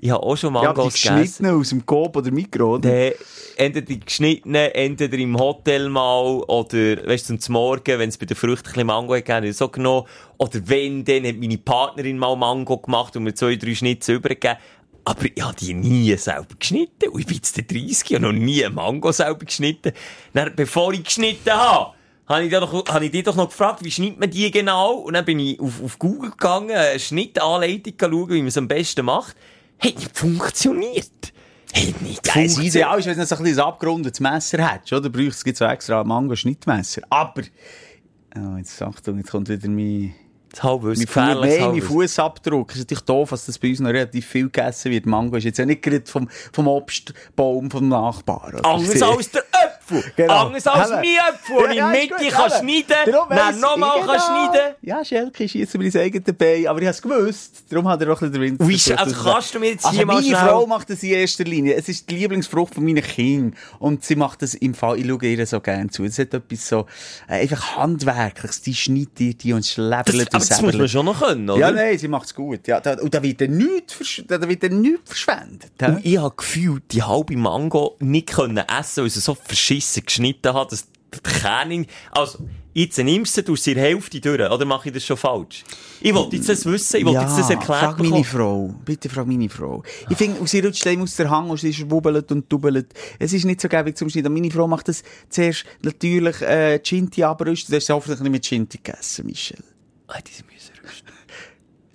Ich 0.03 0.11
habe 0.11 0.23
auch 0.23 0.37
schon 0.37 0.55
Ja, 0.55 0.61
aber 0.61 0.73
die 0.73 0.79
Mangos 0.79 1.03
gegessen. 1.03 1.47
aus 1.47 1.69
dem 1.69 1.85
Coop 1.85 2.17
oder 2.17 2.31
Mikro, 2.31 2.77
oder? 2.77 2.89
Dann 2.89 3.13
entweder 3.57 3.87
die 3.87 4.01
geschnittenen, 4.01 4.73
entweder 4.73 5.19
im 5.19 5.39
Hotel 5.39 5.91
mal, 5.91 6.43
oder, 6.49 7.07
weißt 7.07 7.29
du, 7.31 7.39
zum 7.39 7.53
Morgen, 7.53 7.99
wenn 7.99 8.09
es 8.09 8.17
bei 8.17 8.25
den 8.25 8.37
Früchten 8.37 8.81
ein 8.81 8.87
Mango 8.87 9.15
hat 9.15 9.27
gegeben, 9.27 9.53
so 9.53 9.69
genommen. 9.69 10.07
Oder 10.39 10.59
wenn, 10.65 11.05
dann 11.05 11.27
hat 11.27 11.37
meine 11.37 11.59
Partnerin 11.59 12.17
mal 12.17 12.35
Mango 12.35 12.79
gemacht 12.79 13.15
und 13.17 13.25
mir 13.25 13.35
zwei, 13.35 13.57
drei 13.57 13.75
Schnitze 13.75 14.15
übergegeben. 14.15 14.57
Aber 15.05 15.25
ich 15.25 15.43
habe 15.43 15.57
die 15.57 15.75
nie 15.75 16.17
selber 16.17 16.55
geschnitten. 16.59 17.11
Und 17.11 17.21
ich 17.21 17.27
bin 17.27 17.37
jetzt 17.37 17.57
der 17.59 17.65
30 17.65 18.17
und 18.17 18.23
noch 18.23 18.33
nie 18.33 18.65
einen 18.65 18.77
Mango 18.77 19.13
selber 19.13 19.45
geschnitten. 19.45 19.93
Dann, 20.33 20.55
bevor 20.57 20.95
ich 20.95 21.05
geschnitten 21.05 21.53
habe, 21.53 21.93
habe 22.27 22.45
ich, 22.45 22.51
doch, 22.51 22.87
habe 22.89 23.05
ich 23.05 23.11
dich 23.11 23.25
doch 23.25 23.35
noch 23.37 23.49
gefragt, 23.49 23.85
wie 23.85 23.91
schneidet 23.91 24.21
man 24.21 24.31
die 24.31 24.51
genau? 24.51 24.93
Und 24.93 25.15
dann 25.15 25.25
bin 25.27 25.41
ich 25.41 25.61
auf, 25.61 25.83
auf 25.83 25.99
Google 25.99 26.31
gegangen, 26.31 26.71
eine 26.71 26.99
Schnittanleitung 26.99 27.95
schauen, 28.01 28.31
wie 28.31 28.39
man 28.39 28.47
es 28.47 28.57
am 28.57 28.69
besten 28.69 29.05
macht. 29.05 29.37
Hat 29.81 29.95
nicht 29.97 30.17
funktioniert. 30.17 31.33
Hat 31.75 32.03
nicht 32.03 32.27
Ja, 32.27 32.43
es 32.43 32.59
ideal, 32.59 32.99
ist, 32.99 33.07
wenn 33.07 33.17
du 33.17 33.25
so 33.27 33.37
ein 33.37 33.43
bisschen 33.43 33.61
ein 33.61 33.67
abgerundetes 33.67 34.21
Messer 34.21 34.67
hättest, 34.73 34.93
oder? 34.93 35.09
Brauchst 35.09 35.47
du 35.47 35.55
so 35.55 35.65
extra 35.65 36.01
ein 36.01 36.07
Mango-Schnittmesser. 36.09 37.03
Aber, 37.11 37.43
oh, 38.37 38.57
jetzt 38.57 38.81
Achtung, 38.83 39.19
jetzt 39.19 39.31
kommt 39.31 39.49
wieder 39.49 39.69
mein, 39.69 40.15
Das 40.51 40.61
Fu 40.61 40.79
gefährliches 40.81 41.61
Halbwissen. 41.61 41.89
Fußabdruck. 41.89 42.73
Ist 42.73 42.79
natürlich 42.79 43.05
doof, 43.05 43.31
dass 43.31 43.47
das 43.47 43.59
bei 43.59 43.71
uns 43.71 43.81
noch 43.81 43.91
relativ 43.91 44.27
viel 44.27 44.51
gegessen 44.51 44.91
wird. 44.91 45.07
Mango 45.07 45.37
ist 45.37 45.45
jetzt 45.45 45.59
ja 45.59 45.65
nicht 45.65 45.83
gerade 45.83 46.05
vom, 46.07 46.29
vom 46.53 46.67
Obstbaum 46.67 47.71
vom 47.71 47.89
Nachbarn. 47.89 48.61
Anders 48.65 49.01
als 49.01 49.31
der 49.31 49.45
Äpfel. 49.99 50.13
Genau. 50.17 50.47
Anders 50.47 50.67
als 50.67 50.91
mein 50.91 51.05
ich 51.05 51.77
Ja, 51.77 51.93
ja, 51.93 51.93
ist 51.93 52.11
Mitte 52.11 52.29
kann 52.31 52.51
schneiden 52.51 53.15
dann 53.31 53.61
nochmal 53.61 53.99
ich 53.99 54.03
genau. 54.07 54.19
schneiden 54.19 54.75
Ja, 54.83 55.05
Schelke 55.05 55.49
schießt 55.49 55.79
mir 55.79 55.91
sein 55.91 56.03
eigenes 56.03 56.35
Bein, 56.37 56.67
aber 56.67 56.81
ich 56.81 56.87
habe 56.87 56.95
es 56.97 57.03
gewusst. 57.03 57.65
Darum 57.71 57.89
hat 57.89 58.01
er 58.03 58.13
auch 58.13 58.21
ein 58.23 58.31
bisschen 58.31 58.59
den 58.59 58.71
ist- 58.71 58.91
also 58.93 59.15
kannst 59.23 59.55
du 59.55 59.59
mir 59.61 59.71
jetzt 59.71 59.85
also 59.85 59.97
hier 59.97 60.07
mal 60.07 60.21
meine 60.21 60.37
Frau 60.37 60.67
macht 60.67 60.91
das 60.91 61.03
in 61.03 61.11
erster 61.11 61.45
Linie. 61.45 61.75
Es 61.75 61.89
ist 61.89 62.09
die 62.11 62.17
Lieblingsfrucht 62.17 62.75
von 62.75 62.85
meinen 62.85 63.03
Kindern. 63.03 63.57
Und 63.79 64.05
sie 64.05 64.17
macht 64.17 64.43
das 64.43 64.55
im 64.55 64.75
Fall, 64.75 64.99
ich 64.99 65.07
schaue 65.07 65.25
ihr 65.27 65.47
so 65.47 65.61
gerne 65.61 65.91
zu. 65.91 66.05
Es 66.05 66.19
hat 66.19 66.35
etwas 66.35 66.69
so, 66.69 66.87
äh, 67.29 67.41
einfach 67.43 67.77
Handwerkliches. 67.77 68.63
Die 68.63 68.75
schneidet 68.75 69.43
die 69.43 69.53
und 69.53 69.65
schläbelt 69.65 70.35
aber 70.35 70.45
das 70.45 70.63
muss 70.63 70.75
man 70.75 70.89
schon 70.89 71.07
noch 71.07 71.21
können, 71.21 71.49
oder? 71.49 71.61
Ja, 71.61 71.71
nein, 71.73 71.99
sie 71.99 72.09
macht 72.09 72.27
es 72.27 72.35
gut. 72.35 72.67
Ja, 72.67 72.81
da, 72.81 72.95
und 72.95 73.13
da 73.15 73.23
wird 73.23 73.41
dann 73.41 73.57
nichts, 73.57 74.23
da 74.27 74.41
wird 74.49 74.63
dann 74.63 74.81
nichts 74.81 75.01
verschwendet. 75.11 75.71
hä? 75.81 75.87
Und 75.87 76.05
ich 76.05 76.19
habe 76.19 76.35
gefühlt, 76.37 76.85
die 76.93 77.03
halbe 77.03 77.37
Mango 77.37 77.97
nicht 78.01 78.29
können 78.33 78.59
essen, 78.59 79.03
weil 79.05 79.11
sie 79.11 79.21
so 79.21 79.35
verschissen 79.35 79.80
geschnitten 80.05 80.55
hat, 80.55 80.73
dass 80.73 80.87
die 81.13 81.21
Kerne, 81.41 81.87
also, 82.13 82.39
jetzt 82.73 82.99
nimmst 82.99 83.37
du 83.37 83.55
in 83.55 83.75
der 83.75 83.83
Hälfte 83.83 84.21
durch, 84.21 84.41
oder 84.41 84.65
mache 84.65 84.89
ich 84.89 84.95
das 84.95 85.05
schon 85.05 85.17
falsch? 85.17 85.65
Ich 86.01 86.15
wollte 86.15 86.37
jetzt 86.37 86.49
das 86.49 86.65
wissen, 86.65 86.99
ich 86.99 87.05
wollte 87.05 87.23
jetzt 87.23 87.39
das 87.39 87.51
erklärt 87.51 87.81
frag 87.81 87.99
meine. 87.99 88.25
Frau. 88.25 88.75
Bitte 88.85 89.09
frag 89.09 89.27
meine 89.27 89.49
Frau. 89.49 89.83
Ich 90.09 90.17
finde, 90.17 90.47
sie 90.47 90.61
rutscht 90.61 90.87
einem 90.87 91.03
aus 91.03 91.17
der 91.17 91.31
Hang 91.31 91.51
und 91.51 91.59
sie 91.59 91.73
schwubbelt 91.73 92.31
und 92.31 92.51
dubbelt. 92.51 92.95
Es 93.19 93.33
ist 93.33 93.45
nicht 93.45 93.61
so 93.61 93.69
gäbig 93.69 93.97
zum 93.97 94.09
Schneiden. 94.09 94.33
Meine 94.33 94.51
Frau 94.51 94.69
macht 94.69 94.89
das 94.89 95.03
zuerst 95.29 95.65
natürlich 95.83 96.41
äh, 96.43 96.81
Chinti 96.83 97.25
abrüsten. 97.25 97.75
Das 97.75 97.83
hast 97.83 97.89
du 97.89 97.95
hoffentlich 97.95 98.21
nicht 98.21 98.33
mit 98.33 98.45
Chinti 98.45 98.79
gegessen, 98.83 99.27
Michel. 99.27 99.59
Ah, 100.07 100.19
diese 100.27 100.45
müssen 100.45 100.73
rüsten. 100.85 101.09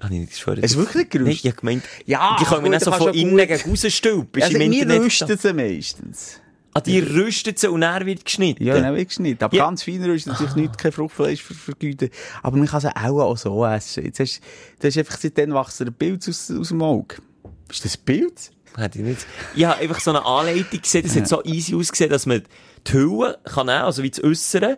Habe 0.01 0.13
ich 0.13 0.19
nicht 0.19 0.31
geschwört. 0.33 0.59
Hast 0.61 0.75
du 0.75 0.79
wirklich 0.79 1.09
gerüstet? 1.09 1.25
Nein, 1.25 1.39
ich 1.41 1.45
habe 1.45 1.61
gemeint, 1.61 1.83
Ja, 2.05 2.37
die 2.39 2.45
können 2.45 2.63
gut, 2.63 2.71
nicht 2.71 2.83
so 2.83 2.91
von 2.91 3.13
du 3.13 3.17
innen 3.17 3.37
gegen 3.37 3.69
rausstülpen. 3.69 4.43
Also, 4.43 4.59
wir 4.59 5.01
rüsten 5.01 5.37
sie 5.37 5.53
meistens. 5.53 6.41
Ah, 6.77 6.81
die 6.81 6.99
rüsten 6.99 7.55
sie 7.55 7.69
und 7.69 7.83
er 7.83 8.05
wird 8.05 8.25
geschnitten. 8.25 8.61
Ja, 8.65 8.77
dann 8.79 8.93
wird 8.95 9.07
geschnitten. 9.07 9.41
Aber 9.45 9.55
Ja. 9.55 9.65
ganz 9.65 9.83
fein 9.83 10.03
rüsten 10.03 10.33
natürlich 10.33 10.55
nicht 10.55 10.77
kein 10.77 10.91
Fruchtfleisch 10.91 11.41
ver 11.41 11.55
vergüten. 11.55 12.09
Aber 12.43 12.57
man 12.57 12.67
kann 12.67 12.81
sie 12.81 12.93
auch, 12.93 13.19
auch 13.21 13.37
so 13.37 13.65
essen. 13.65 14.03
Jetzt 14.03 14.19
hast, 14.19 14.41
du 14.81 14.87
hast 14.87 14.97
einfach 14.97 15.17
seitdem 15.17 15.53
wächst 15.53 15.81
ein 15.81 15.93
Bild 15.93 16.27
aus, 16.27 16.51
aus 16.51 16.67
dem 16.67 16.81
Auge. 16.81 17.15
Ist 17.71 17.85
das 17.85 17.97
ein 17.97 18.03
Bild? 18.03 18.51
Hätte 18.75 18.99
ich 18.99 19.05
nicht. 19.05 19.25
Ich 19.55 19.63
habe 19.63 19.79
einfach 19.79 20.01
so 20.01 20.09
eine 20.11 20.25
Anleitung 20.25 20.81
gesehen, 20.81 21.03
das 21.03 21.15
hat 21.15 21.29
so 21.29 21.41
easy 21.45 21.73
ausgesehen, 21.75 22.09
dass 22.11 22.25
man 22.25 22.43
die 22.85 22.91
Hülle 22.91 23.39
kann 23.45 23.67
nehmen, 23.67 23.83
also 23.83 24.03
wie 24.03 24.09
das 24.09 24.21
Äussere, 24.21 24.77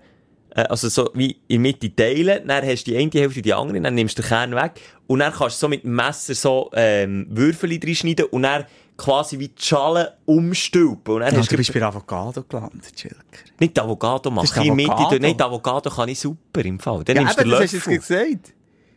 äh, 0.52 0.62
also 0.66 0.90
so 0.90 1.10
wie 1.16 1.32
in 1.48 1.64
der 1.64 1.72
Mitte 1.72 1.96
teilen, 1.96 2.48
dann 2.48 2.64
hast 2.64 2.84
du 2.86 2.92
die 2.92 2.98
eine 2.98 3.10
Hälfte 3.12 3.40
und 3.40 3.46
die 3.48 3.54
andere, 3.56 3.82
dann 3.82 3.96
nimmst 3.96 4.20
du 4.20 4.22
den 4.22 4.28
Kern 4.28 4.56
weg 4.56 4.74
und 5.08 5.18
dann 5.18 5.34
kannst 5.34 5.58
du 5.58 5.62
so 5.62 5.68
mit 5.68 5.84
dem 5.84 5.96
Messer 5.96 6.36
so 6.36 6.70
ähm, 6.76 7.26
Würfel 7.32 7.72
reinschneiden 7.72 8.26
und 8.26 8.44
dann 8.44 8.66
quasi 8.98 9.38
wie 9.40 9.48
die 9.50 9.62
Schale 9.64 10.18
umstülpen. 10.26 11.14
Und 11.16 11.22
dann 11.22 11.34
Ja, 11.34 11.40
hast 11.40 11.48
du 11.52 11.56
du 11.56 11.58
bist 11.58 11.74
bei 11.74 11.82
Avocado 11.84 12.44
gelandet, 12.44 13.00
Schilker. 13.00 13.18
nicht 13.60 13.78
Avocado 13.80 14.30
Das 14.30 14.34
machen, 14.34 14.46
ist 14.46 14.58
in 14.58 14.64
der 14.64 14.76
Mitte, 14.76 14.92
Avocado. 14.92 15.20
die 15.20 15.42
Avocado 15.44 15.90
kann 15.90 16.10
ich 16.10 16.20
super 16.20 16.66
im 16.66 16.80
Fall. 16.80 17.04
Dann 17.04 17.16
Ja, 17.16 17.22
nimmst 17.24 17.38
du 17.38 17.42
eben, 17.42 17.52
den 17.52 17.60
das 17.62 17.74
hast 17.74 17.86
du 17.86 17.92
jetzt 17.92 18.08
gesagt. 18.08 18.54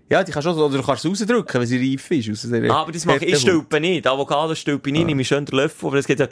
Ja, 0.09 0.25
die 0.25 0.33
kannst 0.33 0.47
du, 0.47 0.51
oder 0.51 0.77
du 0.77 0.83
kannst 0.83 1.05
es 1.05 1.11
rausdrücken, 1.11 1.61
wenn 1.61 1.67
sie 1.69 1.77
reif 1.93 2.11
ist. 2.11 2.31
Aus 2.31 2.41
dieser 2.43 2.71
Ah, 2.75 2.81
aber 2.83 2.91
das 2.93 3.05
mache 3.05 3.25
ich, 3.25 3.33
ich 3.35 3.39
stülpe 3.41 3.79
nicht. 3.79 4.07
Avocado 4.07 4.55
stülpe 4.57 4.89
ich 4.89 4.93
nicht, 4.95 5.07
nehme 5.07 5.23
ich 5.23 5.29
schön 5.29 5.45
den 5.45 5.57
Löffel, 5.57 5.87
aber 5.87 5.97
das 5.99 6.07
geht 6.07 6.19
so, 6.19 6.27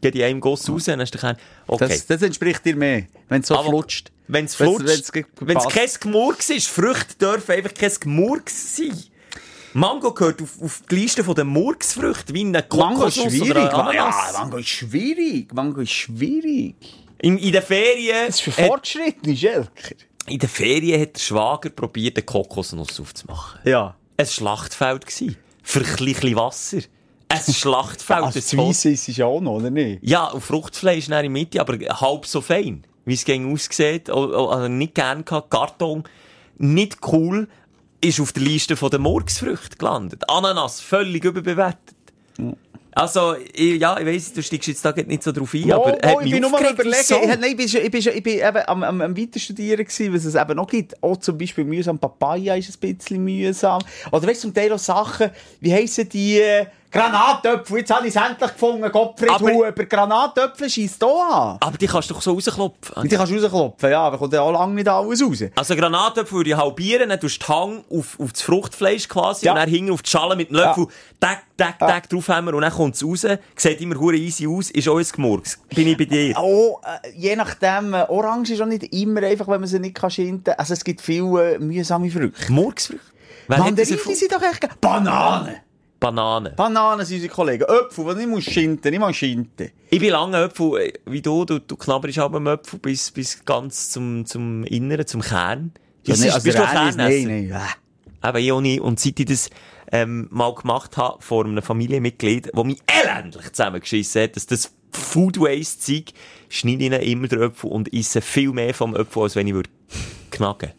geht 0.00 0.14
in 0.14 0.22
einem 0.22 0.40
Guss 0.40 0.68
raus, 0.70 0.84
dann 0.84 1.00
hast 1.00 1.12
du 1.14 1.18
Kern. 1.18 1.36
Okay. 1.66 1.88
Das, 1.88 2.06
das 2.06 2.22
entspricht 2.22 2.64
dir 2.64 2.76
mehr, 2.76 3.04
wenn 3.28 3.40
es 3.40 3.48
so 3.48 3.56
Aber- 3.56 3.68
flutscht. 3.70 4.12
Wenn 4.28 4.44
es 4.44 4.54
flutscht, 4.54 5.12
wenn 5.40 5.56
es 5.56 5.68
kein 5.68 5.88
Gemurks 6.00 6.50
ist, 6.50 6.68
Früchte 6.68 7.16
dürfen 7.20 7.50
einfach 7.50 7.74
kein 7.74 7.90
Gemurks 7.98 8.76
sein. 8.76 8.96
Mango 9.74 10.12
gehört 10.12 10.42
auf, 10.42 10.60
auf 10.62 10.82
die 10.90 10.96
Liste 10.96 11.22
der 11.22 11.44
Murksfrüchte, 11.44 12.34
wie 12.34 12.40
eine 12.40 12.64
Mango 12.72 13.04
ist 13.06 13.16
Kokosnuss 13.16 13.32
schwierig. 13.32 13.50
oder 13.50 13.70
eine 13.70 13.84
Ma- 13.84 13.94
Ja. 13.94 14.30
Mango 14.38 14.56
ist 14.58 14.68
schwierig. 14.68 15.54
Mango 15.54 15.80
ist 15.80 15.92
schwierig. 15.92 16.74
In, 17.22 17.38
in 17.38 17.52
den 17.52 17.62
Ferien, 17.62 18.26
Das 18.26 18.36
ist 18.36 18.40
für 18.42 18.56
hat, 18.56 18.66
Fortschritte, 18.66 19.36
Schelker. 19.36 19.94
in 20.26 20.38
den 20.38 20.48
Ferien 20.48 21.00
hat 21.02 21.14
der 21.16 21.20
Schwager 21.20 21.70
probiert, 21.70 22.16
eine 22.16 22.24
Kokosnuss 22.24 22.98
aufzumachen. 23.00 23.60
Ja. 23.64 23.94
Ein 24.16 24.26
Schlachtfeld 24.26 25.06
gsi. 25.06 25.36
Für 25.62 25.80
ein 25.80 25.96
bisschen 25.96 26.34
Wasser. 26.36 26.78
Ein 27.28 27.40
Schlachtfeld. 27.54 28.22
Also, 28.24 28.38
das 28.40 28.48
das 28.50 28.56
Weisse 28.58 28.90
ist 28.90 29.08
es 29.08 29.20
auch 29.20 29.40
noch, 29.40 29.52
oder 29.56 29.70
nicht? 29.70 30.00
Ja, 30.02 30.26
und 30.26 30.40
Fruchtfleisch 30.40 31.06
in 31.06 31.12
der 31.12 31.28
Mitte, 31.30 31.60
aber 31.60 31.78
halb 32.00 32.26
so 32.26 32.40
fein. 32.40 32.84
Wie 33.04 33.14
es 33.14 33.24
gegen 33.24 33.52
aussieht. 33.52 34.10
Also 34.10 34.68
nicht 34.68 34.94
gern 34.94 35.24
gehabt. 35.24 35.50
Karton. 35.50 36.04
Nicht 36.58 36.98
cool. 37.12 37.48
Ist 38.00 38.20
auf 38.20 38.32
der 38.32 38.42
Liste 38.42 38.74
der 38.74 38.98
Murksfrüchte 38.98 39.76
gelandet. 39.76 40.28
Ananas, 40.28 40.80
völlig 40.80 41.24
überbewertet. 41.24 41.96
Also, 42.92 43.36
ich, 43.54 43.80
ja, 43.80 43.98
ich 44.00 44.06
weiss, 44.06 44.32
du 44.32 44.42
steigst 44.42 44.66
jetzt 44.66 44.84
da 44.84 44.92
nicht 44.92 45.22
so 45.22 45.30
drauf 45.30 45.54
ein, 45.54 45.70
aber 45.70 45.96
oh, 46.02 46.06
hat 46.08 46.24
ich 46.24 46.32
bin 46.32 46.40
nur 46.40 46.50
mal 46.50 46.72
überlegen. 46.72 46.96
wieso? 46.98 47.20
Ich, 47.20 47.26
nein, 47.28 47.42
ich 47.56 47.74
ich 47.74 47.90
bin, 47.90 48.02
schon- 48.02 48.12
ich 48.14 48.22
bin 48.22 48.38
eben 48.38 48.62
am, 48.66 48.82
am, 48.82 49.00
am 49.00 49.16
Weiterstudieren 49.16 49.84
gewesen, 49.84 50.12
was 50.12 50.24
es 50.24 50.34
eben 50.34 50.56
noch 50.56 50.66
gibt. 50.66 51.00
Auch 51.02 51.16
zum 51.18 51.38
Beispiel 51.38 51.64
mühsam 51.64 51.98
Papaya 51.98 52.56
ist 52.56 52.82
ein 52.82 52.96
bisschen 52.96 53.22
mühsam. 53.22 53.80
Oder 54.10 54.26
weißt 54.26 54.42
du, 54.42 54.48
zum 54.48 54.54
Teil 54.54 54.72
auch 54.72 54.78
Sachen, 54.78 55.30
wie 55.60 55.72
heissen 55.72 56.08
die, 56.08 56.40
äh, 56.40 56.66
Granatöpfel. 56.90 57.78
Jetzt 57.78 57.94
habe 57.94 58.06
ich 58.08 58.14
es 58.14 58.20
endlich 58.22 58.52
gefunden. 58.52 58.90
Gottfried 58.90 59.30
Aber- 59.30 59.50
Huber. 59.52 59.72
Granatöpfel 59.72 60.68
schießt 60.68 61.02
hier 61.04 61.08
an. 61.08 61.56
Aber 61.60 61.78
die 61.78 61.86
kannst 61.86 62.10
du 62.10 62.14
doch 62.14 62.22
so 62.22 62.32
rausklopfen. 62.32 63.08
Die 63.08 63.16
kannst 63.16 63.32
du 63.32 63.36
rausklopfen, 63.40 63.90
ja, 63.90 64.00
aber 64.02 64.18
kommt 64.18 64.32
ja 64.32 64.42
auch 64.42 64.50
lange 64.52 64.74
nicht 64.74 64.88
alles 64.88 65.22
raus. 65.22 65.44
Also 65.54 65.76
Granatöpfel 65.76 66.38
würde 66.38 66.50
ich 66.50 66.56
halbieren, 66.56 67.08
dann 67.08 67.20
tust 67.20 67.42
du 67.42 67.46
die 67.46 67.52
Hang 67.52 67.84
auf, 67.90 68.18
auf 68.18 68.32
das 68.32 68.42
Fruchtfleisch 68.42 69.08
quasi 69.08 69.46
Ja. 69.46 69.52
und 69.52 69.58
dann 69.58 69.68
hinten 69.68 69.92
auf 69.92 70.02
die 70.02 70.10
Schale 70.10 70.34
mit 70.36 70.50
dem 70.50 70.56
Löffel, 70.56 70.86
tack, 71.20 71.42
tack, 71.56 71.78
tack 71.78 72.08
draufhämmern 72.08 72.54
und 72.54 72.62
dann 72.62 72.72
kommt 72.72 72.94
es 72.96 73.04
raus. 73.04 73.26
Sieht 73.56 73.80
immer 73.80 73.98
hure 73.98 74.16
easy 74.16 74.46
aus, 74.48 74.70
ist 74.70 74.88
auch 74.88 74.98
ein 74.98 75.06
Gemurks. 75.10 75.58
Bin 75.74 75.86
ich 75.86 75.96
bei 75.96 76.04
dir. 76.06 76.34
Oh, 76.38 76.80
äh, 76.84 77.10
je 77.16 77.36
nachdem, 77.36 77.94
äh, 77.94 78.04
Orange 78.08 78.50
ist 78.54 78.60
auch 78.62 78.66
nicht 78.66 78.92
immer 78.92 79.22
einfach, 79.22 79.46
wenn 79.48 79.60
man 79.60 79.68
sie 79.68 79.78
nicht 79.78 79.94
kann 79.94 80.10
schinden. 80.10 80.54
Also 80.56 80.72
es 80.74 80.82
gibt 80.84 81.00
viele 81.00 81.54
äh, 81.54 81.58
mühsame 81.58 82.10
Früchte. 82.10 82.52
Murksfrüchte? 82.52 83.04
Mandarinen 83.46 83.84
sind 83.84 84.32
doch 84.32 84.42
echt... 84.42 84.80
Bananen! 84.80 85.56
Bananen. 86.00 86.54
Bananen 86.56 87.04
sind 87.04 87.16
unsere 87.16 87.32
Kollegen. 87.32 87.64
Äpfel, 87.64 88.06
die 88.14 88.14
nicht 88.20 88.28
muss 88.28 88.44
schinden, 88.44 88.90
nicht 88.90 88.98
mal 89.00 89.12
schinden. 89.12 89.70
Ich 89.90 90.00
bin 90.00 90.10
lange 90.10 90.44
Äpfel, 90.44 90.80
äh, 90.80 90.92
wie 91.04 91.20
du, 91.20 91.44
du, 91.44 91.58
du 91.60 91.76
knabberst 91.76 92.18
aber 92.18 92.38
am 92.38 92.46
Äpfel 92.46 92.78
bis, 92.78 93.10
bis 93.10 93.44
ganz 93.44 93.90
zum, 93.90 94.24
zum 94.24 94.64
Inneren, 94.64 95.06
zum 95.06 95.20
Kern. 95.20 95.72
Ja, 96.06 96.14
Ist- 96.14 96.20
nee, 96.20 96.26
bist 96.26 96.34
also 96.36 96.50
du 96.50 96.66
ein 96.66 96.76
Renis, 96.76 96.96
Kernesser? 96.96 97.28
Nein, 97.28 97.48
nein, 97.50 97.60
äh. 98.22 98.28
Eben, 98.28 98.38
ich 98.38 98.52
auch 98.52 98.60
nicht. 98.60 98.80
Und 98.80 98.98
seit 98.98 99.20
ich 99.20 99.26
das 99.26 99.50
ähm, 99.92 100.28
mal 100.30 100.54
gemacht 100.54 100.96
habe 100.96 101.20
vor 101.22 101.44
einem 101.44 101.62
Familienmitglied, 101.62 102.50
das 102.54 102.64
mich 102.64 102.78
elendlich 102.86 103.52
zusammengeschissen 103.52 104.22
hat, 104.22 104.36
dass 104.36 104.46
das 104.46 104.72
Food 104.92 105.38
Waste 105.38 105.80
Zeug, 105.80 106.12
schneide 106.48 106.96
ich 106.98 107.12
immer 107.12 107.28
den 107.28 107.42
Apfel 107.42 107.70
und 107.70 107.92
esse 107.92 108.20
viel 108.20 108.52
mehr 108.52 108.72
vom 108.74 108.94
Apfel, 108.94 109.22
als 109.24 109.36
wenn 109.36 109.46
ich 109.46 109.54
würde 109.54 109.70
knacken. 110.30 110.72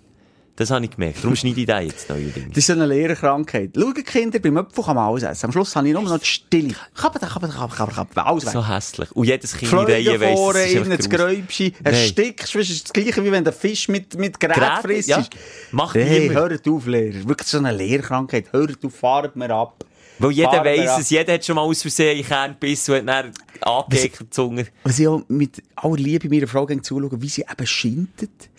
Das 0.61 0.69
habe 0.69 0.85
ich 0.85 0.91
gemerkt. 0.91 1.23
Darum 1.23 1.35
schneide 1.35 1.59
ich 1.59 1.65
den 1.65 1.87
jetzt 1.87 2.07
neuerdings. 2.07 2.49
Das 2.49 2.57
ist 2.57 2.67
so 2.67 2.73
eine 2.73 2.85
Lehrerkrankheit. 2.85 3.71
Schau, 3.75 3.91
Kinder, 3.93 4.37
beim 4.37 4.57
Äpfel 4.57 4.83
kann 4.83 4.95
man 4.95 5.09
alles 5.09 5.23
essen. 5.23 5.47
Am 5.47 5.51
Schluss 5.51 5.75
habe 5.75 5.87
ich 5.87 5.93
nur 5.95 6.03
noch 6.03 6.19
die 6.19 6.25
Stille. 6.25 6.75
Kappen, 6.93 7.19
kappen, 7.19 7.49
kappen, 7.49 7.75
kappen, 7.75 7.95
kappen, 7.95 8.19
alles 8.19 8.45
weg. 8.45 8.53
So 8.53 8.67
hässlich. 8.67 9.11
Und 9.13 9.25
jedes 9.25 9.57
Kind 9.57 9.71
in 9.71 9.77
Reihe 9.79 10.03
Flöge 10.03 10.21
weiss, 10.21 10.39
vorne, 10.39 10.97
das 10.97 10.99
ist. 10.99 11.09
Gräubchen, 11.09 11.73
erstickst, 11.83 12.53
das 12.53 12.69
ist 12.69 12.83
das 12.83 12.93
gleiche, 12.93 13.25
wie 13.25 13.31
wenn 13.31 13.43
der 13.43 13.53
Fisch 13.53 13.87
mit, 13.87 14.15
mit 14.19 14.39
Gerät 14.39 14.55
Gerät, 14.55 14.81
frisst. 14.83 15.09
ja. 15.09 15.25
Macht 15.71 15.95
hey, 15.95 16.29
niemand. 16.29 16.51
hört 16.51 16.67
auf, 16.67 16.85
Lehrer. 16.85 17.27
Wirklich 17.27 17.47
so 17.47 17.57
eine 17.57 17.71
Lehrkrankheit. 17.71 18.53
Hört 18.53 18.85
auf, 18.85 18.93
fahrt 18.93 19.35
mir 19.35 19.49
ab. 19.49 19.83
Weil 20.19 20.31
jeder 20.31 20.63
wir 20.63 20.77
weiss 20.77 20.99
es, 20.99 21.09
jeder 21.09 21.33
hat 21.33 21.43
schon 21.43 21.55
mal 21.55 21.63
aus 21.63 21.81
Versehen 21.81 22.11
in 22.11 22.17
den 22.17 22.27
Kern 22.27 22.51
gebissen 22.51 22.91
und 22.91 23.09
hat 23.09 23.25
dann 23.25 23.33
angeekelt 23.61 24.19
die 24.19 24.29
Zunge. 24.29 24.67
Was 24.83 24.99
ich 24.99 25.07
auch 25.07 25.23
mit 25.27 25.63
aller 25.75 25.95
Liebe 25.95 26.29
meiner 26.29 26.45
Frau 26.45 26.67
gerne 26.67 26.83
zuschaue, 26.83 27.19
wie 27.19 27.29
sie 27.29 27.41
eben 27.49 27.65
schindet. 27.65 28.49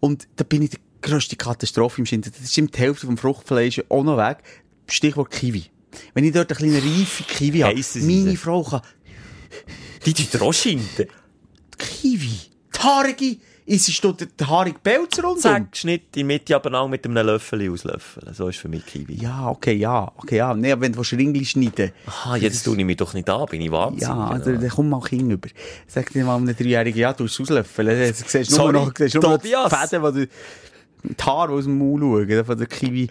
Und 0.00 0.26
da 0.34 0.42
bin 0.42 0.62
ich 0.62 0.72
grösste 1.02 1.36
Katastrophe 1.36 2.00
im 2.00 2.06
Schinden. 2.06 2.32
Das 2.32 2.40
ist 2.40 2.56
die 2.56 2.68
Hälfte 2.78 3.06
vom 3.06 3.18
Fruchtfleisch 3.18 3.82
auch 3.88 4.04
noch 4.04 4.16
weg. 4.16 4.38
Stichwort 4.88 5.30
Kiwi. 5.30 5.66
Wenn 6.14 6.24
ich 6.24 6.32
dort 6.32 6.50
eine 6.50 6.56
kleine 6.56 6.82
reife 6.82 7.24
Kiwi 7.24 7.60
habe, 7.60 7.74
meine 7.74 8.24
denn? 8.24 8.36
Frau 8.36 8.62
kann 8.62 8.80
Die 10.06 10.14
dir 10.14 10.42
auch 10.42 10.52
schinden. 10.52 11.06
Kiwi, 11.76 12.30
die 12.74 12.78
haarige, 12.78 13.36
ist 13.64 14.04
dort 14.04 14.26
der 14.38 14.48
haarige 14.48 14.78
Pelz 14.78 15.18
rundum. 15.18 15.38
Zack, 15.38 15.76
Schnitt 15.76 16.02
in 16.02 16.12
die 16.14 16.24
Mitte 16.24 16.56
aber 16.56 16.72
auch 16.80 16.88
mit 16.88 17.04
einem 17.04 17.26
Löffel 17.26 17.70
auslöffeln. 17.70 18.34
So 18.34 18.48
ist 18.48 18.58
für 18.58 18.68
mich 18.68 18.84
Kiwi. 18.86 19.14
Ja, 19.14 19.48
okay, 19.48 19.74
ja, 19.74 20.10
okay, 20.16 20.36
ja. 20.36 20.54
Nee, 20.54 20.72
aber 20.72 20.82
wenn 20.82 20.92
du 20.92 21.00
Ringli 21.00 21.44
schneiden 21.44 21.92
Aha, 22.06 22.36
jetzt 22.36 22.64
tue 22.64 22.76
ich 22.76 22.84
mich 22.84 22.96
doch 22.96 23.14
nicht 23.14 23.28
an, 23.28 23.46
bin 23.46 23.60
ich 23.60 23.70
wahnsinnig. 23.70 24.08
Ja, 24.08 24.38
dann, 24.38 24.60
dann 24.60 24.70
komm 24.70 24.88
mal 24.88 25.00
Kind 25.00 25.30
über. 25.30 25.48
Sag 25.86 26.12
dir 26.12 26.24
mal 26.24 26.36
einem 26.36 26.56
Dreijährigen, 26.56 27.00
ja, 27.00 27.12
du 27.12 27.24
es 27.24 27.40
auslöffeln. 27.40 27.88
Dann 27.88 28.14
siehst 28.14 28.52
du 28.52 28.56
nur 28.56 28.72
noch, 28.72 28.92
siehst 28.96 29.14
nur 29.14 29.22
noch 29.22 29.38
die. 29.38 29.48
Fäden, 29.48 30.14
die 30.14 30.26
du, 30.26 30.32
die 31.02 31.22
Haare 31.22 31.52
aus 31.52 31.64
dem 31.64 31.78
Maul 31.78 32.00
schauen, 32.00 32.44
von 32.44 32.58
der 32.58 32.66
Kiwi. 32.66 33.08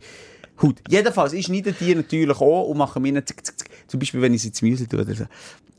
Haut. 0.61 0.81
Jedenfalls, 0.89 1.33
ich 1.33 1.45
schneide 1.45 1.73
die 1.73 1.95
natürlich 1.95 2.39
auch 2.39 2.67
und 2.67 2.77
mache 2.77 2.99
mir 2.99 3.25
zick, 3.25 3.45
zick, 3.45 3.57
zick. 3.57 3.69
Zum 3.87 3.99
Beispiel, 3.99 4.21
wenn 4.21 4.33
ich 4.33 4.43
sie 4.43 4.49
ins 4.49 4.61
Müsli 4.61 4.87
tue 4.87 5.01
oder 5.01 5.15
so. 5.15 5.25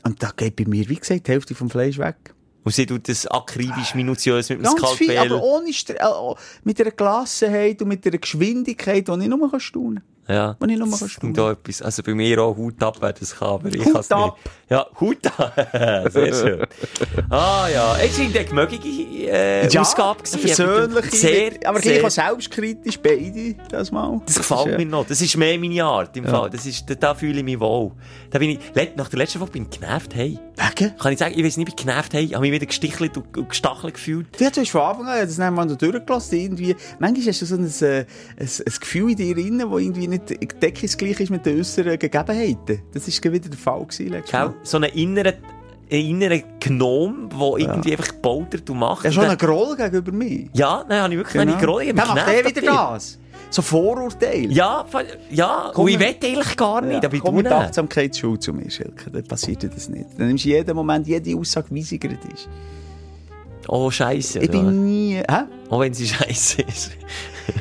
Und 0.03 0.21
da 0.21 0.31
geht 0.35 0.57
bei 0.57 0.65
mir, 0.65 0.87
wie 0.89 0.95
gesagt, 0.95 1.27
die 1.27 1.31
Hälfte 1.31 1.55
vom 1.55 1.69
Fleisch 1.69 1.97
weg. 1.97 2.15
Und 2.65 2.73
sie 2.73 2.85
tut 2.85 3.07
das 3.07 3.27
akribisch, 3.27 3.95
minutiös 3.95 4.49
mit 4.49 4.59
dem 4.59 4.65
Skalpell. 4.65 5.17
aber 5.17 5.41
ohne, 5.41 5.69
Stre- 5.69 5.95
äh, 5.99 6.05
oh, 6.05 6.35
mit 6.63 6.79
einer 6.79 6.91
Gelassenheit 6.91 7.81
und 7.81 7.89
mit 7.89 8.05
einer 8.05 8.17
Geschwindigkeit, 8.17 9.07
die 9.07 9.11
ich 9.21 9.27
nur 9.27 9.49
kann 9.51 9.59
staunen 9.59 10.03
Ja. 10.27 10.55
Wenn 10.59 10.69
ich 10.69 10.79
mal 10.79 10.85
Das 10.89 10.97
staunen. 11.11 11.33
klingt 11.33 11.39
auch 11.39 11.49
etwas. 11.51 11.81
Also 11.81 12.01
bei 12.03 12.13
mir 12.13 12.41
auch 12.41 12.55
Hut 12.55 12.81
ab, 12.81 12.97
wer 12.99 13.13
das 13.13 13.35
kann, 13.35 13.47
aber 13.49 13.67
ich 13.67 13.83
kann 13.83 13.97
es 13.97 14.11
ab. 14.11 14.37
nicht. 14.43 14.55
Ja, 14.69 14.85
Hut 14.99 15.17
ab. 15.37 15.53
Sehr 16.11 16.33
schön. 16.33 16.67
ah 17.29 17.67
ja, 17.67 17.97
es 17.97 18.17
war 18.17 18.25
eine 18.25 18.45
gemögige 18.45 18.89
äh, 19.29 19.77
Ausgabe. 19.77 20.23
gewesen. 20.23 20.41
persönliche, 20.41 21.15
Sehr, 21.15 21.51
aber 21.65 21.79
sehr, 21.81 21.99
gleich 21.99 22.05
auch 22.05 22.11
selbstkritisch, 22.11 22.99
beide, 22.99 23.55
das 23.69 23.91
mal. 23.91 24.21
Das 24.25 24.37
gefällt 24.37 24.77
mir 24.77 24.85
noch. 24.85 25.05
Das 25.05 25.21
ist 25.21 25.35
mehr 25.37 25.57
meine 25.59 25.83
Art 25.83 26.15
im 26.15 26.25
Fall. 26.25 26.49
Das 26.49 26.65
ist, 26.65 26.89
da, 26.89 26.95
da 26.95 27.15
fühle 27.15 27.39
ich 27.39 27.43
mich 27.43 27.59
wohl. 27.59 27.91
Da 28.31 28.39
bin 28.39 28.51
ich, 28.51 28.59
nach 28.95 29.09
der 29.09 29.19
letzten 29.19 29.39
Woche 29.41 29.51
bin 29.51 29.67
ich 29.69 29.79
genervt, 29.79 30.15
hey. 30.15 30.39
Wegen? 30.55 30.97
Kann 30.97 31.13
ich 31.13 31.19
sagen, 31.19 31.33
ich 31.37 31.43
weiß 31.43 31.57
nicht, 31.57 31.69
ich 31.69 31.75
genervt, 31.75 32.13
hey. 32.13 32.23
Ich 32.25 32.33
habe 32.33 32.41
mich 32.41 32.51
wieder 32.51 32.65
gestichelt 32.65 33.17
und, 33.17 33.37
und 33.37 33.49
gestachelt 33.49 33.93
gefühlt. 33.95 34.27
Du 34.39 34.45
hast 34.45 34.69
von 34.69 34.81
Anfang 34.81 35.07
an, 35.07 35.19
das 35.19 35.37
wir 35.37 35.69
so 35.69 35.75
durchgelassen, 35.75 36.39
irgendwie, 36.39 36.75
manchmal 36.99 37.27
hast 37.27 37.41
du 37.41 37.45
so 37.45 37.55
ein, 37.55 37.65
äh, 37.81 37.99
ein, 37.99 38.05
ein 38.39 38.73
Gefühl 38.79 39.11
in 39.11 39.17
dir 39.17 39.35
drin, 39.35 39.59
das 39.59 39.69
irgendwie 39.69 40.12
nicht 40.13 40.61
deckungsgleich 40.63 41.19
ist 41.19 41.29
mit 41.29 41.45
den 41.45 41.59
äußeren 41.59 41.97
Gegebenheiten. 41.99 42.81
Das 42.93 43.07
war 43.07 43.31
wieder 43.33 43.49
der 43.49 43.57
Fall 43.59 43.85
gewesen, 43.85 44.23
Gell? 44.29 44.53
So 44.63 44.77
einen 44.77 44.91
inneren 44.93 45.33
inneren 45.89 46.41
Gnome, 46.59 47.29
der 47.29 47.57
irgendwie 47.59 47.91
einfach 47.91 48.13
bautert 48.13 48.67
und 48.69 48.79
macht. 48.79 49.03
Er 49.05 49.09
Und 49.09 49.13
schon 49.13 49.25
einen 49.25 49.37
der- 49.37 49.47
Groll 49.47 49.75
gegenüber 49.75 50.11
mir. 50.11 50.47
ja, 50.53 50.83
nein, 50.87 51.01
habe 51.01 51.13
ich 51.13 51.19
wirklich 51.19 51.33
genau. 51.41 51.53
eine 51.55 51.61
Grolle. 51.65 51.85
Der 51.93 52.05
macht 52.05 52.27
eh 52.29 52.45
wieder 52.45 52.61
das. 52.61 53.19
So 53.51 53.61
Vorurteile. 53.61 54.47
Ja, 54.47 54.85
ja, 55.29 55.69
Komm, 55.73 55.85
und 55.85 55.91
ich 55.91 55.99
will 55.99 56.07
eigentlich 56.07 56.57
gar 56.57 56.81
nicht, 56.81 57.05
aber 57.05 57.13
ich 57.15 57.21
komm 57.21 57.35
mit. 57.35 57.45
Achtsamkeitsschule 57.51 58.39
zu 58.39 58.53
mir, 58.53 58.71
Schilke. 58.71 59.11
Dann 59.11 59.23
passiert 59.25 59.61
dir 59.61 59.69
das 59.69 59.89
nicht. 59.89 60.05
Dann 60.17 60.27
nimmst 60.27 60.45
du 60.45 60.49
jeden 60.49 60.75
Moment, 60.75 61.05
jede 61.05 61.37
Aussage, 61.37 61.67
wie 61.69 61.83
sie 61.83 61.99
gerade 61.99 62.17
ist. 62.33 62.49
Oh, 63.67 63.89
Scheiße. 63.89 64.39
Ich 64.39 64.51
bin 64.51 64.85
nie... 64.85 65.15
Hä? 65.15 65.43
Auch 65.69 65.79
wenn 65.79 65.93
sie 65.93 66.07
scheiße 66.07 66.61
ist. 66.63 66.91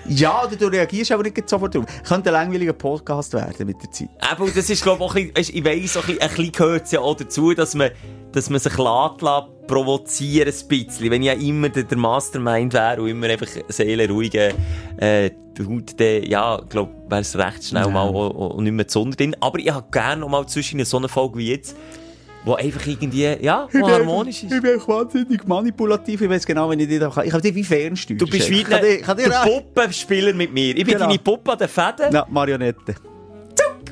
Ja, 0.07 0.45
oder 0.45 0.55
du 0.55 0.67
reagierst 0.67 1.11
aber 1.11 1.25
nicht 1.25 1.49
sofort 1.49 1.75
drauf. 1.75 1.85
Könnte 2.07 2.31
ein 2.31 2.35
langweiliger 2.35 2.73
Podcast 2.73 3.33
werden 3.33 3.67
mit 3.67 3.83
der 3.83 3.91
Zeit. 3.91 4.09
Aber 4.21 4.49
das 4.49 4.71
ist, 4.71 4.83
glaube 4.83 5.03
ich, 5.03 5.11
auch 5.11 5.17
ein 5.17 5.33
bisschen, 5.33 5.37
weisst, 5.37 5.51
ich 5.55 5.65
weiss, 5.65 5.97
auch 5.97 6.03
ein 6.03 6.07
bisschen, 6.07 6.23
ein 6.23 6.29
bisschen 6.29 6.53
gehört 6.53 6.93
ja 6.93 7.01
auch 7.01 7.17
dazu, 7.17 7.55
dass 7.55 7.75
man, 7.75 7.91
dass 8.31 8.49
man 8.49 8.61
sich 8.61 8.79
lässt, 8.79 9.23
lässt 9.23 9.67
provozieren 9.67 10.53
ein 10.53 10.69
bisschen. 10.69 11.11
Wenn 11.11 11.23
ich 11.23 11.27
ja 11.29 11.35
immer 11.35 11.69
der, 11.69 11.85
der 11.85 11.99
Mastermind 11.99 12.75
wäre 12.75 13.03
und 13.03 13.09
immer 13.09 13.27
einfach 13.29 13.49
seelenruhige, 13.69 14.55
äh, 14.99 15.31
Haut, 15.61 16.01
dann, 16.01 16.23
ja, 16.25 16.61
glaube 16.69 16.93
wäre 17.09 17.21
es 17.21 17.37
recht 17.37 17.65
schnell 17.65 17.89
mal 17.89 18.09
auch, 18.09 18.35
auch 18.35 18.61
nicht 18.61 18.73
mehr 18.73 18.87
Sonne 18.89 19.15
drin. 19.15 19.37
Aber 19.41 19.59
ich 19.59 19.71
habe 19.71 19.87
gerne 19.91 20.23
noch 20.23 20.29
mal 20.29 20.47
zwischen 20.47 20.83
so 20.85 20.97
eine 20.97 21.09
Folge 21.09 21.39
wie 21.39 21.51
jetzt, 21.51 21.77
wo 22.45 22.55
einfach 22.55 22.84
irgendwie, 22.86 23.22
ja, 23.40 23.68
wo 23.72 23.88
harmonisch 23.88 24.43
Ich 24.43 24.51
ist. 24.51 24.62
bin 24.62 24.74
echt 24.76 24.88
wahnsinnig 24.88 25.47
manipulativ. 25.47 26.20
Ich 26.22 26.28
weiß 26.28 26.45
genau, 26.47 26.68
wenn 26.70 26.80
ich 26.80 26.88
dich 26.88 26.99
da 26.99 27.09
kann. 27.11 27.24
Ich 27.24 27.30
kann 27.30 27.40
dich 27.40 27.55
wie 27.55 27.64
fernsteuern. 27.64 28.18
Du 28.18 28.26
bist 28.26 28.51
wie 28.51 28.62
ich 28.62 28.68
ich 28.68 29.07
der 29.07 29.30
Puppenspieler 29.45 30.32
mit 30.32 30.53
mir. 30.53 30.76
Ich 30.76 30.84
bin 30.84 30.95
Genau. 30.95 31.07
deine 31.07 31.18
Puppe 31.18 31.53
an 31.53 31.59
den 31.59 31.68
Fäden. 31.68 32.12
Ja, 32.12 32.26
Marionette. 32.28 32.95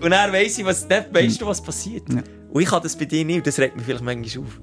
Und 0.03 0.11
dann 0.11 0.33
weiss 0.33 0.59
ich, 0.59 0.65
was, 0.65 0.89
dann 0.89 1.05
weißt 1.13 1.41
du, 1.41 1.47
was 1.47 1.61
passiert. 1.63 2.05
Ja. 2.09 2.23
Und 2.53 2.63
ich 2.63 2.69
kann 2.69 2.83
das 2.83 2.97
bei 2.97 3.05
dir 3.05 3.25
nicht, 3.25 3.37
und 3.37 3.47
das 3.47 3.59
regt 3.59 3.77
mich 3.77 3.85
vielleicht 3.85 4.03
manchmal 4.03 4.45
auf. 4.45 4.61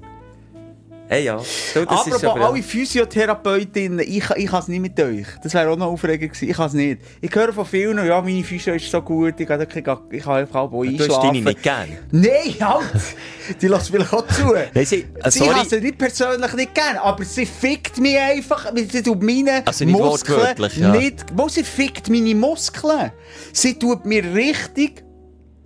Hey, 1.08 1.24
ja. 1.24 1.36
Du, 1.36 1.44
das 1.84 1.88
Apropos 1.88 2.06
ist 2.18 2.24
aber- 2.24 2.48
alle 2.50 2.62
Physiotherapeutinnen, 2.62 4.00
ich, 4.00 4.28
ich 4.36 4.46
kann 4.46 4.60
es 4.60 4.68
nicht 4.68 4.80
mit 4.80 5.00
euch. 5.00 5.26
Das 5.42 5.54
wäre 5.54 5.70
auch 5.70 5.76
noch 5.76 5.86
aufregend 5.86 6.32
gewesen. 6.32 6.50
Ich 6.50 6.56
kann 6.56 6.66
es 6.66 6.74
nicht. 6.74 7.00
Ich 7.20 7.34
höre 7.34 7.52
von 7.52 7.64
vielen, 7.64 8.04
ja, 8.06 8.20
meine 8.20 8.44
Physio 8.44 8.74
ist 8.74 8.90
so 8.90 9.00
gut, 9.00 9.40
ich 9.40 9.46
kann, 9.48 9.60
ich 9.60 9.84
kann, 9.84 9.98
ich 10.10 10.22
kann 10.22 10.34
einfach 10.36 10.60
auch 10.60 10.70
Du 10.70 10.84
hast 10.84 10.88
einschlafen. 11.00 11.26
deine 11.34 11.40
nicht 11.44 11.62
gern. 11.62 11.88
Nein, 12.10 12.54
halt! 12.60 12.84
Die 13.62 13.66
lässt 13.68 13.88
vielleicht 13.90 14.12
auch 14.12 14.26
zu. 14.26 14.52
Nein, 14.74 14.84
sie, 14.84 15.06
äh, 15.22 15.30
Sie 15.30 15.50
hat 15.50 15.70
sie 15.70 15.80
nicht 15.80 15.96
persönlich 15.98 16.52
nicht 16.52 16.74
gern, 16.74 16.96
aber 16.98 17.24
sie 17.24 17.46
fickt 17.46 17.98
mich 17.98 18.18
einfach. 18.18 18.70
Sie 18.74 19.02
tut 19.02 19.22
meine 19.22 19.66
Also 19.66 19.84
nicht 19.86 19.98
Muskeln 19.98 20.40
ja. 20.76 20.90
nicht. 20.90 21.24
Wo 21.34 21.48
sie 21.48 21.64
fickt 21.64 22.10
meine 22.10 22.34
Muskeln. 22.34 23.12
Sie 23.52 23.78
tut 23.78 24.04
mir 24.04 24.22
richtig 24.34 25.02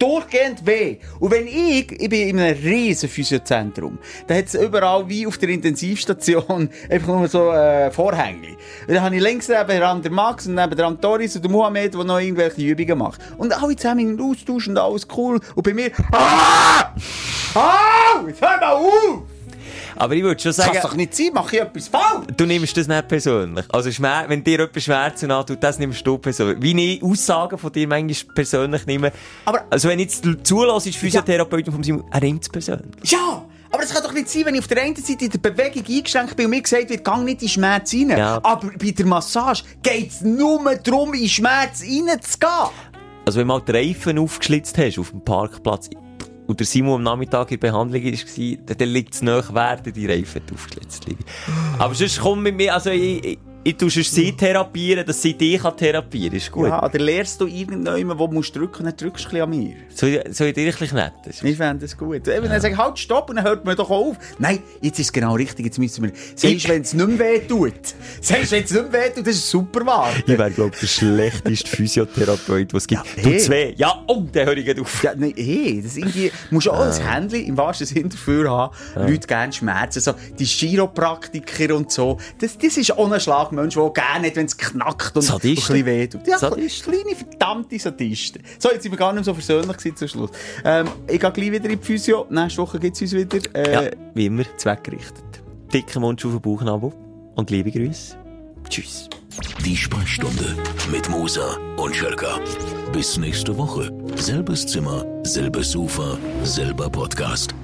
durchgehend 0.03 0.66
weh. 0.66 0.96
Und 1.20 1.30
wenn 1.30 1.46
ich, 1.46 1.92
ich 1.92 2.09
bin 2.09 2.28
in 2.28 2.40
einem 2.40 2.59
riesen 2.59 3.09
Physiozentrum, 3.09 3.98
da 4.26 4.34
hat 4.34 4.46
es 4.46 4.55
überall 4.55 5.09
wie 5.09 5.26
auf 5.26 5.38
der 5.38 5.50
Intensivstation 5.50 6.68
einfach 6.90 7.09
nur 7.09 7.28
so 7.28 7.53
äh, 7.53 7.90
Vorhänge. 7.90 8.57
Und 8.86 8.94
dann 8.94 9.03
habe 9.03 9.16
ich 9.16 9.22
links 9.22 9.48
neben 9.48 10.03
den 10.03 10.12
Max 10.12 10.46
und 10.46 10.57
neben 10.57 10.76
dran 10.76 10.98
Doris 11.00 11.36
und 11.36 11.44
der 11.44 11.50
Mohammed, 11.50 11.94
der 11.94 12.05
noch 12.05 12.18
irgendwelche 12.18 12.62
Übungen 12.62 12.98
macht. 12.98 13.20
Und 13.38 13.53
alle 13.53 13.76
zusammen 13.76 14.00
in 14.00 14.16
den 14.16 14.26
Austausch 14.26 14.66
und 14.66 14.76
alles 14.76 15.07
cool. 15.16 15.40
Und 15.55 15.62
bei 15.62 15.72
mir, 15.72 15.92
ah! 16.12 16.94
Ah! 17.55 18.26
Jetzt 18.26 18.40
hör 18.40 18.59
mal 18.59 18.72
auf! 18.72 19.32
Aber 20.03 20.16
ich 20.16 20.22
würde 20.24 20.40
schon 20.42 20.50
Das 20.50 20.57
kann 20.64 20.74
sagen, 20.74 20.88
doch 20.88 20.96
nicht 20.96 21.14
sein, 21.14 21.30
mache 21.32 21.55
ich 21.57 21.62
etwas 21.62 21.86
falsch? 21.86 22.26
du 22.36 22.44
nimmst 22.44 22.76
das 22.76 22.88
nicht 22.88 23.07
persönlich. 23.07 23.64
Also, 23.72 23.88
wenn 24.26 24.42
dir 24.42 24.59
jemand 24.59 24.82
Schmerzen 24.82 25.30
antut, 25.30 25.62
das 25.62 25.78
nimmst 25.78 26.05
du 26.05 26.18
persönlich. 26.18 26.61
Wie 26.61 26.94
ich 26.94 27.03
Aussagen 27.05 27.57
von 27.57 27.70
dir 27.70 27.86
manchmal 27.86 28.34
persönlich 28.34 28.84
nehme. 28.84 29.12
Aber- 29.44 29.64
also, 29.70 29.88
wenn 29.88 30.00
jetzt 30.00 30.24
zulässt, 30.42 30.88
ist 30.88 30.96
Physiotherapeut 30.98 31.68
von 31.68 31.84
Simon, 31.84 32.03
er 32.11 32.20
nimmt 32.20 32.42
es 32.42 32.48
persönlich. 32.48 32.88
Ja! 33.05 33.44
Aber 33.70 33.84
es 33.84 33.94
kann 33.94 34.03
doch 34.03 34.12
nicht 34.12 34.28
sein, 34.28 34.44
wenn 34.46 34.55
ich 34.57 34.61
auf 34.62 34.66
der 34.66 34.82
einen 34.82 34.96
Seite 34.96 35.24
in 35.24 35.30
der 35.30 35.38
Bewegung 35.38 35.84
eingeschränkt 35.88 36.34
bin 36.36 36.46
und 36.46 36.50
mir 36.50 36.61
gesagt 36.62 36.90
wird, 36.90 37.05
gang 37.05 37.24
nicht 37.24 37.40
in 37.42 37.48
Schmerz 37.48 37.94
rein. 37.94 38.11
Ja. 38.11 38.40
Aber 38.42 38.70
bei 38.78 38.90
der 38.90 39.07
Massage 39.07 39.62
geht 39.84 40.11
es 40.11 40.20
nur 40.20 40.59
darum, 40.82 41.14
in 41.14 41.28
Schmerz 41.28 41.80
reinzugehen. 41.80 42.70
Also, 43.24 43.38
wenn 43.38 43.46
du 43.46 43.55
mal 43.55 43.62
die 43.66 43.70
Reifen 43.70 44.18
aufgeschlitzt 44.18 44.76
hast 44.78 44.98
auf 44.98 45.11
dem 45.11 45.20
Parkplatz 45.24 45.88
und 46.53 46.61
der 46.61 46.66
Simon 46.66 46.96
am 46.96 47.03
Nachmittag 47.03 47.50
in 47.50 47.59
Behandlung 47.59 48.05
war, 48.05 48.74
dann, 48.76 48.88
liegt 48.88 49.14
es 49.14 49.22
nach, 49.22 49.55
werden 49.55 49.92
die 49.92 50.07
Reifen 50.07 50.42
aufgeschlitzt 50.53 51.07
liegen. 51.07 51.24
Aber 51.78 51.94
sonst 51.94 52.20
komm 52.20 52.42
mit 52.42 52.57
mir, 52.57 52.74
also 52.74 52.90
ich, 52.90 53.24
ich, 53.24 53.38
ich 53.64 53.76
tue 53.76 53.90
sie 53.90 54.32
therapieren, 54.32 55.06
dass 55.06 55.22
sie 55.22 55.34
dich 55.34 55.60
kann 55.62 55.76
therapieren 55.76 56.36
ist 56.36 56.50
gut. 56.50 56.68
Ja, 56.68 56.88
dann 56.88 57.00
lernst 57.00 57.40
du 57.40 57.46
irgendjemanden, 57.46 58.18
wo 58.18 58.26
du 58.26 58.34
musst 58.34 58.54
drücken 58.54 58.84
dann 58.84 58.96
drückst 58.96 59.24
du 59.24 59.28
ein 59.28 59.30
bisschen 59.32 59.42
an 59.42 59.50
mir. 59.50 59.74
Soll, 59.94 60.08
ich- 60.10 60.36
soll 60.36 60.48
ich 60.48 60.54
dir 60.54 60.66
ein 60.72 60.74
bisschen 60.78 60.96
nett? 60.96 61.12
Ich 61.26 61.56
fände 61.56 61.82
das 61.82 61.96
gut. 61.96 62.26
Eben, 62.28 62.48
dann 62.48 62.60
sag 62.60 62.72
ich, 62.72 62.78
halt, 62.78 62.98
stopp, 62.98 63.30
und 63.30 63.36
dann 63.36 63.44
hört 63.44 63.64
man 63.64 63.76
doch 63.76 63.90
auf. 63.90 64.16
Nein, 64.38 64.60
jetzt 64.80 64.98
ist 64.98 65.06
es 65.06 65.12
genau 65.12 65.34
richtig, 65.34 65.66
jetzt 65.66 65.78
müssen 65.78 66.04
wir... 66.04 66.12
Sagst, 66.34 66.68
wenn 66.68 66.82
es 66.82 66.92
nicht 66.94 67.06
mehr 67.08 67.18
weh 67.18 67.38
tut. 67.40 67.72
Sagst, 68.20 68.52
wenn 68.52 68.64
es 68.64 68.70
nicht 68.70 68.92
mehr 68.92 69.02
weh 69.04 69.10
tut, 69.10 69.26
das 69.26 69.36
ist 69.36 69.48
super 69.50 69.84
wahr. 69.86 70.10
Ich 70.18 70.26
wäre, 70.26 70.50
glaube 70.50 70.70
ich, 70.74 70.80
der 70.80 70.86
schlechteste 70.86 71.68
Physiotherapeut, 71.68 72.72
was 72.74 72.82
es 72.84 72.86
gibt. 72.88 73.04
Ja, 73.16 73.22
du 73.22 73.30
hey. 73.30 73.38
zwei. 73.38 73.74
Ja, 73.76 74.02
oh, 74.06 74.22
dann 74.32 74.46
höre 74.46 74.56
ich 74.56 74.80
auf. 74.80 75.02
Ja, 75.02 75.14
nein, 75.16 75.34
hey, 75.36 75.80
das 75.82 75.92
ist 75.92 75.98
irgendwie, 75.98 76.32
musst 76.50 76.68
auch 76.68 76.80
ein 76.80 76.92
Händchen 76.92 77.44
im 77.46 77.56
wahrsten 77.56 77.86
Sinn 77.86 78.08
dafür 78.08 78.50
haben, 78.50 78.74
Leute 78.94 79.26
gerne 79.26 79.52
Schmerzen, 79.52 80.00
so, 80.00 80.14
die 80.38 80.44
Chiropraktiker 80.44 81.74
und 81.74 81.90
so, 81.92 82.18
das, 82.40 82.58
das 82.58 82.76
ist 82.76 82.96
auch 82.96 83.08
ein 83.59 83.70
Schlagmensch, 83.70 83.74
der 83.74 83.90
gerne 83.90 84.26
hat, 84.28 84.36
wenn 84.36 84.46
es 84.46 84.57
knackt 84.57 85.16
und, 85.16 85.16
und 85.16 85.22
ein 85.22 85.22
Sadisten. 85.22 85.55
bisschen 85.55 85.86
weh 85.86 86.07
tut. 86.07 86.26
Ja, 86.26 86.38
Sadisten. 86.38 86.92
kleine, 86.92 87.16
verdammte 87.16 87.78
Sadisten. 87.78 88.42
So, 88.59 88.70
jetzt 88.70 88.82
sind 88.82 88.92
wir 88.92 88.98
gar 88.98 89.12
nicht 89.12 89.24
mehr 89.26 89.34
so 89.34 89.34
versöhnlich 89.34 89.94
zum 89.96 90.09
Schluss. 90.09 90.30
Ähm, 90.64 90.88
ich 91.09 91.20
gehe 91.20 91.30
gleich 91.30 91.53
wieder 91.53 91.64
in 91.70 91.78
die 91.78 91.84
Physio, 91.84 92.26
nächste 92.30 92.62
Woche 92.62 92.78
gibt 92.78 92.96
es 92.96 93.03
uns 93.03 93.12
wieder, 93.14 93.38
äh, 93.55 93.72
Ja, 93.72 93.90
wie 94.14 94.26
immer. 94.26 94.44
zweckgerichtet. 94.57 95.24
Dicken 95.72 96.00
Mund 96.03 96.24
auf 96.24 96.32
den 96.32 96.40
Bauchnabel. 96.40 96.92
Und 97.34 97.50
liebe 97.50 97.70
Grüße. 97.70 98.16
Tschüss. 98.68 99.09
Die 99.64 99.76
Sprechstunde 99.76 100.55
mit 100.90 101.09
Musa 101.09 101.57
und 101.78 101.96
Schelka. 101.96 102.38
Bis 102.92 103.16
nächste 103.16 103.57
Woche. 103.57 103.90
Selbes 104.16 104.66
Zimmer, 104.66 105.05
selbes 105.24 105.70
Sofa, 105.72 106.18
selber 106.44 106.90
Podcast. 106.90 107.55